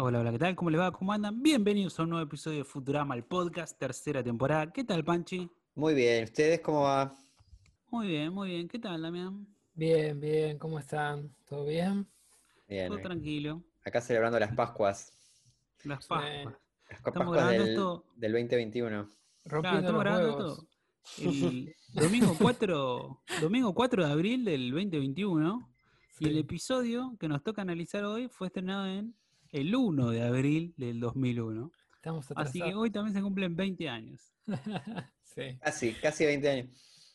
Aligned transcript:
Hola, 0.00 0.20
hola, 0.20 0.30
¿qué 0.32 0.38
tal? 0.38 0.54
¿Cómo 0.54 0.70
les 0.70 0.80
va? 0.80 0.92
¿Cómo 0.92 1.12
andan? 1.12 1.42
Bienvenidos 1.42 1.98
a 1.98 2.04
un 2.04 2.10
nuevo 2.10 2.24
episodio 2.24 2.58
de 2.58 2.64
Futurama, 2.64 3.14
el 3.14 3.24
podcast, 3.24 3.78
tercera 3.78 4.22
temporada. 4.22 4.70
¿Qué 4.72 4.84
tal, 4.84 5.04
Panchi? 5.04 5.50
Muy 5.74 5.94
bien, 5.94 6.24
¿ustedes 6.24 6.60
cómo 6.60 6.82
va? 6.82 7.12
Muy 7.90 8.06
bien, 8.08 8.32
muy 8.32 8.50
bien. 8.50 8.68
¿Qué 8.68 8.78
tal, 8.78 9.02
Damián? 9.02 9.46
Bien, 9.74 10.18
bien, 10.20 10.58
¿cómo 10.58 10.78
están? 10.78 11.34
¿Todo 11.48 11.64
bien? 11.64 12.06
Bien. 12.68 12.88
Todo 12.88 13.00
tranquilo. 13.00 13.62
Acá 13.84 14.00
celebrando 14.00 14.38
las 14.38 14.54
Pascuas. 14.54 15.12
Las 15.84 16.04
Sí. 16.04 16.08
Pascuas. 16.08 16.44
Las 16.44 16.98
Estamos 16.98 17.36
Pascuas 17.36 17.50
del, 17.50 17.68
esto- 17.68 18.04
del 18.16 18.32
2021. 18.32 18.88
Claro, 19.04 19.08
Rompiendo 19.44 19.80
estamos 19.80 19.94
los 19.94 20.04
grabando 20.04 20.36
huevos. 20.36 20.58
esto 20.58 20.68
el 21.30 21.74
domingo 21.94 22.36
4, 22.38 23.22
domingo 23.40 23.74
4 23.74 24.06
de 24.06 24.12
abril 24.12 24.44
del 24.44 24.70
2021. 24.70 25.68
Y 26.20 26.26
el 26.26 26.32
Sí. 26.34 26.38
episodio 26.40 27.16
que 27.18 27.28
nos 27.28 27.42
toca 27.42 27.62
analizar 27.62 28.04
hoy 28.04 28.28
fue 28.28 28.48
estrenado 28.48 28.86
en 28.86 29.14
el 29.50 29.74
1 29.74 30.10
de 30.10 30.22
abril 30.22 30.74
del 30.76 31.00
2001. 31.00 31.72
Estamos 31.96 32.26
Así 32.36 32.60
que 32.60 32.74
hoy 32.74 32.90
también 32.90 33.14
se 33.14 33.22
cumplen 33.22 33.56
20 33.56 33.88
años. 33.88 34.32
sí. 35.22 35.58
Casi, 35.60 35.92
casi 35.94 36.24
20 36.26 36.48
años. 36.48 36.70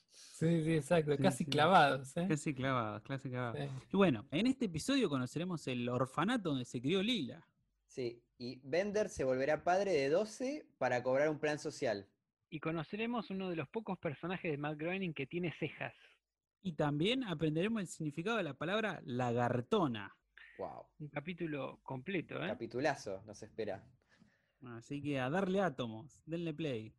sí, 0.10 0.64
sí, 0.64 0.74
exacto. 0.76 1.16
Sí, 1.16 1.22
Casi 1.22 1.44
sí. 1.46 1.50
clavados, 1.50 2.18
¿eh? 2.18 2.26
Casi 2.28 2.54
clavados, 2.54 3.02
casi 3.04 3.30
clavados. 3.30 3.58
Sí. 3.60 3.70
Y 3.94 3.98
bueno, 3.98 4.28
en 4.32 4.48
este 4.48 4.66
episodio 4.66 5.10
conoceremos 5.10 5.66
el 5.68 5.88
orfanato 5.90 6.50
donde 6.50 6.66
se 6.66 6.82
crió 6.82 7.02
Lila. 7.02 7.46
Sí, 7.88 8.22
y 8.38 8.60
Bender 8.64 9.10
se 9.10 9.24
volverá 9.24 9.64
padre 9.64 9.92
de 9.94 10.10
12 10.10 10.68
para 10.78 11.02
cobrar 11.04 11.30
un 11.30 11.40
plan 11.40 11.60
social. 11.60 12.08
y 12.50 12.60
conoceremos 12.60 13.30
uno 13.32 13.50
de 13.50 13.56
los 13.56 13.68
pocos 13.70 13.98
personajes 13.98 14.52
de 14.52 14.58
Matt 14.58 14.78
Groening 14.78 15.14
que 15.14 15.26
tiene 15.26 15.54
cejas. 15.60 15.94
Y 16.62 16.74
también 16.74 17.24
aprenderemos 17.24 17.82
el 17.82 17.88
significado 17.88 18.38
de 18.38 18.44
la 18.44 18.54
palabra 18.54 19.02
lagartona. 19.06 20.16
Wow. 20.64 20.86
Un 21.00 21.10
capítulo 21.10 21.82
completo, 21.84 22.42
¿eh? 22.42 22.48
Capitulazo 22.48 23.22
nos 23.26 23.44
espera. 23.44 23.84
Así 24.78 25.02
que 25.02 25.20
a 25.20 25.30
darle 25.30 25.60
átomos, 25.60 26.22
denle 26.26 26.54
play. 26.54 26.96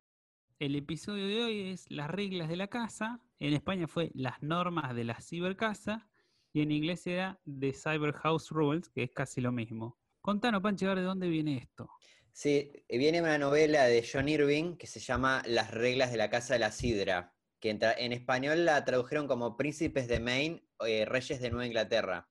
El 0.59 0.77
episodio 0.77 1.27
de 1.27 1.43
hoy 1.43 1.61
es 1.71 1.91
las 1.91 2.11
reglas 2.11 2.51
de 2.51 2.57
la 2.57 2.67
casa. 2.67 3.23
En 3.39 3.55
España 3.55 3.89
fue 3.89 4.11
las 4.13 4.43
normas 4.43 4.95
de 4.95 5.05
la 5.05 5.19
cibercasa. 5.19 6.11
Y 6.53 6.61
en 6.61 6.73
inglés 6.73 7.07
era 7.07 7.41
The 7.59 7.73
Cyber 7.73 8.13
House 8.13 8.51
Rules, 8.51 8.91
que 8.91 9.05
es 9.05 9.13
casi 9.13 9.41
lo 9.41 9.51
mismo. 9.51 9.99
Contanos, 10.21 10.61
Pancho, 10.61 10.85
a 10.85 10.91
ver 10.91 10.99
de 10.99 11.05
dónde 11.05 11.29
viene 11.31 11.57
esto. 11.57 11.89
Sí, 12.33 12.71
eh, 12.87 12.99
viene 12.99 13.23
una 13.23 13.39
novela 13.39 13.85
de 13.85 14.07
John 14.07 14.29
Irving 14.29 14.77
que 14.77 14.87
se 14.87 15.01
llama 15.01 15.43
Las 15.47 15.71
reglas 15.71 16.11
de 16.11 16.19
la 16.19 16.29
Casa 16.29 16.53
de 16.53 16.61
la 16.61 16.71
Sidra, 16.71 17.35
que 17.59 17.71
en 17.71 18.13
español 18.13 18.67
la 18.67 18.85
tradujeron 18.85 19.27
como 19.27 19.57
Príncipes 19.57 20.07
de 20.07 20.21
Maine, 20.21 20.69
eh, 20.87 21.07
Reyes 21.07 21.41
de 21.41 21.49
Nueva 21.49 21.67
Inglaterra. 21.67 22.29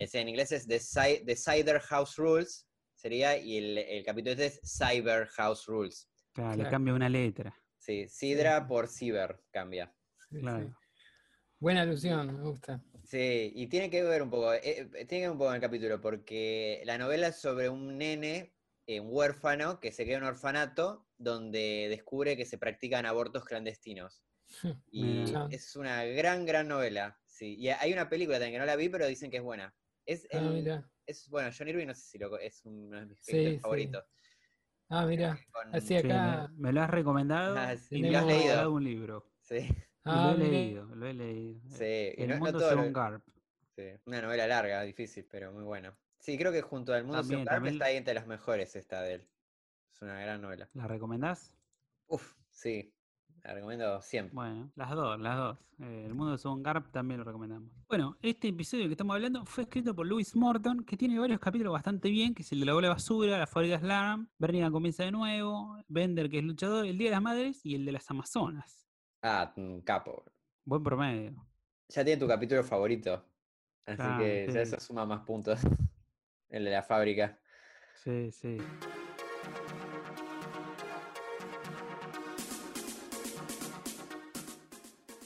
Es, 0.00 0.14
en 0.14 0.28
inglés 0.30 0.50
es 0.52 0.66
The, 0.66 0.76
Ci- 0.78 1.24
The 1.26 1.36
Cider 1.36 1.78
House 1.80 2.16
Rules, 2.16 2.66
sería, 2.94 3.36
y 3.36 3.58
el, 3.58 3.76
el 3.78 4.02
capítulo 4.04 4.32
este 4.32 4.46
es 4.46 4.60
Cyber 4.64 5.26
House 5.26 5.66
Rules. 5.66 6.08
Claro, 6.32 6.62
le 6.62 6.70
cambia 6.70 6.94
una 6.94 7.08
letra. 7.10 7.54
Sí, 7.76 8.08
Sidra 8.08 8.66
por 8.66 8.88
Ciber 8.88 9.40
cambia. 9.50 9.94
Sí, 10.16 10.36
sí. 10.36 10.40
Claro. 10.40 10.74
Buena 11.58 11.82
alusión, 11.82 12.34
me 12.34 12.42
gusta. 12.48 12.82
Sí, 13.04 13.52
y 13.54 13.66
tiene 13.66 13.90
que 13.90 14.02
ver 14.02 14.22
un 14.22 14.30
poco, 14.30 14.54
eh, 14.54 14.60
eh, 14.64 14.84
tiene 15.04 15.06
que 15.06 15.20
ver 15.20 15.30
un 15.32 15.38
poco 15.38 15.50
en 15.50 15.56
el 15.56 15.60
capítulo, 15.60 16.00
porque 16.00 16.80
la 16.86 16.96
novela 16.96 17.26
es 17.26 17.36
sobre 17.36 17.68
un 17.68 17.98
nene, 17.98 18.54
eh, 18.86 19.00
un 19.00 19.08
huérfano, 19.10 19.80
que 19.80 19.92
se 19.92 20.06
queda 20.06 20.16
en 20.16 20.22
un 20.22 20.28
orfanato 20.30 21.06
donde 21.18 21.88
descubre 21.90 22.38
que 22.38 22.46
se 22.46 22.56
practican 22.56 23.04
abortos 23.04 23.44
clandestinos. 23.44 24.22
Y 24.90 25.24
es 25.50 25.76
una 25.76 26.04
gran, 26.04 26.46
gran 26.46 26.68
novela. 26.68 27.20
Sí. 27.26 27.56
Y 27.58 27.68
hay 27.68 27.92
una 27.92 28.08
película 28.08 28.38
también 28.38 28.54
que 28.54 28.58
no 28.60 28.64
la 28.66 28.76
vi, 28.76 28.88
pero 28.88 29.06
dicen 29.06 29.30
que 29.30 29.36
es 29.38 29.42
buena. 29.42 29.74
Es, 30.06 30.26
Ah, 30.32 30.40
mira. 30.40 30.90
es 31.06 31.28
bueno, 31.28 31.50
John 31.56 31.68
Irving 31.68 31.86
no 31.86 31.94
sé 31.94 32.02
si 32.02 32.18
lo, 32.18 32.38
es 32.38 32.64
uno 32.64 32.98
de 33.00 33.06
mis 33.06 33.18
Sí, 33.20 33.32
sí. 33.32 33.58
favoritos. 33.58 34.04
Ah, 34.88 35.06
mira. 35.06 35.38
Con- 35.52 35.74
Así 35.74 35.88
Sí, 35.88 35.96
acá. 35.96 36.48
me, 36.52 36.58
me 36.68 36.72
lo 36.72 36.82
has 36.82 36.90
recomendado 36.90 37.56
Ah, 37.56 37.76
sí, 37.76 37.96
y 37.96 38.02
lo 38.02 38.08
me 38.10 38.16
has 38.16 38.22
has 38.24 38.28
leído. 38.28 38.72
un 38.72 38.84
libro. 38.84 39.32
Sí, 39.42 39.68
Ah, 40.04 40.34
lo 40.36 40.44
he 40.44 40.48
mira. 40.48 40.50
leído, 40.50 40.84
lo 40.96 41.06
he 41.06 41.14
leído. 41.14 41.60
sí. 41.76 41.84
El 42.16 42.28
no- 42.28 42.34
no 42.34 42.40
mundo 42.40 42.58
lo- 42.58 42.68
según 42.68 42.92
Garp. 42.92 43.24
sí, 43.76 43.82
Una 44.06 44.22
novela 44.22 44.46
larga, 44.46 44.82
difícil, 44.82 45.26
pero 45.30 45.52
muy 45.52 45.62
buena. 45.64 45.96
Sí, 46.18 46.36
creo 46.36 46.52
que 46.52 46.60
junto 46.62 46.92
al 46.92 47.04
mundo 47.04 47.18
También, 47.18 47.30
según 47.40 47.44
Garp 47.44 47.56
también- 47.56 47.74
está 47.74 47.84
ahí 47.86 47.96
entre 47.96 48.14
las 48.14 48.26
mejores 48.26 48.74
esta 48.76 49.02
de 49.02 49.14
él. 49.14 49.28
Es 49.94 50.02
una 50.02 50.20
gran 50.20 50.40
novela. 50.42 50.68
¿La 50.74 50.86
recomendás? 50.88 51.56
Uf, 52.08 52.34
sí. 52.50 52.92
La 53.42 53.54
recomiendo 53.54 54.00
siempre. 54.02 54.34
Bueno, 54.34 54.70
las 54.76 54.90
dos, 54.90 55.18
las 55.18 55.36
dos. 55.36 55.58
Eh, 55.80 56.04
el 56.06 56.14
mundo 56.14 56.36
según 56.36 56.62
Garp 56.62 56.90
también 56.90 57.18
lo 57.18 57.24
recomendamos. 57.24 57.70
Bueno, 57.88 58.16
este 58.20 58.48
episodio 58.48 58.86
que 58.86 58.92
estamos 58.92 59.14
hablando 59.14 59.44
fue 59.46 59.64
escrito 59.64 59.94
por 59.94 60.06
Lewis 60.06 60.36
Morton, 60.36 60.84
que 60.84 60.96
tiene 60.96 61.18
varios 61.18 61.40
capítulos 61.40 61.72
bastante 61.72 62.10
bien, 62.10 62.34
que 62.34 62.42
es 62.42 62.52
el 62.52 62.60
de 62.60 62.66
la 62.66 62.74
bola 62.74 62.88
de 62.88 62.94
basura, 62.94 63.38
la 63.38 63.46
fábrica 63.46 63.78
Slam, 63.78 64.28
Bernigan 64.38 64.72
comienza 64.72 65.04
de 65.04 65.12
nuevo, 65.12 65.82
Bender 65.88 66.28
que 66.28 66.38
es 66.38 66.44
luchador, 66.44 66.84
el 66.84 66.98
Día 66.98 67.08
de 67.08 67.12
las 67.12 67.22
Madres 67.22 67.64
y 67.64 67.74
el 67.74 67.86
de 67.86 67.92
las 67.92 68.10
Amazonas. 68.10 68.86
Ah, 69.22 69.54
capo. 69.84 70.24
Buen 70.64 70.82
promedio. 70.82 71.46
Ya 71.88 72.04
tiene 72.04 72.20
tu 72.20 72.28
capítulo 72.28 72.62
favorito. 72.62 73.24
Así 73.86 74.18
que 74.18 74.46
ya 74.46 74.52
sí. 74.52 74.58
eso 74.58 74.80
suma 74.80 75.04
más 75.06 75.24
puntos. 75.24 75.60
El 76.48 76.64
de 76.64 76.70
la 76.72 76.82
fábrica. 76.82 77.38
Sí, 77.94 78.30
sí. 78.32 78.58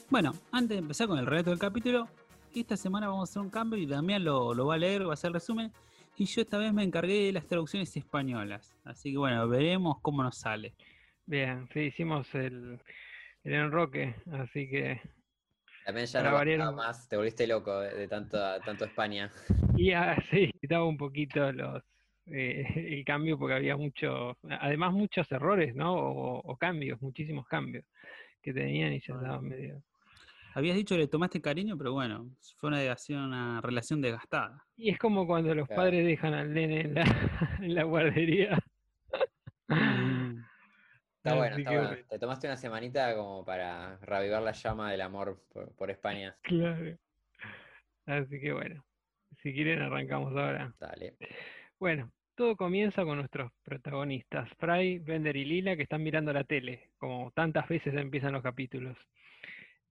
Bueno, 0.09 0.33
antes 0.51 0.69
de 0.69 0.77
empezar 0.77 1.07
con 1.07 1.17
el 1.17 1.25
relato 1.25 1.49
del 1.49 1.59
capítulo, 1.59 2.07
esta 2.53 2.77
semana 2.77 3.07
vamos 3.07 3.29
a 3.29 3.31
hacer 3.31 3.41
un 3.41 3.49
cambio 3.49 3.79
y 3.79 3.85
Damián 3.85 4.23
lo, 4.23 4.53
lo 4.53 4.67
va 4.67 4.75
a 4.75 4.77
leer, 4.77 5.05
va 5.05 5.11
a 5.11 5.13
hacer 5.13 5.31
resumen. 5.31 5.71
Y 6.17 6.25
yo 6.25 6.41
esta 6.41 6.57
vez 6.57 6.71
me 6.71 6.83
encargué 6.83 7.25
de 7.25 7.31
las 7.33 7.47
traducciones 7.47 7.95
españolas. 7.97 8.77
Así 8.85 9.11
que 9.11 9.17
bueno, 9.17 9.47
veremos 9.49 9.99
cómo 10.01 10.23
nos 10.23 10.37
sale. 10.37 10.73
Bien, 11.25 11.67
sí, 11.73 11.81
hicimos 11.81 12.33
el, 12.35 12.79
el 13.43 13.53
enroque, 13.53 14.15
así 14.31 14.69
que... 14.69 15.01
También 15.85 16.05
ya 16.07 16.23
no 16.57 16.73
más. 16.73 17.09
Te 17.09 17.17
volviste 17.17 17.45
loco 17.47 17.79
de, 17.79 18.07
tanto, 18.07 18.37
tanto 18.63 18.85
España. 18.85 19.31
Y 19.77 19.91
ah, 19.91 20.15
sí, 20.31 20.51
quitaba 20.61 20.85
un 20.85 20.95
poquito 20.97 21.51
los 21.51 21.83
eh, 22.27 22.65
el 22.75 23.03
cambio 23.03 23.37
porque 23.37 23.55
había 23.55 23.75
mucho, 23.75 24.37
además 24.61 24.93
muchos 24.93 25.29
errores, 25.31 25.75
¿no? 25.75 25.93
O, 25.93 26.39
o 26.39 26.55
cambios, 26.57 27.01
muchísimos 27.01 27.45
cambios 27.47 27.83
que 28.41 28.53
tenían 28.53 28.93
y 28.93 29.01
ya 29.01 29.13
Bueno. 29.15 29.21
estaban 29.25 29.45
medio... 29.49 29.83
Habías 30.55 30.75
dicho 30.77 30.95
que 30.95 30.99
le 31.01 31.07
tomaste 31.07 31.41
cariño, 31.41 31.77
pero 31.77 31.91
bueno, 31.93 32.29
fue 32.57 32.69
una, 32.69 32.77
relación- 32.79 33.25
una 33.25 33.59
relación 33.61 34.01
desgastada. 34.01 34.63
Y 34.77 34.89
es 34.89 34.97
como 34.97 35.27
cuando 35.27 35.53
los 35.53 35.67
Claro. 35.67 35.81
padres 35.83 36.05
dejan 36.05 36.33
al 36.33 36.53
nene 36.53 36.81
en 36.81 36.93
la, 36.95 37.03
en 37.61 37.75
la 37.75 37.83
guardería. 37.83 38.57
Está 39.67 41.35
bueno, 41.35 41.57
está 41.57 41.69
que 41.71 41.77
bueno. 41.77 41.97
Te 42.09 42.19
tomaste 42.19 42.47
una 42.47 42.57
semanita 42.57 43.15
como 43.15 43.43
para 43.43 43.97
reavivar 43.97 44.41
la 44.43 44.51
llama 44.51 44.91
del 44.91 45.01
amor 45.01 45.41
por, 45.51 45.73
por 45.75 45.89
España. 45.91 46.35
Claro. 46.41 46.97
Así 48.05 48.39
que 48.39 48.53
bueno, 48.53 48.85
si 49.41 49.51
quieren 49.53 49.81
arrancamos 49.81 50.31
ahora. 50.35 50.73
Dale. 50.79 51.15
Bueno, 51.79 52.11
todo 52.35 52.55
comienza 52.55 53.03
con 53.03 53.17
nuestros 53.17 53.51
protagonistas, 53.63 54.49
Fry, 54.59 54.99
Bender 54.99 55.35
y 55.35 55.45
Lila, 55.45 55.75
que 55.75 55.83
están 55.83 56.03
mirando 56.03 56.31
la 56.31 56.43
tele, 56.43 56.91
como 56.97 57.31
tantas 57.31 57.67
veces 57.67 57.95
empiezan 57.95 58.33
los 58.33 58.43
capítulos. 58.43 58.95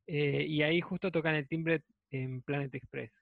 Eh, 0.07 0.45
y 0.49 0.63
ahí 0.63 0.81
justo 0.81 1.11
tocan 1.11 1.35
el 1.35 1.49
timbre 1.49 1.83
en 2.11 2.43
Planet 2.43 2.75
Express. 2.75 3.13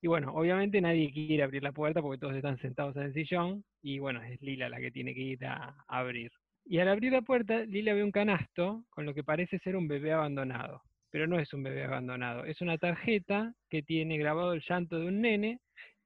Y 0.00 0.06
bueno, 0.06 0.34
obviamente 0.34 0.80
nadie 0.80 1.10
quiere 1.12 1.42
abrir 1.42 1.62
la 1.62 1.72
puerta 1.72 2.02
porque 2.02 2.18
todos 2.18 2.36
están 2.36 2.58
sentados 2.58 2.94
en 2.96 3.04
el 3.04 3.14
sillón, 3.14 3.64
y 3.82 3.98
bueno, 3.98 4.22
es 4.22 4.40
Lila 4.42 4.68
la 4.68 4.78
que 4.78 4.90
tiene 4.90 5.14
que 5.14 5.20
ir 5.20 5.46
a, 5.46 5.74
a 5.88 5.98
abrir. 5.98 6.30
Y 6.66 6.78
al 6.78 6.88
abrir 6.88 7.12
la 7.12 7.22
puerta, 7.22 7.64
Lila 7.64 7.94
ve 7.94 8.04
un 8.04 8.10
canasto 8.10 8.84
con 8.90 9.06
lo 9.06 9.14
que 9.14 9.24
parece 9.24 9.58
ser 9.60 9.76
un 9.76 9.88
bebé 9.88 10.12
abandonado. 10.12 10.82
Pero 11.10 11.26
no 11.26 11.38
es 11.38 11.52
un 11.54 11.62
bebé 11.62 11.84
abandonado, 11.84 12.44
es 12.44 12.60
una 12.60 12.76
tarjeta 12.76 13.54
que 13.70 13.82
tiene 13.82 14.18
grabado 14.18 14.52
el 14.52 14.62
llanto 14.68 14.98
de 14.98 15.06
un 15.06 15.20
nene 15.20 15.60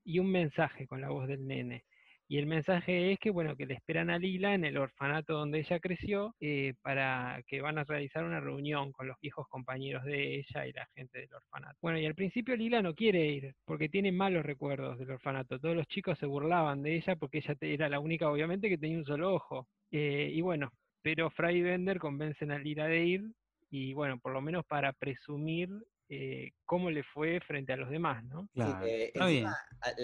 y 0.05 0.19
un 0.19 0.31
mensaje 0.31 0.87
con 0.87 1.00
la 1.00 1.09
voz 1.09 1.26
del 1.29 1.47
nene. 1.47 1.85
Y 2.31 2.37
el 2.37 2.47
mensaje 2.47 3.13
es 3.13 3.19
que, 3.19 3.31
bueno, 3.31 3.57
que 3.57 3.65
le 3.65 3.73
esperan 3.73 4.11
a 4.11 4.19
Lila 4.19 4.55
en 4.55 4.67
el 4.67 4.77
orfanato 4.77 5.33
donde 5.33 5.61
ella 5.61 5.81
creció 5.81 6.35
eh, 6.41 6.75
para 6.83 7.43
que 7.47 7.63
van 7.63 7.79
a 7.79 7.85
realizar 7.85 8.23
una 8.23 8.39
reunión 8.39 8.93
con 8.93 9.09
los 9.09 9.17
viejos 9.23 9.47
compañeros 9.49 10.05
de 10.05 10.37
ella 10.37 10.67
y 10.67 10.73
la 10.73 10.87
gente 10.95 11.21
del 11.21 11.33
orfanato. 11.33 11.79
Bueno, 11.81 11.99
y 11.99 12.05
al 12.05 12.15
principio 12.15 12.55
Lila 12.55 12.83
no 12.83 12.95
quiere 12.95 13.25
ir 13.27 13.55
porque 13.65 13.89
tiene 13.89 14.13
malos 14.13 14.45
recuerdos 14.45 14.99
del 14.99 15.11
orfanato. 15.11 15.59
Todos 15.59 15.75
los 15.75 15.87
chicos 15.87 16.19
se 16.19 16.27
burlaban 16.27 16.83
de 16.83 16.97
ella 16.97 17.17
porque 17.17 17.39
ella 17.39 17.57
era 17.63 17.89
la 17.89 17.99
única, 17.99 18.31
obviamente, 18.31 18.69
que 18.69 18.77
tenía 18.77 18.99
un 18.99 19.07
solo 19.07 19.33
ojo. 19.33 19.67
Eh, 19.91 20.31
y 20.31 20.43
bueno, 20.43 20.71
pero 21.01 21.31
Fry 21.31 21.57
y 21.57 21.63
Bender 21.63 21.99
convencen 21.99 22.51
a 22.51 22.59
Lila 22.59 22.89
de 22.89 23.05
ir 23.07 23.23
y, 23.71 23.95
bueno, 23.95 24.19
por 24.19 24.35
lo 24.35 24.43
menos 24.43 24.67
para 24.67 24.93
presumir 24.93 25.71
eh, 26.11 26.51
cómo 26.67 26.91
le 26.91 27.05
fue 27.05 27.41
frente 27.41 27.73
a 27.73 27.77
los 27.79 27.89
demás, 27.89 28.23
¿no? 28.25 28.43
Sí, 28.43 28.49
Claro, 28.55 28.87
eh, 28.87 29.13
bien. 29.15 29.25
encima, 29.25 29.57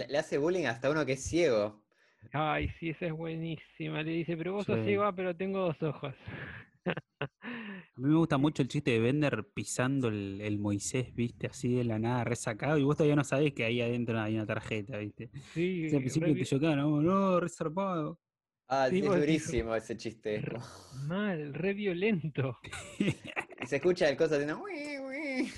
le 0.09 0.19
hace 0.19 0.39
bullying 0.39 0.65
hasta 0.65 0.91
uno 0.91 1.05
que 1.05 1.13
es 1.13 1.23
ciego. 1.23 1.84
Ay, 2.33 2.69
sí, 2.81 2.91
esa 2.91 3.07
es 3.07 3.13
buenísima. 3.13 4.03
Le 4.03 4.13
dice, 4.13 4.37
pero 4.37 4.53
vos 4.55 4.67
sos 4.67 4.79
Sí. 4.79 4.85
ciego, 4.87 5.05
"Ah, 5.05 5.15
pero 5.15 5.35
tengo 5.37 5.61
dos 5.61 5.83
ojos. 5.83 6.15
A 6.87 8.01
mí 8.01 8.09
me 8.09 8.17
gusta 8.17 8.39
mucho 8.39 8.63
el 8.63 8.69
chiste 8.69 8.91
de 8.91 8.99
Bender 9.01 9.47
pisando 9.55 10.09
el, 10.09 10.41
el 10.41 10.59
Moisés, 10.59 11.15
viste, 11.15 11.47
así 11.47 11.73
de 11.75 11.85
la 11.85 11.99
nada, 11.99 12.25
resacado, 12.25 12.77
y 12.77 12.83
vos 12.83 12.97
todavía 12.97 13.15
no 13.17 13.25
sabés 13.25 13.53
que 13.55 13.65
ahí 13.65 13.81
adentro 13.81 14.19
hay 14.21 14.35
una 14.35 14.47
tarjeta, 14.47 14.99
viste. 14.99 15.31
Sí, 15.55 15.89
Sí, 15.89 15.95
al 15.97 16.03
principio 16.03 16.29
re 16.35 16.41
te 16.41 16.45
chocaban, 16.45 16.79
no, 16.79 17.01
no, 17.01 17.39
resarpado. 17.41 18.19
Ah, 18.69 18.89
Sí, 18.91 18.99
es 18.99 19.05
durísimo 19.05 19.75
ese 19.77 19.97
chiste. 19.97 20.37
R- 20.37 20.59
mal, 21.07 21.55
re 21.55 21.75
violento. 21.75 22.59
Y 23.63 23.67
se 23.67 23.77
escucha 23.77 24.09
el 24.11 24.17
cosa 24.17 24.35
haciendo... 24.35 24.61
"Ui, 24.63 24.99
ui". 24.99 25.51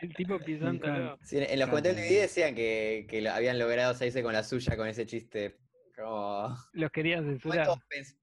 El 0.00 0.14
tipo 0.14 0.38
encanta. 0.46 1.18
Sí, 1.22 1.38
en 1.38 1.58
los 1.58 1.68
comentarios 1.68 1.96
del 2.00 2.08
video 2.08 2.22
decían 2.22 2.54
que, 2.54 3.06
que 3.08 3.20
lo 3.22 3.30
habían 3.30 3.58
logrado 3.58 3.94
salirse 3.94 4.22
con 4.22 4.32
la 4.32 4.42
suya 4.42 4.76
con 4.76 4.86
ese 4.88 5.06
chiste. 5.06 5.56
Como... 5.96 6.54
Los 6.74 6.90
querían 6.90 7.24
censurar. 7.24 7.68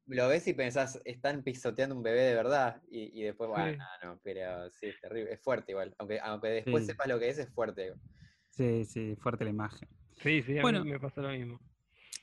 lo 0.05 0.27
ves 0.27 0.47
y 0.47 0.53
pensás, 0.53 1.01
están 1.05 1.41
pisoteando 1.41 1.95
un 1.95 2.03
bebé 2.03 2.21
de 2.21 2.35
verdad. 2.35 2.81
Y, 2.89 3.19
y 3.19 3.23
después, 3.23 3.49
Sí. 3.49 3.59
bueno, 3.61 3.83
no, 4.03 4.09
no, 4.13 4.19
pero 4.23 4.69
sí, 4.69 4.87
es 4.87 5.01
terrible. 5.01 5.33
Es 5.33 5.41
fuerte 5.41 5.71
igual. 5.71 5.93
Aunque, 5.97 6.19
aunque 6.19 6.47
después 6.49 6.83
Sí. 6.85 6.91
sepas 6.91 7.07
lo 7.07 7.17
que 7.19 7.29
es, 7.29 7.39
es 7.39 7.49
fuerte. 7.49 7.93
Sí, 8.49 8.85
sí, 8.85 9.15
fuerte 9.15 9.43
la 9.43 9.49
imagen. 9.49 9.89
Sí, 10.21 10.43
sí, 10.43 10.59
a 10.59 10.61
Bueno. 10.61 10.83
mí 10.83 10.91
me 10.91 10.99
pasó 10.99 11.21
lo 11.21 11.29
mismo. 11.29 11.59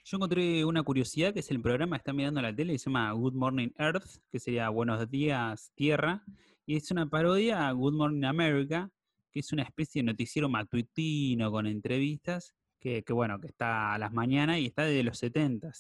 Yo 0.05 0.17
encontré 0.17 0.65
una 0.65 0.83
curiosidad 0.83 1.35
que 1.35 1.41
es 1.41 1.51
el 1.51 1.61
programa 1.61 1.97
que 1.97 2.01
está 2.01 2.13
mirando 2.13 2.41
la 2.41 2.55
tele 2.55 2.73
y 2.75 2.79
se 2.79 2.87
llama 2.87 3.13
Good 3.13 3.35
Morning 3.35 3.69
Earth, 3.77 4.07
que 4.31 4.39
sería 4.39 4.69
Buenos 4.71 5.09
Días 5.11 5.73
Tierra, 5.75 6.25
y 6.65 6.77
es 6.77 6.91
una 6.91 7.07
parodia 7.11 7.69
a 7.69 7.73
Good 7.73 7.95
Morning 7.95 8.25
America, 8.25 8.91
que 9.31 9.41
es 9.41 9.53
una 9.53 9.63
especie 9.63 10.03
de 10.03 10.07
noticiero 10.07 10.49
matutino 10.49 11.51
con 11.51 11.67
entrevistas, 11.67 12.55
que, 12.79 13.03
que 13.03 13.13
bueno, 13.13 13.39
que 13.41 13.49
está 13.49 13.95
a 13.95 13.99
las 13.99 14.13
mañanas 14.13 14.59
y 14.59 14.67
está 14.67 14.85
desde 14.85 15.03
los 15.03 15.19
70 15.19 15.73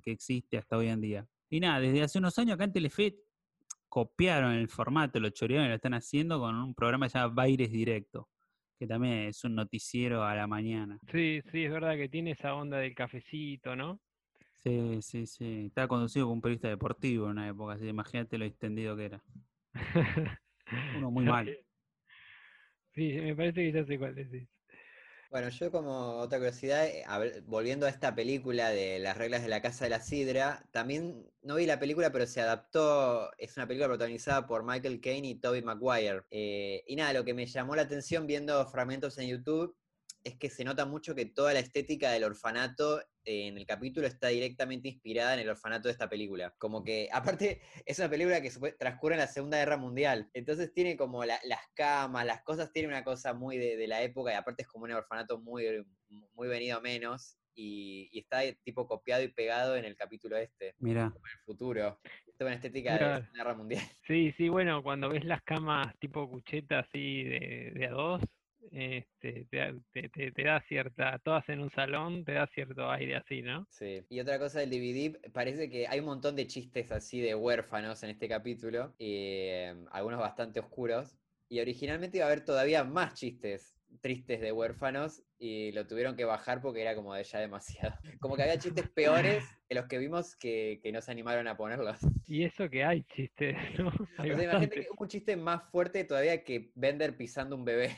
que 0.00 0.12
existe 0.12 0.56
hasta 0.56 0.76
hoy 0.76 0.88
en 0.88 1.00
día. 1.00 1.26
Y 1.50 1.60
nada, 1.60 1.80
desde 1.80 2.02
hace 2.02 2.18
unos 2.18 2.38
años 2.38 2.54
acá 2.54 2.64
en 2.64 2.72
Telefe 2.72 3.16
copiaron 3.88 4.52
el 4.52 4.68
formato, 4.68 5.20
lo 5.20 5.28
chorearon 5.28 5.66
y 5.66 5.68
lo 5.68 5.74
están 5.74 5.94
haciendo 5.94 6.40
con 6.40 6.54
un 6.56 6.74
programa 6.74 7.06
que 7.06 7.10
se 7.10 7.18
llama 7.18 7.34
Baires 7.34 7.70
Directo, 7.70 8.30
que 8.78 8.86
también 8.86 9.28
es 9.28 9.44
un 9.44 9.54
noticiero 9.54 10.24
a 10.24 10.34
la 10.34 10.46
mañana. 10.46 10.98
Sí, 11.10 11.42
sí, 11.50 11.64
es 11.64 11.70
verdad 11.70 11.96
que 11.96 12.08
tiene 12.08 12.30
esa 12.30 12.54
onda 12.54 12.78
del 12.78 12.94
cafecito, 12.94 13.76
¿no? 13.76 14.00
Sí, 14.62 15.02
sí, 15.02 15.26
sí. 15.26 15.66
Estaba 15.66 15.88
conducido 15.88 16.26
por 16.26 16.34
un 16.34 16.40
periodista 16.40 16.68
deportivo 16.68 17.26
en 17.26 17.32
una 17.32 17.48
época, 17.48 17.74
así 17.74 17.86
imagínate 17.86 18.38
lo 18.38 18.44
extendido 18.44 18.96
que 18.96 19.04
era. 19.04 19.22
Uno 20.96 21.10
muy 21.10 21.24
mal. 21.24 21.54
Sí, 22.94 23.12
me 23.20 23.34
parece 23.34 23.62
que 23.62 23.72
ya 23.72 23.84
sé 23.84 23.98
cuál 23.98 24.14
decís. 24.14 24.48
Bueno, 25.30 25.48
yo 25.48 25.70
como 25.72 26.18
otra 26.18 26.36
curiosidad, 26.38 26.86
eh, 26.86 27.04
volviendo 27.46 27.86
a 27.86 27.88
esta 27.88 28.14
película 28.14 28.68
de 28.68 28.98
las 28.98 29.16
reglas 29.16 29.42
de 29.42 29.48
la 29.48 29.62
Casa 29.62 29.84
de 29.84 29.90
la 29.90 30.00
Sidra, 30.00 30.68
también 30.72 31.32
no 31.40 31.54
vi 31.56 31.64
la 31.64 31.78
película, 31.78 32.12
pero 32.12 32.26
se 32.26 32.42
adaptó, 32.42 33.30
es 33.38 33.56
una 33.56 33.66
película 33.66 33.88
protagonizada 33.88 34.46
por 34.46 34.62
Michael 34.62 35.00
Caine 35.00 35.28
y 35.28 35.34
Tobey 35.36 35.62
Maguire. 35.62 36.24
Eh, 36.30 36.84
y 36.86 36.96
nada, 36.96 37.14
lo 37.14 37.24
que 37.24 37.32
me 37.32 37.46
llamó 37.46 37.74
la 37.74 37.82
atención 37.82 38.26
viendo 38.26 38.66
fragmentos 38.68 39.16
en 39.16 39.28
YouTube 39.28 39.74
es 40.22 40.36
que 40.36 40.50
se 40.50 40.64
nota 40.64 40.84
mucho 40.84 41.14
que 41.14 41.24
toda 41.24 41.54
la 41.54 41.60
estética 41.60 42.10
del 42.10 42.24
orfanato 42.24 43.02
en 43.24 43.56
el 43.56 43.66
capítulo 43.66 44.06
está 44.06 44.28
directamente 44.28 44.88
inspirada 44.88 45.34
en 45.34 45.40
el 45.40 45.48
orfanato 45.50 45.88
de 45.88 45.92
esta 45.92 46.08
película. 46.08 46.54
Como 46.58 46.82
que, 46.84 47.08
aparte, 47.12 47.60
es 47.86 47.98
una 47.98 48.08
película 48.10 48.40
que 48.40 48.50
transcurre 48.78 49.14
en 49.14 49.20
la 49.20 49.26
Segunda 49.26 49.58
Guerra 49.58 49.76
Mundial. 49.76 50.28
Entonces 50.34 50.72
tiene 50.72 50.96
como 50.96 51.24
la- 51.24 51.40
las 51.44 51.60
camas, 51.74 52.26
las 52.26 52.42
cosas, 52.42 52.72
tiene 52.72 52.88
una 52.88 53.04
cosa 53.04 53.32
muy 53.34 53.58
de, 53.58 53.76
de 53.76 53.86
la 53.86 54.02
época 54.02 54.32
y 54.32 54.34
aparte 54.34 54.62
es 54.62 54.68
como 54.68 54.84
un 54.84 54.92
orfanato 54.92 55.40
muy, 55.40 55.84
muy 56.34 56.48
venido 56.48 56.78
a 56.78 56.80
menos. 56.80 57.38
Y, 57.54 58.08
y 58.12 58.20
está 58.20 58.40
tipo 58.64 58.86
copiado 58.88 59.22
y 59.22 59.28
pegado 59.28 59.76
en 59.76 59.84
el 59.84 59.94
capítulo 59.94 60.38
este, 60.38 60.74
Mira, 60.78 61.02
en 61.14 61.22
el 61.22 61.40
futuro. 61.44 62.00
Toda 62.38 62.48
una 62.50 62.54
estética 62.56 62.94
de 62.94 63.00
la 63.00 63.30
Guerra 63.34 63.54
Mundial. 63.54 63.82
Sí, 64.06 64.32
sí, 64.38 64.48
bueno, 64.48 64.82
cuando 64.82 65.10
ves 65.10 65.22
las 65.26 65.42
camas 65.42 65.94
tipo 65.98 66.26
cucheta 66.30 66.78
así 66.78 67.24
de, 67.24 67.72
de 67.74 67.86
a 67.86 67.90
dos, 67.90 68.22
este, 68.72 69.46
te, 69.50 69.56
da- 69.56 69.74
te, 69.92 70.08
te- 70.08 70.32
te 70.32 70.42
da 70.44 70.60
cierta, 70.68 71.18
todas 71.18 71.48
en 71.48 71.60
un 71.60 71.70
salón, 71.70 72.24
te 72.24 72.32
da 72.32 72.46
cierto 72.48 72.90
aire 72.90 73.16
así, 73.16 73.42
¿no? 73.42 73.66
Sí. 73.70 74.04
Y 74.08 74.20
otra 74.20 74.38
cosa 74.38 74.60
del 74.60 74.70
DVD, 74.70 75.30
parece 75.30 75.68
que 75.70 75.86
hay 75.86 76.00
un 76.00 76.06
montón 76.06 76.36
de 76.36 76.46
chistes 76.46 76.90
así 76.92 77.20
de 77.20 77.34
huérfanos 77.34 78.02
en 78.02 78.10
este 78.10 78.28
capítulo, 78.28 78.94
eh, 78.98 79.74
algunos 79.90 80.20
bastante 80.20 80.60
oscuros. 80.60 81.16
Y 81.48 81.60
originalmente 81.60 82.16
iba 82.18 82.26
a 82.26 82.30
haber 82.30 82.44
todavía 82.44 82.82
más 82.84 83.14
chistes 83.14 83.76
tristes 84.00 84.40
de 84.40 84.52
huérfanos 84.52 85.22
y 85.38 85.70
lo 85.72 85.86
tuvieron 85.86 86.16
que 86.16 86.24
bajar 86.24 86.62
porque 86.62 86.80
era 86.80 86.94
como 86.94 87.14
de 87.14 87.24
ya 87.24 87.40
demasiado. 87.40 87.94
Como 88.20 88.36
que 88.36 88.42
había 88.42 88.58
chistes 88.58 88.88
peores 88.88 89.44
que 89.68 89.74
los 89.74 89.86
que 89.86 89.98
vimos 89.98 90.34
que, 90.36 90.80
que 90.82 90.92
no 90.92 91.02
se 91.02 91.10
animaron 91.10 91.46
a 91.46 91.56
ponerlos. 91.56 91.98
Y 92.26 92.44
eso 92.44 92.70
que 92.70 92.84
hay 92.84 93.02
chistes, 93.04 93.54
¿no? 93.78 93.90
Hay 94.18 94.30
O 94.30 94.34
sea, 94.34 94.44
imagínate 94.44 94.76
que 94.76 94.88
un 94.96 95.08
chiste 95.08 95.36
más 95.36 95.70
fuerte 95.70 96.04
todavía 96.04 96.42
que 96.42 96.70
Bender 96.74 97.16
pisando 97.16 97.54
un 97.56 97.64
bebé. 97.64 97.90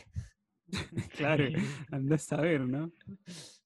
claro, 1.17 1.45
andás 1.91 2.33
a 2.33 2.41
ver, 2.41 2.61
¿no? 2.63 2.93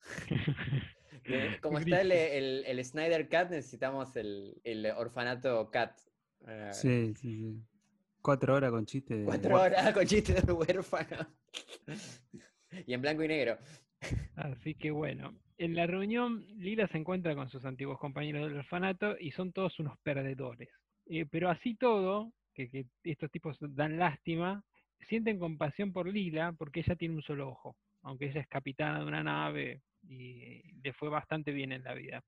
Como 1.61 1.79
está 1.79 2.01
el, 2.01 2.13
el- 2.13 2.65
el 2.67 2.85
Snyder 2.85 3.29
Cat, 3.29 3.51
necesitamos 3.51 4.17
el, 4.17 4.61
el 4.65 4.87
orfanato 4.87 5.71
Cat. 5.71 5.99
Eh, 6.47 6.71
Sí, 6.73 7.15
sí, 7.15 7.37
sí. 7.37 7.63
Cuatro 8.23 8.55
horas 8.55 8.71
con 8.71 8.85
chiste 8.87 9.19
de. 9.19 9.25
Cuatro 9.25 9.61
horas 9.61 9.93
con 9.93 10.07
chistes 10.07 10.45
de 10.47 10.53
huérfano. 10.53 11.27
y 12.87 12.95
en 12.95 13.01
blanco 13.03 13.23
y 13.25 13.29
negro. 13.29 13.59
Así 14.37 14.75
que 14.75 14.91
bueno, 14.91 15.35
en 15.59 15.75
la 15.75 15.87
reunión 15.87 16.45
Lila 16.59 16.87
se 16.89 16.99
encuentra 16.99 17.35
con 17.35 17.49
sus 17.49 17.65
antiguos 17.65 17.99
compañeros 17.99 18.49
del 18.49 18.59
orfanato 18.59 19.17
y 19.19 19.31
son 19.33 19.53
todos 19.53 19.79
unos 19.81 19.99
perdedores. 20.03 20.69
Eh, 21.07 21.27
pero 21.31 21.51
así 21.51 21.75
todo, 21.77 22.33
que, 22.55 22.69
que 22.71 22.87
estos 23.05 23.31
tipos 23.31 23.57
dan 23.61 23.99
lástima, 23.99 24.63
sienten 25.01 25.39
compasión 25.39 25.93
por 25.93 26.09
Lila 26.09 26.53
porque 26.57 26.81
ella 26.81 26.97
tiene 26.97 27.15
un 27.15 27.23
solo 27.23 27.49
ojo, 27.49 27.77
aunque 28.03 28.27
ella 28.27 28.41
es 28.41 28.49
capitana 28.49 29.01
de 29.01 29.07
una 29.07 29.23
nave 29.23 29.83
y 30.09 30.63
le 30.83 30.93
fue 30.93 31.09
bastante 31.09 31.53
bien 31.53 31.73
en 31.73 31.85
la 31.85 31.95
vida. 31.95 32.23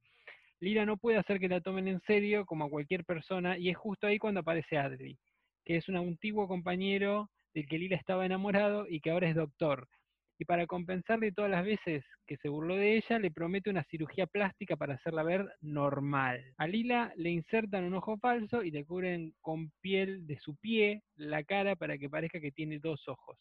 Lila 0.60 0.84
no 0.84 0.96
puede 0.98 1.18
hacer 1.18 1.40
que 1.40 1.48
la 1.48 1.60
tomen 1.60 1.88
en 1.88 2.00
serio 2.02 2.44
como 2.44 2.66
a 2.66 2.70
cualquier 2.70 3.04
persona 3.04 3.56
y 3.56 3.70
es 3.70 3.76
justo 3.76 4.06
ahí 4.06 4.18
cuando 4.18 4.40
aparece 4.40 4.78
Adri, 4.78 5.18
que 5.64 5.76
es 5.76 5.88
un 5.88 5.96
antiguo 5.96 6.46
compañero 6.46 7.30
del 7.54 7.66
que 7.66 7.78
Lila 7.78 7.96
estaba 7.96 8.26
enamorado 8.26 8.86
y 8.88 9.00
que 9.00 9.10
ahora 9.10 9.28
es 9.28 9.34
doctor. 9.34 9.88
Y 10.40 10.46
para 10.46 10.66
compensarle 10.66 11.32
todas 11.32 11.50
las 11.50 11.62
veces 11.66 12.02
que 12.26 12.38
se 12.38 12.48
burló 12.48 12.74
de 12.74 12.96
ella, 12.96 13.18
le 13.18 13.30
promete 13.30 13.68
una 13.68 13.84
cirugía 13.84 14.26
plástica 14.26 14.74
para 14.74 14.94
hacerla 14.94 15.22
ver 15.22 15.46
normal. 15.60 16.54
A 16.56 16.66
Lila 16.66 17.12
le 17.16 17.28
insertan 17.28 17.84
un 17.84 17.92
ojo 17.92 18.16
falso 18.16 18.62
y 18.62 18.70
le 18.70 18.86
cubren 18.86 19.34
con 19.42 19.70
piel 19.82 20.26
de 20.26 20.38
su 20.38 20.56
pie 20.56 21.02
la 21.14 21.44
cara 21.44 21.76
para 21.76 21.98
que 21.98 22.08
parezca 22.08 22.40
que 22.40 22.52
tiene 22.52 22.78
dos 22.78 23.06
ojos. 23.06 23.36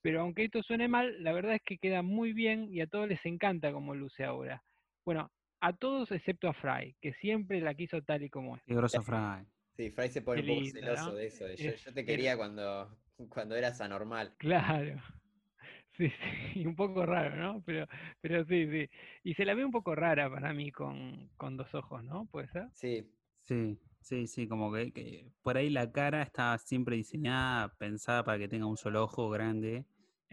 Pero 0.00 0.22
aunque 0.22 0.44
esto 0.44 0.62
suene 0.62 0.88
mal, 0.88 1.22
la 1.22 1.32
verdad 1.34 1.56
es 1.56 1.62
que 1.66 1.76
queda 1.76 2.00
muy 2.00 2.32
bien 2.32 2.68
y 2.72 2.80
a 2.80 2.86
todos 2.86 3.06
les 3.06 3.22
encanta 3.26 3.70
como 3.70 3.94
luce 3.94 4.24
ahora. 4.24 4.62
Bueno, 5.04 5.30
a 5.60 5.74
todos 5.74 6.10
excepto 6.12 6.48
a 6.48 6.54
Fry, 6.54 6.96
que 7.02 7.12
siempre 7.20 7.60
la 7.60 7.74
quiso 7.74 8.00
tal 8.00 8.22
y 8.22 8.30
como 8.30 8.56
es. 8.56 8.62
Qué 8.64 8.74
grosso 8.74 9.02
Fry. 9.02 9.46
Sí, 9.76 9.90
Fry 9.90 10.08
se 10.08 10.22
pone 10.22 10.42
Qué 10.42 10.48
un 10.48 10.54
poco 10.56 10.64
lindo, 10.64 10.80
celoso 10.80 11.10
¿no? 11.10 11.14
de 11.14 11.26
eso. 11.26 11.46
yo, 11.58 11.72
yo 11.72 11.92
te 11.92 12.06
quería 12.06 12.38
cuando, 12.38 12.96
cuando 13.28 13.54
eras 13.54 13.82
anormal. 13.82 14.34
Claro. 14.38 14.98
Sí, 15.98 16.08
sí, 16.54 16.66
un 16.66 16.76
poco 16.76 17.04
raro, 17.06 17.36
¿no? 17.36 17.62
Pero, 17.64 17.86
pero 18.20 18.44
sí, 18.44 18.66
sí. 18.70 18.88
Y 19.24 19.34
se 19.34 19.44
la 19.44 19.54
ve 19.54 19.64
un 19.64 19.72
poco 19.72 19.94
rara 19.94 20.30
para 20.30 20.52
mí 20.54 20.70
con, 20.70 21.28
con 21.36 21.56
dos 21.56 21.74
ojos, 21.74 22.04
¿no? 22.04 22.26
¿Puede 22.26 22.48
ser? 22.48 22.68
Sí, 22.72 23.14
Sí, 23.44 23.80
sí, 24.00 24.26
sí, 24.26 24.46
como 24.48 24.72
que, 24.72 24.92
que 24.92 25.32
por 25.42 25.56
ahí 25.56 25.70
la 25.70 25.90
cara 25.90 26.22
está 26.22 26.56
siempre 26.58 26.96
diseñada, 26.96 27.74
pensada 27.78 28.24
para 28.24 28.38
que 28.38 28.48
tenga 28.48 28.66
un 28.66 28.76
solo 28.76 29.04
ojo 29.04 29.30
grande. 29.30 29.86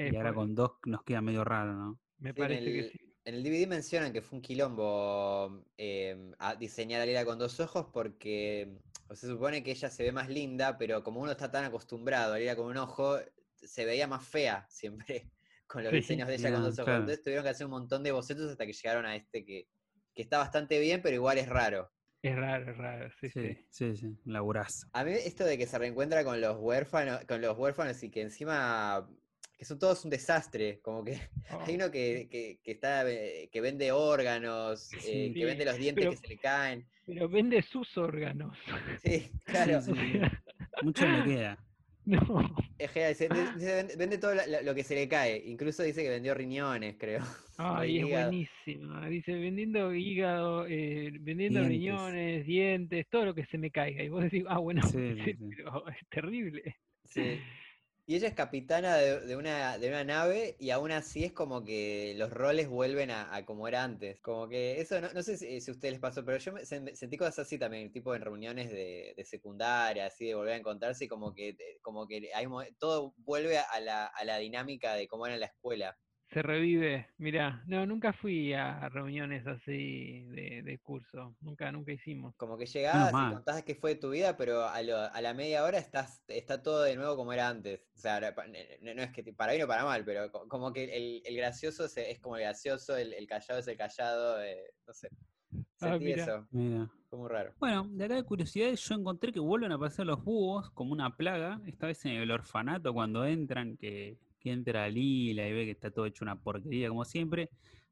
Y 0.03 0.15
ahora 0.17 0.33
con 0.33 0.53
dos 0.55 0.73
nos 0.85 1.03
queda 1.03 1.21
medio 1.21 1.43
raro, 1.45 1.73
¿no? 1.75 2.01
me 2.17 2.33
Sí, 2.35 2.41
parece 2.41 2.73
que 2.73 2.83
el- 2.83 2.83
sí. 2.83 2.97
En 3.27 3.33
el 3.35 3.43
DVD 3.43 3.67
mencionan 3.67 4.13
que 4.13 4.21
fue 4.21 4.37
un 4.37 4.41
quilombo 4.43 5.63
eh, 5.77 6.31
a 6.37 6.55
diseñar 6.55 7.01
a 7.01 7.05
Lila 7.05 7.25
con 7.25 7.39
dos 7.39 7.59
ojos 7.59 7.87
porque 7.91 8.81
o 9.07 9.15
se 9.15 9.27
supone 9.27 9.63
que 9.63 9.71
ella 9.71 9.89
se 9.89 10.03
ve 10.03 10.11
más 10.11 10.29
linda, 10.29 10.77
pero 10.77 11.03
como 11.03 11.21
uno 11.21 11.31
está 11.31 11.49
tan 11.51 11.63
acostumbrado 11.65 12.33
a 12.33 12.37
Lila 12.39 12.55
con 12.55 12.67
un 12.67 12.77
ojo, 12.77 13.17
se 13.55 13.85
veía 13.85 14.07
más 14.07 14.27
fea 14.27 14.67
siempre 14.69 15.31
con 15.67 15.83
los 15.83 15.91
Sí. 15.91 15.97
diseños 15.97 16.27
de 16.27 16.35
ella 16.35 16.51
con 16.51 16.63
dos 16.63 16.73
ojos. 16.75 16.85
claro. 16.85 16.99
Entonces 17.01 17.23
tuvieron 17.23 17.43
que 17.43 17.49
hacer 17.49 17.65
un 17.65 17.71
montón 17.71 18.03
de 18.03 18.11
bocetos 18.11 18.49
hasta 18.51 18.65
que 18.65 18.73
llegaron 18.73 19.05
a 19.05 19.15
este 19.15 19.43
que, 19.45 19.67
que 20.13 20.21
está 20.21 20.37
bastante 20.37 20.79
bien, 20.79 21.01
pero 21.01 21.15
igual 21.15 21.37
es 21.37 21.47
raro. 21.49 21.91
Es 22.21 22.35
raro, 22.35 22.71
es 22.71 22.77
raro, 22.77 23.11
sí, 23.21 23.29
sí. 23.29 23.39
Sí, 23.41 23.67
sí, 23.69 23.95
sí, 23.97 24.05
un 24.07 24.33
laburazo. 24.33 24.87
A 24.93 25.03
mí 25.03 25.11
esto 25.11 25.43
de 25.45 25.57
que 25.57 25.67
se 25.67 25.77
reencuentra 25.77 26.23
con 26.23 26.41
los 26.41 26.57
huérfanos, 26.59 27.23
con 27.25 27.39
los 27.41 27.55
huérfanos 27.57 28.01
y 28.03 28.09
que 28.09 28.21
encima 28.21 29.07
que 29.57 29.63
son 29.63 29.79
todos 29.79 30.03
un 30.03 30.09
desastre, 30.11 30.79
como 30.81 31.03
que 31.03 31.13
hay 31.49 31.73
Oh, 31.73 31.75
uno 31.75 31.91
que, 31.91 32.27
que, 32.29 32.59
que 32.63 32.71
está 32.71 33.09
eh, 33.09 33.47
que 33.51 33.61
vende 33.61 33.91
órganos, 33.91 34.91
eh, 34.93 34.99
Sí. 34.99 35.33
que 35.33 35.45
vende 35.45 35.65
los 35.65 35.77
dientes 35.77 36.03
pero- 36.03 36.11
que 36.11 36.17
se 36.17 36.27
le 36.27 36.37
caen. 36.37 36.87
Pero 37.05 37.29
vende 37.29 37.61
sus 37.61 37.95
órganos. 37.97 38.57
Sí, 39.03 39.31
claro. 39.45 39.79
Sí, 39.81 39.93
sí. 39.93 40.19
Mucho 40.81 41.05
le 41.07 41.23
queda. 41.23 41.64
No. 42.37 42.55
Es 42.77 42.93
dice, 42.93 43.27
vende, 43.97 44.17
todo 44.17 44.33
lo 44.63 44.75
que 44.75 44.83
se 44.83 44.95
le 44.95 45.07
cae. 45.07 45.41
Incluso 45.45 45.81
dice 45.81 46.03
que 46.03 46.09
vendió 46.09 46.33
riñones, 46.35 46.95
creo. 46.99 47.21
Ay, 47.57 47.99
es 47.99 48.05
hígado. 48.05 48.29
buenísima. 48.29 49.07
Dice, 49.07 49.33
vendiendo 49.33 49.93
hígado, 49.93 50.67
eh, 50.67 51.11
vendiendo 51.19 51.61
Dientes. 51.61 51.69
riñones, 51.69 52.45
dientes, 52.45 53.07
todo 53.09 53.25
lo 53.25 53.33
que 53.33 53.45
se 53.45 53.57
me 53.57 53.71
caiga. 53.71 54.03
Y 54.03 54.09
vos 54.09 54.23
decís, 54.23 54.43
ah, 54.47 54.59
bueno, 54.59 54.81
Sí, 54.87 55.15
sí, 55.23 55.33
sí. 55.33 55.37
pero 55.55 55.87
es 55.89 55.97
terrible. 56.09 56.75
Sí. 57.05 57.39
Y 58.07 58.15
ella 58.15 58.27
es 58.27 58.35
capitana 58.35 58.97
de, 58.97 59.35
una, 59.35 59.79
de 59.79 59.87
una 59.89 60.03
nave 60.03 60.55
y 60.59 60.69
aún 60.69 60.91
así 60.91 61.23
es 61.23 61.33
como 61.33 61.63
que 61.63 62.13
los 62.17 62.29
roles 62.31 62.69
vuelven 62.69 63.09
a, 63.09 63.33
a 63.35 63.45
como 63.47 63.67
era 63.67 63.83
antes. 63.83 64.19
Como 64.21 64.47
que 64.47 64.79
eso, 64.79 65.01
no, 65.01 65.11
no 65.11 65.23
sé 65.23 65.37
si, 65.37 65.55
a 65.55 65.73
ustedes 65.73 65.93
les 65.93 65.99
pasó, 65.99 66.23
pero 66.23 66.37
yo 66.37 66.53
me, 66.53 66.61
sen- 66.61 66.93
sentí 66.95 67.17
cosas 67.17 67.39
así 67.39 67.57
también, 67.57 67.91
tipo 67.91 68.13
en 68.13 68.21
reuniones 68.21 68.69
de, 68.69 69.15
de 69.17 69.25
secundaria, 69.25 70.05
así 70.05 70.27
de 70.27 70.35
volver 70.35 70.53
a 70.53 70.57
encontrarse 70.57 71.05
y 71.05 71.07
como 71.07 71.33
que, 71.33 71.57
como 71.81 72.07
que 72.07 72.29
hay, 72.35 72.45
todo 72.77 73.15
vuelve 73.17 73.57
a 73.57 73.79
la, 73.79 74.05
a 74.05 74.23
la 74.23 74.37
dinámica 74.37 74.93
de 74.93 75.07
cómo 75.07 75.25
era 75.25 75.37
la 75.37 75.47
escuela. 75.47 75.97
Se 76.31 76.41
revive. 76.41 77.07
Mirá, 77.17 77.63
no, 77.67 77.85
nunca 77.85 78.11
fui 78.11 78.51
a 78.53 78.89
reuniones 78.89 79.45
así 79.47 80.23
de, 80.25 80.61
de 80.63 80.79
curso. 80.79 81.35
Nunca, 81.39 81.71
nunca 81.71 81.91
hicimos. 81.93 82.35
Como 82.35 82.57
que 82.57 82.65
llegabas 82.65 83.11
y 83.13 83.33
contabas 83.33 83.63
qué 83.63 83.75
fue 83.75 83.93
de 83.93 84.01
tu 84.01 84.09
vida, 84.09 84.35
pero 84.35 84.63
a, 84.65 84.81
lo- 84.81 84.97
a 84.97 85.21
la 85.21 85.33
media 85.33 85.63
hora 85.63 85.77
estás, 85.77 86.23
está 86.27 86.61
todo 86.61 86.81
de 86.83 86.95
nuevo 86.95 87.15
como 87.15 87.31
era 87.31 87.47
antes. 87.47 87.81
O 87.95 87.99
sea, 87.99 88.19
no, 88.81 88.93
no 88.93 89.01
es 89.01 89.11
que 89.11 89.23
para 89.33 89.53
bien 89.53 89.63
o 89.63 89.67
para 89.67 89.85
mal, 89.85 90.03
pero 90.03 90.31
co- 90.31 90.47
como 90.49 90.73
que 90.73 90.83
el, 90.95 91.21
el 91.25 91.37
gracioso 91.37 91.87
se- 91.87 92.11
es 92.11 92.19
como 92.19 92.35
el 92.37 92.43
gracioso, 92.43 92.97
el, 92.97 93.13
el 93.13 93.27
callado 93.27 93.59
es 93.59 93.67
el 93.67 93.77
callado, 93.77 94.41
eh, 94.43 94.73
no 94.87 94.93
sé. 94.93 95.09
Ah, 95.79 95.91
Sentí 95.91 96.05
mira. 96.05 96.23
eso, 96.23 96.47
Mira. 96.51 96.89
fue 97.09 97.19
muy 97.19 97.29
raro. 97.29 97.53
Bueno, 97.59 97.87
de 97.91 98.05
acá 98.05 98.15
de 98.15 98.23
curiosidades 98.23 98.81
yo 98.81 98.95
encontré 98.95 99.31
que 99.31 99.39
vuelven 99.39 99.71
a 99.71 99.75
aparecer 99.75 100.05
los 100.05 100.23
búhos 100.23 100.69
como 100.71 100.91
una 100.91 101.15
plaga, 101.15 101.61
esta 101.67 101.87
vez 101.87 102.03
en 102.05 102.13
el 102.13 102.31
orfanato 102.31 102.93
cuando 102.93 103.25
entran, 103.25 103.77
que, 103.77 104.17
que 104.45 104.51
entra 104.51 104.87
Lila 104.87 105.47
y 105.47 105.53
ve 105.53 105.65
que 105.65 105.71
está 105.71 105.89
todo 105.89 106.05
hecho 106.05 106.23
una 106.23 106.35
porquería 106.35 106.87
como 106.87 107.03
siempre. 107.03 107.49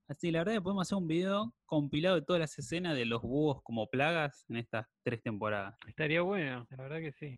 Así 0.08 0.30
la 0.30 0.40
verdad 0.40 0.54
que 0.54 0.62
podemos 0.62 0.88
hacer 0.88 1.00
un 1.00 1.08
video 1.08 1.54
compilado 1.66 2.16
de 2.16 2.22
todas 2.22 2.40
las 2.42 2.60
escenas 2.60 2.96
de 2.96 3.06
los 3.06 3.24
búhos 3.24 3.64
como 3.64 3.88
plagas 3.88 4.46
en 4.50 4.58
estas 4.58 4.86
tres 5.02 5.24
temporadas. 5.24 5.76
Estaría 5.88 6.22
bueno, 6.22 6.68
la 6.70 6.84
verdad 6.84 7.00
que 7.00 7.14
sí. 7.14 7.36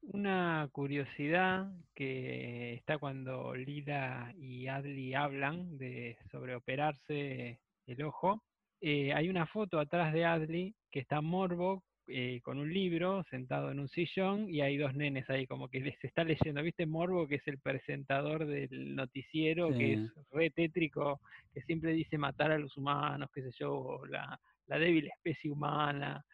Una 0.00 0.70
curiosidad 0.72 1.70
que 1.94 2.72
está 2.72 2.96
cuando 2.96 3.54
Lila 3.54 4.32
y 4.38 4.68
Adley 4.68 5.12
hablan 5.12 5.76
de 5.76 6.16
sobre 6.32 6.54
operarse 6.54 7.60
el 7.86 8.02
ojo. 8.02 8.42
eh, 8.80 9.12
hay 9.12 9.28
una 9.28 9.46
foto 9.46 9.78
atrás 9.78 10.14
de 10.14 10.24
Adley 10.24 10.74
que 10.90 11.00
está 11.00 11.20
Morbo 11.20 11.84
eh, 12.06 12.40
con 12.42 12.58
un 12.58 12.72
libro 12.72 13.22
sentado 13.30 13.70
en 13.70 13.78
un 13.80 13.88
sillón 13.88 14.48
y 14.48 14.60
hay 14.62 14.76
dos 14.76 14.94
nenes 14.94 15.28
ahí 15.30 15.46
como 15.46 15.68
que 15.68 15.80
les 15.80 16.02
está 16.04 16.24
leyendo. 16.24 16.62
¿Viste 16.62 16.86
Morbo 16.86 17.26
que 17.28 17.36
es 17.36 17.46
el 17.46 17.58
presentador 17.58 18.46
del 18.46 18.94
noticiero 18.96 19.68
que 19.76 19.92
es 19.94 20.00
re 20.32 20.50
tétrico, 20.50 21.20
que 21.54 21.62
siempre 21.62 21.92
dice 21.92 22.18
matar 22.18 22.50
a 22.52 22.58
los 22.58 22.76
humanos, 22.76 23.30
qué 23.32 23.42
sé 23.42 23.50
yo, 23.58 24.00
la, 24.08 24.40
la 24.66 24.78
débil 24.78 25.06
especie 25.08 25.50
humana? 25.50 26.24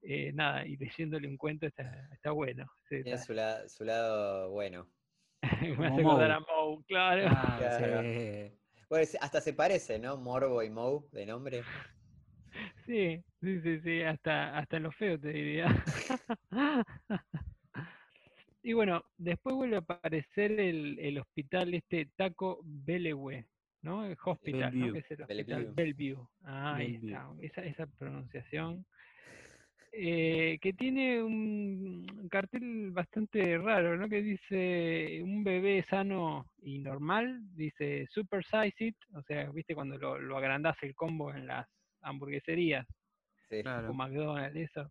eh, 0.00 0.30
nada, 0.32 0.64
y 0.64 0.76
leyéndole 0.76 1.26
un 1.26 1.36
cuento 1.36 1.66
está, 1.66 2.08
está 2.12 2.30
bueno. 2.30 2.70
Sí, 2.88 3.02
Tiene 3.02 3.10
está- 3.14 3.24
su, 3.26 3.32
la- 3.34 3.68
su 3.68 3.84
lado 3.84 4.50
bueno. 4.50 4.88
me 5.78 5.86
hace 5.88 6.00
acordar 6.00 6.30
a 6.30 6.40
Moe, 6.40 6.82
claro. 6.86 7.24
Ah, 7.28 7.56
Claro. 7.58 8.02
sí. 8.02 8.52
Bueno, 8.88 9.06
hasta 9.20 9.40
se 9.40 9.52
parece, 9.54 9.98
¿no? 9.98 10.16
Morbo 10.16 10.62
y 10.62 10.70
Moe 10.70 11.00
de 11.12 11.26
nombre. 11.26 11.62
Sí, 12.86 13.22
sí, 13.40 13.60
sí, 13.60 13.80
sí, 13.80 14.02
hasta, 14.02 14.56
hasta 14.58 14.76
en 14.76 14.82
lo 14.84 14.92
feo 14.92 15.18
te 15.18 15.28
diría. 15.28 15.66
y 18.62 18.72
bueno, 18.72 19.04
después 19.16 19.54
vuelve 19.54 19.76
a 19.76 19.80
aparecer 19.80 20.58
el, 20.58 20.98
el 20.98 21.18
hospital 21.18 21.74
este 21.74 22.08
Taco 22.16 22.60
Bellevue, 22.64 23.46
¿no? 23.82 24.06
El 24.06 24.16
hospital, 24.24 24.78
¿no? 24.78 24.86
Bellevue. 24.86 24.92
Que 24.92 24.98
es 24.98 25.10
el 25.10 25.22
hospital 25.22 25.72
Bellevue. 25.74 26.28
Ah, 26.44 26.76
ahí 26.76 26.96
está, 27.02 27.30
esa, 27.40 27.64
esa 27.64 27.86
pronunciación. 27.86 28.84
Eh, 29.92 30.58
que 30.60 30.74
tiene 30.74 31.22
un 31.22 32.28
cartel 32.30 32.90
bastante 32.90 33.56
raro, 33.58 33.96
¿no? 33.96 34.08
Que 34.08 34.22
dice 34.22 35.20
un 35.22 35.42
bebé 35.42 35.84
sano 35.88 36.46
y 36.62 36.78
normal, 36.78 37.40
dice 37.54 38.06
super 38.10 38.44
size 38.44 38.84
it, 38.84 38.96
o 39.14 39.22
sea, 39.22 39.50
viste 39.50 39.74
cuando 39.74 39.96
lo, 39.96 40.18
lo 40.18 40.36
agrandás 40.36 40.76
el 40.82 40.94
combo 40.94 41.32
en 41.34 41.46
las 41.46 41.66
hamburgueserías, 42.08 42.86
Sí. 43.48 43.62
Claro. 43.62 43.94
McDonald's, 43.94 44.56
eso, 44.56 44.90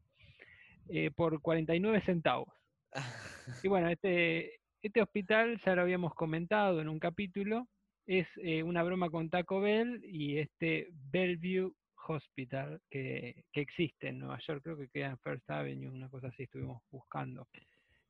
eh, 0.90 1.12
por 1.12 1.42
49 1.42 2.02
centavos. 2.06 2.50
Y 3.64 3.68
bueno, 3.70 3.88
este, 3.88 4.60
este 4.82 5.02
hospital 5.02 5.60
ya 5.66 5.76
lo 5.76 5.84
habíamos 5.84 6.14
comentado 6.16 6.82
en 6.82 6.90
un 6.90 7.00
capítulo, 7.00 7.68
es 8.06 8.28
eh, 8.44 8.64
una 8.64 8.84
broma 8.84 9.10
con 9.10 9.30
Taco 9.30 9.62
Bell 9.62 10.02
y 10.04 10.38
este 10.38 10.90
Bellevue 11.12 11.72
Hospital 12.10 12.82
que, 12.90 13.44
que 13.52 13.62
existe 13.62 14.10
en 14.10 14.20
Nueva 14.20 14.40
York, 14.46 14.62
creo 14.64 14.78
que 14.78 14.90
queda 14.90 15.08
en 15.08 15.18
First 15.20 15.50
Avenue, 15.50 15.90
una 15.90 16.10
cosa 16.10 16.28
así 16.28 16.44
estuvimos 16.44 16.82
buscando. 16.90 17.48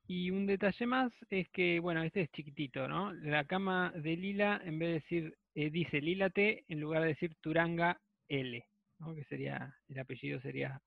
Y 0.07 0.31
un 0.31 0.45
detalle 0.45 0.85
más 0.85 1.11
es 1.29 1.49
que, 1.49 1.79
bueno, 1.79 2.01
este 2.03 2.21
es 2.21 2.31
chiquitito, 2.31 2.87
¿no? 2.87 3.13
La 3.13 3.43
cama 3.45 3.91
de 3.95 4.15
Lila, 4.15 4.61
en 4.63 4.79
vez 4.79 4.87
de 4.87 4.93
decir, 4.93 5.37
eh, 5.55 5.69
dice 5.69 5.99
Lila 5.99 6.29
T, 6.29 6.63
en 6.67 6.79
lugar 6.79 7.01
de 7.01 7.09
decir 7.09 7.35
Turanga 7.41 7.99
L, 8.29 8.63
¿no? 8.99 9.13
Que 9.15 9.23
sería, 9.25 9.73
el 9.89 9.99
apellido 9.99 10.39
sería. 10.41 10.81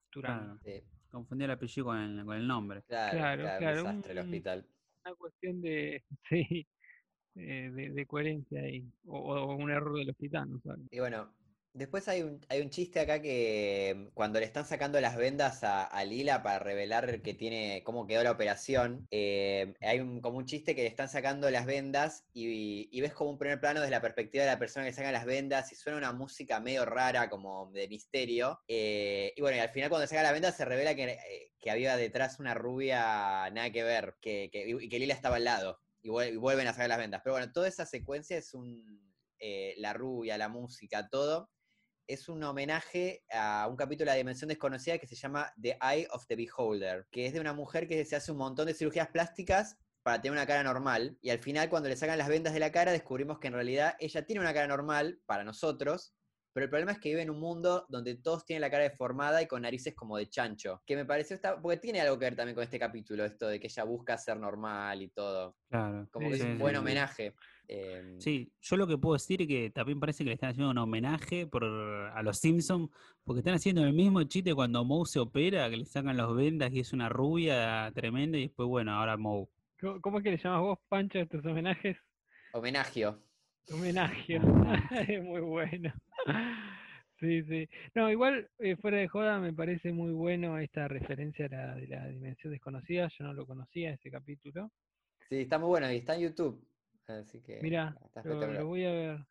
Sí, 0.65 0.83
Confundí 1.11 1.45
el 1.45 1.51
apellido 1.51 1.87
con 1.87 1.99
el, 1.99 2.25
con 2.25 2.37
el 2.37 2.47
nombre. 2.47 2.83
claro, 2.87 3.19
Claro, 3.19 3.43
claro, 3.43 3.59
claro, 3.59 3.81
un 3.81 3.87
desastre 3.87 4.13
el 4.13 4.19
hospital. 4.19 4.67
Una 5.05 5.15
cuestión 5.17 5.61
de, 5.63 6.05
sí, 6.29 6.69
eh, 7.35 7.71
de, 7.73 7.91
de 7.91 8.07
coherencia 8.07 8.61
ahí, 8.63 8.93
o, 9.07 9.19
o 9.19 9.57
un 9.57 9.71
error 9.71 9.97
del 9.99 10.11
hospital, 10.11 10.51
¿no 10.51 10.61
sabes? 10.61 10.87
Y 10.91 10.99
bueno, 11.01 11.33
después 11.73 12.09
hay 12.09 12.23
un, 12.23 12.41
hay 12.49 12.61
un 12.61 12.71
chiste 12.71 13.01
acá 13.01 13.21
que 13.23 14.11
cuando 14.15 14.39
le 14.41 14.47
están 14.47 14.65
sacando 14.67 15.01
las 15.01 15.17
vendas 15.17 15.61
a, 15.63 16.05
Lila 16.05 16.43
para 16.43 16.59
revelar 16.59 17.23
que 17.23 17.35
tiene 17.35 17.83
cómo 17.85 18.07
quedó 18.07 18.23
la 18.25 18.33
operación, 18.33 19.07
eh, 19.11 19.75
hay 19.81 20.01
un, 20.01 20.21
como 20.21 20.39
un 20.39 20.47
chiste 20.47 20.75
que 20.75 20.83
le 20.83 20.89
están 20.89 21.09
sacando 21.09 21.51
las 21.51 21.67
vendas 21.67 22.25
y, 22.33 23.01
ves 23.01 23.13
como 23.15 23.31
un 23.31 23.39
primer 23.39 23.61
plano 23.61 23.81
desde 23.81 23.91
la 23.93 24.01
perspectiva 24.01 24.45
de 24.45 24.51
la 24.51 24.59
persona 24.59 24.87
que 24.87 24.93
saca 24.93 25.13
las 25.13 25.25
vendas 25.25 25.73
y 25.73 25.77
suena 25.77 25.99
una 25.99 26.13
música 26.13 26.61
medio 26.61 26.85
rara 26.85 27.29
como 27.31 27.71
de 27.73 27.89
misterio. 27.89 28.61
eh, 28.69 29.33
y 29.37 29.41
bueno, 29.41 29.57
y 29.57 29.61
al 29.61 29.71
final 29.71 29.89
cuando 29.91 30.07
saca 30.07 30.23
las 30.23 30.33
vendas 30.33 30.57
se 30.57 30.65
revela 30.65 30.95
que, 30.95 31.05
eh, 31.05 31.53
que 31.61 31.71
había 31.71 31.97
detrás 31.97 32.39
una 32.41 32.55
rubia 32.55 33.49
nada 33.51 33.71
que 33.71 33.83
ver, 33.85 34.17
que, 34.21 34.49
que- 34.53 34.69
y 34.81 34.89
que 34.89 34.99
Lila 34.99 35.15
estaba 35.15 35.37
al 35.37 35.45
lado. 35.45 35.81
Y, 36.03 36.09
y 36.09 36.37
vuelven 36.37 36.67
a 36.67 36.73
sacar 36.73 36.89
las 36.89 36.99
vendas. 36.99 37.21
Pero 37.23 37.35
bueno, 37.35 37.53
toda 37.53 37.69
esa 37.69 37.87
secuencia 37.87 38.37
es 38.39 38.55
un... 38.55 39.15
eh, 39.39 39.75
la 39.79 39.93
rubia, 39.93 40.39
la 40.39 40.49
música, 40.49 41.09
todo, 41.09 41.51
es 42.13 42.29
un 42.29 42.43
homenaje 42.43 43.23
a 43.33 43.69
un 43.71 43.77
capítulo 43.77 44.07
de 44.11 44.15
la 44.17 44.19
Dimensión 44.19 44.49
Desconocida 44.49 44.99
que 44.99 45.07
se 45.07 45.15
llama 45.15 45.53
The 45.61 45.79
Eye 45.81 46.09
of 46.11 46.27
the 46.27 46.35
Beholder, 46.35 47.07
que 47.13 47.27
es 47.27 47.33
de 47.33 47.41
una 47.41 47.53
mujer 47.53 47.87
que 47.87 48.05
se 48.05 48.17
hace 48.17 48.33
un 48.33 48.39
montón 48.39 48.67
de 48.67 48.75
cirugías 48.75 49.09
plásticas 49.09 49.79
para 50.03 50.21
tener 50.21 50.33
una 50.33 50.47
cara 50.47 50.65
normal, 50.65 51.19
y 51.21 51.31
al 51.31 51.39
final 51.39 51.69
cuando 51.69 51.89
le 51.89 51.97
sacan 51.97 52.19
las 52.19 52.29
vendas 52.29 52.53
de 52.55 52.59
la 52.59 52.73
cara 52.73 52.91
descubrimos 52.91 53.39
que 53.39 53.49
en 53.49 53.55
realidad 53.55 53.95
ella 54.01 54.25
tiene 54.27 54.41
una 54.41 54.53
cara 54.55 54.67
normal 54.67 55.21
para 55.27 55.45
nosotros, 55.45 56.15
pero 56.53 56.65
el 56.65 56.71
problema 56.71 56.93
es 56.93 56.99
que 56.99 57.11
vive 57.11 57.23
en 57.23 57.31
un 57.31 57.39
mundo 57.39 57.87
donde 57.89 58.17
todos 58.17 58.45
tienen 58.45 58.63
la 58.63 58.71
cara 58.71 58.83
deformada 58.83 59.41
y 59.41 59.47
con 59.47 59.63
narices 59.63 59.95
como 59.95 60.17
de 60.17 60.29
chancho, 60.29 60.83
que 60.85 60.97
me 60.97 61.05
pareció, 61.05 61.37
esta, 61.37 61.61
porque 61.61 61.77
tiene 61.77 62.01
algo 62.01 62.19
que 62.19 62.25
ver 62.25 62.35
también 62.35 62.57
con 62.57 62.65
este 62.65 62.79
capítulo, 62.79 63.25
esto 63.25 63.47
de 63.47 63.61
que 63.61 63.69
ella 63.69 63.85
busca 63.85 64.19
ser 64.19 64.37
normal 64.39 65.01
y 65.03 65.11
todo, 65.11 65.57
Claro. 65.69 66.09
como 66.11 66.27
Sí, 66.27 66.31
que 66.33 66.37
es 66.39 66.45
un 66.45 66.53
sí, 66.55 66.59
buen 66.59 66.75
sí. 66.75 66.79
homenaje. 66.81 67.35
Eh, 67.73 68.17
Sí, 68.19 68.53
yo 68.61 68.77
lo 68.77 68.87
que 68.87 68.99
puedo 68.99 69.15
decir 69.15 69.43
es 69.43 69.49
que 69.49 69.71
también 69.71 70.01
parece 70.01 70.25
que 70.25 70.31
le 70.31 70.35
están 70.35 70.51
haciendo 70.51 70.73
un 70.73 70.79
homenaje 70.79 71.47
por, 71.47 71.65
a 71.65 72.21
los 72.23 72.39
Simpsons, 72.39 72.91
porque 73.25 73.41
están 73.41 73.55
haciendo 73.55 73.85
el 73.85 73.93
mismo 73.93 74.23
chiste 74.25 74.55
cuando 74.55 74.85
Moe 74.85 75.07
se 75.07 75.21
opera, 75.21 75.71
que 75.71 75.77
le 75.77 75.85
sacan 75.85 76.17
los 76.17 76.35
vendas 76.35 76.73
y 76.73 76.81
es 76.81 76.93
una 76.93 77.09
rubia 77.09 77.91
tremenda, 77.95 78.39
y 78.39 78.43
después, 78.43 78.69
bueno, 78.69 78.93
ahora 78.93 79.17
Moe. 79.17 79.47
¿Cómo, 80.03 80.19
es 80.19 80.25
que 80.25 80.33
le 80.33 80.39
llamas 80.39 80.61
vos, 80.61 80.79
Pancho, 80.89 81.19
a 81.19 81.23
estos 81.23 81.45
homenajes? 81.47 81.97
Homenagio. 82.53 83.23
Homenaje. 83.73 84.39
Homenaje. 84.39 85.15
es 85.15 85.23
muy 85.23 85.41
bueno. 85.41 85.93
Sí, 87.21 87.43
sí. 87.45 87.69
No, 87.95 88.11
igual, 88.11 88.49
eh, 88.59 88.77
fuera 88.77 88.99
de 88.99 89.07
joda, 89.07 89.39
me 89.39 89.53
parece 89.53 89.93
muy 89.93 90.11
bueno 90.13 90.59
esta 90.59 90.89
referencia 90.89 91.47
a 91.47 91.49
la, 91.49 91.75
de 91.77 91.87
la 91.87 92.09
dimensión 92.09 92.53
desconocida. 92.53 93.09
Yo 93.17 93.25
no 93.25 93.33
lo 93.33 93.47
conocía, 93.47 93.93
ese 93.93 94.11
capítulo. 94.11 94.73
Sí, 95.29 95.43
está 95.43 95.59
muy 95.59 95.69
bueno 95.69 95.93
y 95.93 95.99
está 95.99 96.17
en 96.17 96.23
YouTube. 96.23 96.67
Así 97.07 97.41
que 97.41 97.61
Mira, 97.61 97.97
lo, 98.25 98.67
voy 98.67 98.85
a 98.85 98.93
ver. 98.93 99.27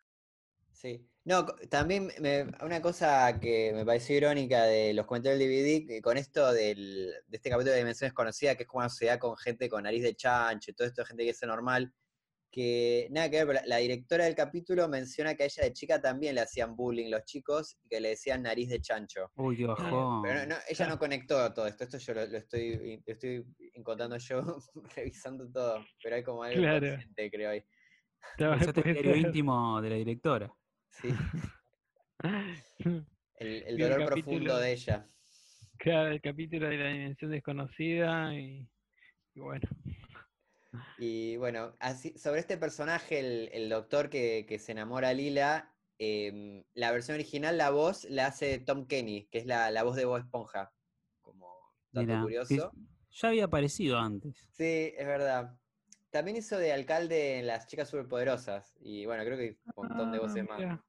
Sí. 0.72 1.06
No, 1.26 1.46
también 1.70 2.12
me- 2.20 2.46
una 2.64 2.82
cosa 2.82 3.40
que 3.40 3.72
me 3.74 3.86
pareció 3.86 4.18
irónica 4.18 4.64
de 4.64 4.94
los 4.94 5.06
comentarios 5.06 5.40
del 5.40 5.48
DVD, 5.50 5.86
que 5.86 6.02
con 6.02 6.18
esto 6.18 6.52
del, 6.54 7.14
de 7.28 7.38
este 7.38 7.50
capítulo 7.50 7.72
de 7.74 7.80
Dimensión 7.80 8.08
Desconocida, 8.08 8.56
que 8.56 8.64
es 8.64 8.68
como 8.70 8.80
una 8.80 8.90
sociedad 8.90 9.20
con 9.20 9.38
gente 9.38 9.70
con 9.70 9.84
nariz 9.84 10.04
de 10.04 10.16
chancho 10.16 10.72
y 10.72 10.74
todo 10.74 10.88
esto, 10.88 11.06
gente 11.06 11.24
que 11.24 11.30
es 11.32 11.42
normal, 11.44 11.94
que 12.52 13.08
nada 13.12 13.30
que 13.30 13.38
ver, 13.38 13.48
pero 13.48 13.60
la, 13.62 13.66
la 13.68 13.78
directora 13.78 14.26
del 14.26 14.36
capítulo 14.36 14.88
menciona 14.88 15.36
que 15.36 15.44
a 15.44 15.46
ella 15.46 15.64
de 15.64 15.74
chica 15.74 16.02
también 16.02 16.36
le 16.36 16.42
hacían 16.42 16.76
bullying 16.76 17.10
los 17.12 17.24
chicos 17.26 17.78
y 17.84 17.88
que 17.90 18.00
le 18.00 18.10
decían 18.10 18.42
nariz 18.44 18.70
de 18.70 18.82
chancho. 18.82 19.32
Uy, 19.36 19.58
qué 19.58 19.66
bajón. 19.66 20.24
Pero 20.24 20.40
no, 20.42 20.46
no, 20.48 20.56
ella 20.68 20.88
no 20.88 20.98
conectó 20.98 21.54
todo 21.54 21.68
esto, 21.68 21.84
esto 21.84 21.98
yo 22.00 22.14
lo, 22.16 22.26
lo 22.26 22.38
estoy, 22.38 23.02
lo 23.06 23.14
estoy 23.14 23.46
encontrando 23.74 24.18
yo, 24.18 24.42
revisando 24.96 25.50
todo, 25.52 25.86
pero 26.04 26.16
hay 26.16 26.24
como 26.24 26.44
algo 26.44 26.60
Claro. 26.60 26.86
inconsciente, 26.88 27.32
creo 27.32 27.50
ahí. 27.52 27.64
Diario 28.38 28.74
ser. 28.74 29.18
íntimo 29.18 29.82
de 29.82 29.90
la 29.90 29.96
directora. 29.96 30.54
Sí, 30.90 31.10
el, 32.24 33.06
el 33.36 33.80
Y 33.80 33.84
el 33.84 33.90
dolor 33.90 34.06
profundo 34.06 34.58
de 34.58 34.72
ella. 34.74 35.10
Claro, 35.78 36.12
el 36.12 36.22
capítulo 36.22 36.68
de 36.68 36.78
la 36.78 36.90
dimensión 36.90 37.32
desconocida 37.32 38.34
y, 38.36 38.68
y 39.36 39.40
bueno. 39.40 39.68
Y 40.98 41.38
bueno, 41.38 41.76
así, 41.80 42.18
sobre 42.18 42.40
este 42.42 42.58
personaje, 42.58 43.20
el, 43.20 43.50
el 43.54 43.70
doctor 43.70 44.10
que, 44.10 44.46
que 44.48 44.60
se 44.60 44.72
enamora 44.74 45.10
a 45.10 45.14
Lila, 45.14 45.74
em, 45.98 46.64
la 46.74 46.92
versión 46.92 47.16
original, 47.16 47.58
la 47.58 47.70
voz 47.72 48.06
la 48.06 48.28
hace 48.28 48.60
Tom 48.60 48.86
Kenny, 48.86 49.28
que 49.32 49.40
es 49.40 49.46
la, 49.46 49.72
la 49.72 49.84
voz 49.84 49.96
de 49.96 50.06
Bob 50.06 50.18
Esponja. 50.20 50.72
Como 51.22 51.48
dato 51.92 52.22
curioso. 52.22 52.72
ya 53.12 53.28
había 53.30 53.46
aparecido 53.46 53.98
antes. 53.98 54.48
Sí, 54.52 54.94
es 54.96 55.08
verdad. 55.08 55.56
También 56.12 56.38
hizo 56.38 56.58
de 56.58 56.72
alcalde 56.74 57.40
en 57.40 57.48
Las 57.48 57.68
Chicas 57.68 57.90
Superpoderosas. 57.90 58.74
Y 58.80 59.06
bueno, 59.06 59.24
creo 59.24 59.38
que 59.38 59.60
un 59.76 59.88
montón 59.88 60.12
de 60.12 60.18
Ah, 60.18 60.22
voces 60.22 60.48
más. 60.48 60.80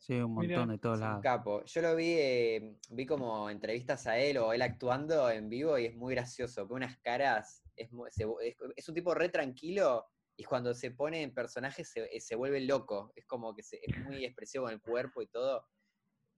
Sí, 0.00 0.14
un 0.14 0.32
montón 0.32 0.70
de 0.70 0.78
todos 0.78 0.98
lados. 0.98 1.22
capo. 1.22 1.62
Yo 1.66 1.82
lo 1.82 1.94
vi, 1.94 2.14
eh, 2.18 2.78
vi 2.90 3.04
como 3.04 3.50
entrevistas 3.50 4.06
a 4.06 4.18
él 4.18 4.38
o 4.38 4.52
él 4.54 4.62
actuando 4.62 5.30
en 5.30 5.50
vivo 5.50 5.78
y 5.78 5.84
es 5.86 5.94
muy 5.94 6.14
gracioso. 6.14 6.66
Pone 6.66 6.86
unas 6.86 6.98
caras, 7.00 7.62
es, 7.76 7.92
mu- 7.92 8.06
se 8.08 8.26
vu- 8.26 8.40
es, 8.40 8.56
es 8.76 8.88
un 8.88 8.94
tipo 8.94 9.14
re 9.14 9.28
tranquilo 9.28 10.06
y 10.36 10.44
cuando 10.44 10.72
se 10.74 10.90
pone 10.92 11.20
en 11.20 11.34
personaje 11.34 11.84
se, 11.84 12.04
eh, 12.16 12.20
se 12.20 12.34
vuelve 12.34 12.60
loco. 12.62 13.12
Es 13.14 13.26
como 13.26 13.54
que 13.54 13.62
se- 13.62 13.78
es 13.82 13.98
muy 13.98 14.24
expresivo 14.24 14.68
en 14.68 14.74
el 14.76 14.80
cuerpo 14.80 15.20
y 15.20 15.26
todo. 15.26 15.66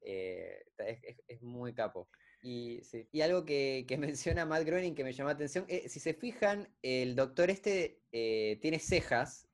Eh, 0.01 0.65
es, 1.29 1.41
muy 1.43 1.73
capo. 1.73 2.09
Y, 2.43 2.81
sí. 2.83 3.09
y 3.13 3.21
algo 3.21 3.45
que, 3.45 3.85
que 3.87 3.97
menciona 3.99 4.45
Matt 4.45 4.65
Groening 4.65 4.97
que 4.97 5.05
me 5.05 5.13
llamó 5.13 5.29
la 5.29 5.35
atención, 5.35 5.65
eh, 5.69 5.89
si 5.89 6.01
se 6.01 6.15
fijan, 6.15 6.77
el 6.83 7.15
doctor 7.15 7.49
este 7.51 8.03
eh, 8.11 8.59
tiene 8.61 8.81
cejas, 8.81 9.52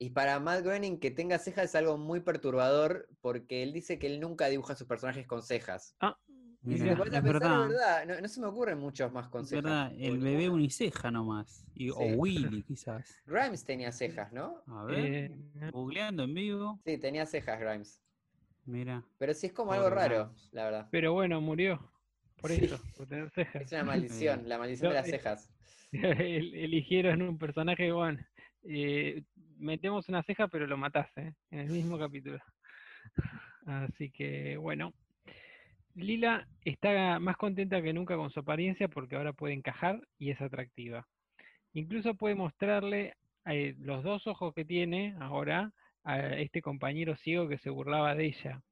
y 0.00 0.10
para 0.10 0.40
Matt 0.40 0.64
Groening 0.64 0.98
que 0.98 1.10
tenga 1.12 1.38
cejas 1.38 1.66
es 1.66 1.74
algo 1.76 1.96
muy 1.98 2.20
perturbador, 2.20 3.06
porque 3.20 3.62
él 3.62 3.72
dice 3.72 3.98
que 3.98 4.06
él 4.08 4.18
nunca 4.18 4.48
dibuja 4.48 4.72
a 4.72 4.76
sus 4.76 4.86
personajes 4.88 5.26
con 5.26 5.42
cejas. 5.42 5.94
Y 6.62 6.76
si 6.78 6.88
pones 6.90 7.14
a 7.14 7.22
pensar, 7.22 7.68
verdad. 7.68 8.06
no, 8.06 8.20
no 8.20 8.28
se 8.28 8.40
me 8.40 8.46
ocurren 8.46 8.78
muchos 8.78 9.12
más 9.12 9.28
con 9.28 9.42
Es 9.42 9.50
cejas. 9.50 9.64
verdad, 9.64 9.92
el 9.98 10.18
bebé 10.18 10.48
uniceja 10.50 11.10
nomás. 11.10 11.64
Y, 11.74 11.88
Sí. 11.88 11.94
O 11.96 12.02
Willy, 12.18 12.62
quizás. 12.66 13.14
Grimes 13.26 13.64
tenía 13.64 13.92
cejas, 13.92 14.32
¿no? 14.32 14.62
A 14.66 14.84
ver, 14.84 14.98
Eh, 14.98 15.70
googleando 15.72 16.24
en 16.24 16.34
vivo. 16.34 16.80
Sí, 16.84 16.98
tenía 16.98 17.24
cejas 17.26 17.60
Grimes. 17.60 18.00
Mira. 18.66 19.02
Pero 19.18 19.32
sí 19.34 19.46
es 19.48 19.52
como 19.52 19.72
algo 19.72 19.88
raro, 19.90 20.26
Grimes. 20.26 20.48
la 20.52 20.64
verdad. 20.64 20.88
pero 20.90 21.12
bueno, 21.12 21.40
murió. 21.40 21.90
Por 22.40 22.50
Sí. 22.50 22.64
eso, 22.64 22.80
por 22.96 23.06
tener 23.06 23.30
cejas. 23.30 23.62
Es 23.62 23.72
una 23.72 23.84
maldición, 23.84 24.48
la 24.48 24.56
maldición 24.58 24.88
No, 24.90 24.94
de 24.94 25.00
las 25.00 25.08
eh, 25.08 25.10
cejas. 25.12 25.50
El- 25.92 26.54
Eligieron 26.54 27.20
un 27.22 27.38
personaje, 27.38 27.90
bueno, 27.92 28.18
eh, 28.64 29.24
metemos 29.60 30.08
una 30.08 30.22
ceja, 30.22 30.48
pero 30.48 30.66
lo 30.66 30.76
mataste 30.76 31.34
en 31.50 31.58
el 31.60 31.70
mismo 31.70 31.98
capítulo. 31.98 32.38
Así 33.66 34.10
que, 34.10 34.56
bueno. 34.56 34.92
Lila 35.94 36.46
está 36.64 37.18
más 37.18 37.36
contenta 37.36 37.82
que 37.82 37.92
nunca 37.92 38.16
con 38.16 38.30
su 38.30 38.40
apariencia 38.40 38.88
porque 38.88 39.16
ahora 39.16 39.32
puede 39.32 39.54
encajar 39.54 40.00
y 40.18 40.30
es 40.30 40.40
atractiva. 40.40 41.06
Incluso 41.72 42.14
puede 42.14 42.34
mostrarle 42.34 43.14
eh, 43.46 43.74
los 43.78 44.02
dos 44.02 44.26
ojos 44.26 44.54
que 44.54 44.64
tiene 44.64 45.16
ahora 45.20 45.72
a 46.04 46.18
este 46.36 46.62
compañero 46.62 47.16
ciego 47.16 47.48
que 47.48 47.58
se 47.58 47.70
burlaba 47.70 48.14
de 48.14 48.26
ella. 48.26 48.62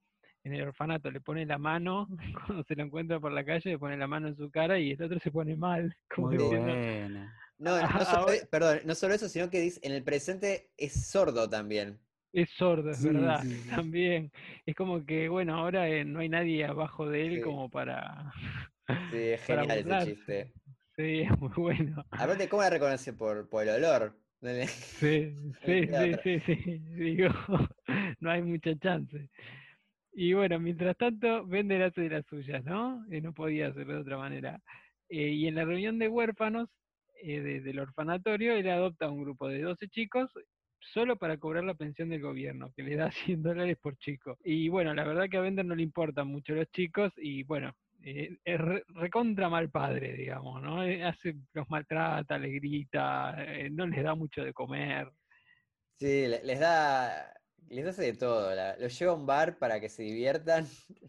En 0.44 0.54
el 0.54 0.62
orfanato 0.62 1.10
le 1.10 1.20
pone 1.20 1.44
la 1.44 1.58
mano, 1.58 2.08
cuando 2.46 2.64
se 2.64 2.76
lo 2.76 2.84
encuentra 2.84 3.20
por 3.20 3.32
la 3.32 3.44
calle, 3.44 3.70
le 3.70 3.78
pone 3.78 3.96
la 3.96 4.06
mano 4.06 4.28
en 4.28 4.36
su 4.36 4.50
cara 4.50 4.78
y 4.78 4.92
el 4.92 5.02
otro 5.02 5.18
se 5.20 5.30
pone 5.30 5.56
mal. 5.56 5.94
Como 6.14 6.28
Muy 6.28 6.38
diciendo, 6.38 6.72
buena. 6.72 7.34
No, 7.58 7.80
no 7.80 8.04
solo, 8.04 8.18
ahora- 8.18 8.34
e- 8.36 8.46
perdón, 8.46 8.80
no 8.84 8.94
solo 8.94 9.14
eso, 9.14 9.28
sino 9.28 9.50
que 9.50 9.60
dice, 9.60 9.80
en 9.82 9.92
el 9.92 10.02
presente 10.04 10.70
es 10.76 10.92
sordo 11.10 11.48
también. 11.48 11.98
Es 12.32 12.50
sordo, 12.50 12.90
es 12.90 12.98
Sí, 12.98 13.08
verdad, 13.08 13.42
sí, 13.42 13.48
sí. 13.64 13.68
también. 13.70 14.30
Es 14.66 14.74
como 14.76 15.04
que, 15.04 15.28
bueno, 15.28 15.56
ahora 15.56 15.88
eh, 15.88 16.04
no 16.04 16.20
hay 16.20 16.28
nadie 16.28 16.64
abajo 16.64 17.08
de 17.08 17.26
él 17.26 17.34
Sí. 17.36 17.40
como 17.42 17.68
para... 17.70 18.32
Sí, 19.10 19.16
es 19.18 19.40
para 19.48 19.62
genial 19.62 19.78
ese 20.02 20.14
chiste. 20.14 20.52
Sí, 20.96 21.20
es 21.20 21.38
muy 21.38 21.50
bueno. 21.56 22.04
Aparte, 22.10 22.48
¿cómo 22.48 22.62
la 22.62 22.70
reconoce? 22.70 23.12
Por, 23.12 23.48
por 23.48 23.62
el 23.64 23.70
olor. 23.84 24.16
Sí, 25.00 25.34
sí, 25.64 25.88
sí, 26.22 26.40
sí. 26.46 26.78
Digo, 26.94 27.28
no 28.20 28.30
hay 28.30 28.42
mucha 28.42 28.76
chance. 28.78 29.28
Y 30.12 30.32
bueno, 30.32 30.58
mientras 30.60 30.96
tanto, 30.96 31.44
Bender 31.46 31.82
hace 31.82 32.02
de 32.02 32.10
las 32.10 32.26
suyas, 32.26 32.64
¿no? 32.64 33.04
Eh, 33.10 33.20
no 33.20 33.32
podía 33.32 33.68
hacerlo 33.68 33.94
de 33.94 34.00
otra 34.00 34.16
manera. 34.18 34.60
Eh, 35.08 35.30
y 35.30 35.46
en 35.48 35.54
la 35.56 35.64
reunión 35.64 35.98
de 35.98 36.08
huérfanos 36.08 36.68
eh, 37.22 37.40
de- 37.40 37.60
del 37.60 37.78
orfanatorio, 37.80 38.54
él 38.54 38.68
adopta 38.68 39.06
a 39.06 39.10
un 39.10 39.22
grupo 39.22 39.48
de 39.48 39.62
12 39.62 39.88
chicos 39.88 40.30
solo 40.80 41.16
para 41.16 41.38
cobrar 41.38 41.64
la 41.64 41.74
pensión 41.74 42.08
del 42.10 42.20
gobierno, 42.22 42.72
que 42.74 42.82
le 42.82 42.96
da 42.96 43.10
100 43.36 43.42
dólares 43.42 43.76
por 43.80 43.96
chico. 43.98 44.38
Y 44.44 44.68
bueno, 44.68 44.94
la 44.94 45.04
verdad 45.04 45.28
que 45.30 45.36
a 45.36 45.40
Bender 45.40 45.64
no 45.64 45.74
le 45.74 45.82
importan 45.82 46.28
mucho 46.28 46.54
los 46.54 46.70
chicos 46.70 47.12
y 47.16 47.42
bueno, 47.44 47.74
eh, 48.02 48.38
es 48.44 48.60
re- 48.60 48.84
recontra 48.88 49.48
mal 49.48 49.70
padre, 49.70 50.14
digamos, 50.14 50.62
¿no? 50.62 50.84
Eh, 50.84 51.02
hace, 51.04 51.34
los 51.52 51.68
maltrata, 51.68 52.38
les 52.38 52.52
grita, 52.54 53.34
eh, 53.38 53.70
no 53.70 53.86
les 53.86 54.02
da 54.04 54.14
mucho 54.14 54.42
de 54.44 54.52
comer. 54.52 55.10
Sí, 55.98 56.26
le- 56.28 56.42
les 56.44 56.60
da. 56.60 57.34
Les 57.70 57.84
hace 57.86 58.02
de 58.02 58.12
todo. 58.14 58.50
los 58.78 58.98
lleva 58.98 59.12
a 59.12 59.14
un 59.16 59.26
bar 59.26 59.58
para 59.58 59.80
que 59.80 59.88
se 59.88 60.02
diviertan, 60.02 60.66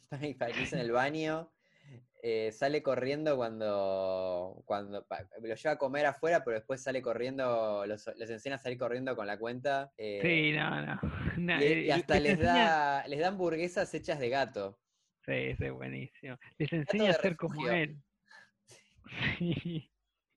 para 0.40 0.52
que 0.52 0.64
usen 0.64 0.80
el 0.80 0.92
baño. 0.92 1.54
Eh, 2.22 2.52
sale 2.52 2.84
corriendo 2.84 3.36
cuando. 3.38 4.62
cuando 4.66 5.06
los 5.42 5.62
lleva 5.64 5.74
a 5.74 5.78
comer 5.78 6.06
afuera, 6.06 6.44
pero 6.44 6.58
después 6.58 6.82
sale 6.82 7.02
corriendo. 7.02 7.86
Los, 7.86 8.10
les 8.18 8.30
enseña 8.30 8.56
a 8.56 8.60
salir 8.60 8.78
corriendo 8.78 9.16
con 9.16 9.26
la 9.28 9.38
cuenta. 9.38 9.92
eh, 9.98 10.20
Sí, 10.22 10.58
no, 10.58 11.00
no. 11.38 11.62
y, 11.62 11.64
eh, 11.66 11.82
y 11.86 11.92
hasta 11.92 12.20
les 12.20 12.40
da. 12.40 13.08
Les 13.08 13.20
da 13.20 13.28
hamburguesas 13.30 13.94
hechas 13.94 14.20
de 14.20 14.30
gato. 14.30 14.80
Sí, 15.26 15.34
ese 15.34 15.68
es 15.68 15.74
buenísimo. 15.74 16.38
Les 16.58 16.72
enseña 16.74 17.12
a 17.12 17.14
ser 17.14 17.36
como 17.36 17.68
él. 17.70 17.98
Sí. 19.40 19.90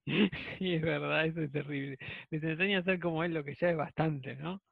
Sí, 0.05 0.75
es 0.75 0.83
verdad, 0.83 1.27
eso 1.27 1.43
es 1.43 1.53
terrible. 1.53 1.99
Les 2.31 2.43
enseña 2.43 2.79
a 2.79 2.83
ser 2.83 2.99
como 2.99 3.23
él, 3.23 3.35
lo 3.35 3.45
que 3.45 3.55
ya 3.55 3.69
es 3.71 3.77
bastante, 3.77 4.35
¿no? 4.37 4.63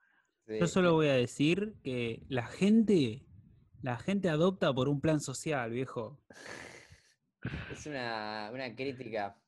Sí, 0.47 0.59
Yo 0.59 0.67
solo 0.67 0.95
voy 0.95 1.09
a 1.09 1.13
decir 1.15 1.75
que 1.85 2.23
la 2.29 2.47
gente, 2.47 3.27
la 3.83 3.99
gente 3.99 4.29
adopta 4.29 4.73
por 4.73 4.89
un 4.89 5.01
plan 5.01 5.21
social, 5.21 5.71
viejo. 5.71 6.19
Es 7.69 7.87
una, 7.87 8.51
una 8.53 8.75
crítica. 8.75 9.43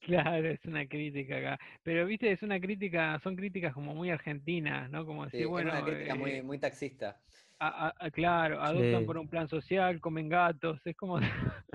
Claro, 0.00 0.48
es 0.50 0.64
una 0.66 0.86
crítica 0.86 1.38
acá. 1.38 1.58
Pero, 1.82 2.04
viste, 2.06 2.30
es 2.30 2.42
una 2.42 2.60
crítica, 2.60 3.18
son 3.22 3.36
críticas 3.36 3.72
como 3.72 3.94
muy 3.94 4.10
argentinas, 4.10 4.90
¿no? 4.90 5.06
Como 5.06 5.24
sí, 5.30 5.38
decir, 5.38 5.46
es 5.46 5.48
bueno, 5.48 5.70
una 5.70 5.82
crítica 5.82 6.14
muy, 6.14 6.38
eh, 6.38 6.42
muy 6.42 6.58
taxista. 6.58 7.20
a- 7.58 7.88
a- 7.88 7.94
a- 8.06 8.10
claro, 8.10 8.60
adoptan 8.60 9.04
Sí. 9.04 9.06
por 9.06 9.16
un 9.18 9.28
plan 9.28 9.48
social, 9.48 10.00
comen 10.00 10.28
gatos, 10.28 10.80
es 10.84 10.96
como, 10.96 11.18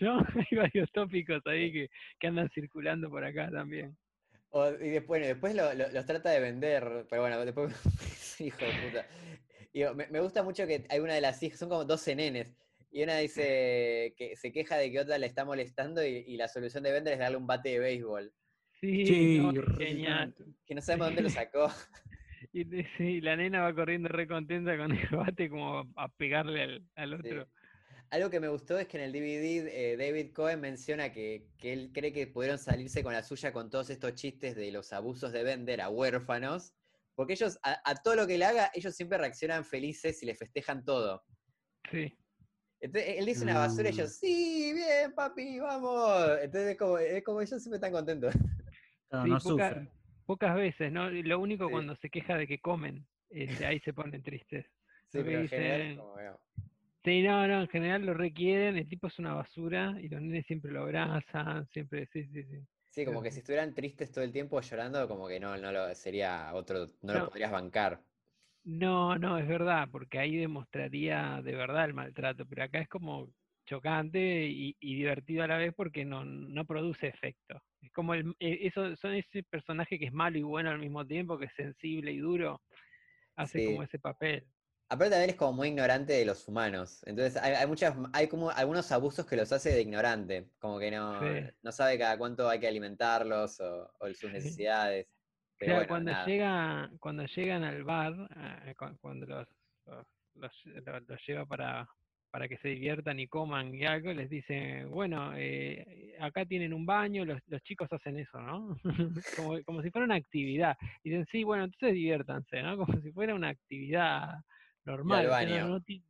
¿no? 0.00 0.18
Hay 0.50 0.56
varios 0.56 0.90
tópicos 0.92 1.42
ahí 1.46 1.72
que, 1.72 1.88
que 2.18 2.26
andan 2.26 2.50
circulando 2.50 3.08
por 3.10 3.24
acá 3.24 3.50
también. 3.50 3.96
O- 4.50 4.68
y 4.70 4.90
después, 4.90 5.06
bueno, 5.20 5.26
después 5.26 5.54
lo- 5.54 5.74
lo- 5.74 5.88
los 5.90 6.06
trata 6.06 6.30
de 6.30 6.40
vender, 6.40 7.06
pero 7.08 7.22
bueno, 7.22 7.44
después, 7.44 7.72
hijo 8.40 8.64
de 8.64 8.74
puta. 8.74 9.06
Digo, 9.72 9.94
me, 9.94 10.08
me 10.08 10.20
gusta 10.20 10.42
mucho 10.42 10.66
que 10.66 10.86
hay 10.88 10.98
una 11.00 11.14
de 11.14 11.20
las 11.20 11.42
hijas, 11.42 11.58
son 11.58 11.68
como 11.68 11.84
12 11.84 12.14
nenes, 12.16 12.48
y 12.90 13.02
una 13.02 13.18
dice 13.18 14.14
que 14.16 14.36
se 14.36 14.52
queja 14.52 14.76
de 14.76 14.90
que 14.90 15.00
otra 15.00 15.18
le 15.18 15.26
está 15.26 15.44
molestando 15.44 16.04
y, 16.04 16.24
y 16.26 16.36
la 16.36 16.48
solución 16.48 16.82
de 16.82 16.92
vender 16.92 17.14
es 17.14 17.18
darle 17.20 17.36
un 17.36 17.46
bate 17.46 17.70
de 17.70 17.78
béisbol, 17.78 18.32
Sí, 18.80 19.38
no, 19.38 19.52
genial. 19.76 20.34
que 20.66 20.74
no 20.74 20.80
sabemos 20.80 21.08
dónde 21.08 21.22
lo 21.22 21.30
sacó. 21.30 21.68
Y 22.54 22.64
sí, 22.96 23.20
la 23.20 23.36
nena 23.36 23.60
va 23.60 23.74
corriendo 23.74 24.08
re 24.08 24.26
contenta 24.26 24.74
con 24.76 24.90
el 24.92 25.08
bate 25.10 25.50
como 25.50 25.84
a 25.94 26.08
pegarle 26.08 26.62
al, 26.62 26.84
al 26.96 27.10
Sí. 27.22 27.28
otro. 27.28 27.48
Algo 28.08 28.30
que 28.30 28.40
me 28.40 28.48
gustó 28.48 28.78
es 28.78 28.88
que 28.88 28.96
en 28.96 29.04
el 29.04 29.12
DVD 29.12 29.68
eh, 29.92 29.96
David 29.98 30.32
Cohen 30.32 30.58
menciona 30.60 31.12
que, 31.12 31.48
que 31.58 31.72
él 31.74 31.90
cree 31.92 32.12
que 32.14 32.26
pudieron 32.26 32.58
salirse 32.58 33.02
con 33.04 33.12
la 33.12 33.22
suya 33.22 33.52
con 33.52 33.68
todos 33.70 33.90
estos 33.90 34.14
chistes 34.14 34.56
de 34.56 34.72
los 34.72 34.92
abusos 34.94 35.32
de 35.32 35.44
vender 35.44 35.82
a 35.82 35.90
huérfanos, 35.90 36.72
porque 37.14 37.34
ellos, 37.34 37.58
a, 37.62 37.78
a 37.84 37.94
todo 38.02 38.16
lo 38.16 38.26
que 38.26 38.38
le 38.38 38.46
haga, 38.46 38.70
ellos 38.74 38.96
siempre 38.96 39.18
reaccionan 39.18 39.64
felices 39.64 40.20
y 40.22 40.26
le 40.26 40.34
festejan 40.34 40.82
todo. 40.84 41.22
Sí, 41.90 42.16
Entonces, 42.80 43.14
él 43.18 43.26
dice 43.26 43.44
una 43.44 43.58
basura 43.58 43.88
y 43.90 43.92
Mm. 43.92 43.94
ellos, 43.94 44.12
sí, 44.12 44.72
bien, 44.74 45.12
papi, 45.14 45.58
vamos. 45.60 46.38
Entonces 46.42 46.70
es 46.72 46.76
como, 46.78 46.98
es 46.98 47.22
como 47.22 47.40
ellos 47.40 47.62
siempre 47.62 47.76
están 47.76 47.92
contentos. 47.92 48.32
Sí, 48.34 49.28
no 49.28 49.38
poca- 49.40 49.68
sufren. 49.68 49.90
pocas 50.26 50.54
veces, 50.54 50.90
¿no? 50.92 51.10
Lo 51.10 51.38
único 51.40 51.66
Sí. 51.66 51.72
cuando 51.72 51.96
se 51.96 52.08
queja 52.10 52.36
de 52.36 52.46
que 52.46 52.60
comen, 52.60 53.06
este, 53.28 53.66
ahí 53.66 53.80
se 53.80 53.92
ponen 53.92 54.22
tristes. 54.22 54.64
Sí, 55.08 55.18
pero 55.24 55.40
en 55.40 55.48
general 55.48 55.96
como, 55.96 56.12
bueno, 56.12 56.40
Sí, 57.02 57.22
no, 57.22 57.48
no, 57.48 57.62
en 57.62 57.68
general 57.68 58.04
lo 58.04 58.12
requieren, 58.14 58.76
el 58.76 58.86
tipo 58.86 59.06
es 59.06 59.18
una 59.18 59.32
basura 59.34 59.96
y 60.00 60.08
los 60.08 60.20
nenes 60.20 60.44
siempre 60.46 60.70
lo 60.70 60.82
abrazan, 60.82 61.66
siempre, 61.72 62.06
sí, 62.12 62.24
sí, 62.26 62.44
sí. 62.44 62.58
Sí, 62.90 63.04
como 63.06 63.22
que 63.22 63.30
si 63.30 63.38
estuvieran 63.38 63.72
tristes 63.74 64.10
todo 64.12 64.22
el 64.22 64.32
tiempo 64.32 64.60
llorando, 64.60 65.08
como 65.08 65.26
que 65.26 65.40
no, 65.40 65.56
no 65.56 65.72
lo 65.72 65.94
sería 65.94 66.52
otro, 66.54 66.90
no, 67.02 67.14
lo 67.14 67.18
No. 67.20 67.28
podrías 67.30 67.50
bancar. 67.52 68.02
No, 68.64 69.16
no, 69.18 69.38
es 69.38 69.48
verdad, 69.48 69.88
porque 69.90 70.18
ahí 70.18 70.36
demostraría 70.36 71.40
de 71.42 71.54
verdad 71.54 71.86
el 71.86 71.94
maltrato, 71.94 72.46
pero 72.46 72.64
acá 72.64 72.80
es 72.80 72.88
como 72.88 73.32
chocante 73.64 74.46
y, 74.48 74.76
y 74.80 74.96
divertido 74.96 75.44
a 75.44 75.46
la 75.46 75.56
vez 75.56 75.72
porque 75.74 76.04
no, 76.04 76.24
no 76.24 76.66
produce 76.66 77.06
efecto. 77.08 77.62
Es 77.80 77.90
como 77.92 78.12
el, 78.14 78.34
e- 78.38 78.66
eso, 78.66 78.96
son 78.96 79.14
ese 79.14 79.42
personaje 79.44 79.98
que 79.98 80.06
es 80.06 80.12
malo 80.12 80.36
y 80.38 80.42
bueno 80.42 80.70
al 80.70 80.78
mismo 80.78 81.06
tiempo, 81.06 81.38
que 81.38 81.46
es 81.46 81.54
sensible 81.54 82.12
y 82.12 82.18
duro, 82.18 82.62
hace 83.36 83.62
como 83.62 83.82
ese 83.82 83.98
papel. 84.00 84.46
Aparte 84.88 85.10
también 85.12 85.30
es 85.30 85.36
como 85.36 85.52
muy 85.52 85.68
ignorante 85.68 86.12
de 86.14 86.24
los 86.24 86.48
humanos. 86.48 87.02
Entonces 87.06 87.36
hay, 87.40 87.52
hay 87.54 87.66
muchas, 87.68 87.94
hay 88.12 88.26
como 88.28 88.50
algunos 88.50 88.90
abusos 88.90 89.24
que 89.24 89.36
los 89.36 89.52
hace 89.52 89.70
de 89.70 89.82
ignorante. 89.82 90.50
Como 90.58 90.80
que 90.80 90.90
no, 90.90 91.38
Sí. 91.38 91.50
no 91.62 91.70
sabe 91.72 91.96
cada 91.96 92.18
cuánto 92.18 92.48
hay 92.48 92.58
que 92.58 92.66
alimentarlos 92.66 93.60
o, 93.60 93.88
o 94.00 94.14
sus 94.14 94.30
necesidades. 94.32 95.06
Pero 95.60 95.72
Claro, 95.72 95.78
bueno, 95.80 95.88
cuando 95.88 96.10
nada. 96.12 96.26
llega, 96.26 96.90
cuando 97.00 97.26
llegan 97.26 97.64
al 97.64 97.84
bar, 97.84 98.14
cu- 98.78 98.96
cuando 99.02 99.26
los, 99.26 99.48
los, 99.86 100.06
los- 100.36 100.66
los- 100.66 101.02
los 101.08 101.26
lleva 101.26 101.44
para, 101.44 101.86
para 102.30 102.48
que 102.48 102.56
se 102.58 102.68
diviertan 102.68 103.20
y 103.20 103.26
coman 103.28 103.74
y 103.74 103.84
algo, 103.84 104.10
les 104.14 104.30
dice, 104.30 104.86
bueno, 104.86 105.32
eh, 105.36 106.16
acá 106.18 106.46
tienen 106.46 106.72
un 106.72 106.86
baño, 106.86 107.26
los, 107.26 107.40
los 107.48 107.62
chicos 107.62 107.92
hacen 107.92 108.18
eso, 108.18 108.40
¿no? 108.40 108.74
como, 109.36 109.62
como 109.64 109.82
si 109.82 109.90
fuera 109.90 110.06
una 110.06 110.14
actividad. 110.14 110.78
Y 111.04 111.10
dicen, 111.10 111.26
sí, 111.30 111.44
bueno, 111.44 111.64
entonces 111.64 111.92
diviértanse, 111.92 112.62
¿no? 112.62 112.78
Como 112.78 112.98
si 113.02 113.12
fuera 113.12 113.34
una 113.34 113.50
actividad 113.50 114.36
normal. 114.86 115.24
no- 115.24 115.30
baño. 115.30 115.68
no 115.68 115.80
ti- 115.82 116.02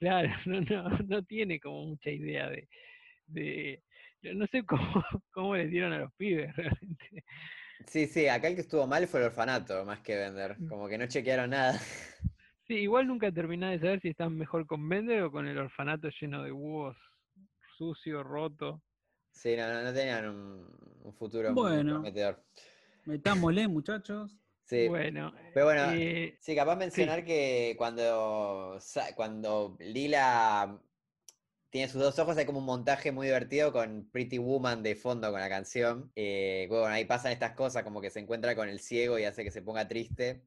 claro, 0.00 0.28
no, 0.46 0.60
no, 0.62 0.88
no 1.06 1.22
tiene 1.22 1.60
como 1.60 1.86
mucha 1.86 2.10
idea 2.10 2.48
de, 2.50 2.68
de 3.28 3.80
no 4.34 4.44
sé 4.48 4.64
cómo, 4.64 4.82
cómo 5.30 5.54
les 5.54 5.70
dieron 5.70 5.92
a 5.92 5.98
los 5.98 6.12
pibes 6.14 6.52
realmente. 6.56 7.22
Sí, 7.86 8.06
sí, 8.06 8.28
acá 8.28 8.48
el 8.48 8.54
que 8.54 8.62
estuvo 8.62 8.86
mal 8.86 9.06
fue 9.06 9.20
el 9.20 9.26
orfanato, 9.26 9.84
más 9.84 10.00
que 10.00 10.16
vender. 10.16 10.58
Mm. 10.58 10.68
Como 10.68 10.88
que 10.88 10.98
no 10.98 11.06
chequearon 11.06 11.50
nada. 11.50 11.78
Sí, 12.66 12.74
igual 12.74 13.06
nunca 13.06 13.32
terminé 13.32 13.70
de 13.70 13.78
saber 13.78 13.98
si 14.02 14.08
están 14.08 14.36
mejor 14.36 14.66
con 14.66 14.86
Bender 14.90 15.22
o 15.22 15.32
con 15.32 15.48
el 15.48 15.56
orfanato 15.56 16.10
lleno 16.20 16.42
de 16.42 16.50
búhos 16.50 16.98
sucio, 17.78 18.22
roto. 18.22 18.82
Sí, 19.30 19.56
no, 19.56 19.72
no, 19.72 19.82
no 19.84 19.94
tenían 19.94 20.28
un, 20.28 20.66
un 21.04 21.14
futuro 21.14 21.48
muy 21.54 21.62
Bueno. 21.62 21.92
prometedor. 21.94 22.44
Metámosle, 23.06 23.68
muchachos. 23.68 24.36
Sí, 24.64 24.86
Bueno, 24.86 25.32
pero 25.54 25.64
bueno, 25.64 25.92
eh, 25.92 26.36
sí, 26.40 26.54
capaz 26.54 26.76
mencionar 26.76 27.24
que 27.24 27.74
cuando, 27.78 28.78
cuando 29.16 29.76
Lila 29.80 30.78
tiene 31.70 31.88
sus 31.88 32.00
dos 32.00 32.18
ojos 32.18 32.36
hay 32.36 32.46
como 32.46 32.60
un 32.60 32.64
montaje 32.64 33.12
muy 33.12 33.26
divertido 33.26 33.72
con 33.72 34.08
Pretty 34.10 34.38
Woman 34.38 34.82
de 34.82 34.96
fondo 34.96 35.30
con 35.30 35.40
la 35.40 35.48
canción. 35.48 36.10
Eh, 36.16 36.66
bueno, 36.70 36.86
ahí 36.86 37.04
pasan 37.04 37.32
estas 37.32 37.52
cosas 37.52 37.82
como 37.82 38.00
que 38.00 38.10
se 38.10 38.20
encuentra 38.20 38.56
con 38.56 38.68
el 38.68 38.80
ciego 38.80 39.18
y 39.18 39.24
hace 39.24 39.44
que 39.44 39.50
se 39.50 39.62
ponga 39.62 39.86
triste. 39.86 40.42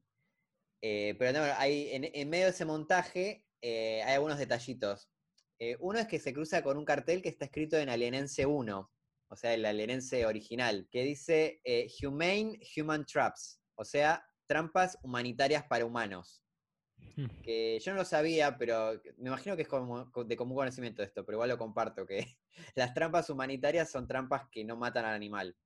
Eh, 0.80 1.14
pero 1.18 1.38
no, 1.38 1.44
hay, 1.58 1.90
en, 1.92 2.28
medio 2.28 2.46
de 2.46 2.50
ese 2.50 2.64
montaje 2.64 3.46
eh, 3.60 4.02
hay 4.04 4.14
algunos 4.14 4.38
detallitos. 4.38 5.08
Uno 5.78 6.00
es 6.00 6.08
que 6.08 6.18
se 6.18 6.32
cruza 6.32 6.60
con 6.64 6.76
un 6.76 6.84
cartel 6.84 7.22
que 7.22 7.28
está 7.28 7.44
escrito 7.44 7.76
en 7.76 7.88
alienense 7.88 8.44
1, 8.44 8.92
o 9.28 9.36
sea, 9.36 9.54
el 9.54 9.64
alienense 9.64 10.26
original, 10.26 10.88
que 10.90 11.04
dice 11.04 11.60
Humane 12.02 12.58
Human 12.76 13.06
Traps, 13.06 13.60
o 13.76 13.84
sea, 13.84 14.26
trampas 14.48 14.98
humanitarias 15.04 15.62
para 15.68 15.84
humanos. 15.84 16.42
Que 17.42 17.78
yo 17.80 17.92
no 17.92 17.98
lo 17.98 18.04
sabía, 18.04 18.56
pero 18.58 18.92
me 19.18 19.28
imagino 19.28 19.56
que 19.56 19.62
es 19.62 19.68
como 19.68 20.04
de 20.24 20.36
común 20.36 20.56
conocimiento 20.56 21.02
esto, 21.02 21.24
pero 21.26 21.36
igual 21.36 21.48
lo 21.50 21.58
comparto, 21.58 22.06
que 22.06 22.38
las 22.76 22.94
trampas 22.94 23.30
humanitarias 23.30 23.90
son 23.90 24.06
trampas 24.06 24.48
que 24.50 24.64
no 24.64 24.76
matan 24.76 25.04
al 25.06 25.14
animal. 25.14 25.56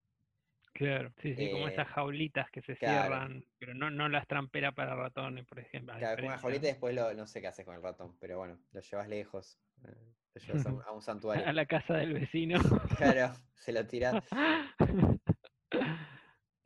claro, 0.73 1.13
sí, 1.23 1.35
sí, 1.37 1.49
como 1.49 1.69
eh, 1.69 1.69
esas 1.69 1.89
jaulitas 1.89 2.51
que 2.51 2.63
se 2.63 2.77
claro. 2.79 3.27
cierran, 3.27 3.45
pero 3.59 3.75
no, 3.75 3.91
no 3.91 4.09
las 4.09 4.27
tramperas 4.29 4.75
para 4.75 4.95
ratones, 4.95 5.47
por 5.47 5.59
ejemplo. 5.61 5.95
Claro, 5.95 6.19
con 6.19 6.29
una 6.29 6.39
jaulita 6.39 6.67
y 6.67 6.71
después 6.73 6.95
lo- 6.95 7.15
no 7.15 7.27
sé 7.27 7.41
qué 7.41 7.47
haces 7.49 7.65
con 7.65 7.75
el 7.75 7.83
ratón, 7.83 8.19
pero 8.19 8.39
bueno, 8.39 8.63
lo 8.71 8.81
llevas 8.81 9.09
lejos, 9.09 9.63
eh, 9.85 10.15
lo 10.35 10.41
llevas 10.41 10.67
a 10.67 10.73
un, 10.73 10.83
a 10.87 10.93
un 10.93 11.03
santuario. 11.03 11.47
a 11.47 11.53
la 11.53 11.67
casa 11.67 11.95
del 11.95 12.15
vecino. 12.15 12.59
Claro, 12.95 13.33
se 13.55 13.73
lo 13.73 13.87
tiras. 13.87 14.41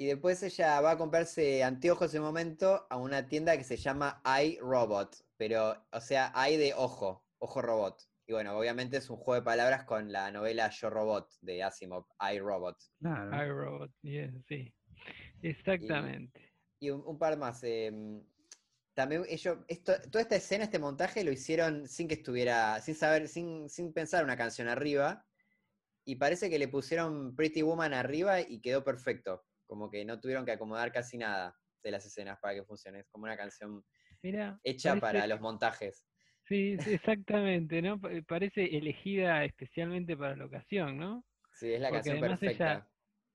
Y 0.00 0.06
después 0.06 0.42
ella 0.42 0.80
va 0.80 0.92
a 0.92 0.96
comprarse 0.96 1.62
anteojos 1.62 2.14
en 2.14 2.22
un 2.22 2.28
momento 2.28 2.86
a 2.88 2.96
una 2.96 3.28
tienda 3.28 3.58
que 3.58 3.64
se 3.64 3.76
llama 3.76 4.22
iRobot, 4.42 5.14
pero, 5.36 5.76
o 5.92 6.00
sea, 6.00 6.32
i 6.48 6.56
de 6.56 6.72
ojo, 6.74 7.26
ojo 7.38 7.60
robot. 7.60 8.02
Y 8.26 8.32
bueno, 8.32 8.56
obviamente 8.56 8.96
es 8.96 9.10
un 9.10 9.18
juego 9.18 9.34
de 9.34 9.44
palabras 9.44 9.84
con 9.84 10.10
la 10.10 10.30
novela 10.30 10.70
Yo 10.70 10.88
Robot 10.88 11.30
de 11.42 11.62
Asimov, 11.62 12.06
iRobot. 12.32 12.78
Claro. 12.98 13.44
iRobot, 13.44 13.92
yes, 14.00 14.32
sí. 14.48 14.74
Exactamente. 15.42 16.50
Y 16.80 16.88
un, 16.88 17.02
un 17.04 17.18
par 17.18 17.36
más. 17.36 17.62
em, 17.62 18.24
también 18.94 19.26
ellos, 19.28 19.58
esto, 19.68 19.92
toda 20.10 20.22
esta 20.22 20.36
escena, 20.36 20.64
este 20.64 20.78
montaje 20.78 21.24
lo 21.24 21.30
hicieron 21.30 21.86
sin 21.86 22.08
que 22.08 22.14
estuviera, 22.14 22.80
sin 22.80 22.94
saber, 22.94 23.28
sin, 23.28 23.68
sin 23.68 23.92
pensar 23.92 24.24
una 24.24 24.38
canción 24.38 24.66
arriba. 24.66 25.26
Y 26.06 26.16
parece 26.16 26.48
que 26.48 26.58
le 26.58 26.68
pusieron 26.68 27.36
Pretty 27.36 27.60
Woman 27.60 27.92
arriba 27.92 28.40
y 28.40 28.62
quedó 28.62 28.82
perfecto. 28.82 29.44
Como 29.70 29.88
que 29.90 30.04
no 30.04 30.20
tuvieron 30.20 30.44
que 30.44 30.52
acomodar 30.52 30.92
casi 30.92 31.16
nada 31.16 31.56
de 31.82 31.90
las 31.92 32.04
escenas 32.04 32.38
para 32.42 32.54
que 32.54 32.64
funcione. 32.64 33.00
Es 33.00 33.08
como 33.08 33.24
una 33.24 33.36
canción 33.36 33.84
Mira, 34.22 34.60
hecha 34.64 35.00
para 35.00 35.26
los 35.28 35.40
montajes. 35.40 36.06
Sí, 36.48 36.78
sí, 36.82 36.92
exactamente, 36.92 37.80
¿no? 37.82 38.00
Pa- 38.00 38.10
Parece 38.26 38.64
elegida 38.76 39.44
especialmente 39.44 40.16
para 40.16 40.36
la 40.36 40.46
ocasión, 40.46 40.96
¿no? 40.98 41.24
Sí, 41.52 41.72
es 41.72 41.80
la 41.80 41.88
Porque 41.88 41.96
canción 41.96 42.18
además 42.18 42.42
ella- 42.42 42.82
perfecta. 42.82 42.90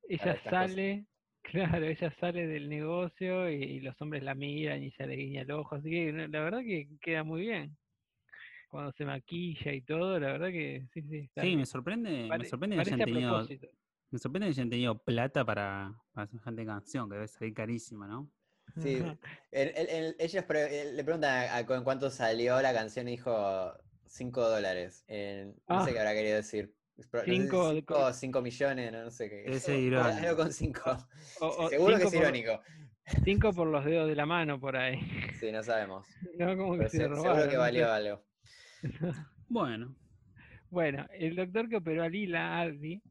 Ella 0.09 0.35
cosas. 0.43 0.45
sale, 0.49 1.07
claro, 1.43 1.85
ella 1.85 2.15
sale 2.19 2.47
del 2.47 2.69
negocio 2.69 3.49
y, 3.49 3.55
y 3.63 3.79
los 3.81 3.99
hombres 4.01 4.23
la 4.23 4.35
miran 4.35 4.83
y 4.83 4.87
ella 4.87 5.07
le 5.07 5.15
guiña 5.15 5.41
el 5.43 5.51
ojo, 5.51 5.75
así 5.75 5.89
que 5.91 6.13
no, 6.13 6.27
la 6.27 6.41
verdad 6.41 6.61
que 6.61 6.89
queda 7.01 7.23
muy 7.23 7.41
bien. 7.41 7.77
Cuando 8.69 8.91
se 8.93 9.05
maquilla 9.05 9.73
y 9.73 9.81
todo, 9.83 10.19
la 10.19 10.33
verdad 10.33 10.49
que 10.49 10.87
sí, 10.93 11.01
sí. 11.03 11.17
está 11.19 11.41
Sí, 11.41 11.47
bien. 11.47 11.59
me 11.59 11.65
sorprende, 11.65 12.31
me 12.33 12.45
sorprende 12.45 12.75
que 12.75 12.81
hayan 12.81 13.03
tenido, 13.03 13.31
propósito. 13.35 13.67
Me 14.15 14.19
sorprende 14.19 14.47
que 14.47 14.51
hayan 14.51 14.69
tenido 14.69 14.97
plata 14.97 15.43
para, 15.43 15.93
para 16.13 16.25
semejante 16.27 16.65
canción, 16.65 17.09
que 17.09 17.15
debe 17.15 17.27
salir 17.27 17.53
carísima, 17.53 18.07
¿no? 18.07 18.31
Sí, 18.81 19.03
el- 19.51 19.73
el- 19.75 19.89
el- 19.89 20.15
ellos 20.19 20.43
pre- 20.45 20.83
eh, 20.83 20.93
le 20.93 21.03
preguntan 21.03 21.31
a, 21.49 21.57
a 21.57 21.65
cu- 21.65 21.73
en 21.73 21.83
cuánto 21.83 22.09
salió 22.09 22.61
la 22.61 22.73
canción 22.73 23.09
y 23.09 23.11
dijo 23.11 23.73
5 24.05 24.41
dólares. 24.49 25.03
Eh, 25.09 25.53
no 25.67 25.83
sé 25.83 25.89
Ah. 25.89 25.93
qué 25.93 25.99
habrá 25.99 26.13
querido 26.13 26.37
decir. 26.37 26.73
Pero 27.11 27.23
no 27.23 27.25
sé 27.25 27.25
si 27.25 27.41
Cinco- 27.41 27.71
cinco 27.73 27.99
o 27.99 28.13
5 28.13 28.41
millones, 28.41 28.91
no, 28.93 29.03
no 29.03 29.11
sé 29.11 29.29
qué. 29.29 29.43
O 29.51 29.71
irónico. 29.77 30.17
Algo 30.27 30.37
con 30.37 30.53
5. 30.53 30.97
O- 31.41 31.47
o 31.65 31.69
Seguro 31.69 31.97
que 31.97 32.03
es 32.05 32.13
irónico. 32.13 32.61
Cinco 33.25 33.51
por 33.51 33.67
los 33.67 33.83
dedos 33.83 34.07
de 34.07 34.15
la 34.15 34.25
mano 34.25 34.57
por 34.61 34.77
ahí. 34.77 34.97
Sí, 35.41 35.51
no 35.51 35.61
sabemos. 35.61 36.07
No, 36.39 36.55
como 36.55 36.71
que 36.77 36.77
Pero 36.77 36.89
se 36.89 36.97
se- 36.99 37.07
robaron. 37.09 37.25
seguro 37.35 37.49
que 37.49 37.55
no 37.55 37.61
valió 37.61 37.85
sé. 37.85 37.91
algo. 37.91 38.23
Bueno, 39.49 39.93
Bueno, 40.71 41.05
el 41.11 41.35
doctor 41.35 41.67
que 41.69 41.75
operó 41.77 42.03
a 42.03 42.09
Lila, 42.09 42.59
Ardi, 42.61 43.01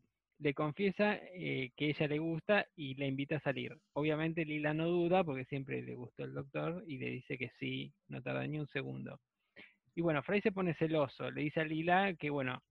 le 0.44 0.52
confiesa 0.52 1.18
eh, 1.32 1.70
que 1.74 1.88
ella 1.88 2.06
le 2.06 2.18
gusta 2.18 2.66
y 2.76 2.94
la 2.96 3.06
invita 3.06 3.36
a 3.36 3.40
salir. 3.40 3.74
Obviamente 3.94 4.44
Lila 4.44 4.74
no 4.74 4.86
duda 4.88 5.24
porque 5.24 5.46
siempre 5.46 5.80
le 5.80 5.94
gustó 5.94 6.22
el 6.22 6.34
doctor 6.34 6.84
y 6.86 6.98
le 6.98 7.08
dice 7.08 7.38
que 7.38 7.50
sí, 7.58 7.90
no 8.08 8.20
tarda 8.20 8.46
ni 8.46 8.58
un 8.58 8.68
segundo. 8.68 9.18
Y 9.94 10.02
bueno, 10.02 10.22
Fray 10.22 10.42
se 10.42 10.52
pone 10.52 10.74
celoso, 10.74 11.30
le 11.30 11.44
dice 11.44 11.60
a 11.60 11.64
Lila 11.64 12.12
que 12.18 12.28
bueno, 12.28 12.62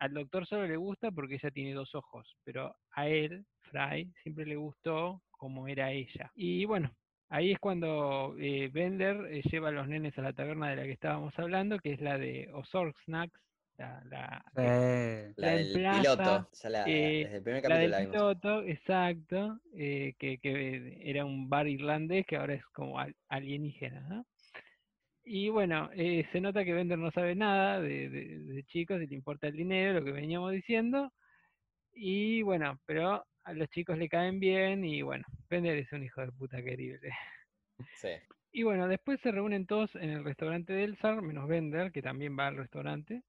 al 0.00 0.14
doctor 0.14 0.48
solo 0.48 0.66
le 0.66 0.76
gusta 0.76 1.12
porque 1.12 1.36
ella 1.36 1.52
tiene 1.52 1.74
dos 1.74 1.94
ojos, 1.94 2.26
pero 2.42 2.74
a 2.90 3.06
él, 3.06 3.46
Fray, 3.70 4.10
siempre 4.24 4.44
le 4.44 4.56
gustó 4.56 5.22
como 5.30 5.68
era 5.68 5.92
ella. 5.92 6.28
Y 6.34 6.64
bueno, 6.64 6.90
ahí 7.28 7.52
es 7.52 7.60
cuando 7.60 8.34
eh, 8.36 8.68
Bender 8.72 9.26
eh, 9.26 9.42
lleva 9.48 9.68
a 9.68 9.72
los 9.72 9.86
nenes 9.86 10.18
a 10.18 10.22
la 10.22 10.32
taberna 10.32 10.70
de 10.70 10.76
la 10.76 10.82
que 10.82 10.92
estábamos 10.92 11.38
hablado, 11.38 11.78
que 11.78 11.92
es 11.92 12.00
la 12.00 12.18
de 12.18 12.50
Ozork 12.52 12.96
Snacks, 13.04 13.40
la, 13.82 14.42
la- 14.54 14.62
eh, 14.64 15.32
La 15.36 15.46
La 15.48 15.52
del 15.56 15.72
piloto. 15.72 16.48
La, 16.64 16.84
eh, 16.88 17.22
desde 17.24 17.36
el 17.36 17.42
primer 17.42 17.62
la 17.62 17.68
capítulo 17.68 17.78
del 17.80 17.90
la 17.90 17.98
vimos. 18.00 18.12
piloto, 18.12 18.62
exacto, 18.64 19.60
eh, 19.74 20.14
que, 20.18 20.38
que 20.38 20.98
era 21.10 21.24
un 21.24 21.48
bar 21.48 21.66
irlandés 21.68 22.26
que 22.26 22.36
ahora 22.36 22.54
es 22.54 22.64
como 22.66 22.98
al- 22.98 23.16
alienígena, 23.28 24.00
¿no? 24.08 24.26
Y 25.24 25.48
bueno, 25.50 25.88
eh, 25.94 26.26
se 26.32 26.40
nota 26.40 26.64
que 26.64 26.72
Bender 26.72 26.98
no 26.98 27.10
sabe 27.12 27.34
nada 27.36 27.80
de, 27.80 28.08
de- 28.08 28.38
de 28.40 28.64
chicos 28.64 29.00
y 29.00 29.06
le 29.06 29.14
importa 29.14 29.46
el 29.46 29.56
dinero, 29.56 30.00
lo 30.00 30.04
que 30.04 30.12
veníamos 30.12 30.50
diciendo. 30.52 31.12
Y 31.94 32.42
bueno, 32.42 32.80
pero 32.86 33.24
a 33.44 33.52
los 33.52 33.68
chicos 33.70 33.98
le 33.98 34.08
caen 34.08 34.40
bien 34.40 34.84
y 34.84 35.02
bueno, 35.02 35.24
Bender 35.48 35.76
es 35.78 35.92
un 35.92 36.02
hijo 36.02 36.20
de 36.22 36.32
puta 36.32 36.62
querible. 36.62 37.10
Sí. 38.00 38.08
Y 38.52 38.64
bueno, 38.64 38.86
después 38.88 39.18
se 39.22 39.30
reúnen 39.32 39.66
todos 39.66 39.94
en 39.94 40.10
el 40.10 40.24
restaurante 40.24 40.72
del 40.72 40.96
Zar, 40.98 41.22
menos 41.22 41.48
Bender, 41.48 41.90
que 41.92 42.02
también 42.02 42.36
va 42.38 42.48
al 42.48 42.56
restaurante. 42.56 43.22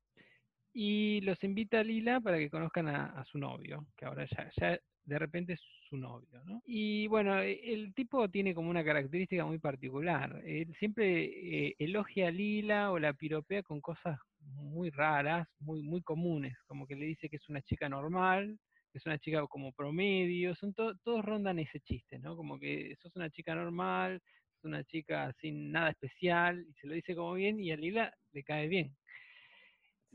Y 0.73 1.21
los 1.21 1.43
invita 1.43 1.79
a 1.79 1.83
Lila 1.83 2.19
para 2.19 2.37
que 2.39 2.49
conozcan 2.49 2.87
a, 2.87 3.23
su 3.25 3.37
novio, 3.37 3.87
que 3.95 4.05
ahora 4.05 4.25
ya, 4.25 4.49
ya 4.59 4.79
de 5.05 5.19
repente 5.19 5.53
es 5.53 5.61
su 5.89 5.97
novio, 5.97 6.41
¿no? 6.45 6.61
Y 6.65 7.07
bueno, 7.07 7.39
e- 7.41 7.73
el 7.73 7.93
tipo 7.93 8.27
tiene 8.29 8.55
como 8.55 8.69
una 8.69 8.83
característica 8.83 9.45
muy 9.45 9.59
particular. 9.59 10.41
Él 10.45 10.73
siempre 10.79 11.67
eh, 11.69 11.75
elogia 11.77 12.29
a 12.29 12.31
Lila 12.31 12.91
o 12.91 12.97
la 12.99 13.13
piropea 13.13 13.61
con 13.63 13.81
cosas 13.81 14.17
muy 14.39 14.89
raras, 14.89 15.47
muy, 15.59 15.83
muy 15.83 16.01
comunes, 16.01 16.53
como 16.67 16.87
que 16.87 16.95
le 16.95 17.05
dice 17.05 17.29
que 17.29 17.35
es 17.37 17.49
una 17.49 17.61
chica 17.61 17.87
normal, 17.89 18.57
es 18.93 19.05
una 19.05 19.19
chica 19.19 19.45
como 19.47 19.73
promedio, 19.73 20.55
son 20.55 20.73
to- 20.73 20.95
todos 21.03 21.23
rondan 21.23 21.59
ese 21.59 21.79
chiste, 21.81 22.17
¿no? 22.19 22.35
Como 22.35 22.59
que 22.59 22.95
sos 23.01 23.15
una 23.15 23.29
chica 23.29 23.53
normal, 23.55 24.21
sos 24.55 24.65
una 24.65 24.83
chica 24.83 25.31
sin 25.39 25.71
nada 25.71 25.91
especial, 25.91 26.65
y 26.67 26.73
se 26.73 26.87
lo 26.87 26.93
dice 26.95 27.15
como 27.15 27.33
bien, 27.33 27.59
y 27.59 27.71
a 27.71 27.77
Lila 27.77 28.13
le 28.31 28.43
cae 28.43 28.67
bien. 28.67 28.95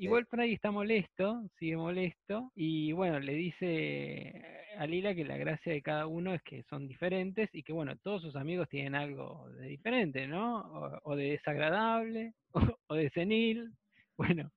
Igual 0.00 0.26
Fry 0.26 0.52
está 0.54 0.70
molesto, 0.70 1.42
sigue 1.58 1.76
molesto, 1.76 2.52
y 2.54 2.92
bueno, 2.92 3.18
le 3.18 3.34
dice 3.34 4.44
a 4.78 4.87
Lila 4.87 5.12
que 5.12 5.24
la 5.24 5.37
gracia 5.37 5.72
de 5.72 5.82
cada 5.82 6.06
uno 6.06 6.32
es 6.34 6.42
que 6.42 6.62
son 6.70 6.87
diferentes 6.87 7.48
y 7.52 7.64
que 7.64 7.72
bueno, 7.72 7.96
todos 7.96 8.22
sus 8.22 8.37
amigos 8.37 8.68
tienen 8.68 8.94
algo 8.94 9.48
de 9.58 9.66
diferente, 9.66 10.28
¿no? 10.28 11.00
O, 11.02 11.16
de 11.16 11.30
desagradable, 11.32 12.34
o, 12.87 12.94
de 12.94 13.11
senil, 13.11 13.72
bueno. 14.16 14.52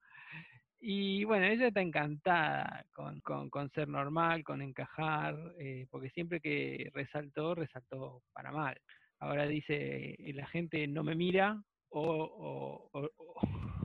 Y 0.80 1.24
bueno, 1.24 1.46
ella 1.48 1.68
está 1.68 1.82
encantada 1.82 2.86
con, 2.94 3.20
con- 3.22 3.72
ser 3.72 3.88
normal, 3.88 4.44
con 4.44 4.62
encajar, 4.62 5.36
eh, 5.60 5.88
porque 5.90 6.10
siempre 6.12 6.40
que 6.40 6.90
resaltó, 6.94 7.56
resaltó 7.56 8.22
para 8.34 8.52
mal. 8.52 8.80
Ahora 9.20 9.48
dice, 9.48 10.16
la 10.36 10.48
gente 10.48 10.88
no 10.88 11.04
me 11.04 11.16
mira 11.16 11.64
o, 11.90 12.90
o- 12.94 13.10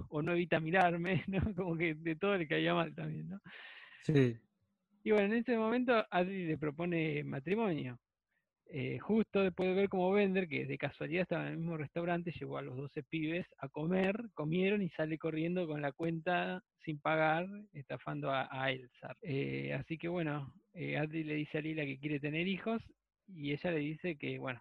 o- 0.09 0.23
no 0.23 0.33
evita 0.33 0.61
mirarme, 0.61 1.25
¿no? 1.29 1.55
Como 1.55 1.77
que 1.77 1.95
de 1.95 2.16
todo 2.16 2.37
le 2.37 2.47
caía 2.49 2.75
mal 2.75 2.95
también, 2.95 3.29
¿no? 3.29 3.40
Sí. 4.03 4.37
Y 5.05 5.11
bueno, 5.12 5.27
en 5.35 5.40
ese 5.40 5.57
momento 5.57 6.05
Adri 6.11 6.47
le 6.47 6.59
propone 6.59 7.23
matrimonio. 7.25 7.99
Eh, 8.69 8.99
justo 8.99 9.42
después 9.42 9.69
de 9.69 9.75
ver 9.77 9.88
cómo 9.88 10.11
Bender, 10.11 10.49
que 10.49 10.66
de 10.66 10.77
casualidad 10.77 11.23
estaba 11.23 11.47
en 11.47 11.53
el 11.53 11.59
mismo 11.59 11.77
restaurante, 11.77 12.33
llevó 12.33 12.59
a 12.59 12.62
los 12.62 12.77
12 12.77 13.05
pibes 13.05 13.47
a 13.59 13.69
comer, 13.69 14.16
comieron 14.35 14.83
y 14.83 14.88
sale 14.90 15.19
corriendo 15.19 15.69
con 15.69 15.81
la 15.81 15.92
cuenta 15.92 16.64
sin 16.85 16.99
pagar, 16.99 17.47
estafando 17.73 18.31
a, 18.33 18.49
a 18.51 18.73
Elsa. 18.73 19.16
Eh, 19.23 19.73
así 19.73 19.97
que 19.97 20.09
bueno, 20.09 20.53
eh, 20.75 20.99
Adri 20.99 21.23
le 21.23 21.35
dice 21.35 21.59
a 21.59 21.61
Lila 21.61 21.85
que 21.85 21.99
quiere 22.01 22.19
tener 22.19 22.49
hijos 22.49 22.83
y 23.29 23.53
ella 23.53 23.71
le 23.71 23.79
dice 23.79 24.16
que, 24.16 24.38
bueno, 24.40 24.61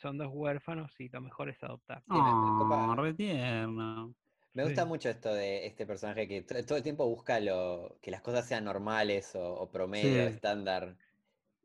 son 0.00 0.18
dos 0.18 0.28
huérfanos 0.32 0.92
y 1.00 1.08
lo 1.08 1.20
mejor 1.20 1.48
es 1.48 1.60
adoptar. 1.64 2.04
Oh, 2.08 2.94
re 2.96 3.14
tierno. 3.14 4.14
Me 4.56 4.64
gusta 4.64 4.84
Sí. 4.84 4.88
mucho 4.88 5.10
esto 5.10 5.34
de 5.34 5.66
este 5.66 5.86
personaje 5.86 6.26
que 6.26 6.42
to- 6.42 6.64
todo 6.66 6.78
el 6.78 6.82
tiempo 6.82 7.06
busca 7.08 7.40
lo, 7.40 7.98
que 8.02 8.10
las 8.10 8.22
cosas 8.22 8.48
sean 8.48 8.64
normales 8.64 9.34
o, 9.36 9.54
o 9.54 9.70
promedio, 9.70 10.24
Sí. 10.24 10.26
estándar, 10.26 10.98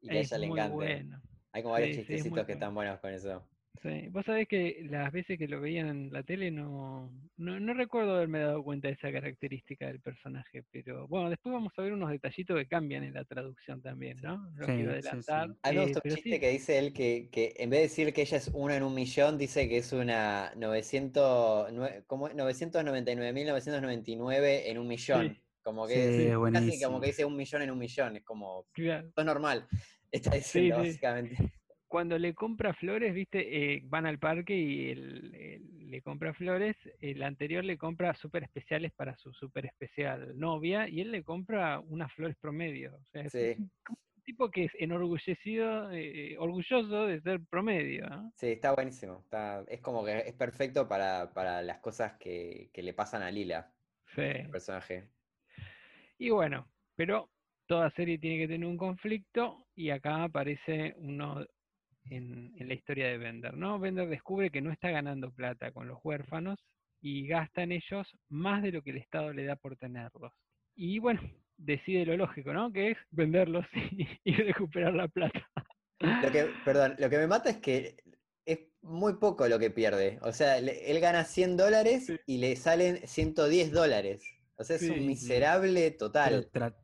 y 0.01 0.09
que 0.09 0.17
a 0.17 0.21
ella 0.21 0.37
le 0.39 0.47
encante. 0.47 0.75
bueno. 0.75 1.21
Hay 1.53 1.63
como 1.63 1.73
varios 1.73 1.91
Sí, 1.91 1.95
chistecitos 1.95 2.45
que 2.45 2.53
bueno. 2.53 2.53
están 2.53 2.75
buenos 2.75 2.99
con 2.99 3.11
eso. 3.13 3.50
Sí, 3.81 4.07
vos 4.09 4.25
sabés 4.25 4.47
que 4.47 4.85
las 4.89 5.11
veces 5.11 5.37
que 5.39 5.47
lo 5.47 5.59
veían 5.61 5.87
en 5.87 6.11
la 6.13 6.23
tele 6.23 6.51
no, 6.51 7.09
no, 7.37 7.59
no 7.59 7.73
recuerdo 7.73 8.15
haberme 8.15 8.39
dado 8.39 8.63
cuenta 8.63 8.87
de 8.89 8.93
esa 8.95 9.11
característica 9.11 9.87
del 9.87 10.01
personaje, 10.01 10.63
pero 10.69 11.07
bueno, 11.07 11.29
después 11.29 11.53
vamos 11.53 11.73
a 11.77 11.81
ver 11.81 11.93
unos 11.93 12.11
detallitos 12.11 12.57
que 12.57 12.67
cambian 12.67 13.03
en 13.03 13.13
la 13.15 13.23
traducción 13.25 13.81
también, 13.81 14.19
¿no? 14.21 14.51
No 14.51 14.65
Sí, 14.65 14.71
quiero 14.73 14.91
sí, 14.99 15.23
sí. 15.23 15.31
adelantar. 15.31 15.55
A 15.63 15.71
mí 15.71 15.77
me 15.79 15.83
eh, 15.83 15.87
pero 16.03 16.07
chiste 16.07 16.17
sí, 16.17 16.39
que 16.39 16.49
dice 16.49 16.77
él 16.77 16.93
que, 16.93 17.29
que 17.31 17.53
en 17.57 17.69
vez 17.71 17.79
de 17.79 17.83
decir 17.83 18.13
que 18.13 18.21
ella 18.21 18.37
es 18.37 18.49
una 18.53 18.75
en 18.77 18.83
un 18.83 18.93
millón, 18.93 19.37
dice 19.39 19.67
que 19.67 19.77
es 19.77 19.91
una 19.91 20.53
900, 20.55 21.71
nue- 21.71 22.03
¿cómo 22.05 22.27
es? 22.27 22.35
999.999 22.35 24.69
en 24.69 24.77
un 24.77 24.87
millón. 24.87 25.41
Como 25.63 25.87
que 25.87 26.11
Sí, 26.11 26.29
casi 26.51 26.79
como 26.79 27.01
que 27.01 27.07
dice 27.07 27.25
un 27.25 27.35
millón 27.35 27.63
en 27.63 27.71
un 27.71 27.79
millón. 27.79 28.17
Es 28.17 28.23
como, 28.23 28.67
claro. 28.73 29.11
todo 29.13 29.23
es 29.23 29.25
normal. 29.25 29.67
Está 30.11 30.35
diciendo 30.35 30.75
sí. 30.75 30.77
básicamente. 30.77 31.60
Cuando 31.91 32.17
le 32.17 32.33
compra 32.33 32.73
flores, 32.73 33.13
viste, 33.13 33.39
Eh, 33.75 33.81
van 33.83 34.05
al 34.05 34.17
parque 34.17 34.55
y 34.55 34.91
él, 34.91 35.89
le 35.91 36.01
compra 36.01 36.33
flores, 36.33 36.77
el 37.01 37.21
anterior 37.21 37.65
le 37.65 37.77
compra 37.77 38.13
súper 38.15 38.43
especiales 38.43 38.93
para 38.93 39.17
su 39.17 39.33
súper 39.33 39.65
especial 39.65 40.39
novia 40.39 40.87
y 40.87 41.01
él 41.01 41.11
le 41.11 41.21
compra 41.21 41.81
unas 41.81 42.13
flores 42.13 42.37
promedio. 42.39 42.95
O 42.95 43.05
sea, 43.11 43.23
es 43.23 43.33
Sí. 43.33 43.55
un, 43.57 43.69
un 43.89 44.23
tipo 44.23 44.49
que 44.49 44.63
es 44.65 44.71
enorgullecido, 44.79 45.91
eh, 45.91 46.37
orgulloso 46.37 47.07
de 47.07 47.19
ser 47.21 47.41
promedio, 47.49 48.09
¿no? 48.09 48.33
Sí, 48.37 48.47
está 48.53 48.73
buenísimo. 48.73 49.19
Está, 49.23 49.63
es 49.67 49.81
como 49.81 50.05
que 50.05 50.19
es 50.19 50.33
perfecto 50.33 50.87
para, 50.87 51.33
para 51.33 51.61
las 51.61 51.79
cosas 51.79 52.13
que, 52.17 52.69
que 52.73 52.83
le 52.83 52.93
pasan 52.93 53.21
a 53.21 53.31
Lila, 53.31 53.75
Sí. 54.15 54.21
el 54.21 54.49
personaje. 54.49 55.11
Y 56.17 56.29
bueno, 56.29 56.67
pero 56.95 57.29
toda 57.67 57.91
serie 57.91 58.17
tiene 58.17 58.37
que 58.39 58.47
tener 58.47 58.67
un 58.67 58.77
conflicto 58.77 59.67
y 59.75 59.89
acá 59.89 60.23
aparece 60.23 60.93
uno 60.97 61.45
en, 62.05 62.53
en 62.57 62.67
la 62.67 62.73
historia 62.73 63.07
de 63.07 63.17
Bender, 63.17 63.53
¿no? 63.55 63.79
Bender 63.79 64.07
descubre 64.09 64.49
que 64.49 64.61
no 64.61 64.71
está 64.71 64.89
ganando 64.89 65.31
plata 65.31 65.71
con 65.71 65.87
los 65.87 65.99
huérfanos 66.03 66.59
y 67.01 67.27
gasta 67.27 67.63
en 67.63 67.71
ellos 67.71 68.07
más 68.29 68.61
de 68.63 68.71
lo 68.71 68.81
que 68.81 68.91
el 68.91 68.97
Estado 68.97 69.33
le 69.33 69.45
da 69.45 69.55
por 69.55 69.75
tenerlos. 69.77 70.33
Y 70.75 70.99
bueno, 70.99 71.21
decide 71.57 72.05
lo 72.05 72.17
lógico, 72.17 72.53
¿no? 72.53 72.71
Que 72.71 72.91
es 72.91 72.97
venderlos 73.11 73.65
y, 73.91 74.07
y 74.23 74.33
recuperar 74.33 74.93
la 74.93 75.07
plata. 75.07 75.47
Lo 75.99 76.31
que, 76.31 76.47
perdón, 76.65 76.95
lo 76.97 77.09
que 77.09 77.17
me 77.17 77.27
mata 77.27 77.51
es 77.51 77.57
que 77.57 77.95
es 78.45 78.59
muy 78.81 79.13
poco 79.17 79.47
lo 79.47 79.59
que 79.59 79.69
pierde. 79.69 80.17
O 80.23 80.31
sea, 80.31 80.59
le- 80.59 80.89
él 80.89 80.99
gana 80.99 81.23
100 81.23 81.57
dólares 81.57 82.07
Sí. 82.07 82.17
y 82.25 82.37
le 82.39 82.55
salen 82.55 82.97
110 83.07 83.71
dólares. 83.71 84.23
O 84.55 84.63
sea, 84.63 84.77
es 84.77 84.81
Sí, 84.81 84.89
un 84.89 85.05
miserable 85.05 85.91
total. 85.91 86.49
tra- 86.51 86.75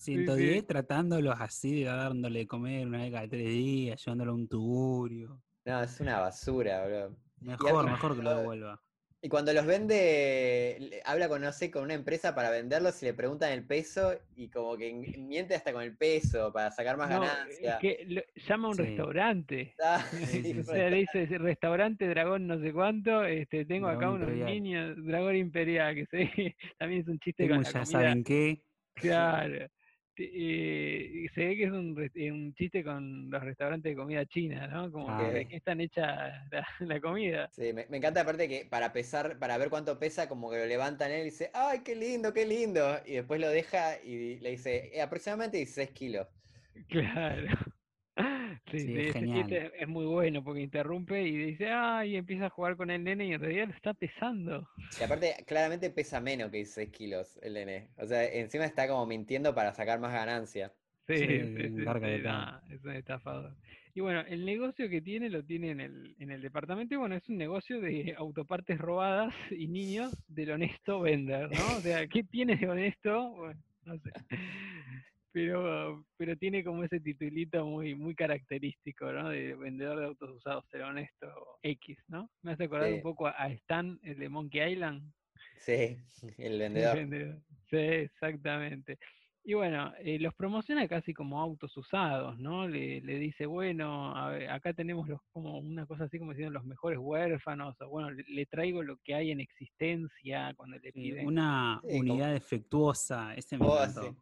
110 0.00 0.66
tratándolos 0.66 1.36
así, 1.38 1.84
dándole 1.84 2.40
de 2.40 2.46
comer 2.46 2.86
una 2.86 2.98
vez 2.98 3.12
cada 3.12 3.28
tres 3.28 3.48
días, 3.48 4.02
llevándolo 4.04 4.32
a 4.32 4.34
un 4.34 4.48
tugurio. 4.48 5.42
No, 5.66 5.82
es 5.82 6.00
una 6.00 6.20
basura, 6.20 6.86
bro. 6.86 7.16
Mejor, 7.40 7.84
mejor 7.84 8.16
que 8.16 8.22
lo 8.22 8.38
devuelva. 8.38 8.82
Y 9.22 9.28
cuando 9.28 9.52
los 9.52 9.66
vende, 9.66 11.02
habla 11.04 11.28
con, 11.28 11.42
no 11.42 11.52
sé, 11.52 11.70
con 11.70 11.82
una 11.84 11.92
empresa 11.92 12.34
para 12.34 12.48
venderlos 12.48 13.02
y 13.02 13.06
le 13.06 13.12
preguntan 13.12 13.52
el 13.52 13.66
peso 13.66 14.14
y 14.34 14.48
como 14.48 14.78
que 14.78 14.88
en- 14.88 15.28
miente 15.28 15.54
hasta 15.54 15.74
con 15.74 15.82
el 15.82 15.94
peso 15.98 16.50
para 16.54 16.70
sacar 16.70 16.96
más 16.96 17.10
No, 17.10 17.22
es 17.22 17.28
ganancia. 17.60 17.78
que 17.78 18.06
lo- 18.08 18.22
llama 18.34 18.68
a 18.68 18.70
un 18.70 18.76
Sí. 18.78 18.82
restaurante. 18.84 19.74
Ah, 19.82 20.02
Sí, 20.10 20.16
sí, 20.24 20.42
sí, 20.54 20.60
O 20.60 20.64
sea, 20.64 20.88
le 20.88 20.96
dice 20.96 21.22
"Ese 21.24 21.36
restaurante 21.36 22.08
Dragón 22.08 22.46
no 22.46 22.58
sé 22.58 22.72
cuánto, 22.72 23.22
este, 23.26 23.66
tengo 23.66 23.88
acá 23.88 24.08
unos 24.10 24.30
Imperial. 24.30 24.50
niños, 24.54 24.96
Dragón 25.04 25.36
Imperial, 25.36 25.94
que 25.94 26.06
se, 26.06 26.56
también 26.78 27.02
es 27.02 27.08
un 27.08 27.18
chiste 27.18 27.42
Tengo 27.42 27.56
con 27.56 27.64
la 27.64 27.70
ya 27.70 27.80
comida. 27.80 27.98
saben 28.00 28.24
qué. 28.24 28.64
Claro. 28.94 29.66
Te- 30.20 30.30
eh, 31.24 31.28
se 31.34 31.46
ve 31.46 31.56
que 31.56 31.64
es 31.64 31.70
un, 31.70 32.10
eh, 32.14 32.30
un 32.30 32.52
chiste 32.54 32.84
con 32.84 33.30
los 33.30 33.42
restaurantes 33.42 33.90
de 33.92 33.96
comida 33.96 34.26
china, 34.26 34.66
¿no? 34.66 34.92
Como 34.92 35.14
que 35.14 35.32
de 35.32 35.46
Ah. 35.46 35.46
qué 35.46 35.56
están 35.56 35.80
hechas 35.80 36.06
la, 36.50 36.66
la 36.80 37.00
comida. 37.00 37.50
Sí, 37.52 37.72
me, 37.72 37.86
me 37.88 37.96
encanta 37.96 38.20
aparte 38.20 38.48
que 38.48 38.64
para 38.66 38.92
pesar, 38.92 39.38
para 39.38 39.58
ver 39.58 39.70
cuánto 39.70 39.98
pesa, 39.98 40.28
como 40.28 40.50
que 40.50 40.58
lo 40.58 40.66
levantan 40.66 41.10
él 41.10 41.22
y 41.22 41.24
dice, 41.24 41.50
¡ay, 41.52 41.80
qué 41.82 41.96
lindo, 41.96 42.32
qué 42.32 42.46
lindo! 42.46 43.00
Y 43.04 43.14
después 43.14 43.40
lo 43.40 43.48
deja 43.48 44.00
y 44.02 44.38
le 44.38 44.50
dice, 44.50 44.90
"Eh, 44.96 45.02
aproximadamente 45.02 45.56
16 45.56 45.90
kilos. 45.90 46.28
Claro. 46.88 47.79
Sí, 48.70 48.78
Sí, 48.78 48.96
es 48.96 49.10
ese 49.10 49.12
genial. 49.12 49.40
chiste 49.48 49.66
es- 49.66 49.72
es 49.82 49.88
muy 49.88 50.06
bueno 50.06 50.42
porque 50.44 50.60
interrumpe 50.60 51.22
y 51.22 51.36
dice, 51.36 51.70
ay, 51.70 52.16
empieza 52.16 52.46
a 52.46 52.50
jugar 52.50 52.76
con 52.76 52.90
el 52.90 53.02
nene 53.02 53.26
y 53.26 53.32
en 53.32 53.40
realidad 53.40 53.68
lo 53.68 53.74
está 53.74 53.94
pesando. 53.94 54.68
Y 54.98 55.02
aparte, 55.02 55.44
claramente 55.46 55.90
pesa 55.90 56.20
menos 56.20 56.50
que 56.50 56.58
16 56.58 56.90
kilos 56.90 57.38
el 57.42 57.54
nene. 57.54 57.88
O 57.96 58.06
sea, 58.06 58.24
encima 58.24 58.64
está 58.64 58.86
como 58.86 59.06
mintiendo 59.06 59.54
para 59.54 59.72
sacar 59.72 59.98
más 60.00 60.12
ganancia. 60.12 60.74
Sí, 61.06 61.16
nah, 62.22 62.60
es 62.68 62.84
un 62.84 62.92
estafador. 62.92 63.56
Y 63.94 64.00
bueno, 64.00 64.20
el 64.20 64.44
negocio 64.44 64.88
que 64.88 65.00
tiene 65.00 65.28
lo 65.28 65.44
tiene 65.44 65.70
en 65.70 65.80
el, 65.80 66.14
en 66.18 66.30
el 66.30 66.40
departamento 66.42 66.94
y 66.94 66.98
bueno, 66.98 67.16
es 67.16 67.28
un 67.28 67.36
negocio 67.38 67.80
de 67.80 68.14
autopartes 68.16 68.78
robadas 68.78 69.34
y 69.50 69.66
niños 69.66 70.12
del 70.28 70.52
honesto 70.52 71.00
vender, 71.00 71.50
¿no? 71.50 71.76
O 71.78 71.82
sea, 71.82 72.06
¿qué 72.06 72.22
tiene 72.22 72.56
de 72.56 72.68
honesto? 72.68 73.30
Bueno, 73.32 73.60
no 73.84 73.98
sé. 73.98 74.12
Pero, 75.32 76.04
pero 76.16 76.36
tiene 76.36 76.64
como 76.64 76.82
ese 76.82 76.98
titulito 77.00 77.64
muy, 77.64 77.94
muy 77.94 78.14
característico, 78.16 79.12
¿no? 79.12 79.28
De 79.28 79.54
vendedor 79.54 80.00
de 80.00 80.06
autos 80.06 80.30
usados, 80.30 80.64
ser 80.70 80.82
honesto 80.82 81.28
X, 81.62 81.98
¿no? 82.08 82.28
Me 82.42 82.52
hace 82.52 82.64
acordar 82.64 82.92
un 82.92 83.02
poco 83.02 83.28
a 83.28 83.48
Stan, 83.50 83.98
el 84.02 84.18
de 84.18 84.28
Monkey 84.28 84.72
Island. 84.72 85.12
Sí, 85.58 85.98
el 86.38 86.60
El 86.60 86.94
vendedor. 86.94 87.38
Sí, 87.70 87.76
exactamente. 87.76 88.98
Y 89.42 89.54
bueno, 89.54 89.92
eh, 90.00 90.18
los 90.18 90.34
promociona 90.34 90.86
casi 90.86 91.14
como 91.14 91.40
autos 91.40 91.74
usados, 91.76 92.38
¿no? 92.38 92.68
Le, 92.68 93.00
le 93.00 93.18
dice, 93.18 93.46
bueno, 93.46 94.14
a 94.14 94.30
ver, 94.30 94.50
acá 94.50 94.74
tenemos 94.74 95.08
los, 95.08 95.20
como 95.32 95.58
una 95.60 95.86
cosa 95.86 96.04
así 96.04 96.18
como 96.18 96.32
diciendo 96.32 96.52
los 96.52 96.64
mejores 96.66 96.98
huérfanos, 97.00 97.80
o 97.80 97.88
bueno, 97.88 98.10
le, 98.10 98.22
le 98.28 98.44
traigo 98.46 98.82
lo 98.82 98.98
que 98.98 99.14
hay 99.14 99.30
en 99.30 99.40
existencia 99.40 100.52
cuando 100.56 100.76
le 100.78 100.92
piden. 100.92 101.26
una 101.26 101.80
Sí, 101.82 101.86
como- 101.88 102.00
unidad 102.00 102.32
defectuosa, 102.34 103.34
ese 103.34 103.56
me 103.56 103.66
Oh, 103.66 103.76
encantó. 103.82 104.02
sí. 104.12 104.16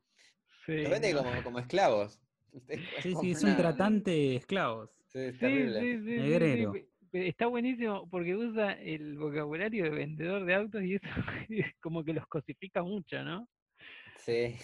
Sí, 0.68 0.82
Los 0.82 0.90
vende 0.92 1.14
¿no? 1.14 1.24
como, 1.24 1.42
como 1.42 1.58
esclavos. 1.60 2.20
Es- 2.68 2.80
Sí, 3.02 3.12
como 3.12 3.22
sí, 3.22 3.30
es 3.30 3.42
un 3.42 3.56
tratante 3.56 4.10
de 4.10 4.36
esclavos. 4.36 4.90
Sí, 5.06 5.18
es 5.18 5.32
Sí, 5.34 5.40
terrible. 5.40 5.80
sí, 5.80 5.92
sí, 5.92 5.98
sí, 6.04 6.14
sí, 6.14 6.20
Negrero. 6.20 6.72
Está 7.10 7.46
buenísimo 7.46 8.06
porque 8.10 8.36
usa 8.36 8.72
el 8.72 9.16
vocabulario 9.16 9.84
de 9.84 9.90
vendedor 9.90 10.44
de 10.44 10.54
autos 10.54 10.82
y 10.82 10.96
eso 10.96 11.06
es 11.48 11.74
como 11.80 12.04
que 12.04 12.12
los 12.12 12.26
cosifica 12.26 12.82
mucho, 12.82 13.22
¿no? 13.24 13.48
Sí. 14.18 14.56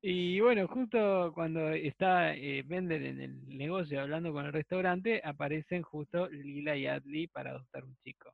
Y 0.00 0.40
bueno, 0.40 0.66
justo 0.68 1.32
cuando 1.34 1.68
está 1.72 2.34
eh, 2.34 2.62
Bender 2.62 3.02
en 3.02 3.20
el 3.20 3.46
negocio 3.58 4.00
hablando 4.00 4.32
con 4.32 4.46
el 4.46 4.54
restaurante, 4.54 5.20
aparecen 5.22 5.82
justo 5.82 6.28
Lila 6.30 6.76
y 6.78 6.86
Adley 6.86 7.26
para 7.26 7.50
adoptar 7.50 7.84
un 7.84 7.96
chico. 7.98 8.32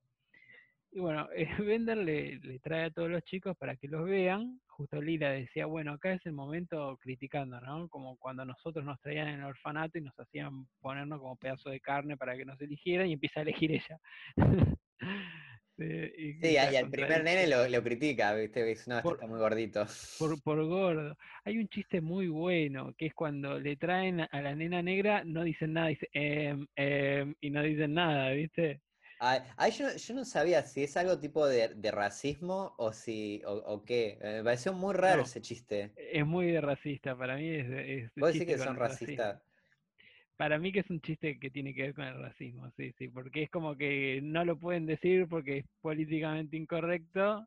Y 0.92 1.00
bueno, 1.00 1.28
eh, 1.34 1.48
Bender 1.58 1.96
le, 1.98 2.38
le 2.38 2.60
trae 2.60 2.84
a 2.84 2.90
todos 2.92 3.10
los 3.10 3.24
chicos 3.24 3.56
para 3.56 3.74
que 3.76 3.88
los 3.88 4.04
vean. 4.04 4.60
Justo 4.74 5.00
Lila 5.02 5.30
decía, 5.30 5.66
bueno, 5.66 5.92
acá 5.92 6.12
es 6.14 6.24
el 6.24 6.32
momento 6.32 6.96
criticando, 7.00 7.60
¿no? 7.60 7.88
Como 7.88 8.16
cuando 8.16 8.44
nosotros 8.44 8.84
nos 8.84 8.98
traían 9.00 9.28
en 9.28 9.40
el 9.40 9.44
orfanato 9.44 9.98
y 9.98 10.00
nos 10.00 10.18
hacían 10.18 10.66
ponernos 10.80 11.20
como 11.20 11.36
pedazo 11.36 11.68
de 11.70 11.80
carne 11.80 12.16
para 12.16 12.36
que 12.36 12.44
nos 12.46 12.60
eligieran 12.60 13.06
y 13.08 13.12
empieza 13.12 13.40
a 13.40 13.42
elegir 13.42 13.72
ella. 13.72 13.98
Sí, 15.78 15.84
y 15.84 16.32
Sí, 16.34 16.48
y 16.52 16.56
esa 16.56 16.78
al 16.80 16.90
primer 16.90 17.24
nene 17.24 17.46
lo, 17.46 17.66
lo 17.66 17.82
critica, 17.82 18.34
¿viste? 18.34 18.62
Dice, 18.62 18.90
no, 18.90 18.98
este 18.98 19.08
Por- 19.08 19.14
está 19.14 19.26
muy 19.26 19.38
gordito. 19.38 19.86
por, 20.18 20.42
por 20.42 20.64
gordo. 20.66 21.16
Hay 21.44 21.56
un 21.58 21.68
chiste 21.68 22.00
muy 22.02 22.28
bueno, 22.28 22.92
que 22.96 23.06
es 23.06 23.14
cuando 23.14 23.58
le 23.58 23.76
traen 23.76 24.20
a 24.20 24.40
la 24.42 24.54
nena 24.54 24.82
negra, 24.82 25.24
no 25.24 25.42
dicen 25.44 25.72
nada, 25.72 25.88
dice 25.88 26.08
em, 26.12 26.66
em, 26.76 27.34
y 27.40 27.50
no 27.50 27.62
dicen 27.62 27.94
nada, 27.94 28.30
¿viste? 28.32 28.80
Ah, 29.24 29.54
ah, 29.56 29.68
yo, 29.68 29.86
no- 29.86 29.96
yo 29.96 30.14
no 30.14 30.24
sabía 30.24 30.62
si 30.62 30.82
es 30.82 30.96
algo 30.96 31.20
tipo 31.20 31.46
de, 31.46 31.68
de 31.76 31.90
racismo 31.92 32.74
o 32.76 32.92
si 32.92 33.40
o, 33.46 33.52
o 33.54 33.84
qué. 33.84 34.18
Me 34.20 34.42
pareció 34.42 34.72
muy 34.72 34.94
raro 34.94 35.22
No. 35.22 35.26
ese 35.26 35.40
chiste. 35.40 35.92
Es 35.94 36.26
muy 36.26 36.50
de 36.50 36.60
racista, 36.60 37.16
para 37.16 37.36
mí 37.36 37.48
es, 37.48 37.66
es 37.70 38.10
¿Vos 38.16 38.32
decís 38.32 38.46
que 38.48 38.58
son 38.58 38.76
racismo. 38.76 39.14
racistas? 39.14 39.42
Para 40.36 40.58
mí 40.58 40.72
que 40.72 40.80
es 40.80 40.90
un 40.90 41.00
chiste 41.00 41.38
que 41.38 41.50
tiene 41.50 41.72
que 41.72 41.82
ver 41.82 41.94
con 41.94 42.04
el 42.04 42.20
racismo, 42.20 42.68
sí, 42.76 42.92
sí, 42.98 43.08
porque 43.08 43.44
es 43.44 43.50
como 43.50 43.76
que 43.76 44.20
no 44.22 44.44
lo 44.44 44.58
pueden 44.58 44.86
decir 44.86 45.28
porque 45.28 45.58
es 45.58 45.66
políticamente 45.80 46.56
incorrecto 46.56 47.46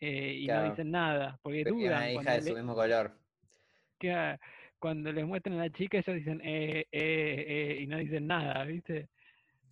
eh, 0.00 0.34
y 0.40 0.46
Claro. 0.46 0.62
no 0.64 0.70
dicen 0.70 0.90
nada, 0.90 1.38
porque 1.42 1.64
Porque 1.64 1.70
dudan 1.72 2.02
una 2.02 2.12
hija 2.12 2.32
de 2.32 2.42
su 2.42 2.54
mismo 2.54 2.74
color. 2.74 3.20
que- 3.98 4.38
cuando 4.78 5.12
les 5.12 5.26
muestran 5.26 5.58
a 5.58 5.64
la 5.64 5.70
chica 5.70 5.98
ellos 5.98 6.16
dicen 6.16 6.40
eh, 6.44 6.86
eh, 6.92 7.44
eh, 7.48 7.78
y 7.82 7.86
no 7.86 7.98
dicen 7.98 8.26
nada, 8.26 8.64
¿viste? 8.64 9.08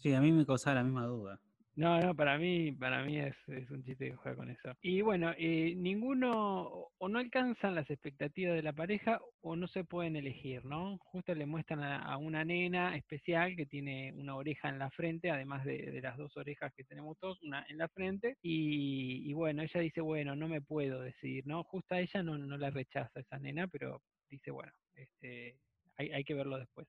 Sí, 0.02 0.12
a 0.12 0.20
mí 0.20 0.32
me 0.32 0.44
causaba 0.44 0.76
la 0.76 0.82
misma 0.82 1.06
duda. 1.06 1.38
No, 1.76 1.98
no, 2.00 2.14
para 2.14 2.36
mí, 2.36 2.72
para 2.72 3.02
mí 3.04 3.18
es, 3.18 3.34
un 3.70 3.82
chiste 3.84 4.10
que 4.10 4.16
juega 4.16 4.36
con 4.36 4.50
eso. 4.50 4.74
Y 4.82 5.00
bueno, 5.00 5.32
eh, 5.38 5.74
ninguno 5.76 6.90
o- 6.98 7.08
no 7.08 7.18
alcanzan 7.18 7.74
las 7.76 7.88
expectativas 7.88 8.54
de 8.56 8.62
la 8.62 8.72
pareja 8.72 9.20
o 9.40 9.56
no 9.56 9.68
se 9.68 9.84
pueden 9.84 10.16
elegir, 10.16 10.64
¿no? 10.64 10.98
Justo 10.98 11.34
le 11.34 11.46
muestran 11.46 11.82
a, 11.82 12.16
una 12.18 12.44
nena 12.44 12.96
especial 12.96 13.56
que 13.56 13.64
tiene 13.64 14.12
una 14.12 14.34
oreja 14.34 14.68
en 14.68 14.80
la 14.80 14.90
frente, 14.90 15.30
además 15.30 15.64
de, 15.64 16.00
las 16.02 16.18
dos 16.18 16.36
orejas 16.36 16.74
que 16.74 16.84
tenemos 16.84 17.16
todos, 17.18 17.40
una 17.42 17.64
en 17.68 17.78
la 17.78 17.88
frente. 17.88 18.36
Y, 18.42 19.22
y 19.30 19.32
bueno, 19.32 19.62
ella 19.62 19.80
dice, 19.80 20.00
bueno, 20.00 20.34
no 20.36 20.48
me 20.48 20.60
puedo 20.60 21.00
decidir, 21.00 21.46
¿no? 21.46 21.62
Justo 21.64 21.94
a 21.94 22.00
ella 22.00 22.22
no, 22.22 22.36
no 22.36 22.58
la 22.58 22.70
rechaza 22.70 23.20
esa 23.20 23.38
nena, 23.38 23.66
pero 23.68 24.02
dice, 24.28 24.50
bueno, 24.50 24.72
este, 24.94 25.56
hay, 25.96 26.10
hay 26.10 26.24
que 26.24 26.34
verlo 26.34 26.58
después. 26.58 26.86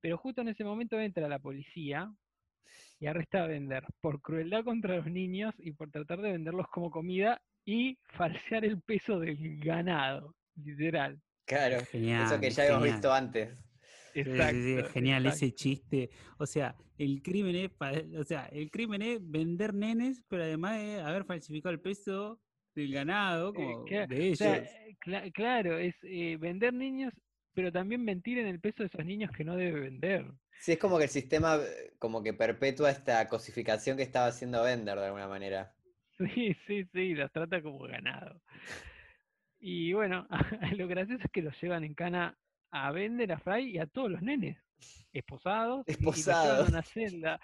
Pero 0.00 0.18
justo 0.18 0.42
en 0.42 0.48
ese 0.48 0.64
momento 0.64 1.00
entra 1.00 1.28
la 1.28 1.38
policía 1.38 2.12
y 2.98 3.06
arresta 3.06 3.44
a 3.44 3.46
vender 3.46 3.84
por 4.00 4.20
crueldad 4.20 4.64
contra 4.64 4.96
los 4.96 5.06
niños 5.06 5.54
y 5.58 5.72
por 5.72 5.90
tratar 5.90 6.20
de 6.20 6.32
venderlos 6.32 6.66
como 6.68 6.90
comida 6.90 7.40
y 7.64 7.98
falsear 8.16 8.64
el 8.64 8.80
peso 8.82 9.18
del 9.20 9.36
ganado, 9.58 10.34
literal. 10.56 11.20
Claro, 11.44 11.80
eso 11.80 11.84
Genial, 11.90 12.40
que 12.40 12.50
ya 12.50 12.62
habíamos 12.62 12.82
genial. 12.82 12.94
visto 12.94 13.12
antes. 13.12 13.58
Sí, 14.24 14.30
sí, 14.30 14.62
sí, 14.62 14.78
Exacto, 14.78 14.78
es 14.78 14.92
genial 14.92 15.26
ese 15.26 15.52
chiste. 15.54 16.10
O 16.38 16.46
sea, 16.46 16.76
el 16.98 17.22
crimen 17.22 17.56
es, 17.56 17.70
o 18.18 18.24
sea, 18.24 18.46
el 18.46 18.70
crimen 18.70 19.02
es 19.02 19.18
vender 19.22 19.74
nenes, 19.74 20.22
pero 20.28 20.42
además 20.44 20.78
es 20.80 21.00
haber 21.02 21.24
falsificado 21.24 21.72
el 21.72 21.80
peso 21.80 22.40
del 22.74 22.92
ganado, 22.92 23.52
Eh, 23.54 23.54
como 23.54 23.96
de 24.06 24.28
o 24.30 24.34
ellos. 24.34 24.38
sea, 24.38 24.56
eh, 24.58 24.96
cla- 25.04 25.32
claro, 25.32 25.78
es 25.78 25.94
eh, 26.02 26.36
vender 26.38 26.72
niños, 26.74 27.12
pero 27.54 27.72
también 27.72 28.04
mentir 28.04 28.38
en 28.38 28.46
el 28.46 28.60
peso 28.60 28.82
de 28.82 28.86
esos 28.88 29.04
niños 29.04 29.30
que 29.32 29.44
no 29.44 29.56
debe 29.56 29.80
vender. 29.80 30.26
Sí, 30.60 30.72
es 30.72 30.78
como 30.78 30.96
que 30.98 31.04
el 31.04 31.10
sistema 31.10 31.56
eh, 31.56 31.92
como 31.98 32.22
que 32.22 32.34
perpetúa 32.34 32.90
esta 32.90 33.26
cosificación 33.28 33.96
que 33.96 34.02
estaba 34.04 34.26
haciendo 34.28 34.62
Bender 34.62 34.98
de 34.98 35.06
alguna 35.06 35.28
manera. 35.28 35.74
Sí, 36.18 36.54
sí, 36.66 36.84
sí, 36.92 37.14
los 37.14 37.32
trata 37.32 37.60
como 37.62 37.80
ganado. 37.80 38.40
Y 39.58 39.92
bueno, 39.92 40.26
lo 40.76 40.86
gracioso 40.88 41.24
es 41.24 41.30
que 41.32 41.42
los 41.42 41.60
llevan 41.60 41.84
en 41.84 41.94
cana 41.94 42.38
a 42.70 42.90
vender 42.92 43.32
a 43.32 43.38
Fry 43.38 43.70
y 43.70 43.78
a 43.78 43.86
todos 43.86 44.10
los 44.10 44.22
nenes, 44.22 44.58
esposados, 45.12 45.86
y- 45.88 45.92
y 45.92 45.98
Esposados. 45.98 46.68
una 46.68 46.82
celda. 46.82 47.40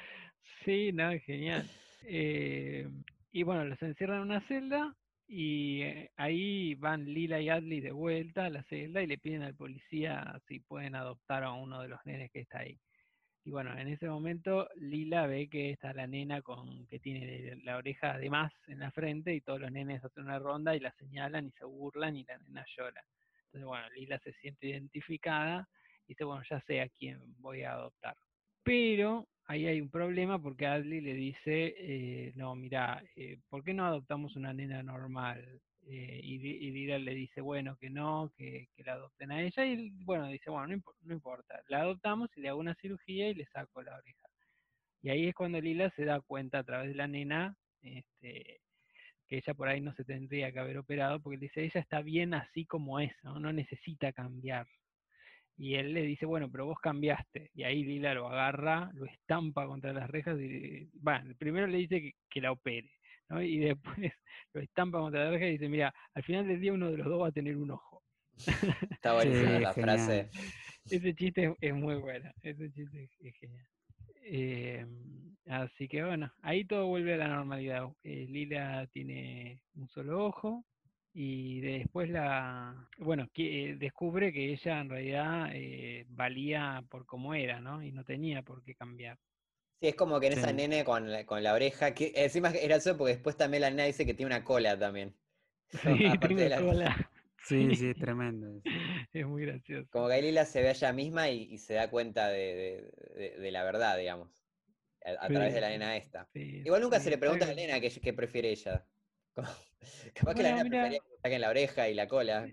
Sí, 0.65 0.93
no, 0.93 1.11
genial. 1.21 1.69
Eh, 2.05 2.89
y 3.33 3.43
bueno, 3.43 3.65
los 3.65 3.81
encierran 3.83 4.19
en 4.19 4.23
una 4.25 4.41
celda 4.49 4.97
y 5.29 5.83
eh, 5.83 6.11
ahí 6.17 6.75
van 6.75 7.05
Lila 7.05 7.39
y 7.39 7.51
Adley 7.51 7.81
de 7.83 7.93
vuelta 7.93 8.47
a 8.47 8.51
la 8.51 8.63
celda 8.65 9.03
y 9.03 9.07
le 9.07 9.19
piden 9.19 9.43
al 9.43 9.55
policía 9.55 10.41
si 10.49 10.59
pueden 10.61 10.95
adoptar 10.95 11.45
a 11.45 11.53
uno 11.53 11.83
de 11.83 11.89
los 11.89 12.05
nenes 12.07 12.31
que 12.31 12.41
está 12.41 12.61
ahí. 12.61 12.81
Y 13.45 13.51
bueno, 13.51 13.79
en 13.79 13.89
ese 13.89 14.09
momento 14.09 14.69
Lila 14.77 15.27
ve 15.27 15.49
que 15.49 15.71
está 15.71 15.93
la 15.93 16.07
nena 16.07 16.41
con 16.41 16.87
que 16.87 16.99
tiene 16.99 17.57
la 17.63 17.77
oreja 17.77 18.17
de 18.17 18.31
más 18.31 18.53
en 18.69 18.79
la 18.79 18.91
frente 18.91 19.35
y 19.35 19.43
todos 19.43 19.61
los 19.61 19.71
nenes 19.71 20.03
hacen 20.03 20.25
una 20.25 20.39
ronda 20.39 20.75
y 20.75 20.81
la 20.81 20.93
señalan 20.93 21.47
y 21.47 21.51
se 21.53 21.65
burlan 21.65 22.17
y 22.17 22.25
la 22.25 22.39
nena 22.39 22.65
llora. 22.77 23.05
Entonces, 23.47 23.67
bueno, 23.67 23.89
Lila 23.91 24.19
se 24.21 24.33
siente 24.33 24.69
identificada 24.69 25.69
y 26.07 26.13
dice, 26.13 26.25
bueno, 26.25 26.43
ya 26.49 26.61
sé 26.63 26.81
a 26.81 26.89
quién 26.89 27.21
voy 27.39 27.63
a 27.65 27.73
adoptar. 27.73 28.17
Pero 28.63 29.29
ahí 29.49 29.67
hay 29.67 29.81
un 29.81 29.91
problema 29.91 30.41
porque 30.41 30.67
Adley 30.67 31.01
le 31.01 31.15
dice, 31.15 31.75
eh, 31.79 32.33
no, 32.37 32.55
mira, 32.55 33.03
eh, 33.17 33.39
¿por 33.49 33.65
qué 33.65 33.75
no 33.75 33.87
adoptamos 33.87 34.37
una 34.37 34.53
nena 34.53 34.83
normal? 34.83 35.61
Eh, 35.87 36.21
y, 36.23 36.35
y 36.35 36.87
le 36.87 37.15
dice, 37.15 37.41
bueno, 37.41 37.77
que 37.77 37.89
no, 37.89 38.31
que, 38.37 38.69
la 38.85 38.93
adopten 38.93 39.33
a 39.33 39.43
ella. 39.43 39.65
Y 39.65 39.91
bueno, 40.05 40.29
dice, 40.29 40.51
bueno, 40.51 40.77
no, 40.77 40.83
no 41.03 41.15
importa, 41.15 41.61
la 41.69 41.81
adoptamos 41.81 42.31
y 42.37 42.43
le 42.43 42.51
hago 42.51 42.61
una 42.61 42.75
cirugía 42.77 43.31
y 43.31 43.35
le 43.35 43.47
saco 43.47 43.83
la 43.83 43.97
oreja. 43.97 44.29
Y 45.03 45.11
ahí 45.11 45.29
es 45.29 45.35
cuando 45.35 45.61
Lila 45.61 45.91
se 45.97 46.05
da 46.05 46.21
cuenta 46.21 46.59
a 46.59 46.65
través 46.65 46.91
de 46.91 46.97
la 46.97 47.09
nena 47.09 47.57
este, 47.81 48.61
que 49.29 49.37
ella 49.39 49.55
por 49.55 49.69
ahí 49.69 49.81
no 49.81 49.95
se 49.95 50.05
tendría 50.05 50.53
que 50.53 50.59
haber 50.59 50.77
operado, 50.77 51.21
porque 51.21 51.39
dice, 51.39 51.65
ella 51.65 51.81
está 51.81 52.03
bien 52.03 52.35
así 52.35 52.67
como 52.67 53.01
es, 53.01 53.13
no 53.23 53.53
necesita 53.53 54.13
cambiar. 54.13 54.67
Y 55.59 55.75
él 55.75 55.93
le 55.93 56.03
dice, 56.03 56.25
bueno, 56.25 56.49
pero 56.51 56.67
vos 56.67 56.79
cambiaste. 56.81 57.51
Y 57.55 57.65
ahí 57.65 57.83
Lila 57.85 58.15
lo 58.15 58.29
agarra, 58.29 58.91
lo 58.95 59.05
estampa 59.07 59.67
contra 59.67 59.93
las 59.93 60.09
rejas 60.09 60.39
y, 60.41 60.89
bueno, 60.95 61.35
primero 61.37 61.67
le 61.67 61.79
dice 61.79 62.01
que, 62.01 62.13
que 62.31 62.41
la 62.41 62.53
opere, 62.53 62.91
¿no? 63.29 63.43
Y 63.43 63.59
después 63.77 63.99
lo 64.55 64.61
estampa 64.61 65.01
contra 65.01 65.25
las 65.25 65.33
rejas 65.33 65.49
y 65.49 65.53
dice, 65.53 65.69
mira, 65.69 65.93
al 66.15 66.23
final 66.23 66.47
del 66.47 66.61
día 66.61 66.73
uno 66.73 66.91
de 66.91 66.99
los 66.99 67.09
dos 67.09 67.23
va 67.23 67.29
a 67.29 67.33
tener 67.33 67.57
un 67.57 67.73
ojo. 67.73 68.03
Está 68.91 69.15
buenísima 69.15 69.59
Sí, 69.59 69.63
la 69.63 69.75
genial. 69.75 69.97
frase. 69.97 70.31
Ese 70.91 71.15
chiste 71.15 71.45
es, 71.45 71.53
es 71.61 71.75
muy 71.75 71.97
bueno, 71.97 72.31
ese 72.43 72.71
chiste 72.73 73.03
es, 73.05 73.11
es 73.21 73.35
genial. 73.37 73.67
Eh, 74.23 74.87
así 75.47 75.89
que 75.89 76.05
bueno, 76.05 76.33
ahí 76.43 76.65
todo 76.65 76.87
vuelve 76.87 77.15
a 77.15 77.19
la 77.19 77.29
normalidad. 77.29 77.89
Eh, 78.05 78.27
Lila 78.29 78.87
tiene 78.93 79.63
un 79.75 79.89
solo 79.89 80.25
ojo 80.27 80.65
y 81.21 81.61
después 81.61 82.09
la, 82.11 82.89
bueno, 82.99 83.29
que, 83.33 83.71
eh, 83.73 83.77
descubre 83.77 84.33
que 84.33 84.53
ella 84.53 84.81
en 84.81 84.89
realidad 84.91 85.51
eh, 85.53 86.05
valía 86.09 86.85
por 86.89 87.07
como 87.07 87.35
era, 87.35 87.61
¿no? 87.61 87.83
Y 87.83 87.91
no 87.93 88.05
tenía 88.05 88.43
por 88.43 88.63
qué 88.65 88.75
cambiar. 88.77 89.19
Sí, 89.81 89.89
es 89.89 89.95
como 89.95 90.19
que 90.19 90.27
en 90.27 90.33
esa 90.33 90.53
Sí. 90.53 90.53
nene 90.53 90.85
con 90.85 91.11
la, 91.11 91.25
con 91.25 91.43
la 91.43 91.55
oreja, 91.55 91.95
que 91.95 92.13
encima 92.17 92.51
era 92.51 92.77
eso 92.77 92.97
porque 92.97 93.15
después 93.15 93.37
también 93.37 93.61
la 93.63 93.71
nena 93.71 93.85
dice 93.85 94.05
que 94.05 94.15
tiene 94.15 94.35
una 94.35 94.45
cola 94.45 94.79
también. 94.79 95.17
Sí, 95.73 96.19
aparte 96.19 96.29
tengo 96.29 96.43
de 96.43 96.51
la- 96.51 96.65
cola. 96.65 96.97
Sí, 97.43 97.75
sí, 97.77 97.89
es 97.91 97.99
tremendo. 97.99 98.63
Es 99.13 99.27
muy 99.27 99.43
gracioso. 99.47 99.89
Como 99.91 100.09
que 100.09 100.15
ahí 100.15 100.23
Lila 100.23 100.45
se 100.45 100.61
ve 100.63 100.69
a 100.69 100.73
ella 100.73 100.93
misma 100.93 101.31
y, 101.31 101.43
y 101.55 101.59
se 101.59 101.75
da 101.75 101.91
cuenta 101.91 102.29
de, 102.29 102.91
de- 103.15 103.15
de- 103.31 103.39
de 103.41 103.51
la 103.51 103.65
verdad, 103.65 103.97
digamos, 103.99 104.47
a, 105.05 105.27
a 105.27 105.33
través 105.33 105.55
de 105.55 105.61
la 105.61 105.71
nena 105.71 105.97
esta. 105.97 106.31
Sí, 106.33 106.63
Igual 106.65 106.83
nunca 106.83 107.01
sí, 107.01 107.01
se 107.01 107.11
le 107.11 107.19
pregunta 107.19 107.45
a 107.47 107.49
la 107.49 107.55
nena 107.55 107.81
qué, 107.81 107.91
qué 108.03 108.13
prefiere 108.13 108.51
ella. 108.51 108.87
Capaz 110.15 110.35
que 110.35 110.43
la 110.43 110.51
nena 110.57 110.69
prefería 110.69 110.99
que 111.01 111.21
saquen 111.23 111.41
la 111.41 111.51
oreja 111.51 111.89
y 111.89 111.95
la 111.95 112.09
cola. 112.09 112.47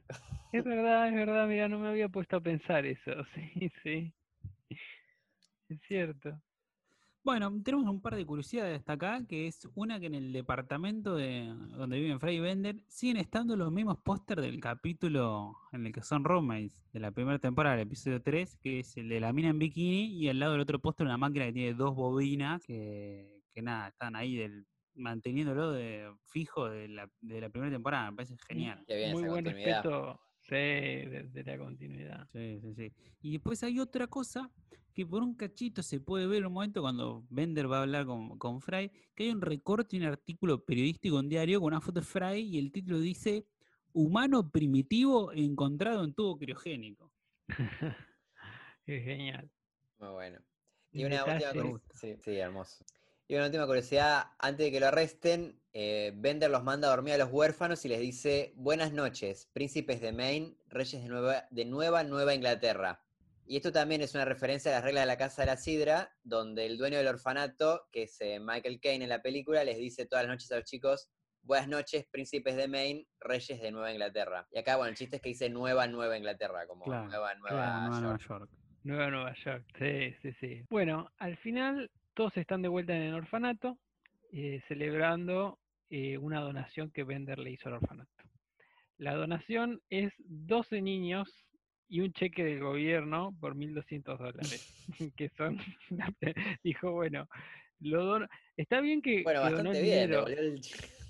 Es 0.51 0.63
verdad, 0.65 1.07
es 1.09 1.15
verdad, 1.15 1.47
mira, 1.47 1.67
no 1.67 1.79
me 1.79 1.89
había 1.89 2.09
puesto 2.09 2.37
a 2.37 2.41
pensar 2.41 2.85
eso, 2.85 3.11
sí, 3.35 3.71
sí. 3.83 4.13
Es 5.67 5.79
cierto. 5.87 6.41
Bueno, 7.23 7.51
tenemos 7.63 7.87
un 7.87 8.01
par 8.01 8.15
de 8.15 8.23
curiosidades 8.23 8.77
hasta 8.77 8.93
acá, 8.93 9.25
que 9.27 9.47
es 9.47 9.67
una 9.73 9.99
que 9.99 10.05
en 10.05 10.13
el 10.13 10.31
departamento 10.31 11.15
de 11.15 11.47
donde 11.71 11.99
viven 11.99 12.19
Fry 12.19 12.35
y 12.35 12.39
Bender 12.39 12.75
siguen 12.87 13.17
estando 13.17 13.55
los 13.55 13.71
mismos 13.71 13.97
pósters 13.97 14.43
del 14.43 14.59
capítulo 14.59 15.57
en 15.71 15.87
el 15.87 15.91
que 15.91 16.03
son 16.03 16.23
roommates 16.23 16.79
de 16.93 16.99
la 16.99 17.09
primera 17.09 17.39
temporada, 17.39 17.77
el 17.77 17.81
episodio 17.81 18.21
3, 18.21 18.57
que 18.57 18.81
es 18.81 18.95
el 18.97 19.09
de 19.09 19.19
la 19.19 19.33
mina 19.33 19.49
en 19.49 19.57
bikini, 19.57 20.15
y 20.15 20.29
al 20.29 20.37
lado 20.37 20.51
del 20.51 20.61
otro 20.61 20.77
póster 20.77 21.07
una 21.07 21.17
máquina 21.17 21.45
que 21.45 21.53
tiene 21.53 21.73
dos 21.73 21.95
bobinas, 21.95 22.63
que, 22.63 23.41
que 23.51 23.61
nada, 23.63 23.87
están 23.87 24.15
ahí 24.15 24.35
del, 24.35 24.67
manteniéndolo 24.95 25.71
de 25.71 26.11
fijo 26.25 26.69
de 26.69 26.87
la, 26.87 27.09
de 27.21 27.41
la 27.41 27.49
primera 27.49 27.71
temporada, 27.71 28.11
me 28.11 28.17
parece 28.17 28.35
genial. 28.47 28.83
Qué 28.87 28.95
bien 28.97 29.11
Muy 29.11 29.23
esa 29.23 29.31
buen 29.31 29.43
continuidad. 29.45 29.83
respeto, 29.83 30.21
sí, 30.41 30.55
de, 30.55 31.29
de 31.31 31.43
la 31.43 31.57
continuidad. 31.57 32.27
Sí, 32.31 32.59
sí, 32.61 32.73
sí. 32.75 32.93
Y 33.21 33.31
después 33.33 33.63
hay 33.63 33.79
otra 33.79 34.07
cosa 34.07 34.51
que 34.93 35.05
por 35.05 35.21
un 35.23 35.35
cachito 35.35 35.83
se 35.83 35.99
puede 35.99 36.25
ver 36.25 36.45
un 36.47 36.53
momento 36.53 36.81
cuando 36.81 37.25
Bender 37.29 37.69
va 37.69 37.79
a 37.79 37.81
hablar 37.81 38.05
con, 38.05 38.37
con 38.37 38.61
Fry, 38.61 38.89
que 39.13 39.23
hay 39.25 39.29
un 39.31 39.41
recorte 39.41 39.97
y 39.97 39.99
un 39.99 40.05
artículo 40.05 40.63
periodístico 40.63 41.19
en 41.19 41.27
diario 41.27 41.59
con 41.59 41.67
una 41.67 41.81
foto 41.81 41.99
de 41.99 42.05
Fry 42.05 42.39
y 42.39 42.57
el 42.57 42.71
título 42.71 42.99
dice 42.99 43.45
Humano 43.91 44.49
primitivo 44.51 45.31
encontrado 45.33 46.03
en 46.03 46.13
tubo 46.13 46.37
criogénico. 46.37 47.11
Es 48.85 49.03
genial. 49.03 49.49
Muy 49.97 50.09
bueno. 50.09 50.39
Y 50.91 51.03
Un 51.03 51.11
una 51.11 51.25
última 51.25 51.51
cosa. 51.53 51.83
Sí, 51.93 52.15
sí, 52.23 52.31
hermoso. 52.37 52.85
Y 53.27 53.35
una 53.35 53.45
última 53.45 53.65
curiosidad, 53.65 54.25
antes 54.37 54.67
de 54.67 54.71
que 54.71 54.79
lo 54.79 54.87
arresten, 54.87 55.59
eh, 55.73 56.11
Bender 56.15 56.51
los 56.51 56.63
manda 56.63 56.87
a 56.87 56.91
dormir 56.91 57.15
a 57.15 57.17
los 57.17 57.31
huérfanos 57.31 57.83
y 57.83 57.89
les 57.89 57.99
dice, 57.99 58.53
buenas 58.55 58.93
noches, 58.93 59.49
príncipes 59.51 59.99
de 59.99 60.11
Maine, 60.11 60.55
reyes 60.67 61.01
de 61.01 61.09
Nueva, 61.09 61.45
de 61.49 61.65
Nueva 61.65 62.03
Nueva 62.03 62.35
Inglaterra. 62.35 63.01
Y 63.47 63.57
esto 63.57 63.71
también 63.71 64.01
es 64.01 64.13
una 64.13 64.25
referencia 64.25 64.71
a 64.71 64.75
las 64.75 64.83
reglas 64.83 65.03
de 65.03 65.07
la 65.07 65.17
Casa 65.17 65.41
de 65.41 65.47
la 65.47 65.57
Sidra, 65.57 66.15
donde 66.23 66.67
el 66.67 66.77
dueño 66.77 66.97
del 66.99 67.07
orfanato, 67.07 67.87
que 67.91 68.03
es 68.03 68.21
eh, 68.21 68.39
Michael 68.39 68.79
Caine 68.79 69.05
en 69.05 69.09
la 69.09 69.21
película, 69.23 69.63
les 69.63 69.77
dice 69.77 70.05
todas 70.05 70.25
las 70.25 70.33
noches 70.33 70.51
a 70.51 70.57
los 70.57 70.65
chicos, 70.65 71.09
buenas 71.41 71.67
noches, 71.67 72.05
príncipes 72.11 72.55
de 72.55 72.67
Maine, 72.67 73.07
reyes 73.19 73.59
de 73.59 73.71
Nueva 73.71 73.91
Inglaterra. 73.91 74.47
Y 74.51 74.59
acá, 74.59 74.77
bueno, 74.77 74.91
el 74.91 74.95
chiste 74.97 75.15
es 75.15 75.21
que 75.23 75.29
dice 75.29 75.49
Nueva 75.49 75.87
Nueva 75.87 76.15
Inglaterra, 76.15 76.67
como 76.67 76.85
Claro, 76.85 77.07
Nueva 77.07 77.33
Nueva, 77.35 77.87
Claro. 77.89 78.17
York. 78.17 78.49
Nueva 78.83 79.09
Nueva 79.09 79.33
York, 79.43 79.65
sí, 79.79 80.13
sí, 80.21 80.31
sí. 80.39 80.63
Bueno, 80.69 81.11
al 81.17 81.37
final 81.37 81.89
todos 82.15 82.35
están 82.37 82.61
de 82.61 82.67
vuelta 82.69 82.95
en 82.95 83.03
el 83.03 83.13
orfanato, 83.13 83.77
eh, 84.31 84.61
celebrando 84.67 85.59
eh, 85.89 86.17
una 86.17 86.39
donación 86.41 86.89
que 86.91 87.03
Bender 87.03 87.37
le 87.39 87.51
hizo 87.51 87.69
al 87.69 87.75
orfanato. 87.75 88.11
La 88.97 89.13
donación 89.13 89.81
es 89.89 90.13
12 90.19 90.81
niños 90.81 91.27
y 91.87 91.99
un 91.99 92.13
cheque 92.13 92.43
del 92.43 92.61
gobierno 92.61 93.35
por 93.39 93.53
1.200 93.55 94.17
dólares, 94.17 94.61
que 95.17 95.29
son, 95.37 95.57
dijo, 96.63 96.93
bueno, 96.93 97.27
lo 97.81 98.03
dono- 98.05 98.27
está 98.57 98.79
bien 98.81 99.01
que, 99.01 99.21
Bueno, 99.23 99.41
que 99.41 99.45
bastante 99.51 99.81
bien, 99.81 100.09
devolvió, 100.09 100.37
el- 100.39 100.61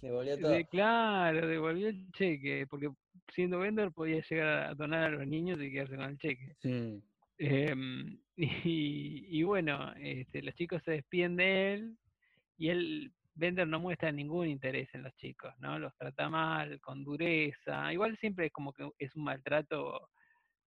devolvió 0.01 0.37
todo. 0.39 0.51
de- 0.51 0.65
claro, 0.65 1.47
devolvió 1.47 1.87
el 1.89 2.11
cheque, 2.11 2.65
porque 2.69 2.89
siendo 3.33 3.59
Bender 3.59 3.91
podía 3.91 4.21
llegar 4.27 4.47
a 4.47 4.73
donar 4.73 5.03
a 5.03 5.09
los 5.09 5.27
niños 5.27 5.61
y 5.61 5.71
quedarse 5.71 5.95
con 5.95 6.09
el 6.09 6.17
cheque. 6.17 6.55
Sí. 6.61 7.01
Em, 7.37 8.19
y, 8.37 9.39
y 9.39 9.43
bueno, 9.43 9.93
este, 9.97 10.41
los 10.41 10.55
chicos 10.55 10.81
se 10.83 10.91
despiden 10.91 11.35
de 11.37 11.73
él 11.73 11.97
y 12.57 12.69
él, 12.69 13.13
Bender 13.35 13.67
no 13.67 13.79
muestra 13.81 14.11
ningún 14.11 14.47
interés 14.47 14.89
en 14.93 15.03
los 15.03 15.13
chicos, 15.17 15.53
¿no? 15.59 15.77
Los 15.79 15.95
trata 15.97 16.29
mal, 16.29 16.79
con 16.81 17.03
dureza. 17.03 17.91
Igual 17.93 18.17
siempre 18.19 18.47
es 18.47 18.53
como 18.53 18.71
que 18.73 18.89
es 18.97 19.13
un 19.15 19.25
maltrato 19.25 20.09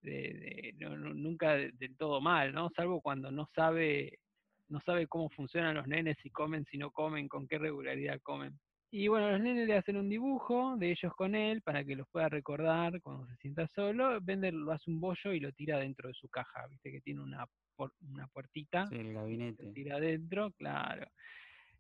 de, 0.02 0.12
de- 0.12 0.74
no- 0.78 0.96
nunca 1.14 1.54
de- 1.54 1.72
del 1.72 1.96
todo 1.96 2.20
mal, 2.20 2.52
¿no? 2.52 2.70
Salvo 2.76 3.00
cuando 3.00 3.30
no 3.30 3.48
sabe, 3.54 4.20
no 4.68 4.80
sabe 4.82 5.06
cómo 5.08 5.30
funcionan 5.30 5.76
los 5.76 5.86
nenes, 5.88 6.16
si 6.22 6.30
comen, 6.30 6.66
si 6.70 6.78
no 6.78 6.90
comen, 6.90 7.28
con 7.28 7.48
qué 7.48 7.58
regularidad 7.58 8.20
comen. 8.22 8.58
Y 8.90 9.08
bueno, 9.08 9.30
los 9.30 9.40
nenes 9.40 9.66
le 9.68 9.76
hacen 9.76 9.96
un 9.98 10.08
dibujo 10.08 10.76
de 10.78 10.90
ellos 10.92 11.12
con 11.14 11.34
él 11.34 11.60
para 11.60 11.84
que 11.84 11.94
los 11.94 12.08
pueda 12.08 12.28
recordar 12.30 13.00
cuando 13.02 13.26
se 13.26 13.36
sienta 13.36 13.66
solo. 13.68 14.18
Bender 14.22 14.54
lo 14.54 14.72
hace 14.72 14.90
un 14.90 14.98
bollo 15.00 15.32
y 15.32 15.40
lo 15.40 15.52
tira 15.52 15.78
dentro 15.78 16.08
de 16.08 16.14
su 16.14 16.28
caja, 16.28 16.66
viste 16.68 16.90
que 16.90 17.02
tiene 17.02 17.20
una, 17.20 17.44
por- 17.76 17.92
una 18.00 18.26
puertita, 18.28 18.86
Sí, 18.88 18.94
el 18.96 19.12
lo 19.12 19.20
gabinete. 19.20 19.72
tira 19.72 19.96
adentro, 19.96 20.52
claro. 20.52 21.06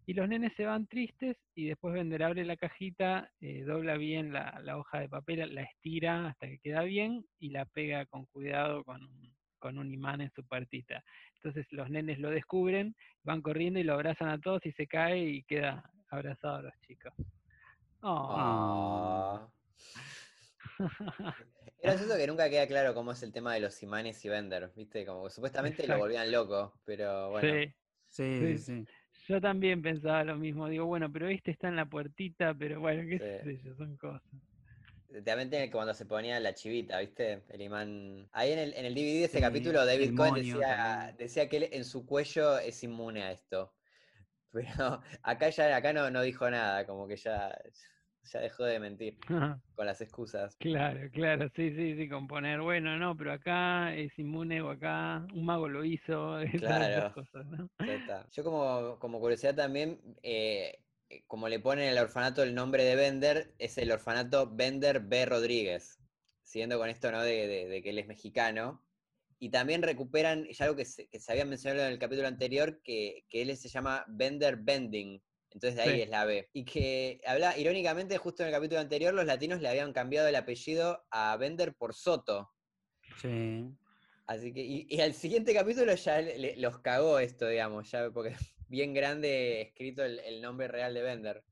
Y 0.04 0.14
los 0.14 0.28
nenes 0.28 0.52
se 0.54 0.64
van 0.66 0.86
tristes 0.86 1.36
y 1.54 1.66
después 1.66 1.94
Bender 1.94 2.22
abre 2.22 2.44
la 2.44 2.56
cajita, 2.56 3.30
eh, 3.40 3.62
dobla 3.62 3.96
bien 3.96 4.32
la, 4.32 4.60
la 4.62 4.76
hoja 4.78 5.00
de 5.00 5.08
papel, 5.08 5.54
la 5.54 5.62
estira 5.62 6.28
hasta 6.28 6.46
que 6.46 6.58
queda 6.58 6.82
bien 6.82 7.24
y 7.38 7.50
la 7.50 7.64
pega 7.64 8.04
con 8.06 8.26
cuidado 8.26 8.84
con 8.84 9.02
un, 9.02 9.34
con 9.58 9.78
un 9.78 9.90
imán 9.92 10.20
en 10.20 10.30
su 10.32 10.44
puertita. 10.46 11.02
Entonces 11.36 11.66
los 11.72 11.88
nenes 11.90 12.18
lo 12.18 12.30
descubren, 12.30 12.94
van 13.22 13.40
corriendo 13.42 13.80
y 13.80 13.84
lo 13.84 13.94
abrazan 13.94 14.28
a 14.28 14.38
todos 14.38 14.64
y 14.66 14.72
se 14.72 14.86
cae 14.86 15.26
y 15.26 15.42
queda 15.44 15.90
abrazado 16.08 16.56
a 16.56 16.62
los 16.62 16.80
chicos. 16.86 17.12
Oh. 18.02 18.34
Ah. 18.36 19.48
Es 20.78 21.82
gracioso 21.82 22.16
que 22.16 22.26
nunca 22.26 22.48
queda 22.50 22.66
claro 22.66 22.94
cómo 22.94 23.12
es 23.12 23.22
el 23.22 23.32
tema 23.32 23.54
de 23.54 23.60
los 23.60 23.82
imanes 23.82 24.24
y 24.24 24.28
Bender, 24.28 24.72
¿viste? 24.76 25.04
Como 25.06 25.24
que 25.24 25.30
supuestamente 25.30 25.86
lo 25.86 25.98
volvían 25.98 26.30
loco, 26.30 26.80
pero 26.84 27.30
bueno. 27.30 27.48
Sí, 27.48 27.74
Sí, 28.10 28.56
Sí. 28.56 28.58
sí. 28.58 28.86
yo 29.28 29.40
también 29.40 29.82
pensaba 29.82 30.24
lo 30.24 30.36
mismo. 30.36 30.68
Digo, 30.68 30.86
bueno, 30.86 31.12
pero 31.12 31.28
este 31.28 31.50
está 31.50 31.68
en 31.68 31.76
la 31.76 31.86
puertita, 31.86 32.54
pero 32.54 32.80
bueno, 32.80 33.02
qué 33.08 33.40
Sí. 33.44 33.56
sé 33.58 33.62
yo, 33.64 33.74
son 33.76 33.96
cosas. 33.96 34.22
También 35.24 35.48
tiene 35.50 35.66
que 35.66 35.72
cuando 35.72 35.94
se 35.94 36.04
ponía 36.06 36.38
la 36.40 36.54
chivita, 36.54 36.98
¿viste? 37.00 37.42
El 37.48 37.62
imán. 37.62 38.28
Ahí 38.32 38.52
en 38.52 38.58
el, 38.58 38.74
en 38.74 38.84
el 38.84 38.94
DVD 38.94 39.20
de 39.20 39.24
ese 39.24 39.38
Sí, 39.38 39.42
capítulo, 39.42 39.84
David 39.86 40.14
Cohen 40.16 40.34
decía, 40.34 40.58
también. 40.76 41.16
decía 41.16 41.48
que 41.48 41.56
él 41.58 41.68
en 41.72 41.84
su 41.84 42.04
cuello 42.06 42.58
es 42.58 42.82
inmune 42.84 43.22
a 43.22 43.32
esto. 43.32 43.74
Pero 44.58 45.00
acá 45.22 45.50
ya 45.50 45.76
acá 45.76 45.92
no, 45.92 46.10
no 46.10 46.22
dijo 46.22 46.50
nada, 46.50 46.86
como 46.86 47.06
que 47.06 47.16
ya, 47.16 47.56
ya 48.22 48.40
dejó 48.40 48.64
de 48.64 48.80
mentir 48.80 49.18
con 49.74 49.86
las 49.86 50.00
excusas. 50.00 50.56
Claro, 50.58 51.08
claro, 51.12 51.48
sí, 51.54 51.70
sí, 51.76 51.96
sí, 51.96 52.08
componer, 52.08 52.60
bueno, 52.60 52.96
no, 52.98 53.16
pero 53.16 53.32
acá 53.32 53.94
es 53.94 54.18
inmune 54.18 54.60
o 54.60 54.70
acá 54.70 55.24
un 55.32 55.44
mago 55.44 55.68
lo 55.68 55.84
hizo, 55.84 56.38
Claro. 56.58 57.14
cosas, 57.14 57.46
¿no? 57.46 57.68
Ya 57.86 57.94
está. 57.94 58.28
Yo 58.32 58.42
como, 58.44 58.98
como 58.98 59.20
curiosidad 59.20 59.54
también, 59.54 60.00
eh, 60.22 60.84
eh, 61.08 61.24
como 61.28 61.48
le 61.48 61.60
ponen 61.60 61.90
al 61.96 62.04
orfanato 62.04 62.42
el 62.42 62.54
nombre 62.54 62.82
de 62.84 62.96
Bender, 62.96 63.54
es 63.58 63.78
el 63.78 63.92
orfanato 63.92 64.50
Bender 64.54 65.00
B. 65.00 65.26
Rodríguez. 65.26 66.00
Siguiendo 66.42 66.78
con 66.78 66.88
esto, 66.88 67.12
¿no? 67.12 67.22
De, 67.22 67.46
de- 67.46 67.68
de 67.68 67.82
que 67.82 67.90
él 67.90 67.98
es 67.98 68.06
mexicano. 68.08 68.87
Y 69.38 69.50
también 69.50 69.82
recuperan, 69.82 70.46
ya 70.50 70.64
algo 70.64 70.76
que 70.76 70.84
se, 70.84 71.08
que 71.08 71.20
se 71.20 71.32
había 71.32 71.44
mencionado 71.44 71.86
en 71.86 71.92
el 71.92 71.98
capítulo 71.98 72.28
anterior, 72.28 72.80
que, 72.82 73.24
que 73.28 73.42
él 73.42 73.56
se 73.56 73.68
llama 73.68 74.04
Bender 74.08 74.56
Bending. 74.58 75.22
Entonces 75.50 75.76
de 75.76 75.82
ahí 75.82 76.00
Sí. 76.00 76.02
es 76.02 76.08
la 76.10 76.24
B. 76.24 76.48
Y 76.52 76.64
que 76.64 77.20
habla, 77.26 77.56
irónicamente, 77.58 78.18
justo 78.18 78.42
en 78.42 78.48
el 78.48 78.54
capítulo 78.54 78.80
anterior, 78.80 79.14
los 79.14 79.26
latinos 79.26 79.60
le 79.60 79.68
habían 79.68 79.92
cambiado 79.92 80.28
el 80.28 80.36
apellido 80.36 81.06
a 81.10 81.36
Bender 81.36 81.74
por 81.74 81.94
Soto. 81.94 82.50
Sí. 83.20 83.78
Así 84.26 84.52
que, 84.52 84.60
y, 84.60 84.86
y 84.88 85.00
al 85.00 85.14
siguiente 85.14 85.54
capítulo 85.54 85.94
ya 85.94 86.20
le- 86.20 86.56
los 86.56 86.80
cagó 86.80 87.18
esto, 87.18 87.48
digamos, 87.48 87.90
ya 87.90 88.10
porque 88.10 88.34
bien 88.68 88.92
grande 88.94 89.62
escrito 89.62 90.04
el, 90.04 90.18
el 90.20 90.40
nombre 90.42 90.68
real 90.68 90.94
de 90.94 91.02
Bender. 91.02 91.44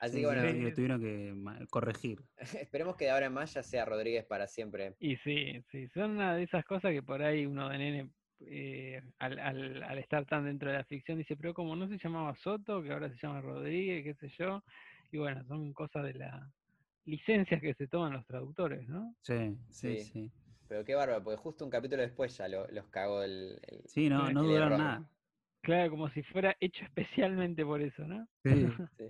Así 0.00 0.14
Sí, 0.14 0.20
que 0.20 0.26
bueno, 0.26 0.42
sí, 0.42 0.60
lo 0.60 0.72
tuvieron 0.74 1.00
que 1.00 1.66
corregir. 1.68 2.18
esperemos 2.38 2.96
que 2.96 3.04
de 3.04 3.10
ahora 3.10 3.26
en 3.26 3.34
más 3.34 3.52
ya 3.54 3.62
sea 3.62 3.84
Rodríguez 3.84 4.24
para 4.24 4.46
siempre. 4.46 4.94
Y 4.98 5.16
sí, 5.18 5.62
sí, 5.70 5.88
son 5.94 6.12
una 6.12 6.34
de 6.34 6.44
esas 6.44 6.64
cosas 6.64 6.92
que 6.92 7.02
por 7.02 7.22
ahí 7.22 7.44
uno 7.46 7.68
de 7.68 7.78
nene, 7.78 8.10
eh, 8.40 9.02
al, 9.18 9.38
al, 9.38 9.82
al 9.82 9.98
estar 9.98 10.24
tan 10.24 10.46
dentro 10.46 10.70
de 10.70 10.78
la 10.78 10.84
ficción, 10.84 11.18
dice, 11.18 11.36
pero 11.36 11.52
como 11.52 11.76
no 11.76 11.86
se 11.88 11.98
llamaba 11.98 12.34
Soto, 12.36 12.82
que 12.82 12.90
ahora 12.92 13.10
se 13.10 13.18
llama 13.18 13.42
Rodríguez, 13.42 14.02
qué 14.04 14.14
sé 14.14 14.34
yo, 14.38 14.62
y 15.12 15.18
bueno, 15.18 15.44
son 15.46 15.72
cosas 15.74 16.04
de 16.04 16.14
las 16.14 16.50
licencias 17.04 17.60
que 17.60 17.74
se 17.74 17.86
toman 17.86 18.12
los 18.14 18.26
traductores, 18.26 18.88
¿no? 18.88 19.14
Sí, 19.20 19.54
sí, 19.70 19.98
Sí. 19.98 20.12
sí. 20.12 20.30
Pero 20.68 20.84
qué 20.84 20.94
bárbaro, 20.94 21.22
porque 21.24 21.36
justo 21.36 21.64
un 21.64 21.70
capítulo 21.70 22.00
después 22.02 22.36
ya 22.38 22.48
lo- 22.48 22.68
los 22.68 22.86
cagó 22.88 23.22
el. 23.22 23.58
el- 23.66 23.82
Sí, 23.86 24.08
no, 24.08 24.30
no 24.30 24.44
duraron 24.44 24.78
nada. 24.78 25.10
Claro, 25.62 25.90
como 25.90 26.08
si 26.10 26.22
fuera 26.22 26.56
hecho 26.60 26.84
especialmente 26.84 27.64
por 27.64 27.82
eso, 27.82 28.04
¿no? 28.06 28.26
Sí. 28.44 28.50
sí. 28.98 29.04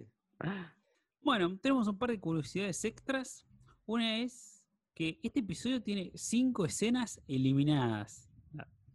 Bueno, 1.21 1.57
tenemos 1.59 1.87
un 1.89 1.99
par 1.99 2.11
de 2.11 2.21
curiosidades 2.21 2.85
extras. 2.85 3.47
Una 3.87 4.19
es 4.19 4.65
que 4.95 5.21
este 5.23 5.41
episodio 5.41 5.83
tiene 5.83 6.11
cinco 6.15 6.65
escenas 6.65 7.21
eliminadas. 7.27 8.29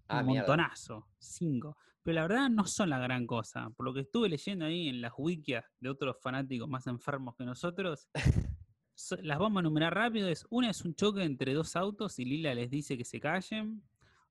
Ah, 0.07 0.19
un 0.21 0.27
mierda. 0.27 0.47
montonazo. 0.47 1.07
Cinco. 1.17 1.77
Pero 2.03 2.15
la 2.15 2.21
verdad 2.27 2.49
no 2.49 2.65
son 2.65 2.91
la 2.91 2.99
gran 2.99 3.25
cosa. 3.25 3.69
Por 3.71 3.85
lo 3.87 3.93
que 3.93 4.01
estuve 4.01 4.29
leyendo 4.29 4.65
ahí 4.65 4.87
en 4.87 5.01
las 5.01 5.13
wikias 5.17 5.65
de 5.79 5.89
otros 5.89 6.17
fanáticos 6.21 6.69
más 6.69 6.85
enfermos 6.85 7.35
que 7.35 7.45
nosotros, 7.45 8.07
so- 8.93 9.17
las 9.23 9.39
vamos 9.39 9.57
a 9.57 9.59
enumerar 9.61 9.95
rápido. 9.95 10.27
Es, 10.29 10.45
una 10.51 10.69
es 10.69 10.85
un 10.85 10.93
choque 10.93 11.23
entre 11.23 11.53
dos 11.55 11.75
autos 11.75 12.19
y 12.19 12.25
Lila 12.25 12.53
les 12.53 12.69
dice 12.69 12.97
que 12.97 13.05
se 13.05 13.19
callen. 13.19 13.81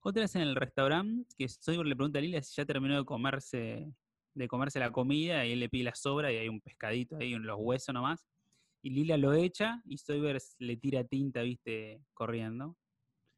Otra 0.01 0.25
es 0.25 0.37
en 0.37 0.43
el 0.43 0.55
restaurante, 0.55 1.35
que 1.37 1.49
Soybor 1.49 1.87
le 1.87 1.97
pregunta 1.97 2.19
a 2.19 2.23
Lila 2.23 2.41
si 2.43 2.55
ya 2.55 2.65
terminó 2.65 2.97
de 2.97 3.05
comerse, 3.05 3.93
de 4.35 4.49
comerse 4.49 4.79
la 4.81 4.91
comida 4.91 5.47
y 5.47 5.53
él 5.53 5.61
le 5.61 5.69
pide 5.69 5.85
la 5.85 5.95
sobra 5.95 6.33
y 6.33 6.37
hay 6.37 6.49
un 6.49 6.61
pescadito 6.61 7.17
ahí, 7.17 7.35
los 7.35 7.57
huesos 7.61 7.95
nomás. 7.95 8.27
Y 8.83 8.91
Lila 8.91 9.17
lo 9.17 9.33
echa 9.33 9.81
y 9.87 9.97
Soyber 9.99 10.39
le 10.59 10.77
tira 10.77 11.05
tinta, 11.05 11.43
viste, 11.43 12.01
corriendo. 12.13 12.77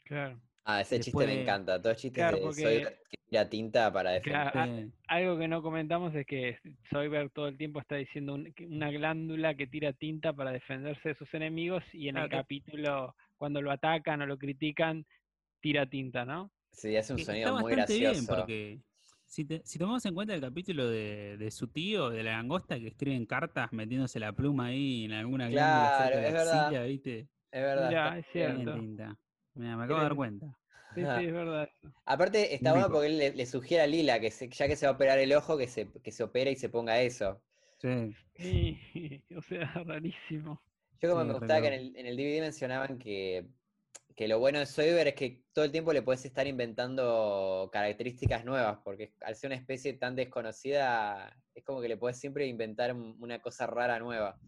Claro. 0.04 0.40
Ah, 0.64 0.80
ese 0.80 0.96
chiste 0.96 1.10
Después 1.10 1.26
me 1.28 1.42
encanta. 1.42 1.80
Todos 1.80 1.96
chistes 1.96 2.14
Claro, 2.20 2.38
de 2.38 2.42
porque- 2.42 2.62
Sawyer 2.62 2.98
que 3.08 3.16
tira 3.28 3.48
tinta 3.48 3.92
para 3.92 4.10
defender. 4.10 4.50
Claro, 4.52 4.90
algo 5.06 5.38
que 5.38 5.46
no 5.48 5.62
comentamos 5.62 6.12
es 6.16 6.26
que 6.26 6.58
Soyber 6.90 7.30
todo 7.30 7.46
el 7.46 7.56
tiempo 7.56 7.78
está 7.80 7.94
diciendo 7.96 8.34
un- 8.34 8.52
una 8.68 8.90
glándula 8.90 9.54
que 9.54 9.68
tira 9.68 9.92
tinta 9.92 10.32
para 10.32 10.50
defenderse 10.50 11.10
de 11.10 11.14
sus 11.14 11.32
enemigos 11.34 11.84
y 11.92 12.08
en 12.08 12.16
el 12.16 12.24
que- 12.28 12.36
capítulo, 12.36 13.14
cuando 13.36 13.62
lo 13.62 13.70
atacan 13.70 14.22
o 14.22 14.26
lo 14.26 14.38
critican, 14.38 15.06
tira 15.60 15.86
tinta, 15.88 16.24
¿no? 16.24 16.50
Sí, 16.72 16.96
hace 16.96 17.12
un 17.12 17.18
que 17.18 17.24
sonido 17.24 17.48
está 17.50 17.60
muy 17.60 17.72
gracioso. 17.72 18.12
bien 18.12 18.26
porque 18.26 18.80
si, 19.36 19.44
te- 19.44 19.62
si 19.66 19.78
tomamos 19.78 20.04
en 20.06 20.14
cuenta 20.14 20.34
el 20.34 20.40
capítulo 20.40 20.88
de, 20.88 21.36
de 21.38 21.50
su 21.50 21.68
tío, 21.68 22.08
de 22.10 22.22
la 22.22 22.32
langosta, 22.32 22.78
que 22.80 22.88
escriben 22.88 23.26
cartas 23.26 23.70
metiéndose 23.72 24.18
la 24.18 24.32
pluma 24.32 24.66
ahí 24.66 25.04
en 25.04 25.12
alguna 25.12 25.48
glándula 25.50 25.90
cerca 25.90 26.16
Claro, 26.16 26.18
de 26.18 26.28
es 26.28 26.32
la 26.32 26.32
verdad. 26.32 26.70
¿viste? 26.86 27.28
Es 27.50 27.62
verdad. 27.62 27.90
Mirá, 27.90 28.18
es 28.18 28.26
cierto. 28.32 28.72
tinta. 28.72 29.18
Mira, 29.54 29.76
me 29.76 29.84
acabo 29.84 30.00
de 30.00 30.04
dar 30.06 30.16
cuenta. 30.16 30.58
Sí, 30.94 31.06
sí, 31.06 31.24
es 31.26 31.32
verdad. 31.32 31.68
Aparte, 32.06 32.54
está 32.54 32.72
bueno 32.72 32.88
po- 32.88 32.94
porque 32.94 33.08
él 33.08 33.18
le, 33.18 33.32
le 33.34 33.46
sugiere 33.46 33.82
a 33.84 33.86
Lila 33.86 34.20
que 34.20 34.30
se- 34.30 34.48
ya 34.48 34.66
que 34.68 34.76
se 34.76 34.86
va 34.86 34.92
a 34.92 34.94
operar 34.94 35.18
el 35.18 35.32
ojo, 35.34 35.58
que 35.58 35.68
se, 35.68 35.90
que 35.92 36.12
se 36.12 36.22
opere 36.24 36.52
y 36.52 36.56
se 36.56 36.68
ponga 36.70 37.00
eso. 37.02 37.42
Sí. 37.78 38.16
Sí, 38.34 38.78
o 39.36 39.42
sea, 39.42 39.72
rarísimo. 39.84 40.62
Yo 41.00 41.10
como 41.10 41.24
Sí, 41.24 41.26
me 41.26 41.34
gustaba 41.34 41.60
que 41.60 41.68
en 41.68 41.72
loco. 41.72 41.74
el, 41.74 41.96
en 41.96 42.06
el 42.06 42.16
DVD 42.16 42.40
mencionaban 42.40 42.98
que, 42.98 43.50
que 44.16 44.28
lo 44.28 44.38
bueno 44.38 44.58
de 44.60 44.66
Soyber 44.66 45.08
es 45.08 45.14
que 45.14 45.44
todo 45.52 45.64
el 45.66 45.72
tiempo 45.72 45.92
le 45.92 46.02
puedes 46.02 46.24
estar 46.24 46.46
inventando 46.46 47.68
características 47.72 48.44
nuevas, 48.44 48.78
porque 48.84 49.14
al 49.20 49.36
ser 49.36 49.48
una 49.48 49.56
especie 49.56 49.92
tan 49.94 50.16
desconocida, 50.16 51.36
es 51.54 51.64
como 51.64 51.80
que 51.82 51.88
le 51.88 51.96
puedes 51.98 52.18
siempre 52.18 52.46
inventar 52.46 52.94
un- 52.94 53.16
una 53.20 53.40
cosa 53.40 53.66
rara 53.66 53.98
nueva. 53.98 54.40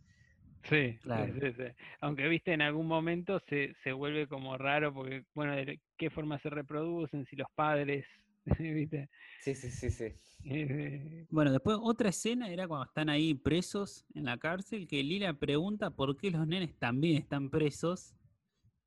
Sí, 0.64 0.98
Claro. 1.00 1.34
sí, 1.40 1.52
sí. 1.56 1.62
Aunque 2.00 2.28
viste, 2.28 2.52
en 2.52 2.62
algún 2.62 2.86
momento 2.86 3.40
se, 3.48 3.74
se 3.82 3.92
vuelve 3.92 4.26
como 4.28 4.58
raro 4.58 4.92
porque, 4.92 5.24
bueno, 5.34 5.54
de 5.56 5.80
qué 5.96 6.10
forma 6.10 6.38
se 6.40 6.50
reproducen, 6.50 7.24
si 7.26 7.36
los 7.36 7.48
padres, 7.54 8.04
viste. 8.58 9.08
Sí, 9.40 9.54
sí, 9.54 9.70
sí, 9.70 9.90
sí. 9.90 10.14
Eh, 10.44 11.26
Bueno, 11.30 11.52
después 11.52 11.76
otra 11.80 12.08
escena 12.10 12.48
era 12.50 12.66
cuando 12.66 12.86
están 12.86 13.08
ahí 13.08 13.34
presos 13.34 14.04
en 14.14 14.24
la 14.24 14.38
cárcel, 14.38 14.86
que 14.86 15.02
Lila 15.02 15.34
pregunta 15.34 15.90
por 15.90 16.16
qué 16.16 16.30
los 16.30 16.46
nenes 16.46 16.78
también 16.78 17.16
están 17.16 17.50
presos. 17.50 18.14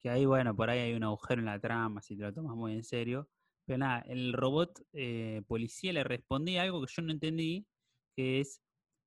Que 0.02 0.10
ahí, 0.10 0.26
bueno, 0.26 0.56
por 0.56 0.70
ahí 0.70 0.80
hay 0.80 0.94
un 0.94 1.04
agujero 1.04 1.40
en 1.42 1.46
la 1.46 1.60
trama, 1.60 2.02
si 2.02 2.18
te 2.18 2.24
lo 2.24 2.34
tomas 2.34 2.56
muy 2.56 2.74
en 2.74 2.84
serio. 2.84 3.30
Pero 3.66 3.78
nada, 3.78 4.02
el 4.08 4.34
robot 4.34 4.82
eh, 4.94 5.44
policía 5.48 5.94
le 5.94 6.04
respondía 6.04 6.64
algo 6.64 6.82
que 6.82 6.92
yo 6.92 7.02
no 7.04 7.12
entendí, 7.12 7.68
que 8.16 8.40
es, 8.40 8.62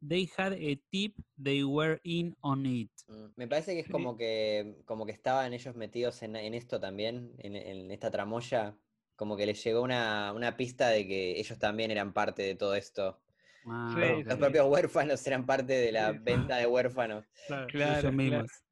they 0.07 0.31
had 0.37 0.53
a 0.53 0.77
tip, 0.91 1.17
they 1.43 1.65
were 1.65 2.01
in 2.05 2.37
on 2.41 2.65
it. 2.67 2.91
Mm, 3.09 3.27
Me 3.37 3.49
parece 3.49 3.75
que 3.75 3.81
es 3.81 3.89
como 3.89 4.17
que 4.17 4.77
como 4.85 5.05
que 5.07 5.13
estaban 5.13 5.53
ellos 5.53 5.75
metidos 5.75 6.23
en, 6.23 6.37
en 6.37 6.55
esto 6.55 6.81
también, 6.81 7.35
en, 7.39 7.57
en 7.57 7.91
esta 7.91 8.11
tramoya, 8.11 8.77
como 9.17 9.37
que 9.37 9.47
les 9.47 9.63
llegó 9.65 9.83
una, 9.83 10.33
una 10.33 10.57
pista 10.57 10.89
de 10.89 11.07
que 11.07 11.39
ellos 11.39 11.59
también 11.59 11.91
eran 11.91 12.13
parte 12.13 12.43
de 12.43 12.55
todo 12.55 12.75
esto. 12.75 13.21
Ah, 13.67 13.91
Sí, 13.93 14.25
Los, 14.25 14.39
propios 14.39 14.67
huérfanos 14.69 15.27
eran 15.27 15.47
parte 15.47 15.75
de 15.75 15.93
la 15.93 16.13
Sí. 16.13 16.19
venta 16.23 16.57
de 16.57 16.67
huérfanos. 16.67 17.27
Claro, 17.47 17.69
Claro, 17.69 18.09
ellos 18.09 18.13
mismos. 18.13 18.47
claro, 18.47 18.64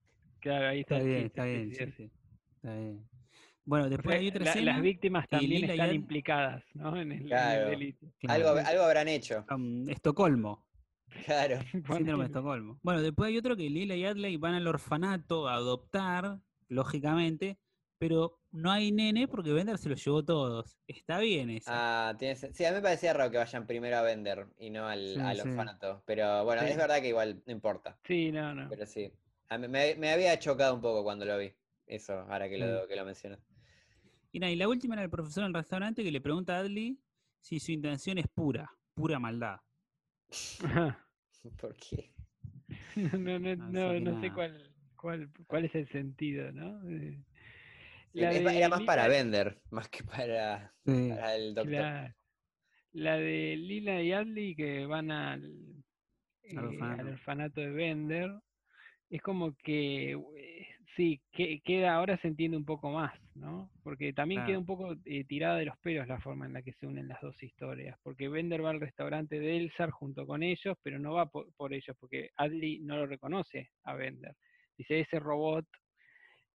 ahí 0.50 0.80
está, 0.80 0.96
Está 0.96 1.06
bien, 1.08 1.24
está 1.26 1.44
bien, 1.44 1.74
sí, 1.74 1.84
sí, 1.96 2.10
está 2.56 2.74
bien. 2.76 3.08
Bueno, 3.64 3.86
O 3.86 3.88
después 3.90 4.14
sea, 4.14 4.20
hay 4.20 4.28
otra 4.28 4.44
la- 4.44 4.50
escena. 4.50 4.72
las 4.72 4.82
víctimas 4.82 5.28
también 5.28 5.52
y 5.52 5.64
están 5.70 5.88
Ad- 5.88 5.92
implicadas, 5.92 6.64
¿no? 6.74 6.96
En 6.96 7.12
el, 7.12 7.18
en 7.18 7.22
el 7.22 7.28
Claro. 7.28 7.70
delito. 7.70 8.06
claro, 8.18 8.48
Algo, 8.48 8.68
algo 8.68 8.82
habrán 8.82 9.08
hecho. 9.08 9.44
um, 9.54 9.88
Estocolmo. 9.88 10.66
Claro. 11.26 11.58
Síndrome 12.10 12.24
de. 12.24 12.26
Estocolmo. 12.26 12.80
Bueno, 12.82 13.02
después 13.02 13.28
hay 13.28 13.38
otro 13.38 13.56
que 13.56 13.68
Lila 13.70 13.94
y 13.94 14.04
Adley 14.04 14.36
van 14.36 14.54
al 14.54 14.66
orfanato 14.66 15.46
a 15.48 15.54
adoptar, 15.54 16.40
lógicamente, 16.68 17.58
pero 17.98 18.40
no 18.50 18.72
hay 18.72 18.90
nene 18.90 19.28
porque 19.28 19.52
Bender 19.52 19.78
se 19.78 19.88
los 19.88 20.04
llevó 20.04 20.24
todos. 20.24 20.76
Está 20.88 21.18
bien 21.20 21.50
esa. 21.50 22.08
Ah, 22.10 22.16
sí, 22.18 22.64
a 22.64 22.70
mí 22.70 22.76
me 22.76 22.82
parecía 22.82 23.12
raro 23.12 23.30
que 23.30 23.38
vayan 23.38 23.66
primero 23.66 23.96
a 23.96 24.02
vender 24.02 24.48
y 24.58 24.70
no 24.70 24.86
al, 24.88 25.14
Sí, 25.14 25.20
al 25.20 25.36
sí. 25.36 25.48
orfanato. 25.48 26.02
Pero 26.04 26.44
bueno, 26.44 26.62
Sí. 26.62 26.68
es 26.68 26.76
verdad 26.76 27.00
que 27.00 27.08
igual 27.08 27.42
no 27.46 27.52
importa. 27.52 27.96
Sí, 28.04 28.32
no, 28.32 28.54
no. 28.54 28.68
Pero 28.68 28.86
sí. 28.86 29.12
A 29.52 29.58
mí 29.58 29.68
me, 29.68 29.94
me 29.96 30.10
había 30.10 30.38
chocado 30.38 30.74
un 30.74 30.80
poco 30.80 31.02
cuando 31.02 31.24
lo 31.24 31.36
vi. 31.38 31.52
Eso, 31.86 32.14
ahora 32.20 32.48
que 32.48 32.58
lo, 32.58 32.86
que 32.88 32.96
lo 32.96 33.04
mencionas. 33.04 33.38
Y, 34.32 34.38
nada, 34.40 34.50
y 34.52 34.56
la 34.56 34.68
última 34.68 34.94
era 34.94 35.02
el 35.04 35.10
profesor 35.10 35.42
en 35.44 35.48
el 35.48 35.54
restaurante 35.54 36.02
que 36.02 36.10
le 36.10 36.20
pregunta 36.20 36.56
a 36.56 36.60
Adley 36.60 36.98
si 37.40 37.60
su 37.60 37.72
intención 37.72 38.18
es 38.18 38.26
pura, 38.28 38.70
pura 38.94 39.18
maldad. 39.18 39.58
¿Por 41.60 41.76
qué? 41.76 42.10
No, 42.96 43.38
no, 43.38 44.00
no, 44.00 44.20
sé 44.22 44.32
cuál, 44.32 44.72
cuál, 44.96 45.30
cuál 45.46 45.64
es 45.66 45.74
el 45.74 45.88
sentido, 45.88 46.50
¿no? 46.52 46.80
Eh, 46.88 47.22
La 48.14 48.32
era 48.32 48.68
más 48.68 48.82
para 48.82 49.08
vender, 49.08 49.60
más 49.70 49.88
que 49.88 50.02
para, 50.04 50.72
Sí. 50.86 51.08
para 51.10 51.36
el 51.36 51.54
doctor. 51.54 51.72
La, 51.72 52.16
la 52.92 53.16
de 53.16 53.56
Lila 53.56 54.02
y 54.02 54.12
Adley 54.12 54.54
que 54.54 54.86
van 54.86 55.10
al, 55.10 55.44
eh, 56.42 56.56
al 56.56 56.64
orfanato. 56.66 57.08
orfanato 57.10 57.60
de 57.60 57.70
Bender, 57.70 58.30
es 59.12 59.20
como 59.20 59.54
que 59.58 60.12
eh, 60.12 60.66
sí, 60.96 61.20
que, 61.32 61.60
queda, 61.60 61.94
ahora 61.94 62.16
se 62.22 62.28
entiende 62.28 62.56
un 62.56 62.64
poco 62.64 62.90
más, 62.90 63.12
¿no? 63.34 63.70
Porque 63.82 64.14
también 64.14 64.46
queda 64.46 64.58
un 64.58 64.64
poco 64.64 64.96
eh, 65.04 65.24
tirada 65.24 65.56
de 65.58 65.66
los 65.66 65.76
pelos 65.78 66.08
la 66.08 66.18
forma 66.18 66.46
en 66.46 66.54
la 66.54 66.62
que 66.62 66.72
se 66.72 66.86
unen 66.86 67.08
las 67.08 67.20
dos 67.20 67.40
historias, 67.42 67.98
porque 68.02 68.30
Bender 68.30 68.64
va 68.64 68.70
al 68.70 68.80
restaurante 68.80 69.38
de 69.38 69.58
Elzar 69.58 69.90
junto 69.90 70.26
con 70.26 70.42
ellos, 70.42 70.78
pero 70.82 70.98
no 70.98 71.12
va 71.12 71.26
por, 71.26 71.52
por 71.56 71.74
ellos, 71.74 71.94
porque 72.00 72.30
Adley 72.36 72.80
no 72.80 72.96
lo 72.96 73.06
reconoce 73.06 73.68
a 73.84 73.94
Bender. 73.94 74.34
Dice, 74.78 75.00
ese 75.00 75.20
robot 75.20 75.66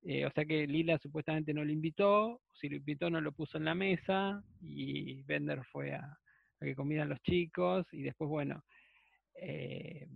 eh, 0.01 0.26
o 0.26 0.32
sea 0.32 0.45
que 0.45 0.66
Lila 0.66 0.97
supuestamente 0.97 1.53
no 1.53 1.64
lo 1.64 1.72
invitó, 1.72 2.41
si 2.53 2.70
lo 2.70 2.78
invitó 2.78 3.12
no 3.12 3.22
lo 3.22 3.34
puso 3.34 3.60
en 3.60 3.66
la 3.66 3.76
mesa 3.76 4.41
y 4.62 5.22
Bender 5.24 5.64
fue 5.72 5.93
a, 5.93 6.01
a 6.01 6.66
que 6.66 6.76
comieran 6.76 7.10
los 7.10 7.22
chicos 7.22 7.86
y 7.91 8.01
después, 8.01 8.28
bueno, 8.28 8.64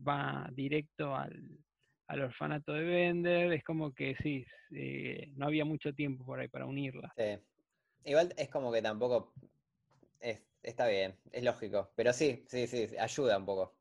va 0.07 0.49
directo 0.55 1.15
al, 1.15 1.39
al 2.11 2.21
orfanato 2.21 2.73
de 2.73 2.83
Bender, 2.83 3.53
es 3.53 3.63
como 3.63 3.93
que 3.93 4.15
sí, 4.15 4.45
eh, 4.75 5.31
no 5.35 5.45
había 5.47 5.63
mucho 5.65 5.93
tiempo 5.93 6.25
por 6.25 6.39
ahí 6.39 6.49
para 6.49 6.65
unirla. 6.65 7.13
Sí. 7.15 7.39
Igual 8.03 8.33
es 8.37 8.49
como 8.49 8.71
que 8.71 8.81
tampoco 8.81 9.33
es- 10.19 10.43
está 10.63 10.87
bien, 10.87 11.15
es 11.31 11.43
lógico. 11.43 11.93
Pero 11.95 12.13
sí, 12.13 12.45
sí, 12.47 12.67
sí, 12.67 12.87
ayuda 12.99 13.37
un 13.37 13.45
poco. 13.45 13.77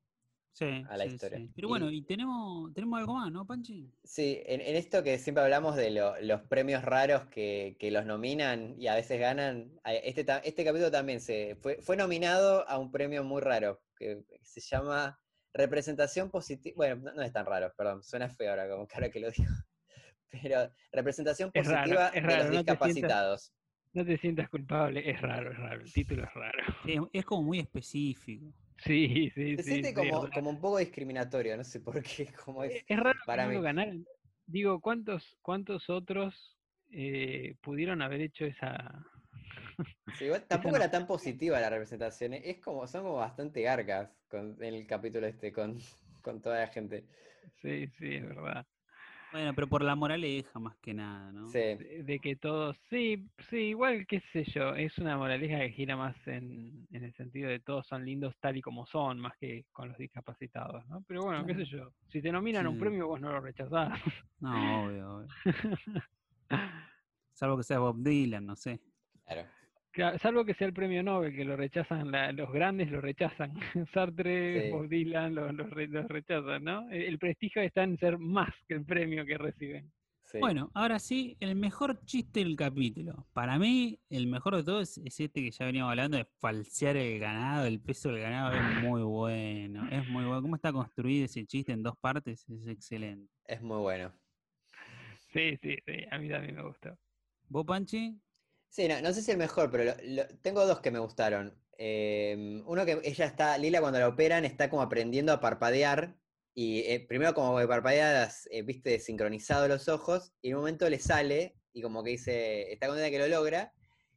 Sí, 0.53 0.67
a 0.89 0.97
la 0.97 1.07
sí, 1.07 1.11
historia. 1.15 1.39
sí. 1.39 1.53
Pero 1.55 1.69
bueno, 1.69 1.91
y 1.91 2.05
tenemos, 2.05 2.73
tenemos 2.75 3.01
algo 3.01 3.15
más, 3.15 3.31
¿no, 3.33 3.47
Panchi? 3.47 3.93
Sí, 4.03 4.43
en, 4.47 4.61
en 4.61 4.77
esto 4.77 5.03
que 5.03 5.19
siempre 5.19 5.45
hablamos 5.45 5.77
de 5.77 5.91
lo- 5.91 6.21
los 6.21 6.43
premios 6.43 6.83
raros 6.85 7.27
que, 7.27 7.77
que 7.79 7.91
los 7.91 8.07
nominan 8.07 8.75
y 8.81 8.87
a 8.89 8.95
veces 8.95 9.21
ganan, 9.21 9.79
este, 9.85 10.23
este 10.45 10.65
capítulo 10.65 10.91
también 10.91 11.21
se 11.21 11.55
fue, 11.57 11.81
fue 11.83 11.97
nominado 11.97 12.67
a 12.69 12.79
un 12.79 12.91
premio 12.91 13.23
muy 13.25 13.41
raro, 13.43 13.85
que 13.97 14.25
se 14.43 14.61
llama 14.61 15.20
Representación 15.53 16.31
Positiva. 16.31 16.75
Bueno, 16.77 16.97
no, 16.97 17.15
no 17.15 17.23
es 17.23 17.33
tan 17.33 17.47
raro, 17.47 17.73
perdón, 17.77 18.03
suena 18.03 18.29
feo 18.29 18.51
ahora 18.51 18.69
como 18.69 18.87
que 18.87 18.95
ahora 18.95 19.11
que 19.11 19.21
lo 19.21 19.31
digo. 19.31 19.51
Pero 20.31 20.71
Representación 20.93 21.51
Es 21.53 21.67
raro, 21.67 21.81
Positiva 21.83 22.09
es 22.09 22.15
de 22.15 22.21
raro, 22.21 22.37
los 22.45 22.45
no 22.45 22.51
te 22.51 22.55
sientas- 22.55 22.79
discapacitados. 22.79 23.53
No 23.93 24.05
te 24.05 24.19
sientas 24.19 24.49
culpable, 24.49 25.11
es 25.11 25.21
raro, 25.21 25.51
es 25.51 25.59
raro, 25.59 25.81
el 25.81 25.93
título 25.93 26.23
es 26.23 26.33
raro. 26.33 26.59
Es, 26.87 27.01
es 27.13 27.25
como 27.25 27.43
muy 27.43 27.59
específico. 27.59 28.47
Sí, 28.79 29.31
sí, 29.35 29.57
Se 29.57 29.63
sí. 29.65 29.69
siente 29.71 29.89
sí, 29.89 29.95
como, 29.95 30.09
es 30.19 30.23
raro. 30.23 30.33
como 30.33 30.51
un 30.51 30.61
poco 30.61 30.79
discriminatorio, 30.79 31.57
no 31.57 31.65
sé 31.65 31.81
por 31.81 32.01
qué, 32.01 32.33
como 32.45 32.63
es 32.63 32.85
Es 32.87 32.99
raro 33.01 33.19
para 33.27 33.49
mí. 33.49 33.61
ganaran. 33.61 34.07
Digo, 34.47 34.81
¿cuántos, 34.81 35.37
cuántos 35.43 35.91
otros 35.91 36.57
eh, 36.93 37.57
pudieron 37.61 38.01
haber 38.03 38.21
hecho 38.21 38.45
esa... 38.45 39.05
Sí, 40.13 40.25
igual 40.27 40.45
tampoco 40.49 40.77
era 40.77 40.91
tan 40.91 41.07
positiva 41.07 41.61
la 41.61 41.71
representación. 41.71 42.35
eh, 42.35 42.43
Es 42.51 42.61
como, 42.61 42.87
son 42.87 43.03
como 43.05 43.17
bastante 43.17 43.63
garcas 43.63 44.11
con, 44.29 44.63
en 44.63 44.75
el 44.75 44.87
capítulo 44.87 45.27
este 45.27 45.53
con, 45.53 45.79
con 46.23 46.41
toda 46.43 46.61
la 46.61 46.69
gente. 46.69 47.07
Sí, 47.63 47.87
sí, 47.99 48.15
es 48.17 48.27
verdad. 48.27 48.67
Bueno, 49.33 49.55
pero 49.55 49.69
por 49.69 49.83
la 49.83 49.95
moraleja 49.97 50.59
más 50.59 50.77
que 50.79 50.95
nada, 50.95 51.33
¿no? 51.33 51.49
Sí, 51.49 51.59
De, 51.59 52.03
de 52.05 52.21
que 52.21 52.37
todos, 52.37 52.77
sí, 52.91 53.31
sí, 53.51 53.57
igual, 53.71 54.07
qué 54.07 54.21
sé 54.33 54.45
yo, 54.45 54.75
es 54.75 54.99
una 54.99 55.17
moraleja 55.17 55.61
que 55.61 55.71
gira 55.73 55.97
más 55.97 56.17
en, 56.27 56.87
en 56.91 57.05
el 57.05 57.15
sentido 57.15 57.49
de 57.51 57.61
todos 57.61 57.87
son 57.87 58.05
lindos 58.05 58.37
tal 58.41 58.57
y 58.57 58.63
como 58.63 58.87
son, 58.87 59.21
más 59.21 59.37
que 59.39 59.67
con 59.73 59.89
los 59.89 59.99
discapacitados, 59.99 60.87
¿no? 60.89 61.03
Pero 61.09 61.25
bueno, 61.25 61.47
qué 61.47 61.55
sé 61.55 61.65
yo, 61.67 61.95
si 62.09 62.23
te 62.23 62.33
nominan 62.33 62.67
un 62.67 62.77
premio 62.79 63.07
vos 63.09 63.21
no 63.21 63.31
lo 63.31 63.41
rechazás. 63.41 64.01
No, 64.41 64.85
obvio, 64.87 65.17
obvio. 65.17 65.29
Salvo 67.35 67.57
que 67.57 67.65
sea 67.65 67.79
Bob 67.81 67.97
Dylan, 68.03 68.47
no 68.47 68.57
sé. 68.57 68.81
claro. 69.25 69.60
Claro, 69.93 70.19
salvo 70.19 70.45
que 70.45 70.55
sea 70.55 70.69
el 70.69 70.73
premio 70.73 71.03
Nobel, 71.03 71.35
que 71.35 71.45
lo 71.45 71.57
rechazan, 71.57 72.11
la- 72.13 72.31
los 72.33 72.53
grandes 72.53 72.91
lo 72.91 73.01
rechazan. 73.01 73.53
Sartre, 73.93 74.67
Sí. 74.67 74.71
Bob 74.71 74.89
Dylan 74.89 75.35
lo, 75.35 75.51
lo 75.53 75.65
re- 75.65 75.89
lo 75.89 76.07
rechazan, 76.07 76.63
¿no? 76.63 76.89
El, 76.91 77.03
el 77.03 77.19
prestigio 77.19 77.61
está 77.63 77.83
en 77.83 77.99
ser 77.99 78.19
más 78.19 78.51
que 78.69 78.75
el 78.75 78.85
premio 78.85 79.27
que 79.27 79.37
reciben. 79.37 79.93
sí. 80.23 80.39
Bueno, 80.39 80.71
ahora 80.75 81.01
sí, 81.01 81.37
el 81.41 81.57
mejor 81.57 82.05
chiste 82.05 82.39
del 82.39 82.55
capítulo. 82.55 83.27
Para 83.33 83.59
mí, 83.59 83.99
el 84.11 84.29
mejor 84.29 84.55
de 84.57 84.63
todos 84.63 84.97
es 84.99 85.19
este 85.19 85.43
que 85.43 85.51
ya 85.51 85.65
veníamos 85.67 85.91
hablando 85.91 86.17
de 86.19 86.25
falsear 86.39 86.97
el 86.97 87.19
ganado, 87.19 87.67
el 87.67 87.81
peso 87.81 88.11
del 88.13 88.21
ganado 88.21 88.53
es 88.53 88.83
muy 88.85 89.03
bueno, 89.03 89.89
es 89.91 90.09
muy 90.09 90.25
bueno. 90.25 90.41
¿Cómo 90.41 90.55
está 90.55 90.73
construido 90.73 91.25
ese 91.25 91.45
chiste 91.47 91.73
en 91.73 91.83
dos 91.83 91.97
partes? 92.01 92.49
Es 92.49 92.69
excelente. 92.69 93.29
Es 93.45 93.61
muy 93.61 93.79
bueno. 93.79 94.13
Sí, 95.33 95.57
sí, 95.63 95.77
sí, 95.85 95.93
a 96.11 96.19
mí 96.19 96.29
también 96.29 96.55
me 96.55 96.63
gustó. 96.63 96.97
¿Vos, 97.49 97.65
Panchi? 97.67 98.17
Sí, 98.71 98.87
no, 98.87 99.01
no 99.03 99.13
sé 99.13 99.21
si 99.23 99.33
el 99.33 99.37
mejor, 99.39 99.71
pero 99.71 99.85
lo- 99.85 99.97
lo- 100.05 100.29
tengo 100.43 100.65
dos 100.65 100.81
que 100.81 100.91
me 100.93 101.01
gustaron. 101.01 101.61
Eh, 101.77 102.63
uno 102.67 102.85
que 102.87 103.01
ella 103.05 103.25
está, 103.25 103.59
Lila 103.59 103.81
cuando 103.81 103.99
la 103.99 104.09
operan 104.09 104.45
está 104.45 104.71
como 104.71 104.83
aprendiendo 104.83 105.33
a 105.33 105.41
parpadear 105.41 106.17
y 106.55 106.81
eh, 106.81 107.05
primero 107.09 107.35
como 107.35 107.59
que 107.59 107.67
parpadea, 107.67 108.13
las, 108.13 108.47
eh, 108.53 108.63
viste, 108.63 108.99
sincronizado 109.01 109.67
los 109.67 109.89
ojos 109.89 110.33
y 110.41 110.51
en 110.51 110.55
un 110.57 110.61
momento 110.61 110.89
le 110.89 110.99
sale 111.01 111.57
y 111.73 111.83
como 111.83 112.05
que 112.05 112.11
dice, 112.11 112.73
está 112.73 112.87
contenta 112.87 113.11
que 113.11 113.19
lo 113.19 113.29
logra 113.29 113.73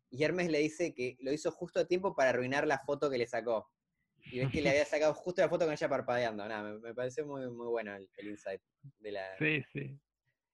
y 0.09 0.23
Hermes 0.23 0.49
le 0.49 0.59
dice 0.59 0.93
que 0.93 1.17
lo 1.21 1.31
hizo 1.31 1.51
justo 1.51 1.79
a 1.79 1.87
tiempo 1.87 2.15
para 2.15 2.29
arruinar 2.31 2.67
la 2.67 2.79
foto 2.79 3.09
que 3.09 3.17
le 3.17 3.27
sacó. 3.27 3.71
Y 4.31 4.39
ves 4.39 4.51
que 4.51 4.61
le 4.61 4.69
había 4.69 4.85
sacado 4.85 5.13
justo 5.15 5.41
la 5.41 5.49
foto 5.49 5.65
con 5.65 5.73
ella 5.73 5.89
parpadeando. 5.89 6.47
Nada, 6.47 6.63
me, 6.63 6.79
me 6.79 6.93
pareció 6.93 7.25
muy, 7.25 7.49
muy 7.49 7.67
bueno 7.67 7.95
el, 7.95 8.07
el 8.17 8.27
insight 8.29 8.61
de 8.99 9.11
la, 9.11 9.35
Sí, 9.39 9.63
sí. 9.73 9.99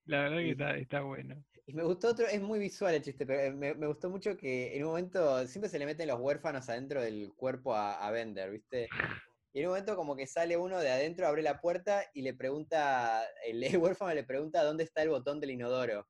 La 0.06 0.22
verdad 0.22 0.38
que 0.38 0.50
está, 0.52 0.76
está 0.76 1.00
bueno. 1.02 1.44
Y 1.70 1.72
me 1.72 1.84
gustó 1.84 2.08
otro, 2.08 2.26
es 2.26 2.42
muy 2.42 2.58
visual 2.58 2.96
el 2.96 3.02
chiste, 3.02 3.24
pero 3.24 3.38
eh, 3.38 3.52
me, 3.52 3.74
me 3.74 3.86
gustó 3.86 4.10
mucho 4.10 4.36
que 4.36 4.76
en 4.76 4.82
un 4.82 4.88
momento 4.88 5.46
siempre 5.46 5.68
se 5.70 5.78
le 5.78 5.86
meten 5.86 6.08
los 6.08 6.18
huérfanos 6.18 6.68
adentro 6.68 7.00
del 7.00 7.32
cuerpo 7.36 7.76
a, 7.76 8.04
a 8.04 8.10
Bender, 8.10 8.50
¿viste? 8.50 8.88
Y 9.52 9.60
en 9.60 9.66
un 9.66 9.70
momento 9.70 9.94
como 9.94 10.16
que 10.16 10.26
sale 10.26 10.56
uno 10.56 10.80
de 10.80 10.90
adentro, 10.90 11.28
abre 11.28 11.42
la 11.42 11.60
puerta 11.60 12.02
y 12.12 12.22
le 12.22 12.34
pregunta, 12.34 13.22
el, 13.46 13.76
huérfano 13.78 14.12
le 14.12 14.24
pregunta 14.24 14.64
dónde 14.64 14.82
está 14.82 15.04
el 15.04 15.10
botón 15.10 15.38
del 15.38 15.52
inodoro 15.52 16.08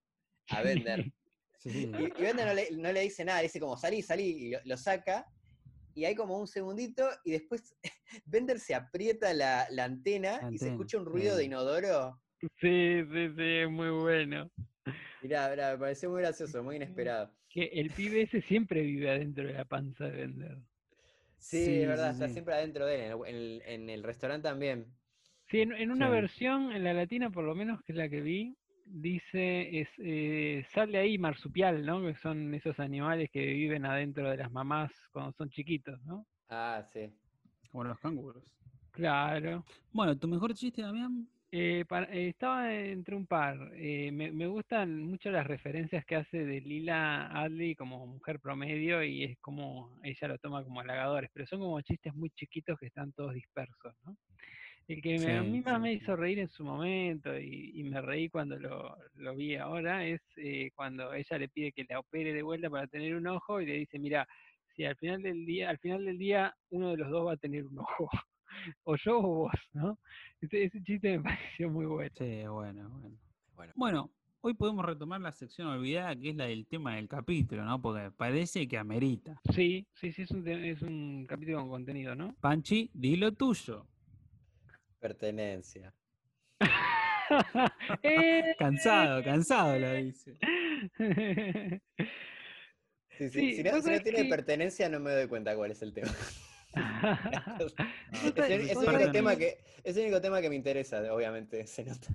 a 0.48 0.62
Bender. 0.62 1.04
Sí. 1.62 1.92
Y, 1.92 2.04
y 2.04 2.22
Bender 2.22 2.46
no 2.46 2.54
le, 2.54 2.70
no 2.70 2.90
le 2.90 3.02
dice 3.02 3.22
nada, 3.22 3.40
le 3.40 3.48
dice 3.48 3.60
como 3.60 3.76
salí, 3.76 4.00
salí, 4.00 4.24
y 4.24 4.50
lo, 4.52 4.60
lo 4.64 4.78
saca. 4.78 5.26
Y 5.94 6.06
hay 6.06 6.14
como 6.14 6.38
un 6.38 6.46
segundito, 6.46 7.06
y 7.22 7.32
después 7.32 7.76
Bender 8.24 8.58
se 8.58 8.74
aprieta 8.74 9.34
la, 9.34 9.66
la 9.68 9.84
antena 9.84 10.40
y 10.50 10.56
se 10.56 10.68
escucha 10.68 10.96
un 10.96 11.04
ruido 11.04 11.36
de 11.36 11.44
inodoro. 11.44 12.18
Sí, 12.40 13.04
sí, 13.12 13.28
sí, 13.36 13.44
es 13.58 13.70
muy 13.70 13.90
bueno. 13.90 14.50
Mirá, 15.22 15.48
mirá, 15.50 15.72
me 15.72 15.78
pareció 15.78 16.10
muy 16.10 16.20
gracioso, 16.22 16.62
muy 16.62 16.76
inesperado. 16.76 17.30
Que 17.50 17.64
el 17.66 17.92
pibe 17.92 18.22
ese 18.22 18.40
siempre 18.42 18.80
vive 18.82 19.10
adentro 19.10 19.46
de 19.46 19.52
la 19.52 19.64
panza 19.66 20.04
de 20.06 20.10
Bender. 20.12 20.58
Sí, 21.38 21.56
Sí, 21.64 21.82
es 21.82 21.88
verdad, 21.88 22.10
sí, 22.10 22.12
está 22.12 22.28
sí. 22.28 22.32
siempre 22.32 22.54
adentro 22.54 22.86
de 22.86 22.94
él, 23.06 23.12
en 23.12 23.12
el, 23.12 23.26
en 23.26 23.34
el- 23.36 23.62
en 23.66 23.90
el 23.90 24.02
restaurante 24.04 24.48
también. 24.48 24.86
Sí, 25.50 25.60
en, 25.60 25.72
en 25.72 25.90
una 25.90 26.08
Sí. 26.08 26.10
versión, 26.10 26.72
en 26.72 26.84
la 26.84 26.94
latina 26.94 27.30
por 27.30 27.44
lo 27.44 27.54
menos, 27.54 27.82
que 27.82 27.92
es 27.92 27.98
la 27.98 28.08
que 28.08 28.20
vi, 28.22 28.56
dice, 28.84 29.80
es, 29.80 29.88
eh, 29.98 30.64
sale 30.72 30.98
ahí 30.98 31.18
marsupial, 31.18 31.84
¿no? 31.84 32.00
Que 32.02 32.14
son 32.14 32.54
esos 32.54 32.78
animales 32.78 33.30
que 33.32 33.44
viven 33.46 33.84
adentro 33.84 34.30
de 34.30 34.36
las 34.38 34.50
mamás 34.52 34.92
cuando 35.12 35.32
son 35.32 35.50
chiquitos, 35.50 36.00
¿no? 36.04 36.26
Ah, 36.50 36.82
sí. 36.92 37.18
Como 37.70 37.84
los 37.84 37.98
canguros. 37.98 38.44
Claro. 38.92 39.64
Bueno, 39.92 40.16
¿tu 40.18 40.28
mejor 40.28 40.54
chiste, 40.54 40.82
Damián? 40.82 41.28
Eh, 41.52 41.84
para- 41.88 42.06
eh, 42.14 42.28
estaba 42.28 42.72
entre 42.72 43.16
un 43.16 43.26
par. 43.26 43.72
eh, 43.74 44.12
me, 44.12 44.30
me 44.30 44.46
gustan 44.46 45.02
mucho 45.02 45.30
las 45.32 45.44
referencias 45.46 46.04
que 46.04 46.14
hace 46.16 46.44
de 46.44 46.60
Lila 46.60 47.26
Adley 47.26 47.74
como 47.74 48.06
mujer 48.06 48.38
promedio 48.40 49.02
y 49.02 49.24
es 49.24 49.38
como 49.40 49.98
ella 50.04 50.28
lo 50.28 50.38
toma 50.38 50.62
como 50.62 50.78
halagadores, 50.80 51.28
pero 51.32 51.46
son 51.46 51.58
como 51.60 51.80
chistes 51.80 52.14
muy 52.14 52.30
chiquitos 52.30 52.78
que 52.78 52.86
están 52.86 53.12
todos 53.12 53.34
dispersos, 53.34 53.94
¿no? 54.04 54.16
El 54.88 55.02
que 55.02 55.18
me- 55.18 55.36
a 55.38 55.42
mí 55.42 55.60
más 55.62 55.76
sí, 55.76 55.82
me 55.82 55.92
hizo 55.94 56.16
reír 56.16 56.38
en 56.40 56.48
su 56.50 56.64
momento 56.64 57.38
y, 57.38 57.72
y 57.80 57.84
me 57.84 58.00
reí 58.00 58.28
cuando 58.28 58.58
lo, 58.58 58.96
lo 59.14 59.34
vi 59.36 59.56
ahora 59.56 60.06
es 60.06 60.20
eh, 60.36 60.70
cuando 60.76 61.12
ella 61.14 61.38
le 61.38 61.48
pide 61.48 61.72
que 61.72 61.84
la 61.88 62.00
opere 62.00 62.32
de 62.32 62.42
vuelta 62.42 62.70
para 62.70 62.86
tener 62.88 63.14
un 63.16 63.26
ojo 63.26 63.60
y 63.60 63.66
le 63.66 63.74
dice, 63.74 63.98
mira, 63.98 64.26
si 64.76 64.84
al 64.84 64.96
final 64.96 65.22
del 65.22 65.44
día, 65.46 65.70
al 65.70 65.78
final 65.78 66.04
del 66.04 66.18
día 66.18 66.54
uno 66.70 66.90
de 66.92 66.96
los 66.98 67.10
dos 67.10 67.26
va 67.26 67.32
a 67.34 67.36
tener 67.36 67.66
un 67.66 67.78
ojo, 67.80 68.08
o 68.84 68.96
yo 68.96 69.18
o 69.18 69.22
vos, 69.22 69.52
¿no? 69.72 69.98
Ese, 70.40 70.64
ese 70.64 70.82
chiste 70.82 71.18
me 71.18 71.24
pareció 71.58 71.70
muy 71.70 71.86
bueno. 71.86 72.10
Sí, 72.16 72.42
bueno, 72.46 72.88
bueno. 72.90 73.16
Bueno. 73.54 73.72
Bueno, 73.76 74.10
hoy 74.40 74.54
podemos 74.54 74.84
retomar 74.84 75.20
la 75.20 75.32
sección 75.32 75.68
olvidada, 75.68 76.16
que 76.16 76.30
es 76.30 76.36
la 76.36 76.46
del 76.46 76.66
tema 76.66 76.96
del 76.96 77.08
capítulo, 77.08 77.64
¿no? 77.64 77.80
Porque 77.82 78.10
parece 78.10 78.66
que 78.66 78.78
amerita. 78.78 79.40
Sí, 79.54 79.86
sí, 79.94 80.12
sí, 80.12 80.22
es 80.22 80.30
un, 80.30 80.42
te- 80.44 80.70
es 80.70 80.80
un 80.82 81.26
capítulo 81.28 81.58
con 81.60 81.68
contenido, 81.68 82.14
¿no? 82.14 82.34
Panchi, 82.40 82.90
di 82.94 83.16
lo 83.16 83.32
tuyo. 83.32 83.86
Pertenencia. 84.98 85.92
¡Eh! 88.02 88.54
Cansado, 88.58 89.22
cansado 89.22 89.78
lo 89.78 89.92
dice. 89.94 90.36
Sí, 93.10 93.28
sí, 93.28 93.30
Sí, 93.30 93.52
si, 93.56 93.62
no, 93.62 93.80
si 93.82 93.90
no 93.90 94.00
tiene 94.00 94.22
que- 94.22 94.28
pertenencia 94.28 94.88
no 94.88 94.98
me 95.00 95.10
doy 95.12 95.28
cuenta 95.28 95.54
cuál 95.54 95.70
es 95.72 95.82
el 95.82 95.92
tema. 95.92 96.10
Es 98.36 98.50
el, 98.50 98.70
es 98.70 98.74
vos 98.74 98.84
el 98.86 98.94
único 98.94 99.12
tema 99.12 99.36
que- 99.36 99.58
es 99.82 99.96
el 99.96 100.04
único 100.04 100.20
tema 100.20 100.40
que 100.40 100.48
me 100.48 100.56
interesa, 100.56 101.12
obviamente, 101.12 101.66
se 101.66 101.84
nota. 101.84 102.08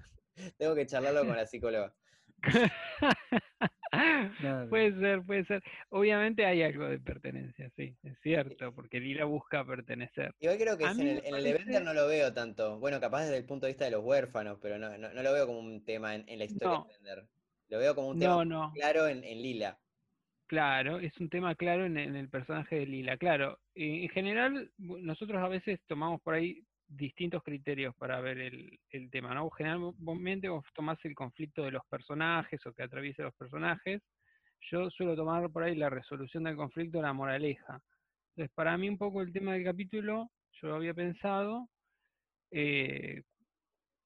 Tengo 0.57 0.75
que 0.75 0.85
charlarlo 0.85 1.25
con 1.25 1.35
la 1.35 1.45
psicóloga. 1.45 1.93
Puede 4.69 4.99
ser, 4.99 5.21
puede 5.23 5.45
ser. 5.45 5.63
Obviamente 5.89 6.45
hay 6.45 6.61
algo 6.63 6.87
de 6.89 6.99
pertenencia, 6.99 7.71
sí, 7.77 7.95
es 8.03 8.17
cierto, 8.21 8.73
porque 8.73 8.99
Lila 8.99 9.23
busca 9.25 9.65
pertenecer. 9.65 10.33
Igual 10.39 10.57
creo 10.57 10.77
que 10.77 10.83
es 10.83 10.99
en 10.99 11.07
el, 11.07 11.21
en 11.25 11.31
parece- 11.31 11.79
no 11.81 11.93
lo 11.93 12.07
veo 12.07 12.33
tanto. 12.33 12.77
Bueno, 12.79 12.99
capaz 12.99 13.23
desde 13.23 13.37
el 13.37 13.45
punto 13.45 13.65
de 13.65 13.71
vista 13.71 13.85
de 13.85 13.91
los 13.91 14.03
huérfanos, 14.03 14.59
pero 14.61 14.77
no, 14.77 14.97
no, 14.97 15.13
no 15.13 15.23
lo 15.23 15.31
veo 15.33 15.47
como 15.47 15.59
un 15.59 15.83
tema 15.85 16.13
en, 16.15 16.27
en 16.27 16.39
la 16.39 16.45
historia 16.45 16.79
No. 16.79 16.87
de 16.89 16.93
Bender. 16.97 17.27
Lo 17.69 17.79
veo 17.79 17.95
como 17.95 18.09
un 18.09 18.19
tema 18.19 18.33
No, 18.33 18.45
no, 18.45 18.71
claro 18.73 19.07
en, 19.07 19.23
en 19.23 19.41
Lila. 19.41 19.79
Claro, 20.47 20.99
es 20.99 21.17
un 21.19 21.29
tema 21.29 21.55
claro 21.55 21.85
en, 21.85 21.97
en 21.97 22.15
el 22.15 22.29
personaje 22.29 22.77
de 22.77 22.85
Lila. 22.85 23.17
Claro, 23.17 23.59
eh, 23.75 24.03
en 24.03 24.09
general 24.09 24.71
nosotros 24.77 25.41
a 25.41 25.47
veces 25.47 25.79
tomamos 25.87 26.21
por 26.21 26.35
ahí 26.35 26.63
distintos 26.87 27.43
criterios 27.43 27.95
para 27.95 28.19
ver 28.21 28.39
el, 28.39 28.79
el 28.89 29.09
tema, 29.09 29.33
¿no? 29.33 29.49
Generalmente 29.49 30.49
vos 30.49 30.65
tomás 30.73 31.03
el 31.03 31.15
conflicto 31.15 31.63
de 31.63 31.71
los 31.71 31.85
personajes 31.87 32.63
o 32.65 32.73
que 32.73 32.83
atraviesa 32.83 33.23
los 33.23 33.35
personajes. 33.35 34.01
Yo 34.71 34.89
suelo 34.89 35.15
tomar 35.15 35.49
por 35.51 35.63
ahí 35.63 35.75
la 35.75 35.89
resolución 35.89 36.43
del 36.43 36.55
conflicto, 36.55 37.01
la 37.01 37.13
moraleja. 37.13 37.81
Entonces, 38.29 38.53
para 38.55 38.77
mí 38.77 38.89
un 38.89 38.97
poco 38.97 39.21
el 39.21 39.31
tema 39.31 39.53
del 39.53 39.63
capítulo, 39.63 40.29
yo 40.61 40.67
lo 40.69 40.75
había 40.75 40.93
pensado, 40.93 41.69
eh, 42.51 43.23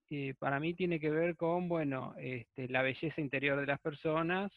eh, 0.10 0.34
para 0.40 0.60
mí 0.60 0.74
tiene 0.74 1.00
que 1.00 1.10
ver 1.10 1.36
con, 1.36 1.70
bueno, 1.70 2.14
este, 2.18 2.68
la 2.68 2.82
belleza 2.82 3.22
interior 3.22 3.60
de 3.60 3.68
las 3.68 3.80
personas 3.80 4.52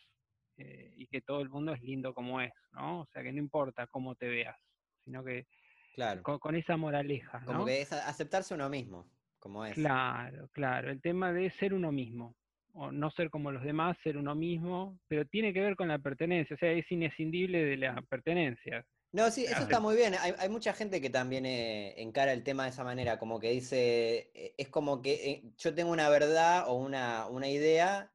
eh, 0.57 0.93
y 0.97 1.07
que 1.07 1.21
todo 1.23 1.41
el 1.41 1.49
mundo 1.49 1.73
es 1.73 1.83
lindo 1.83 2.15
como 2.15 2.41
es, 2.41 2.53
¿no? 2.73 3.01
O 3.01 3.07
sea, 3.13 3.23
que 3.23 3.33
no 3.33 3.39
importa 3.39 3.87
cómo 3.87 4.15
te 4.15 4.29
veas, 4.29 4.57
sino 5.05 5.25
que 5.25 5.47
Claro. 5.95 6.23
con, 6.23 6.39
con 6.39 6.55
esa 6.55 6.77
moraleja, 6.77 7.43
Como 7.45 7.61
¿no? 7.61 7.65
que 7.67 7.83
es 7.83 7.93
aceptarse 7.93 8.55
uno 8.55 8.69
mismo, 8.69 9.07
como 9.39 9.65
es. 9.67 9.75
Claro, 9.75 10.49
claro, 10.53 10.91
el 10.91 11.01
tema 11.03 11.33
de 11.33 11.51
ser 11.51 11.75
uno 11.75 11.93
mismo, 11.93 12.35
o 12.73 12.91
no 12.91 13.11
ser 13.11 13.29
como 13.29 13.53
los 13.53 13.63
demás, 13.63 13.97
ser 14.03 14.17
uno 14.17 14.35
mismo, 14.35 14.99
pero 15.09 15.27
tiene 15.27 15.53
que 15.53 15.61
ver 15.61 15.77
con 15.77 15.89
la 15.89 15.99
pertenencia, 15.99 16.57
o 16.57 16.59
sea, 16.59 16.73
es 16.73 16.91
inescindible 16.91 17.63
de 17.65 17.77
la 17.77 18.01
pertenencia. 18.03 18.87
No, 19.13 19.31
sí, 19.31 19.45
eso 19.45 19.61
está 19.61 19.79
muy 19.79 19.95
bien. 19.95 20.15
Hay, 20.19 20.33
hay 20.39 20.49
mucha 20.49 20.73
gente 20.73 21.03
que 21.03 21.11
también 21.11 21.45
eh, 21.45 22.01
encara 22.01 22.33
el 22.33 22.43
tema 22.43 22.63
de 22.65 22.71
esa 22.71 22.83
manera, 22.83 23.19
como 23.19 23.39
que 23.39 23.51
dice, 23.51 24.31
eh, 24.33 24.55
es 24.57 24.69
como 24.71 25.03
que 25.03 25.31
eh, 25.31 25.43
yo 25.59 25.75
tengo 25.75 25.93
una 25.93 26.09
verdad 26.09 26.65
o 26.69 26.77
una, 26.77 27.27
una 27.27 27.47
idea 27.49 28.11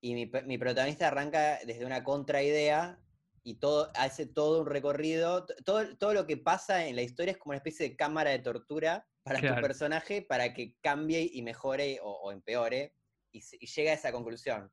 y 0.00 0.14
mi, 0.14 0.30
mi 0.46 0.58
protagonista 0.58 1.08
arranca 1.08 1.58
desde 1.66 1.84
una 1.86 2.04
contraidea 2.04 3.00
y 3.42 3.58
todo, 3.60 3.90
hace 3.94 4.26
todo 4.26 4.62
un 4.62 4.66
recorrido. 4.66 5.46
Todo, 5.64 5.96
todo 5.96 6.14
lo 6.14 6.26
que 6.26 6.36
pasa 6.36 6.86
en 6.86 6.96
la 6.96 7.02
historia 7.02 7.32
es 7.32 7.38
como 7.38 7.50
una 7.52 7.58
especie 7.58 7.88
de 7.88 7.96
cámara 7.96 8.30
de 8.30 8.40
tortura 8.40 9.08
para 9.22 9.40
tu 9.40 9.46
Claro. 9.46 9.60
personaje 9.60 10.22
para 10.22 10.54
que 10.54 10.76
cambie 10.80 11.28
y 11.32 11.42
mejore 11.42 12.00
o, 12.02 12.10
o 12.10 12.32
empeore 12.32 12.94
y, 13.32 13.40
y 13.60 13.66
llegue 13.66 13.90
a 13.90 13.94
esa 13.94 14.12
conclusión. 14.12 14.70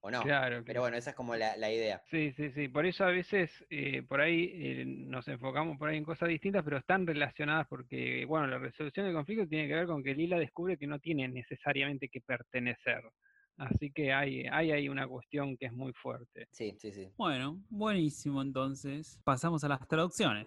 ¿O 0.00 0.10
no? 0.10 0.22
Claro, 0.22 0.62
Pero 0.64 0.80
bueno, 0.82 0.96
esa 0.96 1.10
es 1.10 1.16
como 1.16 1.36
la, 1.36 1.56
la 1.56 1.72
idea. 1.72 2.02
Sí, 2.10 2.32
sí, 2.32 2.50
sí. 2.52 2.68
Por 2.68 2.86
eso 2.86 3.04
a 3.04 3.08
veces 3.10 3.64
eh, 3.70 4.02
por 4.02 4.20
ahí 4.20 4.50
eh, 4.54 4.84
nos 4.86 5.26
enfocamos 5.26 5.78
por 5.78 5.88
ahí 5.88 5.96
en 5.96 6.04
cosas 6.04 6.28
distintas, 6.28 6.62
pero 6.62 6.76
están 6.78 7.06
relacionadas 7.06 7.66
porque, 7.66 8.24
bueno, 8.26 8.46
la 8.46 8.58
resolución 8.58 9.06
del 9.06 9.14
conflicto 9.14 9.48
tiene 9.48 9.68
que 9.68 9.74
ver 9.74 9.86
con 9.86 10.02
que 10.04 10.14
Lila 10.14 10.38
descubre 10.38 10.76
que 10.76 10.86
no 10.86 10.98
tiene 11.00 11.26
necesariamente 11.28 12.08
que 12.08 12.20
pertenecer. 12.20 13.02
Así 13.56 13.90
que 13.92 14.12
hay, 14.12 14.46
hay 14.50 14.72
ahí 14.72 14.88
una 14.88 15.06
cuestión 15.06 15.56
que 15.56 15.66
es 15.66 15.72
muy 15.72 15.92
fuerte. 15.92 16.48
Sí, 16.50 16.74
sí, 16.78 16.92
sí. 16.92 17.08
Bueno, 17.16 17.62
buenísimo 17.70 18.42
entonces. 18.42 19.20
Pasamos 19.24 19.62
a 19.62 19.68
las 19.68 19.86
traducciones. 19.86 20.46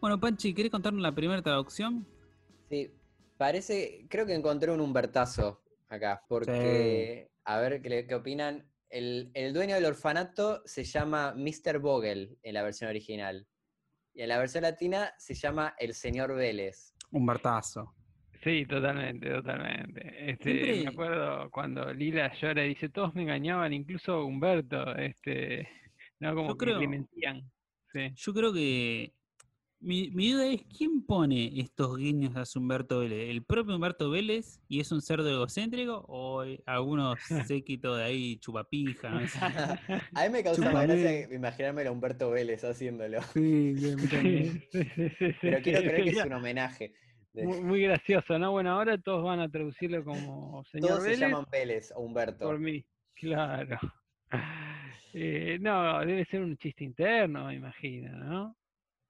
Bueno, 0.00 0.18
Panchi, 0.18 0.52
¿querés 0.52 0.72
contarnos 0.72 1.00
la 1.00 1.14
primera 1.14 1.42
traducción? 1.42 2.04
Sí, 2.68 2.90
parece, 3.36 4.04
creo 4.08 4.26
que 4.26 4.34
encontré 4.34 4.72
un 4.72 4.80
Humbertazo 4.80 5.62
acá, 5.88 6.24
porque, 6.28 7.30
a 7.44 7.60
ver 7.60 7.80
qué, 7.82 8.12
opinan. 8.12 8.66
El, 8.92 9.30
el 9.32 9.54
dueño 9.54 9.74
del 9.74 9.86
orfanato 9.86 10.60
se 10.66 10.84
llama 10.84 11.34
Mr. 11.34 11.78
Vogel 11.78 12.36
en 12.42 12.52
la 12.54 12.62
versión 12.62 12.90
original. 12.90 13.46
Y 14.14 14.20
en 14.20 14.28
la 14.28 14.38
versión 14.38 14.62
latina 14.64 15.14
se 15.16 15.32
llama 15.32 15.74
El 15.78 15.94
Señor 15.94 16.34
Vélez. 16.34 16.94
Un 17.10 17.24
bertazo. 17.24 17.94
Sí, 18.44 18.66
totalmente, 18.66 19.30
totalmente. 19.30 20.30
Este, 20.30 20.82
Me 20.84 20.88
acuerdo 20.90 21.50
cuando 21.50 21.90
Lila 21.94 22.30
llora 22.34 22.66
y 22.66 22.70
dice, 22.70 22.90
todos 22.90 23.14
me 23.14 23.22
engañaban, 23.22 23.72
incluso 23.72 24.26
Humberto, 24.26 24.94
este, 24.96 25.66
no 26.20 26.34
como 26.34 26.48
Yo 26.50 26.58
que 26.58 26.66
creo- 26.66 26.78
le 26.80 26.88
mentían. 26.88 27.50
Sí. 27.92 28.10
Yo 28.14 28.34
creo 28.34 28.52
que 28.52 29.14
mi, 29.82 30.10
mi 30.10 30.30
duda 30.32 30.46
es 30.46 30.62
quién 30.76 31.04
pone 31.04 31.60
estos 31.60 31.96
guiños 31.96 32.36
a 32.36 32.44
Humberto 32.58 33.00
Vélez, 33.00 33.30
el 33.30 33.44
propio 33.44 33.74
Humberto 33.74 34.10
Vélez 34.10 34.60
y 34.68 34.80
es 34.80 34.92
un 34.92 35.02
cerdo 35.02 35.28
egocéntrico 35.28 36.04
o 36.08 36.44
algunos 36.66 37.20
séquitos 37.46 37.98
de 37.98 38.04
ahí 38.04 38.36
chupapija, 38.38 39.10
no 39.10 39.26
sé. 39.26 39.38
A 40.14 40.24
mí 40.24 40.30
me 40.30 40.42
causa 40.42 40.70
más 40.72 40.86
gracia 40.86 41.34
imaginarme 41.34 41.86
a 41.86 41.90
Humberto 41.92 42.30
Vélez 42.30 42.62
haciéndolo. 42.64 43.20
Sí, 43.34 43.74
sí, 43.76 43.94
sí, 44.08 44.68
Pero 45.40 45.62
quiero 45.62 45.80
creer 45.80 46.04
que 46.04 46.10
es 46.10 46.24
un 46.24 46.32
homenaje. 46.32 46.94
de- 47.32 47.44
Muy, 47.46 47.60
muy 47.60 47.82
gracioso, 47.82 48.38
¿no? 48.38 48.52
Bueno, 48.52 48.70
ahora 48.72 48.98
todos 48.98 49.24
van 49.24 49.40
a 49.40 49.48
traducirlo 49.50 50.04
como 50.04 50.64
señor 50.70 50.88
Todos 50.90 51.02
se 51.04 51.10
Vélez 51.10 51.28
llaman 51.28 51.46
Vélez 51.50 51.92
o 51.96 52.00
Humberto. 52.02 52.46
por 52.46 52.58
mí, 52.58 52.84
claro. 53.14 53.78
Eh, 55.14 55.58
no, 55.60 56.00
debe 56.06 56.24
ser 56.24 56.40
un 56.40 56.56
chiste 56.56 56.84
interno, 56.84 57.48
me 57.48 57.56
imagino, 57.56 58.16
¿no? 58.16 58.56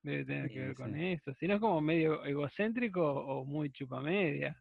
Debe 0.02 0.24
tener 0.24 0.48
que 0.48 0.54
Sí, 0.54 0.58
ver 0.60 0.74
con 0.74 0.96
eso. 0.96 1.32
Si 1.34 1.46
no 1.46 1.54
es 1.54 1.60
como 1.60 1.80
medio 1.80 2.24
egocéntrico 2.24 3.02
o 3.02 3.44
muy 3.44 3.70
chupamedia. 3.70 4.56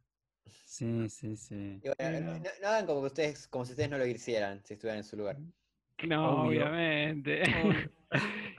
Sí, 0.46 1.10
sí, 1.10 1.36
sí. 1.36 1.80
Bueno, 1.84 1.96
Pero- 1.98 2.20
no, 2.22 2.38
no 2.62 2.68
hagan 2.68 2.86
como 2.86 3.02
que 3.02 3.08
ustedes, 3.08 3.48
como 3.48 3.66
si 3.66 3.72
ustedes 3.72 3.90
no 3.90 3.98
lo 3.98 4.06
hicieran 4.06 4.64
si 4.64 4.74
estuvieran 4.76 5.00
en 5.00 5.04
su 5.04 5.18
lugar. 5.18 5.38
No, 6.08 6.44
Obvio. 6.44 6.62
obviamente. 6.62 7.42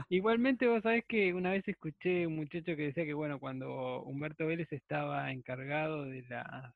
Igualmente, 0.09 0.67
vos 0.67 0.83
sabés 0.83 1.05
que 1.07 1.33
una 1.33 1.51
vez 1.53 1.67
escuché 1.69 2.27
un 2.27 2.37
muchacho 2.37 2.77
que 2.77 2.87
decía 2.87 3.05
que, 3.05 3.15
bueno, 3.15 3.39
cuando 3.39 4.03
Humberto 4.03 4.47
Vélez 4.47 4.71
estaba 4.73 5.31
encargado 5.33 6.05
de 6.05 6.23
las 6.29 6.75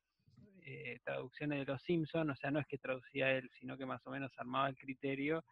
eh, 0.63 0.99
traducciones 1.05 1.59
de 1.61 1.65
Los 1.73 1.83
Simpsons, 1.83 2.31
o 2.31 2.37
sea, 2.37 2.51
no 2.51 2.61
es 2.61 2.67
que 2.67 2.79
traducía 2.79 3.31
él, 3.33 3.51
sino 3.61 3.77
que 3.77 3.87
más 3.87 4.05
o 4.07 4.11
menos 4.11 4.33
armaba 4.39 4.69
el 4.69 4.77
criterio, 4.77 5.45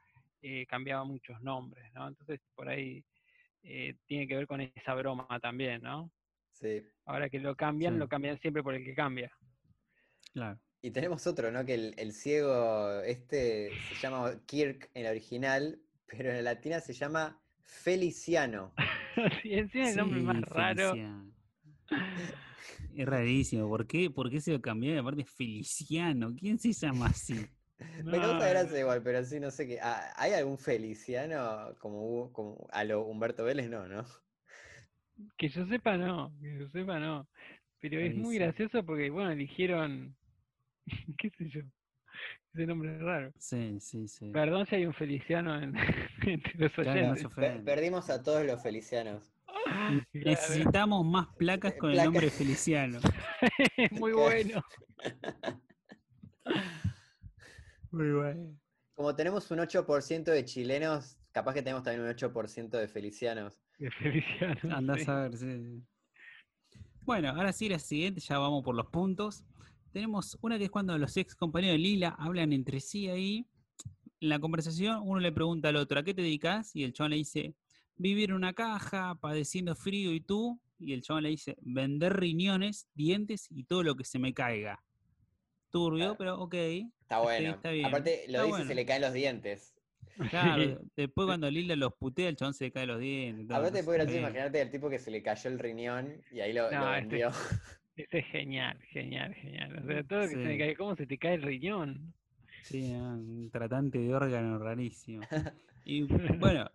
eh, 0.42 0.66
cambiaba 0.66 1.04
muchos 1.04 1.40
nombres, 1.42 1.92
¿no? 1.94 2.08
Entonces, 2.08 2.40
por 2.54 2.68
ahí 2.68 3.04
eh, 3.64 3.96
tiene 4.06 4.28
que 4.28 4.36
ver 4.36 4.46
con 4.46 4.60
esa 4.60 4.94
broma 4.94 5.26
también, 5.40 5.82
¿no? 5.82 6.10
Sí. 6.52 6.82
Ahora 7.06 7.28
que 7.28 7.40
lo 7.40 7.56
cambian, 7.56 7.94
Sí. 7.94 7.98
lo 7.98 8.08
cambian 8.08 8.38
siempre 8.38 8.62
por 8.62 8.74
el 8.74 8.84
que 8.84 8.94
cambia. 8.94 9.30
Claro. 10.32 10.60
Y 10.82 10.90
tenemos 10.90 11.26
otro, 11.26 11.50
¿no? 11.50 11.64
Que 11.64 11.74
el, 11.74 11.94
el 11.96 12.12
ciego 12.12 13.00
este 13.02 13.70
se 13.88 13.94
llama 14.00 14.32
Kirk 14.46 14.90
en 14.94 15.04
la 15.04 15.10
original, 15.10 15.80
pero 16.06 16.28
en 16.30 16.36
la 16.36 16.42
latina 16.42 16.78
se 16.80 16.92
llama 16.92 17.40
Feliciano. 17.62 18.72
Sí, 19.42 19.54
encima 19.54 19.88
el 19.90 19.96
nombre 19.96 20.20
más 20.22 20.36
Sí, 20.38 20.42
raro. 20.50 20.90
Feliciano. 20.90 21.32
Es 22.96 23.06
rarísimo. 23.06 23.68
¿Por 23.68 23.86
qué, 23.86 24.10
¿Por 24.10 24.28
qué 24.30 24.40
se 24.40 24.50
lo 24.52 24.60
cambió? 24.60 25.00
Aparte, 25.00 25.24
Feliciano. 25.24 26.34
¿Quién 26.36 26.58
se 26.58 26.72
llama 26.72 27.06
así? 27.06 27.46
Me 28.04 28.18
causa 28.18 28.48
gracia 28.48 28.78
igual, 28.80 29.02
pero 29.02 29.24
sí, 29.24 29.40
no 29.40 29.50
sé 29.50 29.66
qué. 29.66 29.80
Ah, 29.80 30.12
¿Hay 30.16 30.32
algún 30.32 30.58
Feliciano 30.58 31.74
como, 31.80 32.32
como 32.32 32.68
a 32.72 32.84
lo 32.84 33.02
Humberto 33.02 33.44
Vélez? 33.44 33.68
No, 33.68 33.86
¿no? 33.86 34.04
Que 35.36 35.48
yo 35.48 35.66
sepa, 35.66 35.96
no. 35.96 36.32
Que 36.40 36.58
yo 36.58 36.68
sepa, 36.68 36.98
no. 36.98 37.28
Pero 37.80 38.00
es 38.00 38.14
muy 38.16 38.36
gracioso 38.38 38.84
porque, 38.84 39.10
bueno, 39.10 39.30
eligieron. 39.30 40.16
¿Qué 41.18 41.30
sé 41.30 41.48
yo? 41.50 41.60
Ese 42.52 42.66
nombre 42.66 42.94
es 42.94 43.02
raro. 43.02 43.32
Sí, 43.38 43.78
sí, 43.80 44.06
sí. 44.06 44.30
Perdón 44.30 44.66
si 44.66 44.76
hay 44.76 44.86
un 44.86 44.94
Feliciano 44.94 45.60
en, 45.60 45.74
entre 46.22 46.58
los 46.58 46.72
Claro, 46.72 47.00
no 47.00 47.12
oyentes. 47.12 47.34
Per- 47.34 47.64
perdimos 47.64 48.08
a 48.10 48.22
todos 48.22 48.46
los 48.46 48.62
Felicianos. 48.62 49.32
Claro, 49.64 50.04
Necesitamos 50.12 51.04
más 51.04 51.26
placas 51.36 51.74
con 51.74 51.90
el 51.90 51.96
nombre 52.04 52.30
Feliciano. 52.30 53.00
muy 53.92 54.12
bueno. 54.12 54.62
Muy 57.94 58.10
bueno. 58.10 58.58
Como 58.94 59.14
tenemos 59.14 59.48
un 59.50 59.58
8% 59.58 60.24
de 60.24 60.44
chilenos, 60.44 61.16
capaz 61.30 61.54
que 61.54 61.62
tenemos 61.62 61.84
también 61.84 62.02
un 62.02 62.12
8% 62.12 62.70
de 62.70 62.88
felicianos. 62.88 63.60
De 63.78 63.90
Feliciano. 63.90 64.76
Andás 64.76 65.02
sí. 65.02 65.10
a 65.10 65.14
ver, 65.14 65.36
sí. 65.36 65.82
Bueno, 67.02 67.30
ahora 67.30 67.52
sí, 67.52 67.68
la 67.68 67.78
siguiente, 67.78 68.20
ya 68.20 68.38
vamos 68.38 68.64
por 68.64 68.74
los 68.74 68.86
puntos. 68.86 69.44
Tenemos 69.92 70.36
una 70.42 70.58
que 70.58 70.64
es 70.64 70.70
cuando 70.70 70.96
los 70.98 71.16
ex 71.16 71.34
compañeros 71.34 71.74
de 71.74 71.78
Lila 71.78 72.16
hablan 72.18 72.52
entre 72.52 72.80
sí 72.80 73.08
ahí. 73.08 73.46
En 74.20 74.28
la 74.28 74.38
conversación, 74.38 75.00
uno 75.04 75.20
le 75.20 75.32
pregunta 75.32 75.68
al 75.68 75.76
otro, 75.76 76.00
¿a 76.00 76.02
qué 76.02 76.14
te 76.14 76.22
dedicas? 76.22 76.74
Y 76.74 76.82
el 76.84 76.92
chabón 76.92 77.10
le 77.10 77.16
dice, 77.18 77.54
vivir 77.96 78.30
en 78.30 78.36
una 78.36 78.54
caja, 78.54 79.14
padeciendo 79.16 79.74
frío, 79.74 80.12
¿y 80.12 80.20
tú? 80.20 80.60
Y 80.78 80.94
el 80.94 81.02
chabón 81.02 81.22
le 81.24 81.30
dice, 81.30 81.56
vender 81.60 82.18
riñones, 82.18 82.88
dientes 82.94 83.46
y 83.50 83.64
todo 83.64 83.82
lo 83.82 83.94
que 83.94 84.04
se 84.04 84.18
me 84.18 84.34
caiga. 84.34 84.83
Turbio, 85.74 86.16
Claro. 86.16 86.16
pero 86.18 86.40
ok. 86.40 86.54
Está 87.02 87.18
bueno. 87.18 87.50
está 87.50 87.70
bien, 87.72 87.86
Aparte, 87.86 88.24
lo 88.28 88.38
está 88.38 88.42
dice 88.42 88.46
y 88.46 88.50
bueno. 88.50 88.64
se 88.66 88.74
le 88.76 88.86
caen 88.86 89.02
los 89.02 89.12
dientes. 89.12 89.74
Claro, 90.30 90.80
después 90.94 91.26
cuando 91.26 91.50
Lila 91.50 91.74
los 91.74 91.92
putea, 91.94 92.28
el 92.28 92.36
chabón 92.36 92.54
se 92.54 92.64
le 92.66 92.70
cae 92.72 92.86
los 92.86 93.00
dientes. 93.00 93.48
todo, 93.48 93.58
Aparte, 93.58 93.82
puede 93.82 93.98
gracioso 93.98 94.20
imaginarte 94.20 94.60
el 94.60 94.70
tipo 94.70 94.88
que 94.88 95.00
se 95.00 95.10
le 95.10 95.22
cayó 95.22 95.50
el 95.50 95.58
riñón 95.58 96.22
y 96.30 96.38
ahí 96.40 96.52
lo, 96.52 96.70
lo 96.70 96.78
No, 96.78 96.94
este- 96.94 97.00
vendió. 97.08 97.30
Ese 97.96 98.18
es 98.18 98.26
genial, 98.26 98.78
genial, 98.90 99.34
genial. 99.34 99.78
O 99.82 99.86
sea, 99.86 100.02
todo 100.04 100.20
que 100.22 100.28
se 100.28 100.52
Sí. 100.52 100.58
cae, 100.58 100.76
¿cómo 100.76 100.94
se 100.96 101.06
te 101.06 101.18
cae 101.18 101.34
el 101.34 101.42
riñón? 101.42 102.14
Sí, 102.62 102.92
ah, 102.94 103.14
un 103.14 103.50
tratante 103.52 103.98
de 103.98 104.14
órgano 104.14 104.58
rarísimo. 104.58 105.22
Y 105.86 106.02
bueno, 106.38 106.70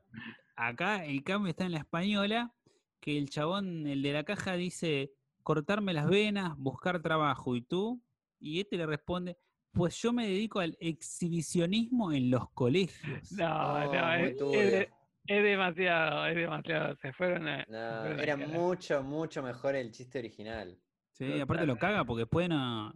acá 0.55 1.03
el 1.05 1.23
cambio 1.23 1.49
está 1.49 1.65
en 1.65 1.71
la 1.71 1.79
española, 1.79 2.53
que 2.99 3.17
el 3.17 3.29
chabón, 3.29 3.87
el 3.87 4.01
de 4.03 4.13
la 4.13 4.23
caja, 4.23 4.53
dice 4.55 5.11
cortarme 5.43 5.93
las 5.93 6.07
venas, 6.07 6.55
buscar 6.57 7.01
trabajo. 7.01 7.55
¿Y 7.55 7.61
tú? 7.63 7.99
Y 8.39 8.59
este 8.61 8.77
le 8.77 8.85
responde, 8.85 9.37
pues 9.71 9.95
yo 10.01 10.13
me 10.13 10.27
dedico 10.27 10.59
al 10.59 10.77
exhibicionismo 10.79 12.11
en 12.11 12.29
los 12.31 12.49
colegios. 12.51 13.31
No, 13.33 13.45
Oh, 13.45 13.93
no, 13.93 14.17
muy 14.19 14.29
es, 14.55 14.73
es 14.73 14.87
es 15.27 15.43
demasiado, 15.43 16.25
es 16.25 16.35
demasiado. 16.35 16.95
Se 16.95 17.13
fueron 17.13 17.47
a. 17.47 17.63
se 17.65 17.71
No, 17.71 18.01
fueron 18.01 18.19
era 18.19 18.37
mucho, 18.37 19.03
mucho 19.03 19.43
mejor 19.43 19.75
el 19.75 19.91
chiste 19.91 20.19
original. 20.19 20.77
Sí, 21.11 21.39
aparte 21.39 21.65
lo 21.65 21.77
caga 21.77 22.05
porque 22.05 22.21
después 22.21 22.47
no, 22.49 22.93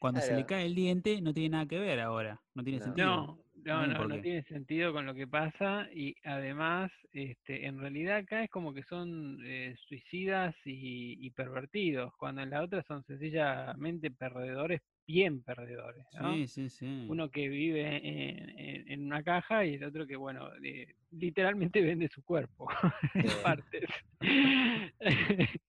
cuando 0.00 0.20
se 0.20 0.34
le 0.34 0.46
cae 0.46 0.64
el 0.66 0.74
diente 0.74 1.20
no 1.20 1.32
tiene 1.34 1.50
nada 1.50 1.66
que 1.66 1.78
ver 1.78 2.00
ahora, 2.00 2.42
no 2.54 2.64
tiene 2.64 2.78
No. 2.78 2.84
sentido. 2.86 3.06
No, 3.06 3.38
no, 3.66 3.86
no, 3.88 4.06
no 4.06 4.20
tiene 4.20 4.44
sentido 4.44 4.92
con 4.92 5.06
lo 5.06 5.14
que 5.14 5.26
pasa 5.26 5.88
y 5.92 6.14
además, 6.24 6.90
este, 7.12 7.66
en 7.66 7.78
realidad 7.80 8.18
acá 8.18 8.44
es 8.44 8.50
como 8.50 8.72
que 8.74 8.82
son 8.84 9.38
eh, 9.44 9.76
suicidas 9.88 10.54
y, 10.64 11.16
y 11.26 11.30
pervertidos, 11.32 12.12
cuando 12.18 12.42
en 12.42 12.50
la 12.50 12.62
otra 12.62 12.82
son 12.84 13.04
sencillamente 13.04 14.10
perdedores, 14.10 14.80
bien 15.06 15.42
perdedores, 15.42 16.06
¿no? 16.14 16.42
Sí, 16.42 16.48
sí, 16.48 16.68
sí. 16.68 16.86
Uno 17.08 17.30
que 17.30 17.48
vive 17.48 17.82
en, 17.98 18.50
en- 18.58 18.92
en 18.92 19.06
una 19.06 19.22
caja 19.24 19.64
y 19.66 19.74
el 19.74 19.84
otro 19.84 20.06
que, 20.06 20.16
bueno, 20.16 20.50
eh, 20.64 20.94
literalmente 21.10 21.80
vende 21.82 22.08
su 22.08 22.22
cuerpo 22.24 22.68
en 23.22 23.38
partes. 23.38 23.84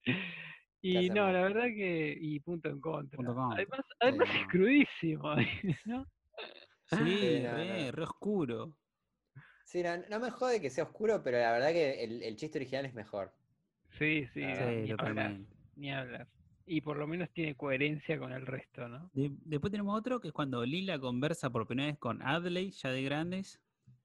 y 0.82 1.10
no, 1.12 1.32
la 1.32 1.41
verdad 1.43 1.66
que, 1.66 2.18
y 2.20 2.39
punto 2.39 2.70
en 2.70 2.80
contra. 2.82 3.20
Punto. 3.20 3.41
Además, 3.50 3.82
además 4.00 4.28
es 4.34 4.41
crudísimo, 4.48 5.36
¿no? 5.86 6.08
Sí, 6.90 6.96
Sí, 6.98 7.40
no, 7.44 7.52
re, 7.52 7.66
no. 7.66 7.92
re 7.92 8.04
oscuro. 8.04 8.78
Sí, 9.66 9.84
no, 9.84 9.98
no 10.10 10.20
me 10.20 10.32
jode 10.32 10.62
que 10.62 10.70
sea 10.70 10.86
oscuro, 10.86 11.22
pero 11.24 11.38
la 11.40 11.52
verdad 11.52 11.70
que 11.72 12.04
el, 12.04 12.24
el 12.24 12.36
chiste 12.38 12.58
original 12.58 12.86
es 12.86 12.94
mejor. 12.94 13.34
Sí, 13.90 14.26
sí, 14.34 14.44
Ah, 14.44 14.56
Sí, 14.58 14.84
ni 14.84 14.92
hablar, 14.98 15.40
ni 15.76 15.92
hablar. 15.92 16.28
Y 16.66 16.82
por 16.82 16.98
lo 16.98 17.08
menos 17.08 17.30
tiene 17.32 17.56
coherencia 17.56 18.20
con 18.20 18.32
el 18.32 18.46
resto, 18.46 18.88
¿no? 18.88 19.10
De- 19.14 19.32
después 19.46 19.72
tenemos 19.72 19.98
otro 19.98 20.20
que 20.20 20.28
es 20.30 20.34
cuando 20.34 20.66
Lila 20.66 21.00
conversa 21.00 21.50
por 21.50 21.66
primera 21.68 21.88
vez 21.88 21.98
con 22.00 22.22
Adley, 22.22 22.72
ya 22.72 22.92
de 22.92 23.04
grandes. 23.04 23.62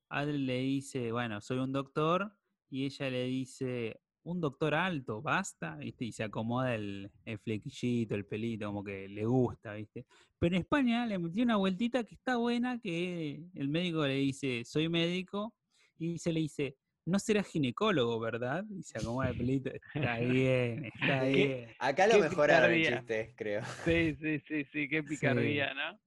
Adley 0.09 0.39
le 0.39 0.59
dice, 0.59 1.13
bueno, 1.13 1.41
soy 1.41 1.59
un 1.59 1.73
doctor, 1.73 2.37
y 2.71 2.85
ella 2.87 3.11
le 3.11 3.25
dice, 3.25 4.01
un 4.25 4.41
doctor 4.41 4.75
alto, 4.75 5.21
basta, 5.21 5.77
¿viste? 5.77 6.05
Y 6.05 6.13
se 6.13 6.25
acomoda 6.25 6.75
el, 6.75 7.11
el 7.25 7.39
flequillito, 7.39 8.15
el 8.15 8.27
pelito, 8.27 8.67
como 8.67 8.85
que 8.85 9.09
le 9.09 9.25
gusta, 9.25 9.75
¿viste? 9.75 10.07
Pero 10.39 10.55
en 10.57 10.63
España 10.63 11.07
le 11.07 11.19
metió 11.19 11.43
una 11.45 11.57
vueltita 11.57 12.05
que 12.05 12.15
está 12.15 12.37
buena, 12.37 12.79
que 12.79 13.43
el 13.55 13.69
médico 13.69 14.07
le 14.07 14.15
dice, 14.15 14.65
soy 14.65 14.89
médico, 14.89 15.55
y 15.99 16.19
se 16.19 16.33
le 16.33 16.41
dice, 16.41 16.77
no 17.05 17.19
serás 17.19 17.47
ginecólogo, 17.49 18.21
¿verdad? 18.21 18.65
Y 18.71 18.83
se 18.83 18.99
acomoda 18.99 19.31
el 19.31 19.37
pelito, 19.37 19.71
está 19.95 20.19
bien, 20.19 20.85
está 20.85 21.23
Sí. 21.33 21.33
bien. 21.35 21.75
Acá 21.79 22.07
lo 22.07 22.15
Qué 22.15 22.21
mejoraron 22.21 22.71
el 22.73 22.85
chiste, 22.87 23.35
creo. 23.37 23.63
Sí, 23.85 24.15
sí, 24.21 24.39
sí, 24.41 24.65
sí, 24.65 24.89
qué 24.89 25.03
picardía, 25.03 25.75
¿no? 25.75 25.99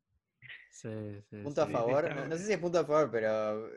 Sí, 0.72 0.89
sí, 1.30 1.38
Punto 1.43 1.61
a 1.61 1.68
favor. 1.68 2.13
No, 2.16 2.28
no 2.28 2.38
sé 2.38 2.45
si 2.45 2.53
es 2.53 2.59
punto 2.59 2.80
a 2.80 2.86
favor, 2.86 3.09
pero 3.11 3.70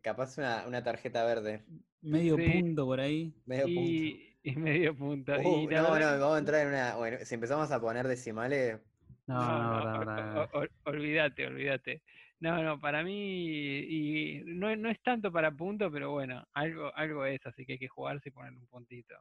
capaz 0.00 0.38
una, 0.38 0.66
una 0.66 0.82
tarjeta 0.82 1.24
verde. 1.24 1.64
Medio 2.00 2.36
Sí. 2.36 2.48
punto 2.60 2.86
por 2.86 3.00
ahí. 3.00 3.34
Medio 3.46 3.64
punto. 3.66 3.80
Y, 3.80 4.38
y 4.42 4.56
medio 4.56 4.96
punto. 4.96 5.32
Uh, 5.34 5.62
y 5.62 5.66
no, 5.66 5.82
no, 5.82 5.92
verdad- 5.92 6.18
vamos 6.20 6.36
a 6.36 6.38
entrar 6.38 6.60
en 6.62 6.68
una. 6.68 6.96
Bueno, 6.96 7.18
si 7.22 7.34
empezamos 7.34 7.70
a 7.70 7.80
poner 7.80 8.06
decimales, 8.08 8.80
No, 9.26 10.04
No, 10.04 10.04
no, 10.04 10.48
olvídate, 10.84 11.46
olvídate. 11.46 12.02
No, 12.40 12.60
no, 12.60 12.80
para 12.80 13.04
mí, 13.04 13.78
y 13.78 14.42
no, 14.44 14.74
no 14.74 14.90
es 14.90 15.00
tanto 15.00 15.30
para 15.30 15.52
punto, 15.52 15.92
pero 15.92 16.10
bueno, 16.10 16.44
algo, 16.54 16.92
algo 16.96 17.24
es, 17.24 17.38
así 17.46 17.64
que 17.64 17.74
hay 17.74 17.78
que 17.78 17.86
jugarse 17.86 18.30
y 18.30 18.32
poner 18.32 18.52
un 18.52 18.66
puntito. 18.66 19.14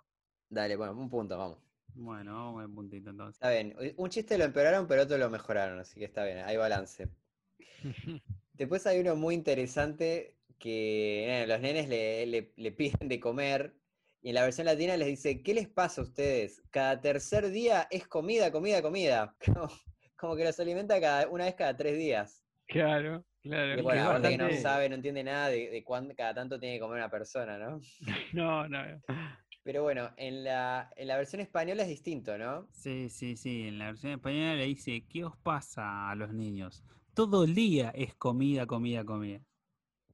dale, 0.49 0.75
bueno, 0.75 0.93
un 0.93 1.07
punto, 1.07 1.37
vamos. 1.37 1.59
Bueno, 1.93 2.33
vamos 2.33 2.53
con 2.55 2.63
el 2.63 2.71
puntito 2.75 3.09
entonces. 3.11 3.35
Está 3.35 3.51
bien. 3.51 3.75
Un 3.97 4.09
chiste 4.09 4.39
lo 4.39 4.45
empeoraron, 4.45 4.87
pero 4.87 5.03
otro 5.03 5.17
lo 5.19 5.29
mejoraron, 5.29 5.77
así 5.77 5.99
que 5.99 6.05
está 6.05 6.25
bien, 6.25 6.39
hay 6.39 6.57
balance. 6.57 7.09
Después 8.53 8.85
hay 8.87 8.99
uno 8.99 9.15
muy 9.15 9.35
interesante 9.35 10.35
que 10.61 11.41
eh, 11.43 11.47
los 11.47 11.59
nenes 11.59 11.89
le, 11.89 12.25
le- 12.27 12.53
le 12.55 12.71
piden 12.79 13.09
de 13.09 13.19
comer 13.19 13.75
y 14.21 14.29
en 14.29 14.35
la 14.35 14.43
versión 14.43 14.65
latina 14.65 14.95
les 14.97 15.07
dice, 15.07 15.41
¿qué 15.41 15.53
les 15.55 15.67
pasa 15.67 16.01
a 16.01 16.03
ustedes? 16.03 16.61
Cada 16.69 17.01
tercer 17.01 17.49
día 17.49 17.87
es 17.89 18.07
comida, 18.07 18.51
comida, 18.51 18.81
comida. 18.81 19.35
Como, 19.45 19.67
como 20.15 20.35
que 20.35 20.43
los 20.43 20.59
alimenta 20.59 21.01
cada, 21.01 21.27
una 21.27 21.45
vez 21.45 21.55
cada 21.55 21.75
tres 21.75 21.97
días. 21.97 22.43
Claro, 22.67 23.25
claro. 23.41 23.73
Y 23.73 23.75
que 23.77 23.81
bueno, 23.81 24.03
aparte 24.03 24.29
que 24.29 24.37
no 24.37 24.43
bastante- 24.43 24.61
sabe, 24.61 24.87
no 24.89 24.95
entiende 24.95 25.23
nada 25.23 25.49
de, 25.49 25.71
de 25.71 25.83
cuándo 25.83 26.13
cada 26.15 26.35
tanto 26.35 26.59
tiene 26.59 26.75
que 26.75 26.79
comer 26.81 26.97
una 26.97 27.09
persona, 27.09 27.57
¿no? 27.57 27.79
No, 28.33 28.67
no. 28.69 29.01
Pero 29.63 29.81
bueno, 29.83 30.11
en 30.17 30.43
la, 30.43 30.91
en 30.95 31.07
la 31.07 31.17
versión 31.17 31.41
española 31.41 31.81
es 31.83 31.89
distinto, 31.89 32.37
¿no? 32.37 32.67
Sí, 32.71 33.09
sí, 33.09 33.35
sí. 33.35 33.67
En 33.67 33.79
la 33.79 33.87
versión 33.87 34.11
española 34.13 34.55
le 34.55 34.65
dice, 34.65 35.03
¿qué 35.09 35.23
os 35.23 35.35
pasa 35.37 36.09
a 36.11 36.15
los 36.15 36.31
niños? 36.33 36.83
Todo 37.15 37.43
el 37.43 37.53
día 37.55 37.91
es 37.95 38.13
comida, 38.15 38.67
comida, 38.67 39.03
comida. 39.03 39.39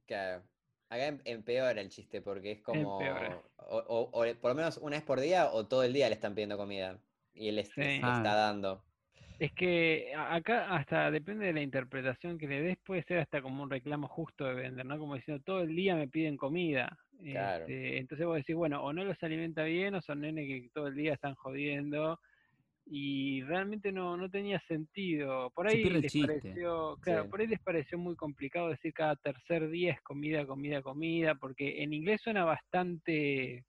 Claro. 0.08 0.42
Acá 0.90 1.06
em- 1.06 1.20
empeora 1.26 1.80
el 1.80 1.90
chiste 1.90 2.22
porque 2.22 2.52
es 2.52 2.62
como. 2.62 2.98
O, 2.98 3.76
o- 3.76 4.10
o 4.12 4.34
por 4.40 4.50
lo 4.50 4.54
menos 4.54 4.78
una 4.78 4.96
vez 4.96 5.04
por 5.04 5.20
día 5.20 5.50
o 5.52 5.66
todo 5.68 5.82
el 5.84 5.92
día 5.92 6.08
le 6.08 6.14
están 6.14 6.34
pidiendo 6.34 6.56
comida. 6.56 6.98
Y 7.34 7.48
él 7.48 7.56
les, 7.56 7.68
está 7.76 8.20
Ah. 8.20 8.34
dando. 8.34 8.82
Es 9.38 9.52
que 9.52 10.12
acá 10.16 10.74
hasta 10.74 11.12
depende 11.12 11.46
de 11.46 11.52
la 11.52 11.60
interpretación 11.60 12.38
que 12.38 12.48
le 12.48 12.60
des, 12.60 12.78
puede 12.78 13.04
ser 13.04 13.18
hasta 13.18 13.40
como 13.40 13.62
un 13.62 13.70
reclamo 13.70 14.08
justo 14.08 14.44
de 14.46 14.54
vender, 14.54 14.84
¿no? 14.84 14.98
Como 14.98 15.14
diciendo, 15.14 15.40
todo 15.44 15.60
el 15.60 15.76
día 15.76 15.94
me 15.94 16.08
piden 16.08 16.36
comida. 16.36 16.98
Claro. 17.22 17.62
Este, 17.64 17.98
entonces 17.98 18.26
vos 18.26 18.36
decís, 18.36 18.56
bueno, 18.56 18.82
o 18.82 18.92
no 18.92 19.04
los 19.04 19.22
alimenta 19.22 19.62
bien 19.62 19.94
o 19.94 20.00
son 20.02 20.22
nenes 20.22 20.46
que 20.48 20.70
todo 20.74 20.88
el 20.88 20.96
día 20.96 21.14
están 21.14 21.34
jodiendo. 21.36 22.18
Y 22.90 23.42
realmente 23.42 23.92
no, 23.92 24.16
no 24.16 24.30
tenía 24.30 24.58
sentido. 24.66 25.50
Por 25.50 25.68
ahí 25.68 25.84
les 25.84 26.10
chiste. 26.10 26.26
pareció, 26.40 26.96
claro, 27.02 27.24
Sí. 27.24 27.28
por 27.28 27.40
ahí 27.40 27.46
les 27.46 27.60
pareció 27.60 27.98
muy 27.98 28.16
complicado 28.16 28.70
decir 28.70 28.94
cada 28.94 29.14
tercer 29.16 29.68
día 29.68 29.92
es 29.92 30.00
comida, 30.00 30.46
comida, 30.46 30.80
comida, 30.82 31.34
porque 31.34 31.82
en 31.82 31.92
inglés 31.92 32.20
suena 32.22 32.44
bastante 32.44 33.64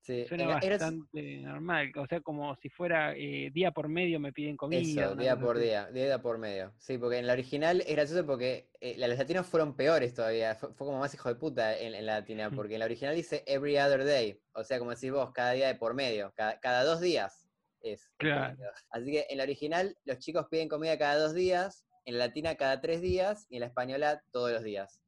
Sí, 0.00 0.26
Suena 0.28 0.58
era- 0.60 0.76
bastante 0.76 1.38
normal, 1.38 1.90
o 1.96 2.06
sea, 2.06 2.20
como 2.20 2.54
si 2.56 2.68
fuera 2.68 3.14
eh, 3.16 3.50
día 3.54 3.70
por 3.70 3.88
medio 3.88 4.20
me 4.20 4.34
piden 4.34 4.54
comida. 4.54 4.80
Eso, 5.06 5.16
día 5.16 5.34
por 5.34 5.56
así. 5.56 5.64
día, 5.64 5.86
día 5.90 6.18
por 6.20 6.36
medio. 6.36 6.74
Sí, 6.78 6.98
porque 6.98 7.16
en 7.16 7.26
la 7.26 7.32
original 7.32 7.80
es 7.80 7.90
gracioso 7.96 8.26
porque 8.26 8.68
eh, 8.82 8.96
los 8.98 9.16
latinos 9.16 9.46
fueron 9.46 9.74
peores 9.74 10.12
todavía. 10.12 10.56
Fue, 10.56 10.74
fue 10.74 10.86
como 10.88 10.98
más 10.98 11.14
hijo 11.14 11.30
de 11.30 11.36
puta 11.36 11.78
en, 11.78 11.94
en 11.94 12.04
la 12.04 12.16
latina, 12.20 12.50
porque 12.68 12.74
en 12.74 12.80
la 12.80 12.84
original 12.84 13.14
dice 13.14 13.44
every 13.46 13.78
other 13.78 14.04
day. 14.04 14.38
O 14.52 14.62
sea, 14.62 14.78
como 14.78 14.90
decís 14.90 15.10
vos, 15.10 15.30
cada 15.32 15.52
día 15.52 15.68
de 15.68 15.74
por 15.76 15.94
medio, 15.94 16.34
cada, 16.36 16.60
cada 16.60 16.84
dos 16.84 17.00
días 17.00 17.43
es. 17.92 18.10
Claro. 18.16 18.56
Así 18.90 19.10
que 19.12 19.26
en 19.28 19.38
la 19.38 19.44
original 19.44 19.96
los 20.04 20.18
chicos 20.18 20.46
piden 20.50 20.68
comida 20.68 20.98
cada 20.98 21.18
dos 21.18 21.34
días, 21.34 21.86
en 22.04 22.18
la 22.18 22.26
latina 22.26 22.54
cada 22.56 22.80
tres 22.80 23.00
días 23.00 23.46
y 23.50 23.56
en 23.56 23.60
la 23.60 23.66
española 23.66 24.22
todos 24.32 24.52
los 24.52 24.62
días. 24.64 25.00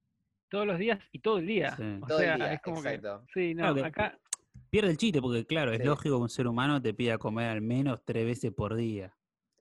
Todos 0.48 0.66
los 0.66 0.78
días 0.78 1.00
y 1.12 1.18
todo 1.18 1.38
el 1.38 1.46
día. 1.46 1.74
Sí. 1.76 1.98
O 2.02 2.06
Todo 2.06 2.20
el 2.20 2.36
día, 2.36 2.52
es 2.52 2.60
como 2.62 2.76
exacto. 2.78 3.24
que. 3.26 3.32
Sí, 3.48 3.54
no, 3.54 3.72
Claro 3.74 3.86
acá. 3.88 4.18
Pierde 4.70 4.90
el 4.90 4.96
chiste 4.96 5.20
porque, 5.20 5.44
claro, 5.44 5.72
es 5.72 5.78
Sí. 5.78 5.84
lógico 5.84 6.16
que 6.16 6.22
un 6.22 6.28
ser 6.30 6.46
humano 6.46 6.80
te 6.80 6.94
pida 6.94 7.18
comer 7.18 7.48
al 7.50 7.60
menos 7.60 8.02
tres 8.04 8.24
veces 8.24 8.52
por 8.52 8.74
día. 8.74 9.14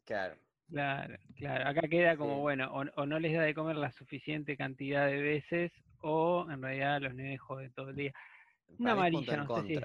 Claro. 0.06 0.36
Claro, 0.70 1.16
claro. 1.36 1.70
Acá 1.70 1.82
queda 1.88 2.18
como, 2.18 2.36
Sí. 2.36 2.42
bueno, 2.42 2.72
o, 2.74 2.84
o 3.02 3.06
no 3.06 3.20
les 3.20 3.34
da 3.34 3.42
de 3.44 3.54
comer 3.54 3.76
la 3.76 3.92
suficiente 3.92 4.58
cantidad 4.58 5.06
de 5.08 5.22
veces, 5.22 5.72
o 6.00 6.48
en 6.50 6.62
realidad 6.62 7.02
los 7.02 7.14
nenes 7.14 7.40
joden 7.40 7.72
todo 7.74 7.90
el 7.90 7.96
día. 7.96 8.14
Una 8.80 8.96
Para 8.96 9.08
amarilla, 9.08 9.38
no 9.38 9.56
sé 9.62 9.68
si-. 9.68 9.80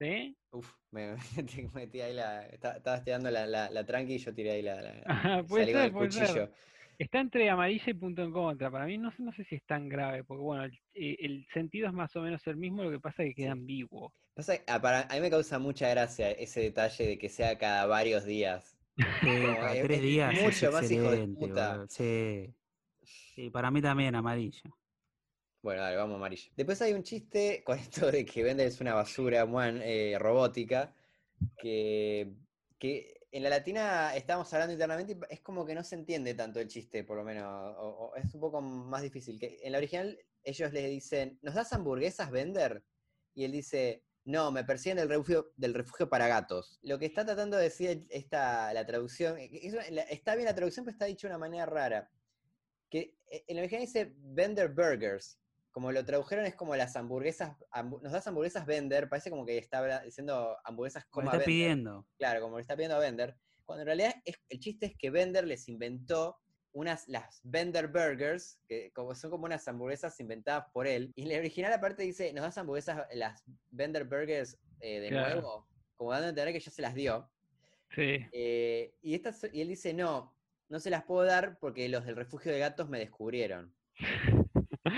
¿Sí? 0.00 0.36
Uf, 0.52 0.72
me, 0.90 1.14
me 1.56 1.68
metí 1.74 2.00
ahí 2.00 2.14
la. 2.14 2.46
esta- 2.46 2.76
Estabas 2.76 3.04
tirando 3.04 3.30
la, 3.30 3.46
la, 3.46 3.70
la 3.70 3.84
tranqui 3.84 4.14
y 4.14 4.18
yo 4.18 4.34
tiré 4.34 4.52
ahí 4.52 4.62
la. 4.62 4.80
la 4.80 5.02
Ajá, 5.06 5.42
puede 5.48 5.64
salí 5.64 5.72
con 5.72 5.80
ser, 5.82 5.86
el 5.86 5.92
puede 5.92 6.10
ser. 6.12 6.26
cuchillo. 6.26 6.50
Está 6.98 7.20
entre 7.20 7.48
amarilla 7.48 7.84
y 7.90 7.94
punto 7.94 8.22
en 8.22 8.32
contra. 8.32 8.70
Para 8.70 8.86
mí 8.86 8.98
no, 8.98 9.10
sé- 9.12 9.22
no 9.22 9.32
sé 9.32 9.44
si 9.44 9.56
es 9.56 9.64
tan 9.66 9.88
grave, 9.88 10.24
porque 10.24 10.42
bueno, 10.42 10.64
el, 10.64 10.72
eh, 10.94 11.16
el 11.20 11.46
sentido 11.52 11.86
es 11.88 11.92
más 11.92 12.14
o 12.16 12.22
menos 12.22 12.44
el 12.46 12.56
mismo, 12.56 12.82
lo 12.82 12.90
que 12.90 13.00
pasa 13.00 13.22
es 13.22 13.30
que 13.30 13.34
queda 13.36 13.46
Sí. 13.46 13.52
ambiguo. 13.52 14.12
Pasa 14.34 14.54
ah, 14.68 14.80
para, 14.80 15.02
a 15.02 15.14
mí 15.14 15.20
me 15.20 15.30
causa 15.30 15.58
mucha 15.58 15.88
gracia 15.88 16.30
ese 16.30 16.60
detalle 16.60 17.06
de 17.06 17.18
que 17.18 17.28
sea 17.28 17.58
cada 17.58 17.86
varios 17.86 18.24
días. 18.24 18.76
Sí, 18.96 19.28
cada 19.60 19.74
es- 19.74 19.82
tres 19.86 19.98
es 19.98 20.02
días 20.02 20.34
es 20.34 20.42
mucho 20.62 20.72
más 20.72 20.90
hijo 20.90 21.10
de 21.10 21.28
puta. 21.28 21.86
Sí. 21.88 22.54
Sí, 23.02 23.50
para 23.50 23.70
mí 23.70 23.80
también 23.80 24.14
amarilla. 24.14 24.60
Bueno, 25.62 25.82
dale, 25.82 25.96
vamos 25.96 26.16
amarillo. 26.16 26.52
Después 26.56 26.80
hay 26.82 26.92
un 26.92 27.02
chiste 27.02 27.62
con 27.66 27.78
esto 27.78 28.10
de 28.10 28.24
que 28.24 28.42
Bender 28.42 28.66
es 28.66 28.80
una 28.80 28.94
basura 28.94 29.44
muan, 29.46 29.80
eh, 29.82 30.16
robótica, 30.18 30.94
que, 31.58 32.32
que 32.78 33.14
en 33.30 33.42
la 33.42 33.50
latina 33.50 34.14
estábamos 34.16 34.52
hablando 34.54 34.72
internamente 34.72 35.12
y 35.14 35.34
es 35.34 35.40
como 35.40 35.66
que 35.66 35.74
no 35.74 35.84
se 35.84 35.96
entiende 35.96 36.34
tanto 36.34 36.60
el 36.60 36.68
chiste, 36.68 37.04
por 37.04 37.16
lo 37.16 37.24
menos, 37.24 37.44
o- 37.78 38.12
es 38.16 38.32
un 38.34 38.40
poco 38.40 38.60
más 38.62 39.02
difícil. 39.02 39.38
Que 39.38 39.58
en 39.62 39.72
la 39.72 39.78
original 39.78 40.18
ellos 40.44 40.72
le 40.72 40.88
dicen, 40.88 41.38
¿nos 41.42 41.54
das 41.54 41.72
hamburguesas, 41.72 42.30
Bender? 42.30 42.84
Y 43.34 43.44
él 43.44 43.52
dice, 43.52 44.04
no, 44.24 44.50
me 44.52 44.64
persiguen 44.64 44.98
del 44.98 45.08
refugio, 45.08 45.52
del 45.56 45.74
refugio 45.74 46.08
para 46.08 46.28
gatos. 46.28 46.78
Lo 46.82 46.98
que 46.98 47.06
está 47.06 47.24
tratando 47.24 47.56
de 47.56 47.64
decir 47.64 48.06
esta, 48.10 48.72
la 48.72 48.86
traducción, 48.86 49.38
eh, 49.38 49.50
está 50.10 50.34
bien 50.36 50.46
la 50.46 50.54
traducción, 50.54 50.84
pero 50.84 50.92
está 50.94 51.04
dicho 51.06 51.26
de 51.26 51.32
una 51.32 51.38
manera 51.38 51.66
rara. 51.66 52.10
Que 52.90 53.18
eh, 53.30 53.44
en 53.46 53.56
la 53.56 53.62
original 53.62 53.82
dice 53.86 54.12
Bender 54.16 54.68
Burgers, 54.70 55.38
como 55.70 55.92
lo 55.92 56.04
tradujeron 56.04 56.46
es 56.46 56.54
como 56.54 56.74
las 56.76 56.96
hamburguesas, 56.96 57.56
hambu- 57.70 58.00
nos 58.02 58.12
das 58.12 58.26
hamburguesas 58.26 58.66
Bender, 58.66 59.08
parece 59.08 59.30
como 59.30 59.44
que 59.46 59.58
está 59.58 60.02
diciendo 60.02 60.56
hamburguesas 60.64 61.04
Como 61.06 61.30
está 61.30 61.44
pidiendo. 61.44 62.06
Claro, 62.18 62.40
como 62.40 62.56
le 62.56 62.62
está 62.62 62.74
pidiendo 62.74 62.96
a 62.96 63.00
Bender. 63.00 63.36
Cuando 63.64 63.82
en 63.82 63.86
realidad 63.86 64.14
es- 64.24 64.40
el 64.48 64.60
chiste 64.60 64.86
es 64.86 64.92
que 64.98 65.10
Bender 65.10 65.46
les 65.46 65.68
inventó 65.68 66.36
unas, 66.72 67.08
las 67.08 67.40
Bender 67.44 67.88
Burgers, 67.88 68.60
que 68.68 68.92
como, 68.92 69.14
son 69.14 69.30
como 69.30 69.44
unas 69.46 69.66
hamburguesas 69.68 70.18
inventadas 70.20 70.66
por 70.72 70.86
él. 70.86 71.12
Y 71.16 71.22
en 71.22 71.28
la 71.30 71.38
original 71.38 71.72
aparte 71.72 72.02
dice, 72.02 72.32
nos 72.32 72.42
das 72.44 72.58
hamburguesas, 72.58 73.06
las 73.14 73.42
Bender 73.70 74.04
Burgers 74.04 74.58
eh, 74.80 75.00
de 75.00 75.08
Claro. 75.08 75.34
nuevo, 75.40 75.66
como 75.96 76.12
dando 76.12 76.26
a 76.26 76.30
entender 76.30 76.52
que 76.54 76.60
ya 76.60 76.70
se 76.70 76.82
las 76.82 76.94
dio. 76.94 77.30
Sí. 77.94 78.18
Eh, 78.32 78.94
y, 79.00 79.14
estas, 79.14 79.46
y 79.52 79.60
él 79.62 79.68
dice, 79.68 79.92
no, 79.94 80.36
no 80.68 80.78
se 80.78 80.90
las 80.90 81.04
puedo 81.04 81.24
dar 81.24 81.58
porque 81.58 81.88
los 81.88 82.04
del 82.04 82.16
refugio 82.16 82.52
de 82.52 82.58
gatos 82.58 82.88
me 82.88 82.98
descubrieron. 82.98 83.74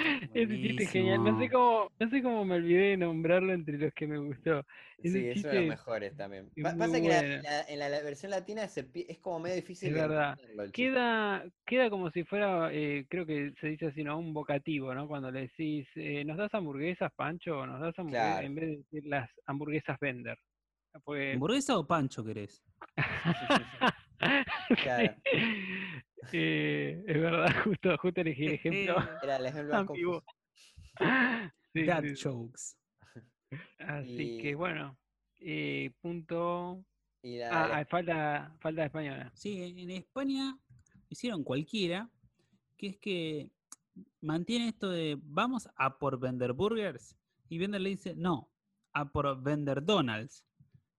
Ese 0.35 0.61
chiste 0.61 0.83
es 0.85 0.91
genial. 0.91 1.25
No 1.25 1.39
sé 1.39 1.49
cómo, 1.51 1.91
no 1.99 2.11
sé 2.11 2.23
cómo 2.23 2.45
me 2.45 2.55
olvidé 2.57 2.81
de 2.91 2.97
nombrarlo 2.97 3.53
entre 3.53 3.79
los 3.79 3.93
que 3.95 4.07
me 4.07 4.19
gustó. 4.19 4.65
Ese 4.99 5.11
Sí, 5.13 5.29
es 5.29 5.45
uno 5.45 5.53
de 5.53 5.59
los 5.61 5.69
mejores 5.69 6.17
también. 6.17 6.51
es 6.55 6.63
pasa 6.63 6.77
que 6.77 7.09
la- 7.09 7.21
bueno. 7.23 7.43
la- 7.43 7.61
en 7.63 7.79
la, 7.79 7.89
la 7.89 8.03
versión 8.03 8.31
latina 8.31 8.69
se 8.69 8.87
es 9.09 9.19
como 9.19 9.41
medio 9.41 9.57
difícil 9.57 9.89
Es 9.89 9.95
verdad. 9.95 10.39
Queda, 10.73 11.45
queda 11.65 11.91
como 11.91 12.11
si 12.11 12.25
fuera, 12.25 12.73
eh, 12.73 13.07
creo 13.09 13.25
que 13.27 13.53
se 13.61 13.69
dice 13.69 13.87
así, 13.87 14.05
¿no? 14.05 14.19
Un 14.19 14.33
vocativo, 14.35 14.95
¿no? 14.95 15.07
Cuando 15.09 15.31
le 15.31 15.43
decís, 15.43 15.87
eh, 15.95 16.25
¿nos 16.25 16.37
das 16.37 16.53
hamburguesas, 16.55 17.13
Pancho? 17.15 17.67
¿Nos 17.67 17.81
das 17.81 17.99
hamburguesas? 17.99 18.31
Claro. 18.33 18.47
En 18.47 18.55
vez 18.55 18.65
de 18.69 18.77
decir 18.77 19.07
las 19.07 19.31
hamburguesas 19.47 19.99
vender. 20.01 20.39
Porque... 21.05 21.33
¿Hamburguesa 21.35 21.79
o 21.79 21.87
pancho 21.87 22.25
querés? 22.25 22.63
Claro. 24.83 25.15
Eh, 26.33 27.03
es 27.07 27.21
verdad, 27.21 27.47
justo, 27.65 27.97
justo 27.99 28.21
elegí 28.21 28.47
el 28.47 28.53
ejemplo. 28.55 28.97
Era 29.23 29.37
el 29.37 29.47
ejemplo. 29.47 30.25
Sí, 31.73 31.85
Dad 31.85 32.03
sí, 32.03 32.17
sí. 32.17 32.23
jokes. 32.29 32.77
Así 33.79 34.39
que 34.43 34.55
bueno, 34.57 34.99
eh, 35.39 35.93
punto. 36.01 36.85
Y 37.23 37.39
la- 37.39 37.49
Ah, 37.65 37.69
la- 37.69 37.79
ah, 37.79 37.85
falta, 37.85 38.57
falta 38.61 38.81
de 38.83 38.87
española. 38.87 39.31
Sí, 39.35 39.63
en 39.63 39.91
España 39.91 40.59
hicieron 41.09 41.45
cualquiera, 41.45 42.11
que 42.77 42.89
es 42.89 42.99
que 42.99 43.51
mantiene 44.21 44.69
esto 44.69 44.91
de 44.91 45.17
vamos 45.23 45.69
a 45.77 45.99
por 45.99 46.19
vender 46.19 46.53
burgers 46.55 47.17
y 47.49 47.59
Vender 47.59 47.81
le 47.83 47.91
dice 47.91 48.15
no, 48.17 48.51
a 48.93 49.11
por 49.13 49.41
vender 49.43 49.85
Donalds. 49.85 50.45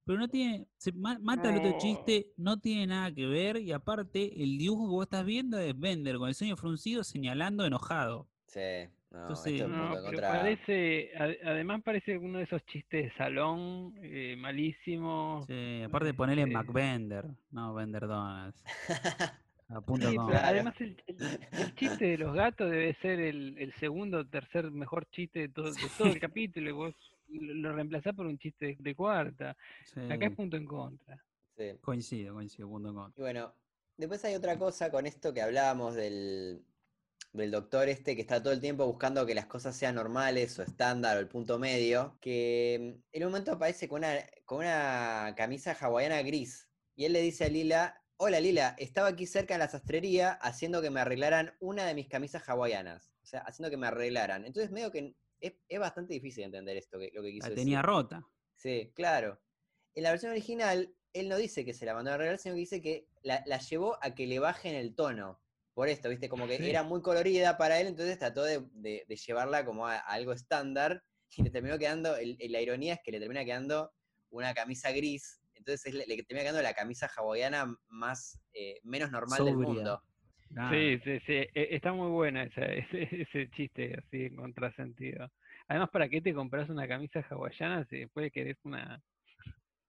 Pero 0.03 0.17
no 0.19 0.27
tiene, 0.27 0.65
se 0.77 0.91
ma- 0.93 1.19
mata 1.21 1.49
el 1.51 1.57
otro 1.59 1.71
No. 1.71 1.77
chiste, 1.77 2.27
no 2.37 2.59
tiene 2.59 2.87
nada 2.87 3.11
que 3.13 3.27
ver 3.27 3.57
y 3.57 3.71
aparte 3.71 4.41
el 4.43 4.57
dibujo 4.57 4.85
que 4.87 4.91
vos 4.91 5.03
estás 5.05 5.25
viendo 5.25 5.59
es 5.59 5.77
Vender 5.79 6.17
con 6.17 6.27
el 6.29 6.35
sueño 6.35 6.57
fruncido 6.57 7.03
señalando 7.03 7.65
enojado. 7.65 8.27
Sí, 8.47 8.59
no, 9.11 9.19
Entonces, 9.21 9.53
esto 9.53 9.65
es 9.65 9.69
No, 9.69 9.77
punto 9.77 9.93
pero 9.93 10.03
contra. 10.05 10.27
parece, 10.29 11.11
ade- 11.17 11.39
además 11.45 11.81
parece 11.83 12.17
uno 12.17 12.39
de 12.39 12.45
esos 12.45 12.65
chistes 12.65 13.05
de 13.05 13.13
salón, 13.15 13.93
eh, 14.01 14.35
malísimos. 14.37 15.45
Sí, 15.45 15.83
aparte 15.83 16.13
ponerle 16.13 16.43
Este- 16.43 16.53
McVender, 16.55 17.25
no 17.51 17.73
Vender 17.73 18.07
Donalds. 18.07 18.61
A 19.69 19.79
punto 19.79 20.09
Sí, 20.09 20.15
Claro. 20.17 20.37
además 20.43 20.73
el, 20.81 20.97
el- 21.07 21.39
el 21.53 21.75
chiste 21.75 22.05
de 22.05 22.17
los 22.17 22.33
gatos 22.33 22.69
debe 22.69 22.93
ser 22.95 23.21
el, 23.21 23.55
el 23.57 23.71
segundo 23.75 24.17
o 24.19 24.25
tercer 24.25 24.69
mejor 24.69 25.05
chiste 25.11 25.39
de 25.39 25.47
todo, 25.49 25.71
de 25.71 25.79
todo 25.97 26.07
el 26.09 26.19
capítulo 26.19 26.69
y 26.69 26.73
vos 26.73 26.95
lo, 27.39 27.73
reemplazás 27.73 28.13
por 28.13 28.25
un 28.25 28.37
chiste 28.37 28.65
de, 28.65 28.77
de 28.79 28.95
cuarta. 28.95 29.55
Acá 30.09 30.25
es 30.25 30.29
Sí, 30.31 30.35
punto 30.35 30.57
en 30.57 30.65
contra. 30.65 31.23
Sí. 31.57 31.71
coincido, 31.81 32.33
coincido, 32.33 32.67
punto 32.69 32.93
con. 32.93 33.13
Y 33.15 33.21
bueno, 33.21 33.53
después 33.97 34.23
hay 34.25 34.35
otra 34.35 34.57
cosa 34.57 34.91
con 34.91 35.05
esto 35.05 35.33
que 35.33 35.41
hablábamos 35.41 35.95
del, 35.95 36.63
del 37.33 37.51
doctor 37.51 37.87
este 37.87 38.15
que 38.15 38.21
está 38.21 38.41
todo 38.41 38.53
el 38.53 38.59
tiempo 38.59 38.85
buscando 38.85 39.25
que 39.25 39.35
las 39.35 39.45
cosas 39.45 39.75
sean 39.75 39.95
normales 39.95 40.57
o 40.59 40.63
estándar 40.63 41.17
o 41.17 41.19
el 41.19 41.27
punto 41.27 41.59
medio, 41.59 42.17
que 42.19 42.97
mm, 42.97 43.03
en 43.13 43.23
un 43.23 43.31
momento 43.31 43.53
aparece 43.53 43.87
con 43.87 43.99
una, 43.99 44.17
con 44.45 44.59
una 44.59 45.33
camisa 45.37 45.75
hawaiana 45.79 46.21
gris 46.23 46.67
y 46.95 47.05
él 47.05 47.13
le 47.13 47.21
dice 47.21 47.45
a 47.45 47.49
Lila, 47.49 48.03
hola 48.17 48.39
Lila, 48.39 48.75
estaba 48.77 49.07
aquí 49.07 49.25
cerca 49.25 49.53
en 49.53 49.61
la 49.61 49.69
sastrería 49.69 50.33
haciendo 50.33 50.81
que 50.81 50.89
me 50.89 50.99
arreglaran 50.99 51.53
una 51.59 51.85
de 51.85 51.95
mis 51.95 52.07
camisas 52.09 52.47
hawaianas, 52.47 53.13
o 53.23 53.25
sea, 53.25 53.41
haciendo 53.41 53.69
que 53.69 53.77
me 53.77 53.87
arreglaran. 53.87 54.45
Entonces 54.45 54.71
medio 54.71 54.91
que 54.91 55.15
es, 55.41 55.53
es 55.67 55.79
bastante 55.79 56.13
difícil 56.13 56.43
entender 56.45 56.77
esto, 56.77 56.97
que, 56.99 57.11
lo 57.13 57.21
que 57.21 57.31
quiso 57.31 57.45
La 57.47 57.49
decir. 57.49 57.63
tenía 57.65 57.81
rota. 57.81 58.25
Sí, 58.55 58.91
claro. 58.95 59.41
En 59.93 60.03
la 60.03 60.11
versión 60.11 60.31
original, 60.31 60.95
él 61.13 61.27
no 61.27 61.35
dice 61.37 61.65
que 61.65 61.73
se 61.73 61.85
la 61.85 61.93
mandó 61.93 62.11
a 62.11 62.13
arreglar, 62.13 62.37
sino 62.37 62.55
que 62.55 62.59
dice 62.59 62.81
que 62.81 63.07
la, 63.23 63.43
la 63.45 63.57
llevó 63.59 63.97
a 64.01 64.15
que 64.15 64.27
le 64.27 64.39
bajen 64.39 64.75
el 64.75 64.95
tono. 64.95 65.41
Por 65.73 65.87
esto, 65.89 66.09
¿viste? 66.09 66.29
Como 66.29 66.47
que 66.47 66.57
Sí. 66.57 66.69
era 66.69 66.83
muy 66.83 67.01
colorida 67.01 67.57
para 67.57 67.79
él, 67.79 67.87
entonces 67.87 68.17
trató 68.19 68.43
de, 68.43 68.61
de- 68.73 69.05
de 69.07 69.15
llevarla 69.15 69.65
como 69.65 69.87
a, 69.87 69.95
a 69.95 69.99
algo 69.99 70.33
estándar 70.33 71.03
y 71.37 71.43
le 71.43 71.49
terminó 71.49 71.77
quedando, 71.79 72.15
el- 72.17 72.37
la 72.49 72.61
ironía 72.61 72.93
es 72.95 72.99
que 73.03 73.11
le 73.11 73.19
termina 73.19 73.43
quedando 73.45 73.91
una 74.29 74.53
camisa 74.53 74.91
gris, 74.91 75.41
entonces 75.55 75.85
es 75.87 75.93
le, 75.93 76.05
le 76.07 76.23
termina 76.23 76.41
quedando 76.43 76.61
la 76.61 76.73
camisa 76.73 77.09
hawaiana 77.15 77.75
más, 77.87 78.39
eh, 78.53 78.79
menos 78.83 79.11
normal 79.11 79.43
del 79.45 79.57
mundo. 79.57 80.03
Sí, 80.69 80.99
sí, 81.03 81.19
sí. 81.25 81.33
e- 81.33 81.75
Está 81.75 81.93
muy 81.93 82.09
buena 82.09 82.43
esa, 82.43 82.65
ese, 82.65 83.07
ese 83.21 83.49
chiste 83.51 83.95
así 83.97 84.25
en 84.25 84.35
contrasentido. 84.35 85.27
Además, 85.67 85.89
¿para 85.91 86.09
qué 86.09 86.21
te 86.21 86.33
compras 86.33 86.69
una 86.69 86.87
camisa 86.87 87.25
hawaiana 87.29 87.85
si 87.89 87.99
después 87.99 88.31
querés 88.31 88.57
una... 88.63 89.01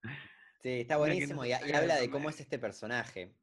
Sí, 0.63 0.69
está 0.79 0.95
no 0.95 0.99
buenísimo 1.01 1.45
y, 1.45 1.51
habla 1.51 1.95
de 1.95 2.09
cómo 2.09 2.29
es 2.29 2.39
este 2.39 2.57
personaje. 2.57 3.33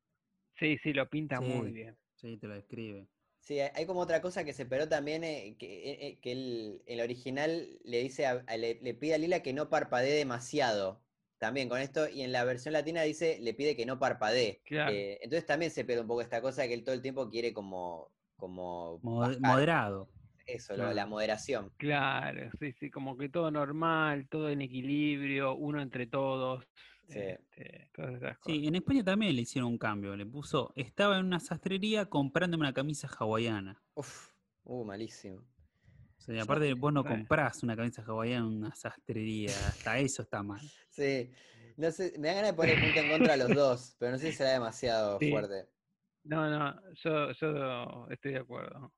Sí, 0.58 0.78
sí, 0.82 0.92
lo 0.94 1.08
pinta 1.08 1.40
muy 1.40 1.70
bien. 1.72 1.96
Sí, 2.14 2.38
te 2.38 2.46
lo 2.46 2.54
describe. 2.54 3.08
Sí, 3.40 3.58
hay 3.60 3.86
como 3.86 4.00
otra 4.00 4.20
cosa 4.20 4.44
que 4.44 4.52
se 4.52 4.66
peró 4.66 4.88
también, 4.88 5.24
eh, 5.24 5.56
que, 5.58 5.90
eh, 5.90 6.06
eh, 6.06 6.18
que 6.20 6.32
el, 6.32 6.82
el 6.86 7.00
original 7.00 7.78
le 7.84 7.98
dice 8.02 8.26
a- 8.26 8.44
a- 8.46 8.56
le, 8.56 8.78
le 8.82 8.94
pide 8.94 9.14
a 9.14 9.18
Lila 9.18 9.42
que 9.42 9.52
no 9.52 9.68
parpadee 9.70 10.14
demasiado. 10.14 11.02
También 11.40 11.70
con 11.70 11.80
esto, 11.80 12.06
y 12.06 12.20
en 12.20 12.32
la 12.32 12.44
versión 12.44 12.74
latina 12.74 13.00
dice, 13.00 13.38
le 13.40 13.54
pide 13.54 13.74
que 13.74 13.86
no 13.86 13.98
parpadee. 13.98 14.60
Claro. 14.66 14.92
Eh, 14.92 15.18
entonces 15.22 15.46
también 15.46 15.70
se 15.70 15.86
pierde 15.86 16.02
un 16.02 16.06
poco 16.06 16.20
esta 16.20 16.42
cosa 16.42 16.60
de 16.60 16.68
que 16.68 16.74
él 16.74 16.84
todo 16.84 16.94
el 16.94 17.00
tiempo 17.00 17.30
quiere 17.30 17.54
como, 17.54 18.12
como 18.36 18.98
bajar 18.98 19.40
moderado. 19.40 20.10
eso, 20.46 20.76
lo- 20.76 20.92
la 20.92 21.06
moderación. 21.06 21.72
Claro, 21.78 22.50
sí, 22.60 22.72
sí, 22.72 22.90
como 22.90 23.16
que 23.16 23.30
todo 23.30 23.50
normal, 23.50 24.28
todo 24.28 24.50
en 24.50 24.60
equilibrio, 24.60 25.54
uno 25.54 25.80
entre 25.80 26.06
todos. 26.06 26.68
Sí. 27.08 27.20
este, 27.20 27.90
todas 27.94 28.16
esas 28.16 28.38
cosas. 28.38 28.58
Sí, 28.60 28.66
en 28.66 28.74
España 28.74 29.02
también 29.02 29.34
le 29.34 29.40
hicieron 29.42 29.70
un 29.70 29.78
cambio. 29.78 30.14
Le 30.16 30.26
puso, 30.26 30.74
estaba 30.76 31.18
en 31.18 31.24
una 31.24 31.40
sastrería 31.40 32.04
comprándome 32.04 32.64
una 32.64 32.74
camisa 32.74 33.08
hawaiana. 33.18 33.82
Uf, 33.94 34.28
uh, 34.64 34.84
malísimo. 34.84 35.42
O 36.20 36.22
sea, 36.22 36.34
y 36.34 36.38
aparte 36.38 36.74
vos 36.74 36.92
no 36.92 37.02
Bueno. 37.02 37.16
comprás 37.16 37.62
una 37.62 37.74
camisa 37.74 38.02
hawaiana 38.06 38.46
en 38.46 38.52
una 38.58 38.74
sastrería. 38.74 39.48
Hasta 39.50 39.98
eso 39.98 40.20
está 40.22 40.42
mal. 40.42 40.60
Sí, 40.90 41.30
no 41.78 41.90
sé, 41.90 42.12
me 42.18 42.28
da 42.28 42.34
ganas 42.34 42.50
de 42.50 42.56
poner 42.56 42.78
punto 42.78 43.00
en 43.00 43.08
contra 43.10 43.34
a 43.34 43.36
los 43.38 43.48
dos, 43.54 43.96
pero 43.98 44.12
no 44.12 44.18
sé 44.18 44.30
si 44.30 44.36
será 44.36 44.50
demasiado 44.52 45.18
Sí. 45.18 45.30
fuerte. 45.30 45.66
No, 46.24 46.50
no, 46.50 46.92
yo, 46.92 47.32
yo 47.32 48.06
estoy 48.10 48.32
de 48.32 48.38
acuerdo. 48.38 48.92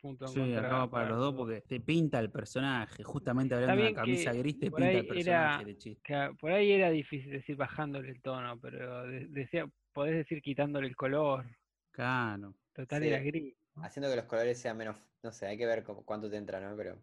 Punto 0.00 0.26
en 0.26 0.30
Sí, 0.32 0.38
contra 0.40 0.60
acaba 0.66 0.90
para 0.90 1.08
los 1.08 1.18
dos 1.18 1.34
porque 1.34 1.62
te 1.62 1.80
pinta 1.80 2.20
el 2.20 2.30
personaje. 2.30 3.02
Justamente 3.02 3.54
hablando 3.54 3.82
de 3.82 3.90
una 3.90 4.00
camisa 4.00 4.32
gris, 4.34 4.58
te 4.58 4.70
pinta 4.70 4.90
el 4.90 5.06
personaje 5.06 5.62
era- 5.62 5.64
de 5.64 5.76
chiste. 5.78 6.02
Que 6.04 6.30
por 6.38 6.52
ahí 6.52 6.70
era 6.70 6.90
difícil 6.90 7.30
decir 7.32 7.56
bajándole 7.56 8.10
el 8.10 8.20
tono, 8.20 8.60
pero 8.60 9.04
de- 9.08 9.26
decía, 9.28 9.66
podés 9.92 10.14
decir 10.16 10.42
quitándole 10.42 10.86
el 10.86 10.94
color. 10.94 11.46
Claro. 11.90 12.54
Total 12.74 13.02
Sí. 13.02 13.08
era 13.08 13.18
gris. 13.20 13.56
Haciendo 13.82 14.10
que 14.10 14.16
los 14.16 14.24
colores 14.26 14.58
sean 14.60 14.76
menos, 14.76 14.96
no 15.22 15.32
sé, 15.32 15.46
hay 15.46 15.58
que 15.58 15.66
ver 15.66 15.82
cómo- 15.84 16.04
cuánto 16.04 16.28
te 16.30 16.36
entra, 16.36 16.60
¿no? 16.60 16.76
Pero 16.76 16.96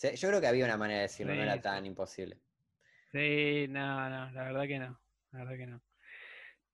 yo 0.00 0.28
creo 0.28 0.40
que 0.40 0.46
había 0.46 0.64
una 0.64 0.76
manera 0.76 0.98
de 1.00 1.02
decirlo, 1.08 1.34
no 1.34 1.42
era 1.42 1.54
sí. 1.56 1.62
tan 1.62 1.86
imposible. 1.86 2.38
Sí, 3.12 3.66
no, 3.68 4.08
no, 4.10 4.30
la 4.30 4.42
verdad 4.44 4.62
que 4.66 4.78
no. 4.78 4.98
La 5.32 5.38
verdad 5.40 5.56
que 5.56 5.66
no. 5.66 5.80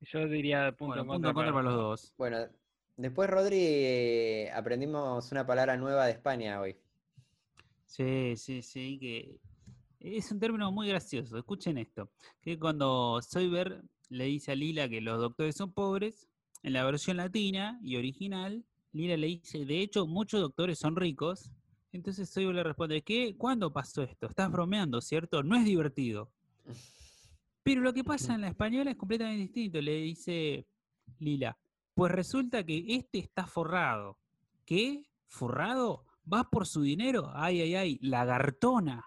Yo 0.01 0.29
diría 0.29 0.71
punto 0.73 0.87
Bueno, 0.87 1.03
en 1.03 1.09
punto 1.09 1.29
contra 1.29 1.35
contra 1.35 1.53
para 1.53 1.65
los 1.65 1.75
los 1.75 1.83
dos. 2.01 2.15
Bueno, 2.17 2.49
después, 2.97 3.29
Rodri, 3.29 4.49
aprendimos 4.49 5.31
una 5.33 5.47
palabra 5.47 5.77
nueva 5.77 6.07
de 6.07 6.13
España 6.13 6.61
hoy. 6.61 6.77
Sí, 7.87 8.37
sí, 8.37 8.63
sí, 8.63 8.99
que 9.01 9.41
es 10.01 10.31
un 10.31 10.39
término 10.39 10.71
muy 10.71 10.89
gracioso. 10.89 11.37
Escuchen 11.39 11.79
esto, 11.79 12.11
que 12.41 12.59
cuando 12.59 13.21
Soyber 13.23 13.83
le 14.11 14.25
dice 14.25 14.53
a 14.53 14.55
Lila 14.55 14.89
que 14.89 15.01
los 15.01 15.19
doctores 15.19 15.57
son 15.57 15.73
pobres, 15.73 16.29
en 16.63 16.73
la 16.73 16.85
versión 16.85 17.17
latina 17.17 17.79
y 17.83 17.97
original, 17.97 18.65
Lila 18.99 19.17
le 19.17 19.29
dice, 19.29 19.65
de 19.65 19.81
hecho, 19.81 20.09
muchos 20.09 20.41
doctores 20.41 20.77
son 20.77 20.97
ricos. 20.97 21.53
Entonces 21.93 22.29
Soyber 22.29 22.57
le 22.57 22.65
responde, 22.65 23.03
¿qué? 23.03 23.37
¿Cuándo 23.37 23.73
pasó 23.73 24.03
esto? 24.03 24.27
Estás 24.27 24.51
bromeando, 24.51 25.01
¿cierto? 25.01 25.45
No 25.45 25.55
es 25.57 25.65
divertido. 25.65 26.33
Pero 27.63 27.81
lo 27.81 27.95
que 27.95 28.03
pasa 28.03 28.35
en 28.35 28.41
la 28.41 28.49
española 28.49 28.91
es 28.91 28.97
completamente 28.97 29.43
distinto. 29.43 29.81
Le 29.81 30.01
dice 30.01 30.67
Lila, 31.21 31.57
pues 31.95 32.11
resulta 32.11 32.65
que 32.65 32.85
este 32.89 33.21
está 33.21 33.47
forrado. 33.47 34.19
¿Qué? 34.65 35.05
¿Forrado? 35.29 36.05
¿Vas 36.25 36.47
por 36.51 36.67
su 36.67 36.83
dinero? 36.83 37.31
Ay, 37.35 37.61
ay, 37.61 37.75
ay, 37.77 37.99
lagartona. 38.03 39.05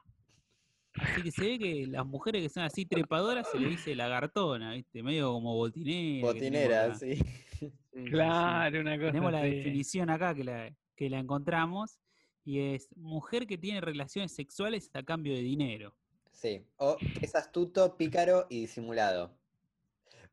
Así 0.93 1.21
que 1.21 1.31
se 1.31 1.41
ve 1.41 1.59
que 1.59 1.87
las 1.87 2.05
mujeres 2.05 2.43
que 2.43 2.49
son 2.49 2.63
así 2.63 2.85
trepadoras 2.85 3.49
se 3.51 3.59
le 3.59 3.67
dice 3.67 3.93
lagartona, 3.93 4.73
¿viste? 4.73 5.03
Medio 5.03 5.33
como 5.33 5.55
botinera. 5.55 6.27
Botinera, 6.27 6.95
sí. 6.95 7.19
Sí, 7.61 7.69
sí, 7.69 8.03
sí. 8.05 8.05
Claro, 8.09 8.81
una 8.81 8.97
cosa 8.97 9.07
Tenemos 9.11 9.31
la 9.31 9.43
definición 9.43 10.09
acá 10.09 10.33
que 10.33 10.43
la, 10.43 10.73
que 10.95 11.09
la 11.11 11.19
encontramos 11.19 11.99
y 12.43 12.59
es 12.73 12.89
mujer 12.97 13.45
que 13.45 13.57
tiene 13.59 13.81
relaciones 13.81 14.33
sexuales 14.33 14.89
a 14.95 15.03
cambio 15.03 15.33
de 15.35 15.41
dinero. 15.41 15.95
Sí. 16.31 16.65
O 16.77 16.97
es 17.21 17.35
astuto, 17.35 17.95
pícaro 17.97 18.47
y 18.49 18.61
disimulado. 18.61 19.37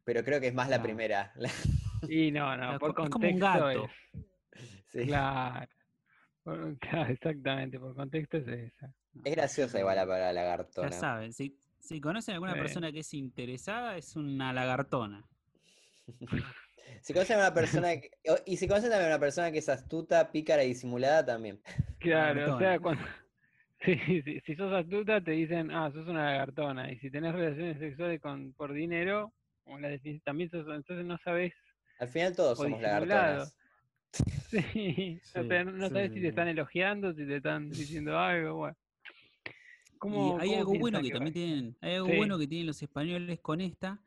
Pero 0.04 0.24
creo 0.24 0.40
que 0.40 0.46
es 0.46 0.54
más 0.54 0.70
la 0.70 0.82
primera. 0.82 1.32
la- 1.36 1.50
Y 2.08 2.30
no, 2.30 2.56
no, 2.56 2.78
Claro, 2.78 2.78
por 2.78 2.90
es 3.04 3.10
como 3.10 3.28
un 3.28 3.38
gato. 3.38 3.70
es- 3.70 3.90
sí. 4.86 5.04
Claro. 5.06 5.70
Por- 6.44 6.78
claro, 6.78 7.12
exactamente, 7.12 7.78
por 7.78 7.94
contexto 7.94 8.38
es 8.38 8.48
esa. 8.48 8.94
Es 9.22 9.34
graciosa 9.36 9.78
igual 9.80 9.96
la 9.96 10.06
palabra 10.06 10.26
Ya 10.28 10.32
lagartona. 10.32 10.92
saben, 10.92 11.32
si, 11.34 11.58
si 11.78 12.00
conocen 12.00 12.32
a 12.32 12.36
alguna 12.36 12.54
Sí. 12.54 12.58
persona 12.60 12.90
que 12.90 13.00
es 13.00 13.12
interesada, 13.12 13.98
es 13.98 14.16
una 14.16 14.52
lagartona. 14.54 15.28
Si 17.02 17.12
conocen 17.12 17.36
a 17.36 17.40
una 17.40 17.54
persona 17.54 17.88
que- 18.00 18.10
y 18.46 18.56
si 18.56 18.66
conocen 18.68 18.90
también 18.90 19.10
a 19.12 19.14
una 19.14 19.20
persona 19.20 19.50
que 19.52 19.58
es 19.58 19.68
astuta, 19.68 20.30
pícara 20.30 20.64
y 20.64 20.68
disimulada 20.68 21.24
también. 21.24 21.60
Claro, 22.00 22.54
o 22.54 22.58
sea, 22.58 22.78
cuando, 22.78 23.02
sí, 23.84 24.22
sí, 24.22 24.40
si 24.46 24.54
sos 24.54 24.72
astuta 24.72 25.20
te 25.22 25.32
dicen, 25.32 25.70
ah, 25.70 25.90
sos 25.92 26.06
una 26.06 26.24
lagartona, 26.32 26.92
y 26.92 26.98
si 26.98 27.10
tenés 27.10 27.32
relaciones 27.34 27.78
sexuales 27.78 28.20
con 28.20 28.52
por 28.52 28.72
dinero, 28.72 29.32
como 29.64 29.78
la 29.80 29.98
también 30.24 30.50
sos, 30.50 30.66
entonces 30.68 31.04
no 31.04 31.18
sabes, 31.24 31.52
Al 31.98 32.08
final 32.08 32.34
todos 32.36 32.58
somos 32.58 32.80
lagartonas. 32.80 33.56
sí, 34.50 35.20
no, 35.34 35.42
Sí, 35.42 35.48
te- 35.48 35.64
no 35.64 35.88
sí, 35.88 35.94
sabes 35.94 36.08
sí, 36.10 36.14
si 36.14 36.20
te 36.22 36.28
están 36.28 36.48
elogiando, 36.48 37.12
si 37.12 37.26
te 37.26 37.36
están 37.36 37.68
diciendo 37.70 38.18
algo, 38.18 38.54
bueno. 38.56 38.76
¿Cómo- 39.98 40.14
Y 40.38 40.40
hay 40.40 40.48
cómo 40.50 40.58
algo 40.60 40.74
bueno 40.78 41.00
piensan 41.00 41.02
que 41.02 41.10
también 41.10 41.34
tienen, 41.34 41.76
hay 41.80 41.94
algo 41.96 42.08
Sí. 42.08 42.16
bueno 42.16 42.38
que 42.38 42.46
tienen 42.46 42.66
los 42.68 42.82
españoles 42.82 43.40
con 43.40 43.60
esta, 43.60 43.98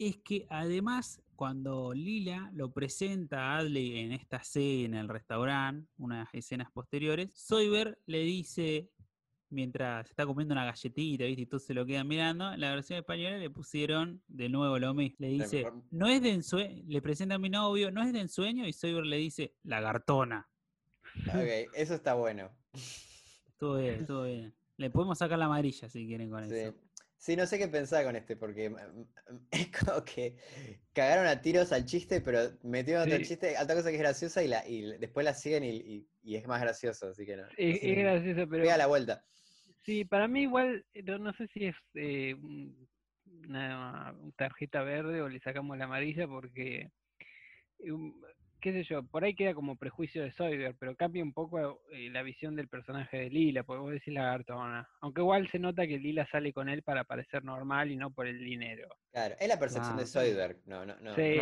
es 0.00 0.16
que 0.16 0.46
además 0.48 1.22
cuando 1.36 1.92
Lila 1.92 2.50
lo 2.54 2.72
presenta 2.72 3.52
a 3.52 3.58
Adley 3.58 3.98
en 3.98 4.12
esta 4.12 4.38
escena, 4.38 4.96
en 4.98 5.04
el 5.04 5.08
restaurante, 5.08 5.88
unas 5.98 6.28
escenas 6.32 6.70
posteriores, 6.70 7.32
Soyber 7.34 7.98
le 8.06 8.20
dice, 8.20 8.90
mientras 9.50 10.08
está 10.08 10.24
comiendo 10.24 10.52
una 10.52 10.64
galletita, 10.64 11.24
¿viste? 11.24 11.42
y 11.42 11.46
todos 11.46 11.64
se 11.64 11.74
lo 11.74 11.84
quedan 11.84 12.08
mirando, 12.08 12.52
en 12.52 12.60
la 12.60 12.74
versión 12.74 12.98
española 12.98 13.36
le 13.36 13.50
pusieron 13.50 14.22
de 14.26 14.48
nuevo 14.48 14.78
lo 14.78 14.94
mismo. 14.94 15.16
Le 15.18 15.28
dice, 15.28 15.66
no 15.90 16.06
es 16.08 16.22
de 16.22 16.30
ensueño, 16.32 16.82
le 16.86 17.02
presenta 17.02 17.34
a 17.34 17.38
mi 17.38 17.50
novio, 17.50 17.90
no 17.90 18.02
es 18.02 18.12
de 18.12 18.20
ensueño, 18.20 18.66
y 18.66 18.72
Soyber 18.72 19.04
le 19.04 19.16
dice, 19.18 19.54
lagartona. 19.64 20.48
Ok, 21.28 21.70
eso 21.74 21.94
está 21.94 22.14
bueno. 22.14 22.50
Todo 23.58 23.78
bien, 23.78 24.06
todo 24.06 24.24
bien. 24.24 24.54
Le 24.78 24.88
podemos 24.88 25.18
sacar 25.18 25.38
la 25.38 25.44
amarilla 25.44 25.90
si 25.90 26.06
quieren 26.06 26.30
con 26.30 26.48
Sí. 26.48 26.54
eso. 26.54 26.74
Sí, 27.20 27.36
no 27.36 27.46
sé 27.46 27.58
qué 27.58 27.68
pensar 27.68 28.02
con 28.04 28.16
este, 28.16 28.34
porque 28.36 28.70
mm, 28.70 28.74
mm, 28.74 29.46
es 29.50 29.70
como 29.72 30.02
que 30.04 30.38
cagaron 30.94 31.26
a 31.26 31.42
tiros 31.42 31.70
al 31.72 31.84
chiste, 31.84 32.20
pero 32.22 32.58
metieron 32.62 33.02
otro 33.04 33.18
Sí. 33.18 33.24
chiste, 33.28 33.56
otra 33.62 33.74
cosa 33.76 33.90
que 33.90 33.96
es 33.96 34.00
graciosa 34.00 34.42
y, 34.42 34.48
la, 34.48 34.66
y 34.66 34.98
después 34.98 35.24
la 35.24 35.34
siguen 35.34 35.64
y, 35.64 35.68
y- 35.76 36.10
y 36.22 36.36
es 36.36 36.46
más 36.48 36.62
gracioso, 36.62 37.08
así 37.10 37.26
que 37.26 37.36
no. 37.36 37.44
Es, 37.56 37.78
sí, 37.80 37.92
es 37.92 37.96
gracioso, 37.98 38.48
pero 38.48 38.64
Pega 38.64 38.76
la 38.78 38.86
vuelta. 38.86 39.26
sí, 39.84 40.04
para 40.04 40.28
mí 40.28 40.42
igual, 40.42 40.86
eh, 40.94 41.02
no, 41.02 41.18
no 41.18 41.32
sé 41.34 41.46
si 41.48 41.66
es 41.66 41.76
eh, 41.94 42.34
un- 42.34 42.88
una, 43.26 44.12
un 44.12 44.32
tarjeta 44.32 44.82
verde 44.82 45.22
o 45.22 45.28
le 45.28 45.40
sacamos 45.40 45.76
la 45.78 45.84
amarilla 45.84 46.26
porque, 46.26 46.90
eh, 47.78 47.92
qué 48.60 48.72
sé 48.72 48.84
yo, 48.84 49.02
por 49.02 49.24
ahí 49.24 49.34
queda 49.34 49.54
como 49.54 49.76
prejuicio 49.76 50.22
de 50.22 50.30
Soyber, 50.32 50.76
pero 50.78 50.96
cambia 50.96 51.22
un 51.22 51.32
poco 51.32 51.80
eh, 51.90 52.10
la 52.10 52.22
visión 52.22 52.54
del 52.56 52.68
personaje 52.68 53.16
de 53.18 53.30
Lila, 53.30 53.62
porque 53.64 53.80
vos 53.80 53.92
decís 53.92 54.12
lagartona. 54.14 54.88
Aunque 55.00 55.20
igual 55.20 55.48
se 55.48 55.58
nota 55.58 55.86
que 55.86 55.98
Lila 55.98 56.26
sale 56.26 56.52
con 56.52 56.68
él 56.68 56.82
para 56.82 57.04
parecer 57.04 57.44
normal 57.44 57.90
y 57.90 57.96
no 57.96 58.12
por 58.12 58.26
el 58.26 58.38
dinero. 58.44 58.88
Claro, 59.12 59.34
es 59.38 59.48
la 59.48 59.58
percepción 59.58 59.96
de. 59.96 60.06
Zoidberg. 60.06 60.58
No, 60.66 60.84
no, 60.86 60.94
no. 61.00 61.14
Sí, 61.14 61.22
es 61.22 61.36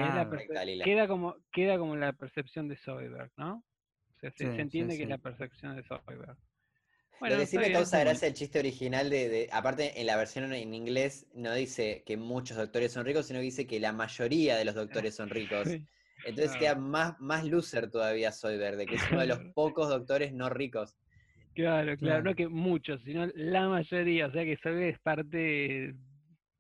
la 0.55 0.65
Lila. 0.65 0.85
queda 0.85 1.09
como 1.09 1.37
queda 1.53 1.79
como 1.79 1.97
la 1.97 2.13
percepción 2.13 2.69
de 2.69 2.77
Soyberg, 2.77 3.31
¿no? 3.37 3.65
O 4.17 4.21
sea, 4.21 4.31
se, 4.31 4.39
Sí, 4.39 4.45
se 4.45 4.51
sí, 4.57 4.61
entiende 4.63 4.97
que 4.97 5.03
es 5.05 5.09
la 5.09 5.19
percepción 5.19 5.77
de 5.77 5.83
Soyberg. 5.83 6.37
Lo 7.21 7.37
que 7.37 7.47
sí 7.47 7.57
me 7.57 7.63
bien. 7.65 7.73
causa 7.75 7.99
gracia 7.99 8.29
el 8.29 8.35
chiste 8.35 8.61
original 8.61 9.11
de, 9.11 9.29
de- 9.29 9.49
aparte 9.53 10.01
en 10.01 10.07
la 10.07 10.17
versión 10.17 10.53
en 10.53 10.73
inglés 10.73 11.27
no 11.35 11.53
dice 11.53 12.05
que 12.07 12.17
muchos 12.17 12.57
doctores 12.57 12.93
son 12.93 13.05
ricos, 13.05 13.27
sino 13.27 13.41
que 13.41 13.45
dice 13.45 13.67
que 13.67 13.81
la 13.81 13.93
mayoría 13.93 14.57
de 14.57 14.65
los 14.65 14.75
doctores 14.77 15.17
son 15.17 15.29
ricos. 15.31 15.69
Sí, 15.69 15.85
Entonces 16.23 16.57
claro. 16.57 16.59
queda 16.59 16.75
más, 16.77 17.21
más 17.21 17.45
loser 17.47 17.91
todavía 17.91 18.33
Zoidberg, 18.33 18.77
de 18.77 18.89
que 18.89 18.97
es 18.97 19.09
uno 19.11 19.21
de 19.21 19.27
los 19.29 19.41
pocos 19.55 19.89
doctores 19.89 20.33
no 20.33 20.49
ricos. 20.51 20.97
Claro, 21.55 21.97
claro, 21.99 22.23
no 22.23 22.35
Claro. 22.35 22.35
que 22.35 22.49
muchos, 22.49 23.03
sino 23.03 23.27
la 23.35 23.69
mayoría, 23.69 24.27
o 24.27 24.33
sea 24.33 24.45
que 24.45 24.57
Soyberg 24.63 24.95
es 24.95 25.01
parte 25.01 25.95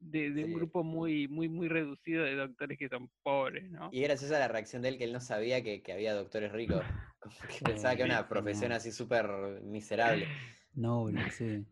de, 0.01 0.31
de 0.31 0.45
un 0.45 0.53
grupo 0.53 0.83
muy, 0.85 1.29
muy, 1.29 1.49
muy 1.49 1.69
reducido 1.69 2.25
de 2.25 2.35
doctores 2.35 2.79
que 2.79 2.89
son 2.89 3.11
pobres, 3.23 3.71
¿no? 3.71 3.89
Y 3.93 4.03
es 4.03 4.09
graciosa 4.09 4.39
la 4.39 4.49
reacción 4.49 4.83
de 4.83 4.91
él 4.91 4.99
que 4.99 5.05
él 5.05 5.13
no 5.13 5.21
sabía 5.21 5.63
que, 5.63 5.83
que 5.83 5.93
había 5.93 6.15
doctores 6.15 6.53
ricos. 6.53 6.85
Como 7.21 7.35
que 7.49 7.61
pensaba 7.65 7.97
que 7.97 8.03
era 8.03 8.15
una 8.21 8.29
profesión 8.29 8.71
no. 8.71 8.77
así 8.77 8.93
súper 8.93 9.29
miserable. 9.63 10.27
Noble, 10.75 11.31
sí. 11.31 11.67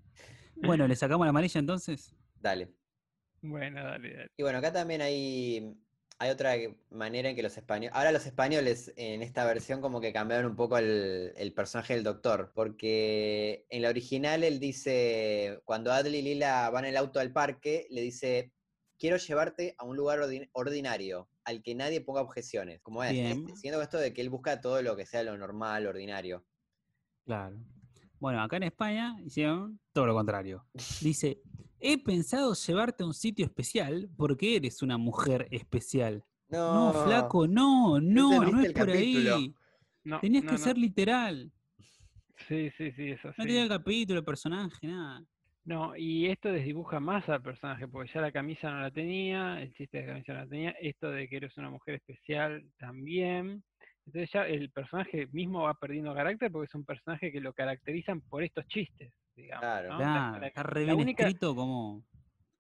Bueno, 0.56 0.86
¿le 0.88 0.96
sacamos 0.96 1.26
la 1.26 1.30
amarilla 1.30 1.60
entonces? 1.60 2.16
Dale. 2.40 2.74
Bueno, 3.42 3.82
dale, 3.84 4.14
dale. 4.14 4.30
Y 4.36 4.42
bueno, 4.42 4.58
acá 4.58 4.72
también 4.72 5.00
hay, 5.02 5.74
hay 6.18 6.30
otra 6.30 6.54
manera 6.90 7.28
en 7.28 7.36
que 7.36 7.42
los 7.42 7.56
españoles. 7.56 7.90
Ahora 7.94 8.10
los 8.12 8.24
españoles 8.26 8.92
en 8.96 9.22
esta 9.22 9.44
versión 9.44 9.80
como 9.80 10.00
que 10.00 10.12
cambiaron 10.12 10.46
un 10.50 10.56
poco 10.56 10.78
el, 10.78 11.32
el 11.36 11.52
personaje 11.52 11.94
del 11.94 12.04
doctor. 12.04 12.52
Porque 12.54 13.66
en 13.68 13.82
la 13.82 13.90
original 13.90 14.42
él 14.44 14.58
dice, 14.58 15.60
cuando 15.64 15.92
Adley 15.92 16.20
y 16.20 16.22
Lila 16.22 16.70
van 16.70 16.84
en 16.84 16.90
el 16.90 16.96
auto 16.96 17.20
al 17.20 17.32
parque, 17.32 17.86
le 17.90 18.00
dice, 18.00 18.52
quiero 18.98 19.18
llevarte 19.18 19.74
a 19.78 19.84
un 19.84 19.96
lugar 19.96 20.20
ordi- 20.20 20.48
ordinario. 20.52 21.28
al 21.44 21.62
que 21.62 21.74
nadie 21.74 22.00
ponga 22.00 22.22
objeciones. 22.22 22.80
Como 22.80 23.04
es, 23.04 23.12
Bien. 23.12 23.26
este, 23.26 23.54
siguiendo 23.56 23.78
con 23.78 23.84
esto 23.84 23.98
de 23.98 24.12
que 24.12 24.20
él 24.22 24.30
busca 24.30 24.60
todo 24.60 24.80
lo 24.82 24.96
que 24.96 25.06
sea 25.06 25.22
lo 25.22 25.36
normal, 25.36 25.86
ordinario. 25.86 26.44
Claro. 27.24 27.56
Bueno, 28.18 28.40
acá 28.42 28.56
en 28.56 28.64
España 28.64 29.16
hicieron 29.24 29.78
todo 29.92 30.06
lo 30.06 30.14
contrario. 30.14 30.64
Dice, 31.02 31.40
he 31.80 32.02
pensado 32.02 32.54
llevarte 32.54 33.02
a 33.02 33.06
un 33.06 33.14
sitio 33.14 33.44
especial 33.44 34.08
porque 34.16 34.56
eres 34.56 34.82
una 34.82 34.96
mujer 34.98 35.46
especial. 35.50 36.24
No, 36.48 36.92
flaco, 37.04 37.46
no, 37.48 38.00
no, 38.00 38.40
no 38.44 38.60
es 38.60 38.66
el 38.66 38.72
por 38.72 38.86
capítulo. 38.86 39.36
ahí. 39.36 39.54
No, 40.04 40.20
Tenías 40.20 40.44
no, 40.44 40.50
que 40.50 40.58
no. 40.58 40.62
ser 40.64 40.78
literal. 40.78 41.52
Sí, 42.48 42.70
sí, 42.76 42.92
sí, 42.92 43.10
eso 43.10 43.28
No 43.28 43.34
sí. 43.34 43.42
tenía 43.42 43.68
capítulo, 43.68 44.24
personaje, 44.24 44.86
nada. 44.86 45.24
No, 45.64 45.96
y 45.96 46.26
esto 46.26 46.50
desdibuja 46.52 47.00
más 47.00 47.28
al 47.28 47.42
personaje, 47.42 47.88
porque 47.88 48.12
ya 48.14 48.20
la 48.20 48.30
camisa 48.30 48.70
no 48.70 48.80
la 48.82 48.92
tenía, 48.92 49.60
el 49.60 49.72
chiste 49.74 49.98
de 49.98 50.06
la 50.06 50.12
camisa 50.12 50.32
no 50.34 50.38
la 50.40 50.46
tenía, 50.46 50.70
esto 50.80 51.10
de 51.10 51.28
que 51.28 51.36
eres 51.38 51.56
una 51.56 51.70
mujer 51.70 51.96
especial 51.96 52.64
también. 52.78 53.64
Entonces 54.06 54.30
ya 54.32 54.46
el 54.46 54.70
personaje 54.70 55.26
mismo 55.32 55.62
va 55.64 55.74
perdiendo 55.74 56.14
carácter 56.14 56.50
porque 56.52 56.66
es 56.68 56.74
un 56.74 56.84
personaje 56.84 57.32
que 57.32 57.40
lo 57.40 57.52
caracterizan 57.52 58.20
por 58.20 58.42
estos 58.44 58.66
chistes, 58.68 59.12
digamos. 59.34 59.62
Claro. 59.62 59.88
¿no? 59.94 59.98
La- 59.98 60.04
Claro, 60.06 60.40
la- 60.40 60.46
está 60.46 60.62
re 60.62 60.84
bien 60.84 60.96
única- 60.96 61.24
escrito 61.24 61.54
como, 61.56 62.04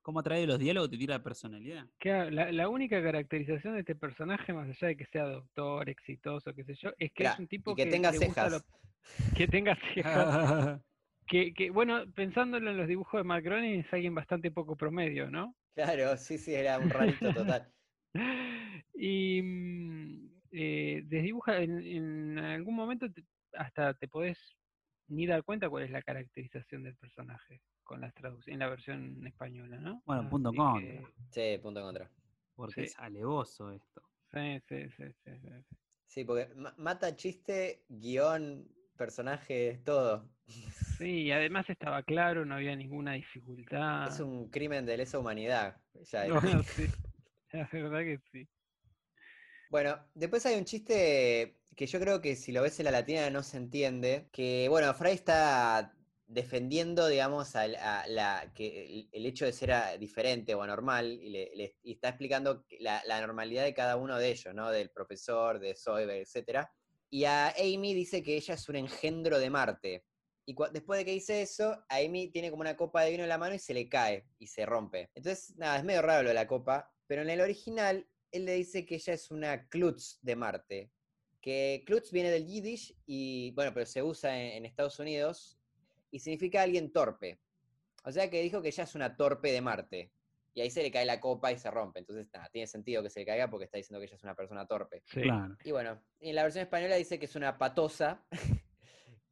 como 0.02 0.20
atrae 0.20 0.46
los 0.46 0.58
diálogos, 0.58 0.90
te 0.90 0.98
tira 0.98 1.18
la 1.18 1.22
personalidad. 1.22 1.86
Claro, 1.98 2.30
la, 2.30 2.50
la 2.50 2.68
única 2.68 3.00
caracterización 3.02 3.74
de 3.74 3.80
este 3.80 3.94
personaje, 3.94 4.52
más 4.52 4.68
allá 4.68 4.88
de 4.88 4.96
que 4.96 5.06
sea 5.06 5.24
doctor, 5.24 5.88
exitoso, 5.88 6.52
qué 6.52 6.64
sé 6.64 6.74
yo, 6.74 6.90
es 6.98 7.12
que 7.12 7.24
es 7.24 7.38
un 7.38 7.46
tipo 7.46 7.72
y 7.72 7.74
que, 7.76 7.86
tenga 7.86 8.10
le 8.10 8.18
gusta 8.18 8.50
cejas. 8.50 8.52
lo- 8.52 9.34
que 9.36 9.46
tenga 9.46 9.76
cejas. 9.94 10.80
que, 11.28 11.54
que, 11.54 11.70
bueno, 11.70 12.04
pensándolo 12.12 12.70
en 12.72 12.76
los 12.76 12.88
dibujos 12.88 13.20
de 13.20 13.24
Mark 13.24 13.44
Groening, 13.44 13.80
es 13.80 13.92
alguien 13.92 14.14
bastante 14.16 14.50
poco 14.50 14.74
promedio, 14.76 15.30
¿no? 15.30 15.54
Claro, 15.76 16.16
sí, 16.16 16.38
sí, 16.38 16.54
era 16.54 16.78
un 16.80 16.90
rarito 16.90 17.32
total. 17.32 17.68
Y 18.98 19.42
mm, 19.42 20.35
eh, 20.58 21.02
desdibuja 21.04 21.58
en, 21.60 21.80
en 21.82 22.38
algún 22.38 22.74
momento 22.74 23.10
te- 23.12 23.24
hasta 23.52 23.92
te 23.94 24.08
podés 24.08 24.38
ni 25.08 25.26
dar 25.26 25.44
cuenta 25.44 25.68
cuál 25.68 25.84
es 25.84 25.90
la 25.90 26.02
caracterización 26.02 26.82
del 26.82 26.96
personaje 26.96 27.60
con 27.84 28.00
las 28.00 28.12
traducciones 28.14 28.54
en 28.54 28.58
la 28.60 28.68
versión 28.68 29.26
española, 29.26 29.78
¿no? 29.78 30.02
Bueno, 30.06 30.28
punto 30.30 30.48
Así 30.48 30.56
contra. 30.56 30.80
que- 30.80 31.04
Sí, 31.30 31.58
punto 31.62 31.80
en 31.80 31.86
contra. 31.86 32.10
Porque 32.54 32.74
Sí. 32.74 32.80
es 32.86 32.98
alevoso 32.98 33.70
esto. 33.70 34.02
sí, 34.32 34.60
sí, 34.68 34.88
sí, 34.96 35.04
sí, 35.24 35.30
sí, 36.06 36.24
porque 36.24 36.52
ma- 36.54 36.74
mata 36.78 37.14
chiste, 37.14 37.84
guion, 37.88 38.66
personaje, 38.96 39.80
todo. 39.84 40.28
Sí, 40.98 41.24
y 41.24 41.32
además 41.32 41.68
estaba 41.68 42.02
claro, 42.02 42.44
no 42.46 42.54
había 42.54 42.74
ninguna 42.74 43.12
dificultad. 43.12 44.08
Es 44.08 44.20
un 44.20 44.48
crimen 44.48 44.86
de 44.86 44.96
lesa 44.96 45.18
humanidad. 45.18 45.76
ya 46.10 46.24
es. 46.26 46.32
Bueno, 46.58 46.62
sí, 46.62 46.86
la 47.52 47.68
verdad 47.72 48.00
que 48.00 48.18
sí. 48.32 48.48
Bueno, 49.70 49.98
después 50.14 50.46
hay 50.46 50.56
un 50.56 50.64
chiste 50.64 51.58
que 51.74 51.86
yo 51.86 52.00
creo 52.00 52.20
que 52.20 52.36
si 52.36 52.52
lo 52.52 52.62
ves 52.62 52.78
en 52.78 52.84
la 52.86 52.90
latina 52.90 53.28
no 53.30 53.42
se 53.42 53.56
entiende, 53.56 54.28
que 54.32 54.66
bueno, 54.68 54.92
Fry 54.94 55.10
está 55.10 55.92
defendiendo, 56.26 57.06
digamos, 57.06 57.54
a 57.54 57.68
la, 57.68 58.52
que 58.54 59.08
el, 59.12 59.26
hecho 59.26 59.44
de 59.44 59.52
ser 59.52 59.72
ah, 59.72 59.96
diferente 59.96 60.54
o 60.54 60.62
anormal 60.62 61.12
y, 61.12 61.30
le, 61.30 61.76
está 61.84 62.08
explicando 62.08 62.64
la, 62.80 63.20
normalidad 63.20 63.64
de 63.64 63.74
cada 63.74 63.96
uno 63.96 64.18
de 64.18 64.30
ellos, 64.30 64.54
¿no? 64.54 64.70
Del 64.70 64.90
profesor, 64.90 65.60
de 65.60 65.76
Soyber, 65.76 66.16
etc. 66.16 66.66
Y 67.10 67.24
a 67.24 67.48
Amy 67.50 67.94
dice 67.94 68.22
que 68.22 68.36
ella 68.36 68.54
es 68.54 68.68
un 68.68 68.76
engendro 68.76 69.38
de 69.38 69.50
Marte. 69.50 70.04
Y 70.48 70.54
después 70.72 70.98
de 70.98 71.04
que 71.04 71.12
dice 71.12 71.42
eso, 71.42 71.84
Amy 71.88 72.30
tiene 72.30 72.50
como 72.50 72.60
una 72.60 72.76
copa 72.76 73.02
de 73.02 73.10
vino 73.10 73.24
en 73.24 73.28
la 73.28 73.38
mano 73.38 73.54
y 73.54 73.58
se 73.58 73.74
le 73.74 73.88
cae 73.88 74.26
y 74.38 74.46
se 74.46 74.64
rompe. 74.64 75.10
Entonces, 75.14 75.56
nada, 75.56 75.78
es 75.78 75.84
medio 75.84 76.02
raro 76.02 76.22
lo 76.22 76.28
de 76.28 76.34
la 76.34 76.46
copa, 76.46 76.90
pero 77.06 77.22
en 77.22 77.30
el 77.30 77.40
original 77.40 78.08
él 78.36 78.44
le 78.44 78.54
dice 78.54 78.86
que 78.86 78.96
ella 78.96 79.14
es 79.14 79.30
una 79.30 79.66
Klutz 79.68 80.18
de 80.22 80.36
Marte. 80.36 80.90
Que 81.40 81.82
Klutz 81.86 82.10
viene 82.10 82.30
del 82.30 82.46
Yiddish 82.46 82.94
y, 83.06 83.52
bueno, 83.52 83.72
pero 83.72 83.86
se 83.86 84.02
usa 84.02 84.40
en, 84.40 84.52
en 84.52 84.66
Estados 84.66 84.98
Unidos 84.98 85.58
y 86.10 86.18
significa 86.18 86.62
alguien 86.62 86.92
torpe. 86.92 87.40
O 88.04 88.12
sea 88.12 88.30
que 88.30 88.40
dijo 88.42 88.62
que 88.62 88.68
ella 88.68 88.84
es 88.84 88.94
una 88.94 89.16
torpe 89.16 89.52
de 89.52 89.60
Marte. 89.60 90.12
Y 90.56 90.62
ahí 90.62 90.70
se 90.70 90.82
le 90.82 90.90
cae 90.90 91.04
la 91.04 91.20
copa 91.20 91.52
y 91.52 91.58
se 91.58 91.70
rompe. 91.70 91.98
Entonces, 91.98 92.30
nada, 92.32 92.48
tiene 92.48 92.66
sentido 92.66 93.02
que 93.02 93.10
se 93.10 93.20
le 93.20 93.26
caiga 93.26 93.50
porque 93.50 93.66
está 93.66 93.76
diciendo 93.76 94.00
que 94.00 94.06
ella 94.06 94.16
es 94.16 94.22
una 94.22 94.34
persona 94.34 94.66
torpe. 94.66 95.02
Sí. 95.04 95.20
Claro. 95.20 95.54
Y 95.62 95.70
bueno, 95.70 96.00
en 96.18 96.34
la 96.34 96.44
versión 96.44 96.62
española 96.62 96.96
dice 96.96 97.18
que 97.18 97.26
es 97.26 97.36
una 97.36 97.58
patosa, 97.58 98.24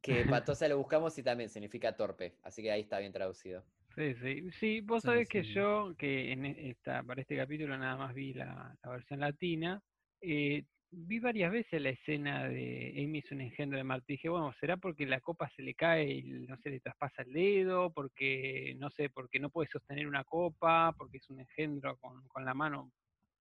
que 0.01 0.23
patosa 0.29 0.67
lo 0.67 0.77
buscamos 0.77 1.17
y 1.17 1.23
también 1.23 1.49
significa 1.49 1.95
torpe, 1.95 2.37
así 2.43 2.61
que 2.61 2.71
ahí 2.71 2.81
está 2.81 2.99
bien 2.99 3.11
traducido. 3.11 3.65
Sí, 3.95 4.13
sí. 4.15 4.51
Sí, 4.59 4.81
vos 4.81 5.03
Sí, 5.03 5.05
sabés 5.05 5.27
que 5.29 5.43
yo, 5.43 5.93
que 5.97 6.31
en 6.33 6.45
e- 6.45 6.69
esta, 6.71 7.01
para 7.03 7.21
este 7.21 7.37
capítulo 7.37 7.77
nada 7.77 7.95
más 7.95 8.13
vi 8.13 8.33
la, 8.33 8.75
la 8.83 8.89
versión 8.89 9.21
latina, 9.21 9.81
eh, 10.21 10.65
vi 10.91 11.19
varias 11.19 11.49
veces 11.51 11.81
la 11.81 11.89
escena 11.91 12.43
de 12.49 12.93
Amy 13.03 13.19
es 13.19 13.31
un 13.31 13.39
engendro 13.41 13.77
de 13.77 13.85
Marte. 13.85 14.05
Dije, 14.13 14.27
bueno, 14.27 14.51
¿será 14.59 14.75
porque 14.77 15.05
la 15.05 15.21
copa 15.21 15.49
se 15.55 15.61
le 15.61 15.75
cae 15.75 16.11
y 16.11 16.23
no 16.45 16.57
se 16.57 16.69
le 16.71 16.81
traspasa 16.81 17.21
el 17.21 17.31
dedo? 17.31 17.91
Porque, 17.93 18.75
no 18.77 18.89
sé, 18.91 19.09
porque 19.09 19.39
no 19.39 19.49
puede 19.49 19.69
sostener 19.69 20.07
una 20.07 20.25
copa, 20.25 20.93
porque 20.97 21.17
es 21.17 21.29
un 21.29 21.39
engendro 21.39 21.95
con, 21.97 22.27
con 22.27 22.43
la 22.43 22.53
mano. 22.53 22.91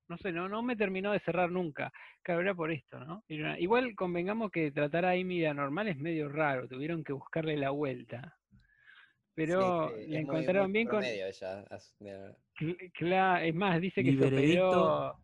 No 0.09 0.19
sé, 0.19 0.33
no, 0.33 0.49
no 0.49 0.63
me 0.63 0.77
terminó 0.77 1.13
de 1.13 1.21
cerrar 1.21 1.51
nunca. 1.51 1.93
Claro, 2.23 2.43
era 2.43 2.55
por 2.55 2.73
esto, 2.73 3.01
¿no? 3.05 3.25
Era 3.29 3.59
Igual 3.61 3.95
convengamos 3.97 4.51
que 4.51 4.71
tratar 4.73 5.05
a 5.07 5.13
Amy 5.13 5.41
de 5.41 5.49
anormal 5.49 5.89
es 5.89 5.99
medio 5.99 6.29
raro, 6.29 6.69
tuvieron 6.69 7.05
que 7.05 7.13
buscarle 7.15 7.57
la 7.57 7.71
vuelta. 7.71 8.39
Pero 9.35 9.89
Sí, 9.89 9.95
le 10.03 10.07
muy- 10.07 10.16
encontraron 10.18 10.62
muy 10.64 10.72
bien 10.72 10.87
con, 10.87 11.01
promedio 11.01 11.26
ella, 11.26 11.61
as- 11.70 11.97
de- 11.99 12.35
Claro, 12.95 13.45
es 13.45 13.55
más, 13.55 13.80
dice 13.80 14.03
que 14.05 14.12
Mi 14.12 14.16
se 14.18 14.24
veredicto- 14.30 14.68
operó 14.70 15.20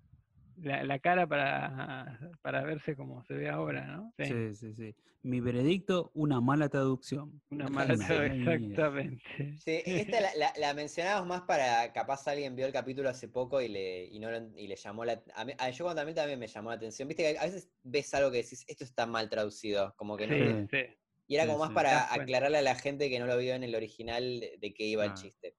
la, 0.62 0.84
la 0.84 0.98
cara 0.98 1.26
para, 1.26 2.18
para 2.42 2.62
verse 2.64 2.96
como 2.96 3.22
se 3.24 3.34
ve 3.34 3.48
ahora, 3.48 3.86
¿no? 3.86 4.12
Sí, 4.18 4.24
Sí, 4.26 4.54
sí, 4.54 4.74
sí. 4.74 4.94
Mi 5.22 5.40
veredicto, 5.40 6.10
una 6.14 6.40
mala 6.40 6.68
traducción. 6.68 7.40
una 7.50 7.68
mala 7.68 7.94
traducción, 7.94 8.48
exactamente. 8.48 9.56
Sí, 9.58 9.82
esta 9.84 10.20
la, 10.20 10.34
la- 10.34 10.52
la 10.58 10.74
mencionamos 10.74 11.26
más 11.28 11.42
para, 11.42 11.92
capaz 11.92 12.26
alguien 12.26 12.56
vio 12.56 12.66
el 12.66 12.72
capítulo 12.72 13.08
hace 13.10 13.28
poco 13.28 13.60
y 13.60 13.68
le, 13.68 14.04
y 14.06 14.18
no, 14.18 14.30
lo- 14.30 14.50
y 14.58 14.66
le 14.66 14.76
llamó 14.76 15.04
la... 15.04 15.22
A 15.34 15.44
mí, 15.44 15.52
a- 15.58 15.70
yo 15.70 15.84
cuando 15.84 16.00
también, 16.00 16.16
también 16.16 16.38
me 16.38 16.46
llamó 16.46 16.70
la 16.70 16.76
atención. 16.76 17.06
Viste 17.06 17.22
que 17.32 17.38
a 17.38 17.44
veces 17.44 17.70
ves 17.82 18.12
algo 18.14 18.30
que 18.30 18.38
decís, 18.38 18.64
esto 18.66 18.84
está 18.84 19.06
mal 19.06 19.28
traducido, 19.30 19.94
como 19.96 20.16
que 20.16 20.26
no... 20.26 20.34
Sí, 20.34 20.40
te- 20.68 20.86
sí. 20.88 20.96
Y 21.30 21.36
era 21.36 21.44
Sí, 21.44 21.48
como 21.50 21.60
más 21.60 21.68
sí. 21.68 21.74
Para 21.76 22.12
aclararle 22.12 22.58
a 22.58 22.62
la 22.62 22.74
gente 22.74 23.08
que 23.08 23.20
no 23.20 23.26
lo 23.26 23.38
vio 23.38 23.54
en 23.54 23.62
el 23.62 23.76
original 23.76 24.40
de, 24.58 24.74
qué 24.74 24.84
iba 24.84 25.04
el 25.04 25.12
Claro. 25.12 25.22
chiste. 25.28 25.54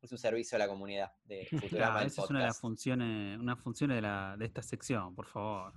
Es 0.00 0.10
un 0.10 0.18
servicio 0.18 0.56
a 0.56 0.58
la 0.58 0.66
comunidad 0.66 1.12
de 1.22 1.46
Futurama, 1.94 2.02
esa 2.02 2.24
es 2.24 2.30
una 2.30 2.40
de 2.40 2.46
las 2.46 2.58
funciones, 2.58 3.38
una 3.38 3.54
funciones 3.54 3.98
de, 3.98 4.02
la, 4.02 4.34
de 4.36 4.46
esta 4.46 4.62
sección, 4.62 5.14
por 5.14 5.26
favor. 5.28 5.72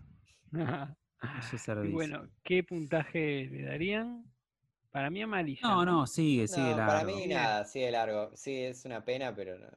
Ese 1.39 1.55
Y 1.55 1.59
servicio. 1.59 1.93
bueno, 1.93 2.27
¿qué 2.43 2.63
puntaje 2.63 3.45
le 3.51 3.61
darían? 3.63 4.25
Para 4.89 5.11
mí 5.11 5.21
amarilla. 5.21 5.61
no, 5.61 5.85
no, 5.85 6.07
sigue, 6.07 6.47
sigue 6.47 6.71
No, 6.71 6.77
largo. 6.77 6.91
para 6.93 7.03
mí 7.05 7.27
nada, 7.27 7.65
sigue 7.65 7.91
largo. 7.91 8.31
Sí, 8.35 8.51
es 8.63 8.83
una 8.85 9.05
pena, 9.05 9.35
pero 9.35 9.59
no- 9.59 9.69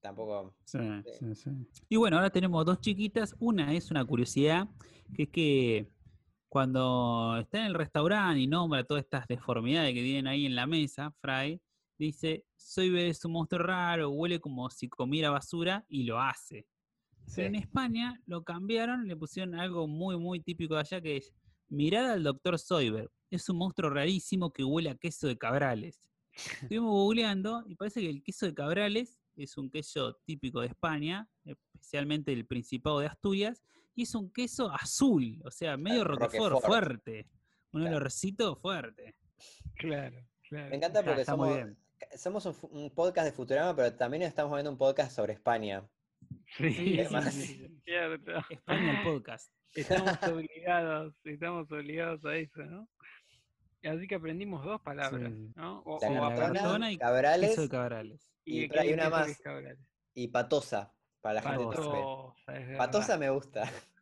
tampoco... 0.00 0.54
Sí, 0.64 0.78
Sí. 1.04 1.12
sí, 1.18 1.34
sí. 1.34 1.50
Y 1.88 1.96
bueno, 1.96 2.18
ahora 2.18 2.30
tenemos 2.30 2.64
dos 2.64 2.80
chiquitas. 2.80 3.34
Una 3.40 3.72
es 3.74 3.90
una 3.90 4.04
curiosidad, 4.04 4.68
que 5.14 5.24
es 5.24 5.28
que 5.30 5.88
cuando 6.48 7.36
está 7.40 7.60
en 7.60 7.66
el 7.66 7.74
restaurante 7.74 8.40
y 8.40 8.46
nombra 8.46 8.84
todas 8.84 9.04
estas 9.04 9.26
deformidades 9.26 9.92
que 9.94 10.02
tienen 10.02 10.26
ahí 10.26 10.46
en 10.46 10.54
la 10.54 10.66
mesa, 10.66 11.14
Fry 11.20 11.60
dice, 11.98 12.44
soy 12.56 12.96
es 13.00 13.24
un 13.24 13.32
monstruo 13.32 13.62
raro, 13.62 14.10
huele 14.10 14.40
como 14.40 14.70
si 14.70 14.88
comiera 14.88 15.30
basura, 15.30 15.84
y 15.88 16.04
lo 16.04 16.20
hace. 16.20 16.66
Pero 17.34 17.48
en. 17.48 17.56
España 17.56 18.20
lo 18.26 18.44
cambiaron, 18.44 19.06
le 19.06 19.16
pusieron 19.16 19.54
algo 19.54 19.86
muy, 19.86 20.16
muy 20.16 20.40
típico 20.40 20.74
de 20.74 20.80
allá, 20.80 21.00
que 21.00 21.18
es, 21.18 21.32
mirada 21.68 22.14
al 22.14 22.22
doctor 22.22 22.58
Soyber, 22.58 23.10
es 23.30 23.48
un 23.48 23.58
monstruo 23.58 23.90
rarísimo 23.90 24.52
que 24.52 24.64
huele 24.64 24.90
a 24.90 24.94
queso 24.94 25.26
de 25.26 25.36
cabrales. 25.36 26.00
Estuvimos 26.62 26.92
googleando 26.92 27.64
y 27.66 27.74
parece 27.74 28.00
que 28.00 28.08
el 28.08 28.22
queso 28.22 28.46
de 28.46 28.54
cabrales 28.54 29.18
es 29.36 29.58
un 29.58 29.70
queso 29.70 30.14
típico 30.24 30.60
de 30.60 30.68
España, 30.68 31.28
especialmente 31.44 32.30
del 32.30 32.46
Principado 32.46 33.00
de 33.00 33.06
Asturias, 33.06 33.62
y 33.98 34.02
es 34.02 34.14
un 34.14 34.30
queso 34.32 34.70
azul, 34.72 35.42
o 35.44 35.50
sea, 35.50 35.76
medio 35.76 36.04
roquefort, 36.04 36.52
Roquefort. 36.52 36.64
fuerte. 36.66 37.26
Un 37.72 37.80
Claro. 37.82 37.96
olorcito 37.96 38.54
fuerte. 38.56 39.16
Claro, 39.74 40.16
claro. 40.48 40.70
Me 40.70 40.76
encanta 40.76 41.02
porque 41.02 41.20
está 41.22 41.32
somos, 41.32 41.54
bien. 41.54 41.76
somos 42.16 42.46
un, 42.62 42.90
podcast 42.94 43.26
de 43.26 43.32
Futurama, 43.32 43.74
pero 43.74 43.94
también 43.96 44.22
estamos 44.22 44.52
viendo 44.52 44.70
un 44.70 44.78
podcast 44.78 45.10
sobre 45.16 45.32
España. 45.32 45.84
Sí, 46.56 46.72
Sí, 46.72 46.74
sí, 46.74 47.00
además- 47.00 47.34
sí, 47.34 47.80
cierto. 47.84 48.32
España 48.50 49.00
el 49.00 49.04
podcast. 49.04 49.52
Estamos 49.74 50.16
obligados, 50.22 51.14
estamos 51.24 51.70
obligados 51.72 52.24
a 52.24 52.36
eso, 52.36 52.62
¿no? 52.64 52.88
Así 53.82 54.06
que 54.06 54.14
aprendimos 54.14 54.64
dos 54.64 54.80
palabras, 54.80 55.32
Sí. 55.32 55.52
¿no? 55.56 55.80
O, 55.80 55.98
La 56.00 56.08
o 56.08 56.90
y 56.90 56.98
cabrales 56.98 57.50
Queso 57.50 57.62
de 57.62 57.68
cabrales. 57.68 58.30
y 58.44 58.78
hay 58.78 58.92
una 58.92 59.10
más. 59.10 59.40
y 60.14 60.28
patosa, 60.28 60.94
para 61.20 61.34
la 61.34 61.42
gente 61.42 61.64
Patosa. 61.64 62.76
Patosa, 62.78 63.14
es 63.14 63.20
me 63.20 63.30
gusta. 63.30 63.64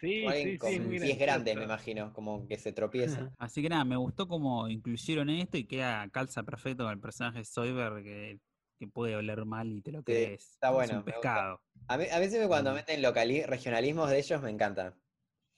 Sí, 0.00 0.20
Como 0.22 0.32
sí, 0.34 0.58
con 0.58 0.70
sí, 0.72 0.98
pies 0.98 1.18
grandes, 1.18 1.56
me 1.56 1.64
imagino, 1.64 2.12
como 2.14 2.46
que 2.48 2.56
se 2.58 2.72
tropieza. 2.72 3.30
Así 3.38 3.60
que 3.62 3.68
nada, 3.68 3.84
me 3.84 3.96
gustó 3.96 4.26
cómo 4.26 4.66
incluyeron 4.68 5.28
esto 5.28 5.58
y 5.58 5.64
queda 5.64 6.08
calza 6.08 6.42
perfecto 6.42 6.84
con 6.84 6.92
el 6.94 7.00
personaje 7.00 7.38
de 7.40 7.44
Soyber 7.44 8.02
que, 8.02 8.38
que 8.78 8.88
puede 8.88 9.14
oler 9.16 9.44
mal 9.44 9.68
y 9.68 9.82
te 9.82 9.92
lo 9.92 10.02
Sí, 10.06 10.12
crees. 10.12 10.40
está 10.40 10.70
Es 10.70 10.74
bueno, 10.76 10.94
un 10.94 11.04
me 11.04 11.12
gusta. 11.12 11.32
pescado. 11.34 11.60
A 11.88 11.98
mí, 11.98 12.04
a 12.10 12.18
mí 12.18 12.28
siempre 12.28 12.48
cuando 12.48 12.72
meten 12.72 13.02
locali- 13.02 13.44
regionalismos 13.44 14.08
de 14.08 14.18
ellos 14.18 14.40
me 14.42 14.50
encantan. 14.50 14.94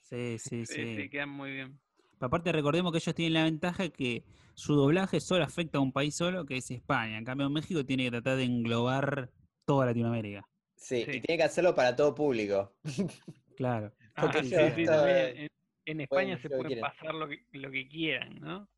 Sí, 0.00 0.38
sí, 0.38 0.66
Sí, 0.66 0.74
sí. 0.74 0.96
sí, 0.96 1.08
quedan 1.08 1.28
muy 1.30 1.52
bien. 1.52 1.80
Aparte 2.20 2.52
recordemos 2.52 2.92
que 2.92 2.98
ellos 2.98 3.14
tienen 3.14 3.34
la 3.34 3.44
ventaja 3.44 3.88
que 3.88 4.24
su 4.54 4.74
doblaje 4.74 5.20
solo 5.20 5.44
afecta 5.44 5.78
a 5.78 5.80
un 5.80 5.92
país 5.92 6.14
solo, 6.14 6.44
que 6.46 6.56
es 6.56 6.70
España. 6.70 7.18
En 7.18 7.24
cambio, 7.24 7.48
México 7.50 7.84
tiene 7.84 8.04
que 8.04 8.10
tratar 8.12 8.36
de 8.36 8.44
englobar 8.44 9.30
toda 9.64 9.86
Latinoamérica. 9.86 10.48
Sí, 10.82 11.04
Sí. 11.04 11.10
y 11.18 11.20
tiene 11.20 11.38
que 11.38 11.42
hacerlo 11.44 11.74
para 11.74 11.94
todo 11.94 12.14
público. 12.14 12.72
Claro. 13.56 13.92
Porque 14.20 14.38
Ah, 14.38 14.42
sí, 14.42 14.50
sí, 14.50 14.84
En, 14.88 15.48
en 15.86 16.00
España 16.00 16.36
se 16.38 16.48
lo 16.48 16.56
pueden 16.56 16.72
quieran. 16.72 16.90
pasar 16.90 17.14
lo 17.14 17.28
que, 17.28 17.44
lo 17.52 17.70
que 17.70 17.86
quieran, 17.88 18.40
¿no? 18.40 18.68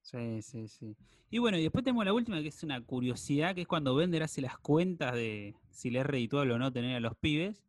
Sí, 0.00 0.42
sí, 0.42 0.66
sí. 0.68 0.96
Y 1.30 1.38
bueno, 1.38 1.58
y 1.58 1.62
después 1.62 1.84
tenemos 1.84 2.04
la 2.04 2.12
última, 2.12 2.40
que 2.42 2.48
es 2.48 2.62
una 2.64 2.80
curiosidad, 2.80 3.54
que 3.54 3.60
es 3.62 3.66
cuando 3.68 3.94
Bender 3.94 4.22
hace 4.22 4.40
las 4.40 4.58
cuentas 4.58 5.14
de 5.14 5.54
si 5.70 5.90
le 5.90 6.00
es 6.00 6.06
redituable 6.06 6.52
o 6.54 6.58
no 6.58 6.72
tener 6.72 6.96
a 6.96 7.00
los 7.00 7.14
pibes. 7.16 7.62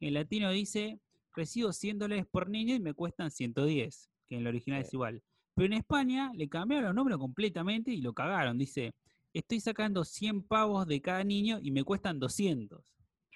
En 0.00 0.14
latino 0.14 0.50
dice, 0.50 0.98
recibo 1.34 1.72
100 1.72 1.98
dólares 1.98 2.26
por 2.30 2.48
niño 2.48 2.74
y 2.74 2.80
me 2.80 2.92
cuestan 2.94 3.30
110, 3.30 4.10
que 4.26 4.34
en 4.34 4.40
el 4.40 4.46
original 4.48 4.82
Sí. 4.82 4.88
es 4.88 4.94
igual. 4.94 5.22
Pero 5.54 5.66
en 5.66 5.72
España 5.74 6.32
le 6.34 6.48
cambiaron 6.48 6.86
los 6.86 6.94
números 6.94 7.18
completamente 7.20 7.90
y 7.92 8.00
lo 8.00 8.12
cagaron. 8.14 8.58
Dice, 8.58 8.94
estoy 9.32 9.60
sacando 9.60 10.04
100 10.04 10.42
pavos 10.42 10.86
de 10.86 11.00
cada 11.00 11.22
niño 11.24 11.58
y 11.62 11.70
me 11.70 11.84
cuestan 11.84 12.18
200. 12.18 12.82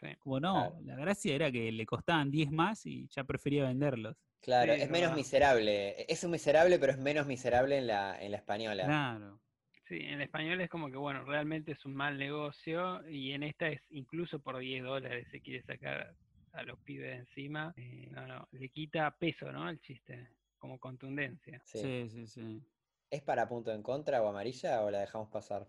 Sí. 0.01 0.07
Como 0.19 0.41
no, 0.41 0.55
Claro. 0.55 0.81
la 0.85 0.97
gracia 0.97 1.35
era 1.35 1.53
que 1.53 1.71
le 1.71 1.85
costaban 1.87 2.31
10 2.31 2.51
más 2.51 2.87
y 2.87 3.07
ya 3.09 3.25
prefería 3.25 3.65
venderlos. 3.65 4.17
Claro, 4.41 4.75
Sí, 4.75 4.81
es 4.81 4.87
menos 4.91 5.11
verdad. 5.11 5.17
miserable. 5.17 6.13
Es 6.13 6.25
un 6.25 6.31
miserable, 6.31 6.79
pero 6.79 6.93
es 6.93 6.99
menos 6.99 7.27
miserable 7.27 7.77
en 7.79 7.87
la, 7.87 8.21
en 8.23 8.31
la 8.31 8.39
española. 8.39 8.85
Claro. 8.87 9.41
Sí, 9.87 9.99
en 10.01 10.21
español 10.23 10.61
es 10.61 10.71
como 10.71 10.89
que, 10.91 10.97
bueno, 10.97 11.25
realmente 11.25 11.73
es 11.73 11.85
un 11.85 11.95
mal 11.95 12.17
negocio 12.17 13.07
y 13.11 13.33
en 13.33 13.43
esta 13.43 13.69
es 13.69 13.83
incluso 13.91 14.39
por 14.41 14.59
10 14.59 14.83
dólares 14.85 15.27
se 15.31 15.41
quiere 15.41 15.63
sacar 15.65 16.15
a 16.53 16.63
los 16.63 16.79
pibes 16.81 17.11
de 17.11 17.17
encima. 17.17 17.75
Eh, 17.77 18.09
no, 18.11 18.27
no, 18.27 18.49
le 18.53 18.69
quita 18.71 19.11
peso, 19.19 19.51
¿no? 19.53 19.69
El 19.69 19.81
chiste, 19.81 20.29
como 20.59 20.79
contundencia. 20.79 21.61
Sí. 21.67 21.79
Sí, 21.81 22.09
sí, 22.09 22.27
sí. 22.27 22.63
¿Es 23.11 23.23
para 23.23 23.49
punto 23.49 23.73
en 23.73 23.83
contra 23.83 24.23
o 24.23 24.29
amarilla 24.29 24.83
o 24.85 24.91
la 24.91 25.01
dejamos 25.01 25.29
pasar? 25.29 25.69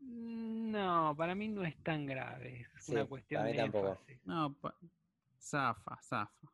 No, 0.00 1.14
para 1.16 1.34
mí 1.34 1.48
no 1.48 1.64
es 1.64 1.76
tan 1.82 2.06
grave, 2.06 2.60
es 2.76 2.84
Sí, 2.84 2.92
una 2.92 3.00
para 3.00 3.08
cuestión 3.08 3.44
mí 3.44 3.50
de 3.52 3.56
tampoco. 3.56 3.88
énfasis. 3.92 4.20
No, 4.24 4.54
pa- 4.54 4.74
zafa, 5.40 5.98
zafa. 6.02 6.52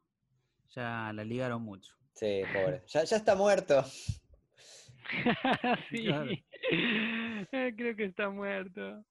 Ya 0.70 1.12
la 1.12 1.24
ligaron 1.24 1.62
mucho. 1.62 1.94
Sí, 2.14 2.42
pobre. 2.52 2.82
Ya, 2.86 3.04
ya 3.04 3.16
está 3.16 3.34
muerto. 3.34 3.82
sí, 5.90 6.04
Claro. 6.06 6.30
eh, 6.30 7.74
creo 7.76 7.96
que 7.96 8.04
está 8.04 8.30
muerto. 8.30 9.04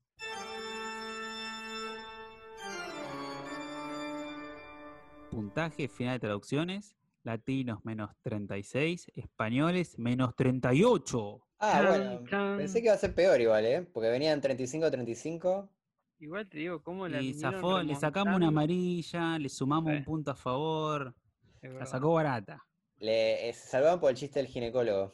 Puntaje 5.30 5.88
final 5.88 6.16
de 6.16 6.20
traducciones. 6.20 6.96
Latinos 7.24 7.86
menos 7.86 8.10
36, 8.24 9.12
españoles 9.16 9.98
menos 10.00 10.36
38. 10.36 11.40
Ah, 11.64 11.84
bueno. 11.88 12.58
Pensé 12.58 12.80
que 12.80 12.86
iba 12.88 12.96
a 12.96 12.98
ser 12.98 13.14
peor 13.14 13.40
igual, 13.40 13.66
¿eh? 13.66 13.82
Porque 13.94 14.10
venían 14.10 14.42
35-35. 14.42 15.70
Igual 16.20 16.48
te 16.50 16.58
digo, 16.58 16.82
¿cómo 16.84 17.08
la 17.08 17.22
Y 17.22 17.34
zafó, 17.34 17.82
le 17.82 17.96
sacamos 17.96 18.36
una 18.36 18.48
amarilla, 18.48 19.38
le 19.40 19.48
sumamos 19.50 19.92
Sí. 19.92 19.98
un 20.00 20.04
punto 20.04 20.32
a 20.32 20.36
favor. 20.36 21.14
La 21.62 21.86
sacó 21.86 22.14
barata. 22.14 22.66
Le 23.00 23.50
eh, 23.50 23.54
salvaban 23.54 24.00
por 24.00 24.10
el 24.12 24.18
chiste 24.18 24.40
del 24.40 24.48
ginecólogo. 24.48 25.14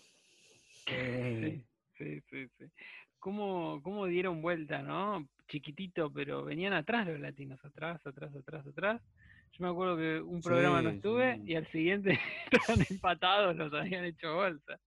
Eh, 0.88 1.62
Sí, 1.98 2.22
sí, 2.30 2.48
sí. 2.58 2.66
¿Cómo, 3.20 3.82
cómo 3.82 4.06
dieron 4.06 4.42
vuelta, 4.42 4.82
no? 4.84 5.28
Chiquitito, 5.48 6.12
pero 6.14 6.44
venían 6.44 6.74
atrás 6.74 7.08
los 7.08 7.20
latinos, 7.20 7.60
atrás, 7.66 8.00
atrás, 8.06 8.36
atrás, 8.36 8.66
atrás. 8.68 9.02
Yo 9.54 9.64
me 9.66 9.70
acuerdo 9.72 9.98
que 9.98 10.22
un 10.22 10.42
programa 10.42 10.82
no 10.82 10.92
Sí, 10.92 10.96
estuve 10.98 11.36
sí. 11.38 11.42
y 11.48 11.56
al 11.56 11.68
siguiente 11.72 12.20
estaban 12.52 12.86
empatados, 12.90 13.56
los 13.56 13.74
habían 13.74 14.06
hecho 14.06 14.36
bolsa. 14.36 14.80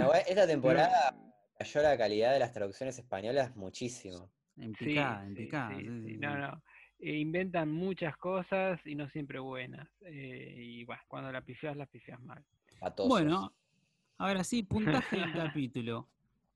No, 0.00 0.12
esta 0.14 0.46
temporada 0.46 1.14
cayó 1.58 1.82
la 1.82 1.96
calidad 1.96 2.32
de 2.32 2.38
las 2.38 2.52
traducciones 2.52 2.98
españolas 2.98 3.56
muchísimo. 3.56 4.30
en 4.56 4.74
Sí, 4.74 4.84
picada, 4.86 5.26
en 5.26 5.34
sí, 5.36 5.44
picada. 5.44 5.70
sí, 5.70 5.84
sí, 5.84 6.00
sí. 6.02 6.08
sí, 6.14 6.16
No, 6.18 6.38
no. 6.38 6.62
Eh, 6.98 7.16
inventan 7.18 7.70
muchas 7.70 8.16
cosas 8.16 8.80
y 8.86 8.94
no 8.94 9.08
siempre 9.10 9.38
buenas. 9.38 9.88
Eh, 10.02 10.54
y 10.58 10.84
bueno, 10.84 11.02
cuando 11.08 11.30
la 11.30 11.42
pifias, 11.42 11.76
la 11.76 11.86
pifias 11.86 12.20
mal. 12.22 12.42
Patosos. 12.80 13.10
Bueno, 13.10 13.52
ahora 14.18 14.44
sí, 14.44 14.62
puntaje 14.62 15.18
del 15.18 15.32
capítulo. 15.34 16.08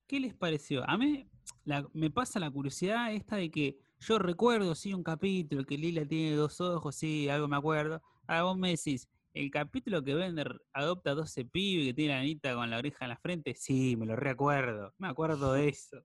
¿Qué 0.07 0.19
les 0.19 0.35
pareció? 0.35 0.89
A 0.89 0.97
mí 0.97 1.27
la- 1.65 1.87
me 1.93 2.11
pasa 2.11 2.41
la 2.41 2.51
curiosidad 2.51 3.13
esta 3.13 3.37
de 3.37 3.51
que 3.51 3.79
yo 4.01 4.19
recuerdo, 4.19 4.75
sí, 4.75 4.95
un 4.95 5.03
capítulo 5.03 5.65
que 5.65 5.77
Lila 5.77 6.07
tiene 6.07 6.35
dos 6.37 6.61
ojos, 6.61 6.97
sí, 6.97 7.29
algo 7.29 7.49
me 7.49 7.57
acuerdo. 7.57 8.03
Ahora 8.27 8.43
vos 8.45 8.57
me 8.57 8.71
decís, 8.71 9.09
el 9.35 9.51
capítulo 9.51 10.03
que 10.03 10.15
Bender 10.15 10.61
adopta 10.73 11.11
a 11.13 11.15
12 11.15 11.45
pibes 11.45 11.87
que 11.89 11.95
tiene 11.95 12.15
la 12.15 12.21
anita 12.21 12.55
con 12.55 12.69
la 12.71 12.79
oreja 12.79 13.05
en 13.05 13.11
la 13.11 13.17
frente, 13.19 13.55
sí, 13.55 13.97
me 13.97 14.07
lo 14.07 14.17
recuerdo. 14.17 14.93
Me 14.99 15.09
acuerdo 15.09 15.55
de 15.55 15.69
eso. 15.69 16.03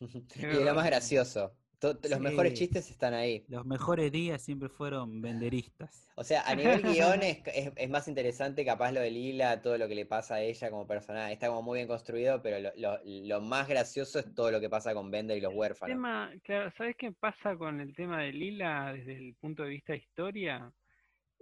y 0.00 0.44
era 0.44 0.74
más 0.74 0.86
gracioso. 0.86 1.56
Los 1.80 2.20
mejores 2.20 2.54
chistes 2.54 2.90
están 2.90 3.14
ahí. 3.14 3.44
Los 3.48 3.66
mejores 3.66 4.10
días 4.10 4.42
siempre 4.42 4.68
fueron 4.68 5.20
benderistas. 5.20 6.08
O 6.16 6.24
sea, 6.24 6.42
a 6.42 6.54
nivel 6.54 6.82
guion 6.82 7.22
es, 7.22 7.42
es- 7.54 7.72
es 7.76 7.90
más 7.90 8.08
interesante 8.08 8.64
capaz 8.64 8.92
lo 8.92 9.00
de 9.00 9.10
Lila, 9.10 9.60
todo 9.60 9.76
lo 9.76 9.86
que 9.86 9.94
le 9.94 10.06
pasa 10.06 10.36
a 10.36 10.40
ella 10.40 10.70
como 10.70 10.86
personaje. 10.86 11.34
Está 11.34 11.48
como 11.48 11.62
muy 11.62 11.76
bien 11.78 11.88
construido, 11.88 12.42
pero 12.42 12.58
lo, 12.58 12.70
lo- 12.76 12.98
lo 13.04 13.40
más 13.42 13.68
gracioso 13.68 14.18
es 14.18 14.34
todo 14.34 14.50
lo 14.50 14.58
que 14.60 14.70
pasa 14.70 14.94
con 14.94 15.10
Bender 15.10 15.36
y 15.36 15.40
los 15.42 15.54
huérfanos. 15.54 15.96
tema, 15.96 16.32
claro, 16.42 16.72
¿sabes 16.76 16.96
qué 16.98 17.12
pasa 17.12 17.56
con 17.56 17.80
el 17.80 17.94
tema 17.94 18.22
de 18.22 18.32
Lila 18.32 18.94
desde 18.94 19.16
el 19.18 19.34
punto 19.36 19.62
de 19.64 19.68
vista 19.68 19.92
de 19.92 19.98
historia? 19.98 20.72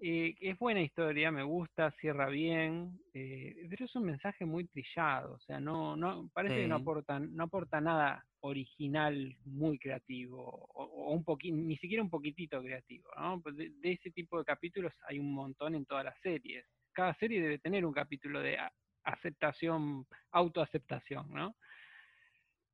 Eh, 0.07 0.35
es 0.39 0.59
buena 0.59 0.83
historia, 0.83 1.31
me 1.31 1.43
gusta, 1.45 1.91
cierra 1.93 2.29
bien, 2.29 3.01
eh, 3.15 3.55
pero 3.71 3.87
es 3.87 3.95
un 3.97 4.05
mensaje 4.05 4.45
muy 4.45 4.67
trillado, 4.67 5.33
o 5.33 5.41
sea, 5.41 5.59
no, 5.61 5.97
no, 5.97 6.29
parece 6.35 6.57
que 6.57 6.69
no 6.69 6.75
aporta, 6.77 7.19
no 7.19 7.45
aporta 7.45 7.81
nada 7.81 8.23
original, 8.41 9.35
muy 9.47 9.79
creativo, 9.79 10.43
o, 10.75 10.85
o 10.85 11.13
un 11.15 11.25
poquito, 11.25 11.57
ni 11.57 11.79
siquiera 11.79 12.03
un 12.03 12.11
poquitito 12.11 12.61
creativo, 12.63 13.09
¿no? 13.19 13.41
Pues 13.41 13.57
De, 13.57 13.71
de 13.81 13.93
ese 13.93 14.11
tipo 14.11 14.37
de 14.39 14.45
capítulos 14.45 14.93
hay 15.09 15.19
un 15.19 15.33
montón 15.33 15.75
en 15.75 15.87
todas 15.87 16.05
las 16.05 16.21
series. 16.21 16.67
Cada 16.93 17.15
serie 17.15 17.41
debe 17.41 17.59
tener 17.59 17.87
un 17.87 17.95
capítulo 17.95 18.43
de 18.43 18.59
aceptación, 19.05 20.07
autoaceptación, 20.33 21.31
¿no? 21.33 21.57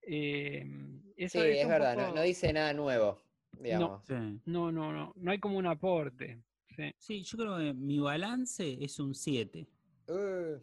Eh, 0.03 0.65
eso- 1.17 1.43
sí, 1.45 1.49
es 1.49 1.69
verdad, 1.69 1.95
no, 1.97 2.03
poco- 2.07 2.17
no 2.17 2.23
dice 2.23 2.53
nada 2.53 2.73
nuevo, 2.73 3.23
digamos. 3.53 4.05
Sí. 4.07 4.15
no, 4.47 4.73
no, 4.73 4.93
no, 4.93 5.13
no 5.15 5.31
hay 5.31 5.39
como 5.39 5.59
un 5.59 5.67
aporte. 5.67 6.43
Sí. 6.89 6.95
Sí, 6.99 7.23
yo 7.23 7.39
creo 7.39 7.59
que 7.59 7.75
mi 7.75 7.99
balance 7.99 8.79
es 8.83 8.99
un 8.99 9.15
7, 9.15 9.67
Uh, 10.09 10.59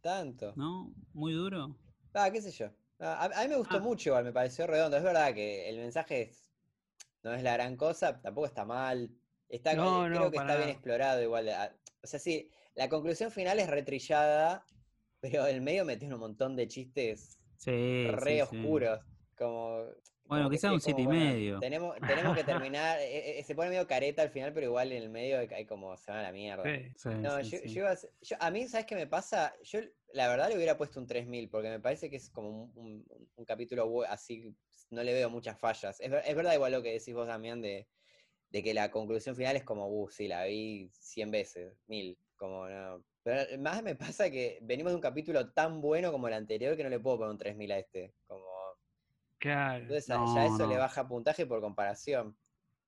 tanto. 0.00 0.52
¿no? 0.56 0.92
Muy 1.12 1.32
duro. 1.32 1.76
Ah, 2.14 2.30
qué 2.30 2.40
sé 2.40 2.50
yo. 2.50 2.70
Ah, 2.98 3.28
a, 3.34 3.40
a 3.40 3.42
mí 3.44 3.48
me 3.50 3.56
gustó 3.56 3.76
Ah. 3.76 3.80
mucho 3.80 4.10
igual, 4.10 4.24
me 4.24 4.32
pareció 4.32 4.66
redondo. 4.66 4.96
Es 4.96 5.02
verdad 5.02 5.34
que 5.34 5.68
el 5.68 5.76
mensaje 5.78 6.22
es- 6.22 6.50
no 7.22 7.32
es 7.34 7.42
la 7.42 7.52
gran 7.54 7.76
cosa, 7.76 8.20
tampoco 8.20 8.46
está 8.46 8.64
mal. 8.64 9.10
Está, 9.48 9.74
No, 9.74 10.08
no, 10.08 10.16
creo 10.16 10.30
que 10.30 10.36
está 10.38 10.56
bien 10.56 10.70
explorado 10.70 11.22
igual. 11.22 11.48
ah, 11.50 11.72
O 12.02 12.06
sea, 12.06 12.18
sí, 12.18 12.50
la 12.74 12.88
conclusión 12.88 13.30
final 13.30 13.58
es 13.60 13.68
retrillada, 13.68 14.64
pero 15.20 15.46
en 15.46 15.62
medio 15.62 15.84
metió 15.84 16.08
un 16.08 16.18
montón 16.18 16.56
de 16.56 16.66
chistes 16.68 17.38
Sí, 17.58 18.06
re 18.10 18.40
sí, 18.40 18.46
sí. 18.50 18.56
oscuros. 18.58 19.00
Como, 19.36 19.84
Bueno, 20.24 20.44
como 20.44 20.50
que 20.50 20.56
quizá 20.56 20.68
sí, 20.68 20.74
un 20.74 20.78
es 20.78 20.84
como, 20.84 20.96
siete 20.96 21.02
y 21.02 21.04
bueno, 21.06 21.20
medio. 21.24 21.60
Tenemos, 21.60 21.96
tenemos 22.06 22.36
que 22.36 22.44
terminar. 22.44 22.98
eh, 23.00 23.38
eh, 23.38 23.44
se 23.44 23.54
pone 23.54 23.70
medio 23.70 23.86
careta 23.86 24.22
al 24.22 24.30
final, 24.30 24.52
pero 24.52 24.66
igual 24.66 24.92
en 24.92 25.02
el 25.02 25.10
medio 25.10 25.38
hay 25.38 25.48
hay 25.52 25.66
como 25.66 25.96
se 25.96 26.10
va 26.12 26.20
a 26.20 26.22
la 26.22 26.32
mierda. 26.32 26.62
Sí. 26.64 26.92
Sí, 26.96 27.08
No, 27.20 27.42
sí, 27.44 27.50
yo, 27.50 27.58
sí. 27.58 27.68
yo 27.68 27.80
iba 27.80 27.90
a 27.90 27.96
ser- 27.96 28.10
yo- 28.22 28.36
a 28.40 28.50
mí, 28.50 28.66
¿sabes 28.68 28.86
qué 28.86 28.94
me 28.94 29.06
pasa? 29.06 29.54
Yo 29.62 29.80
la 30.14 30.28
verdad 30.28 30.48
le 30.48 30.56
hubiera 30.56 30.76
puesto 30.78 31.00
un 31.00 31.06
3000 31.06 31.48
porque 31.50 31.68
me 31.68 31.80
parece 31.80 32.08
que 32.08 32.16
es 32.16 32.30
como 32.30 32.48
un, 32.48 32.72
un- 32.76 33.28
un 33.36 33.44
capítulo 33.44 34.02
así, 34.08 34.54
no 34.90 35.02
le 35.02 35.12
veo 35.12 35.28
muchas 35.30 35.58
fallas. 35.58 36.00
Es, 36.00 36.12
es 36.12 36.34
verdad 36.36 36.54
igual 36.54 36.72
lo 36.72 36.82
que 36.82 36.92
decís 36.92 37.14
vos, 37.14 37.26
Damián, 37.26 37.60
de, 37.60 37.88
de 38.50 38.62
que 38.62 38.74
la 38.74 38.90
conclusión 38.90 39.34
final 39.36 39.56
es 39.56 39.64
como, 39.64 39.88
uh, 39.88 40.08
sí, 40.10 40.28
la 40.28 40.44
vi 40.44 40.90
100 40.94 41.30
veces, 41.30 41.74
1000, 41.86 42.18
como 42.36 42.68
no. 42.68 43.04
Pero 43.22 43.58
más 43.60 43.82
me 43.82 43.94
pasa 43.96 44.30
que 44.30 44.58
venimos 44.62 44.92
de 44.92 44.96
un 44.96 45.00
capítulo 45.02 45.52
tan 45.52 45.80
bueno 45.80 46.10
como 46.12 46.28
el 46.28 46.34
anterior 46.34 46.76
que 46.76 46.82
no 46.84 46.90
le 46.90 47.00
puedo 47.00 47.18
poner 47.18 47.32
un 47.32 47.38
3000 47.38 47.72
a 47.72 47.78
este. 47.78 48.14
Como, 48.26 48.44
Claro. 49.42 49.82
entonces 49.82 50.10
a- 50.10 50.18
No, 50.18 50.34
ya 50.34 50.46
eso 50.46 50.66
le 50.66 50.76
baja 50.78 51.08
puntaje 51.08 51.46
por 51.46 51.60
comparación. 51.60 52.36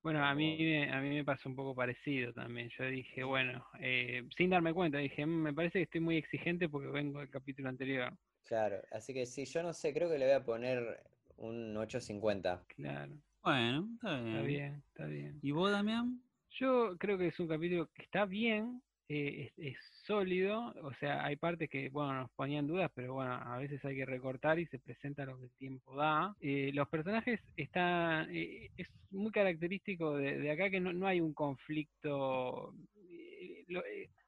Bueno, 0.03 0.23
a 0.23 0.35
mí, 0.35 0.57
me- 0.59 0.91
a 0.91 1.01
mí 1.01 1.09
me 1.09 1.23
pasó 1.25 1.49
un 1.49 1.55
poco 1.55 1.75
parecido 1.75 2.31
también. 2.33 2.69
Yo 2.77 2.85
dije, 2.85 3.23
bueno, 3.23 3.65
eh, 3.79 4.23
sin 4.37 4.49
darme 4.51 4.73
cuenta, 4.73 4.99
dije, 4.99 5.25
"Mm, 5.25 5.41
me 5.41 5.53
parece 5.53 5.79
que 5.79 5.83
estoy 5.83 6.01
muy 6.01 6.17
exigente 6.17 6.69
porque 6.69 6.87
vengo 6.87 7.19
del 7.19 7.29
capítulo 7.29 7.69
anterior. 7.69 8.13
Claro, 8.43 8.81
así 8.91 9.13
que 9.13 9.25
sí, 9.25 9.45
yo 9.45 9.63
no 9.63 9.73
sé, 9.73 9.93
creo 9.93 10.09
que 10.09 10.19
le 10.19 10.25
voy 10.25 10.35
a 10.35 10.45
poner 10.45 11.03
un 11.37 11.75
850. 11.75 12.63
Claro, 12.67 13.13
Bueno, 13.43 13.89
está 13.95 14.09
bien. 14.17 14.27
está 14.27 14.41
bien, 14.43 14.83
está 14.89 15.05
bien. 15.07 15.39
¿Y 15.41 15.51
vos, 15.51 15.71
Damián? 15.71 16.21
Yo 16.51 16.95
creo 16.99 17.17
que 17.17 17.27
es 17.27 17.39
un 17.39 17.47
capítulo 17.47 17.89
que 17.91 18.03
está 18.03 18.25
bien, 18.25 18.81
eh, 19.07 19.51
es, 19.57 19.77
sólido, 20.05 20.73
o 20.83 20.93
sea, 20.99 21.25
hay 21.25 21.35
partes 21.35 21.67
que, 21.69 21.89
bueno, 21.89 22.13
nos 22.13 22.31
ponían 22.31 22.67
dudas, 22.67 22.91
pero 22.93 23.15
bueno, 23.15 23.33
a 23.33 23.57
veces 23.57 23.83
hay 23.85 23.95
que 23.95 24.05
recortar 24.05 24.59
y 24.59 24.67
se 24.67 24.77
presenta 24.77 25.25
lo 25.25 25.37
que 25.39 25.45
el 25.45 25.51
tiempo 25.53 25.95
da. 25.95 26.35
Eh, 26.41 26.71
los 26.73 26.87
personajes 26.89 27.39
están, 27.55 28.27
eh, 28.31 28.69
es 28.77 28.87
muy 29.11 29.31
característico 29.31 30.15
de, 30.17 30.51
acá 30.51 30.69
que 30.69 30.79
no, 30.79 30.93
no 30.93 31.07
hay 31.07 31.21
un 31.21 31.33
conflicto, 31.33 32.73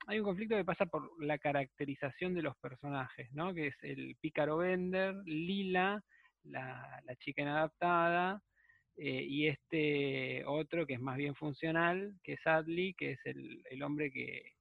hay 0.08 0.20
un 0.20 0.26
conflicto 0.26 0.56
que 0.56 0.66
pasa 0.66 0.88
por 0.88 1.24
la 1.24 1.38
caracterización 1.38 2.34
de 2.34 2.42
los 2.42 2.58
personajes, 2.58 3.32
¿no? 3.34 3.54
Que 3.54 3.68
es 3.68 3.76
el 3.84 4.16
pícaro 4.20 4.58
Bender, 4.58 5.16
Lila, 5.26 6.04
la, 6.44 7.02
la 7.06 7.16
chica 7.18 7.44
inadaptada, 7.44 8.42
y 9.00 9.46
este 9.46 10.44
otro 10.46 10.88
que 10.88 10.96
es 10.96 11.00
más 11.00 11.18
bien 11.18 11.36
funcional, 11.36 12.16
que 12.24 12.34
es 12.34 12.48
Adley, 12.48 12.96
que 12.96 13.12
es 13.12 13.20
el, 13.26 13.62
el 13.70 13.84
hombre 13.84 14.12
que 14.12 14.57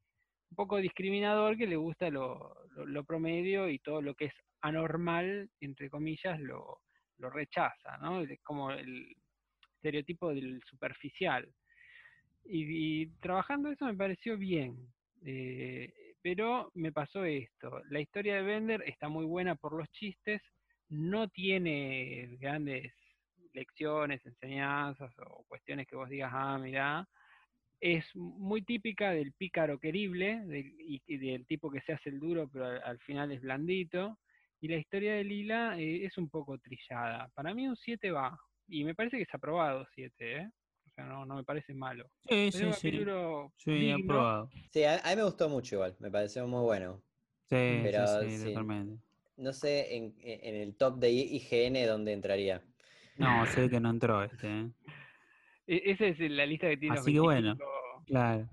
un 0.51 0.57
poco 0.57 0.79
discriminador, 0.79 1.57
que 1.57 1.67
le 1.67 1.77
gusta 1.77 2.11
lo, 2.11 2.55
lo- 2.85 3.05
promedio 3.05 3.69
y 3.69 3.79
todo 3.79 4.01
lo 4.03 4.15
que 4.15 4.27
es 4.27 4.35
anormal, 4.61 5.51
entre 5.61 5.91
comillas, 5.91 6.41
lo, 6.41 6.81
lo 7.19 7.31
rechaza, 7.31 7.99
¿no? 7.99 8.23
Como 8.43 8.71
el 8.71 9.15
estereotipo 9.77 10.35
del 10.35 10.63
superficial. 10.69 11.49
Y, 12.45 13.03
y 13.03 13.07
trabajando 13.21 13.71
eso 13.71 13.87
me 13.87 13.95
pareció 13.95 14.37
bien, 14.39 14.77
eh, 15.25 15.93
pero 16.23 16.71
me 16.75 16.93
pasó 16.93 17.25
esto. 17.25 17.83
La 17.91 18.01
historia 18.01 18.37
de 18.37 18.43
Bender 18.43 18.83
está 18.87 19.09
muy 19.09 19.25
buena 19.25 19.57
por 19.57 19.73
los 19.77 19.89
chistes, 19.91 20.41
no 20.89 21.29
tiene 21.29 22.37
grandes 22.39 22.93
lecciones, 23.53 24.25
enseñanzas 24.25 25.13
o 25.19 25.45
cuestiones 25.49 25.87
que 25.87 25.97
vos 25.97 26.09
digas, 26.09 26.31
ah, 26.33 26.59
mirá, 26.59 27.09
es 27.81 28.05
muy 28.15 28.63
típica 28.63 29.11
del 29.11 29.33
pícaro 29.33 29.79
querible 29.79 30.41
del- 30.47 30.75
y, 30.81 31.03
y 31.07 31.19
del 31.19 31.47
tipo 31.47 31.71
que 31.71 31.81
se 31.83 31.93
hace 31.93 32.11
el 32.11 32.21
duro, 32.21 32.49
pero 32.53 32.67
al, 32.67 32.83
al 32.83 32.99
final 33.01 33.33
es 33.33 33.41
blandito. 33.41 34.19
Y 34.61 34.69
la 34.69 34.77
historia 34.79 35.15
de 35.15 35.25
Lila 35.25 35.79
eh, 35.79 36.05
es 36.07 36.17
un 36.19 36.29
poco 36.31 36.59
trillada. 36.59 37.29
Para 37.35 37.55
mí 37.55 37.69
un 37.69 37.77
7 37.77 38.11
va. 38.11 38.39
Y 38.69 38.85
me 38.85 38.95
parece 38.95 39.17
que 39.19 39.25
es 39.25 39.35
aprobado 39.35 39.87
7, 39.95 40.37
¿eh? 40.39 40.51
O 40.87 40.91
sea, 40.95 41.05
no, 41.05 41.27
no 41.27 41.37
me 41.37 41.45
parece 41.45 41.75
malo. 41.75 42.11
Sí, 42.29 42.49
Es 42.49 42.55
sí, 42.55 42.65
un 42.65 42.73
sí. 42.73 42.91
Sí, 43.59 43.91
aprobado. 43.93 44.51
Sí, 44.73 44.83
a, 44.85 44.99
a 44.99 45.11
mí 45.11 45.17
me 45.17 45.25
gustó 45.25 45.49
mucho 45.49 45.77
igual, 45.77 45.97
me 46.01 46.11
pareció 46.11 46.47
muy 46.47 46.63
bueno. 46.63 47.03
Sí, 47.49 47.57
Pero 47.85 48.07
sí, 48.07 48.31
sí, 48.31 48.39
sí. 48.39 48.45
totalmente. 48.49 49.03
No 49.37 49.53
sé 49.53 49.97
en, 49.97 50.15
en 50.21 50.55
el 50.57 50.77
top 50.77 50.99
de 50.99 51.11
IGN 51.11 51.87
dónde 51.87 52.13
entraría. 52.13 52.63
No, 53.19 53.45
sé 53.47 53.69
que 53.69 53.81
no 53.81 53.91
entró 53.91 54.23
este. 54.25 54.47
¿eh? 54.49 54.71
E- 55.67 55.83
Esa 55.91 56.07
es 56.07 56.19
la 56.31 56.47
lista 56.47 56.69
que 56.69 56.77
tiene 56.77 56.99
Así 56.99 57.13
que 57.13 57.21
bueno. 57.21 57.57
25. 57.57 58.05
Claro. 58.07 58.49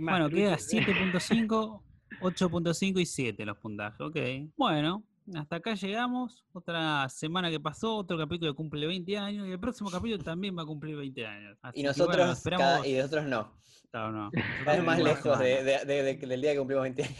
Más, 0.00 0.18
Bueno, 0.18 0.30
queda 0.30 0.50
Luis, 0.52 0.68
7.5, 0.72 1.82
8.5 2.20 3.00
y 3.00 3.06
7 3.06 3.44
los 3.44 3.58
puntajes. 3.58 4.00
Ok. 4.00 4.16
Bueno, 4.56 5.04
hasta 5.34 5.56
acá 5.56 5.74
llegamos. 5.74 6.44
Otra 6.52 7.06
semana 7.10 7.50
que 7.50 7.60
pasó, 7.60 7.96
otro 7.96 8.16
capítulo 8.16 8.52
que 8.52 8.56
cumple 8.56 8.86
20 8.86 9.18
años 9.18 9.46
y 9.46 9.50
el 9.50 9.60
próximo 9.60 9.90
capítulo 9.90 10.22
también 10.24 10.56
va 10.56 10.62
a 10.62 10.66
cumplir 10.66 10.96
20 10.96 11.26
años. 11.26 11.58
Así 11.60 11.80
Y 11.80 11.82
que, 11.82 11.88
nosotros, 11.88 12.16
bueno, 12.16 12.32
esperamos. 12.32 12.64
cada- 12.66 12.86
y 12.88 12.94
nosotros 12.94 13.24
no. 13.26 13.52
No, 13.92 14.10
no, 14.10 14.30
vez 14.66 14.84
más 14.84 14.98
lejos 14.98 15.38
de- 15.38 15.56
semana. 15.58 15.84
de- 15.84 15.84
de- 15.84 16.02
de- 16.02 16.26
del 16.26 16.40
día 16.40 16.52
que 16.52 16.58
cumplimos 16.58 16.82
20 16.84 17.02
años. 17.04 17.18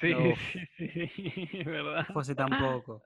Sí, 0.00 0.14
Uf. 0.14 0.38
sí, 0.78 0.88
sí, 1.14 1.48
es 1.52 1.64
verdad. 1.66 2.06
Fue 2.12 2.22
hace 2.22 2.34
tan 2.34 2.48
poco. 2.58 3.02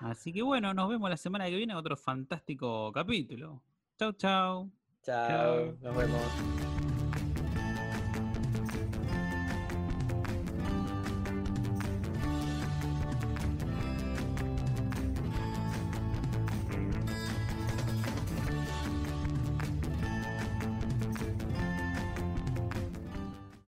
Así 0.00 0.32
que 0.32 0.42
bueno, 0.42 0.72
nos 0.74 0.88
vemos 0.88 1.08
la 1.10 1.16
semana 1.16 1.46
que 1.46 1.54
viene, 1.56 1.74
otro 1.74 1.96
fantástico 1.96 2.90
capítulo. 2.92 3.62
Chau, 3.98 4.12
chau. 4.12 4.70
Chao, 5.02 5.26
Chao. 5.26 5.76
nos 5.80 5.96
vemos. 5.96 6.87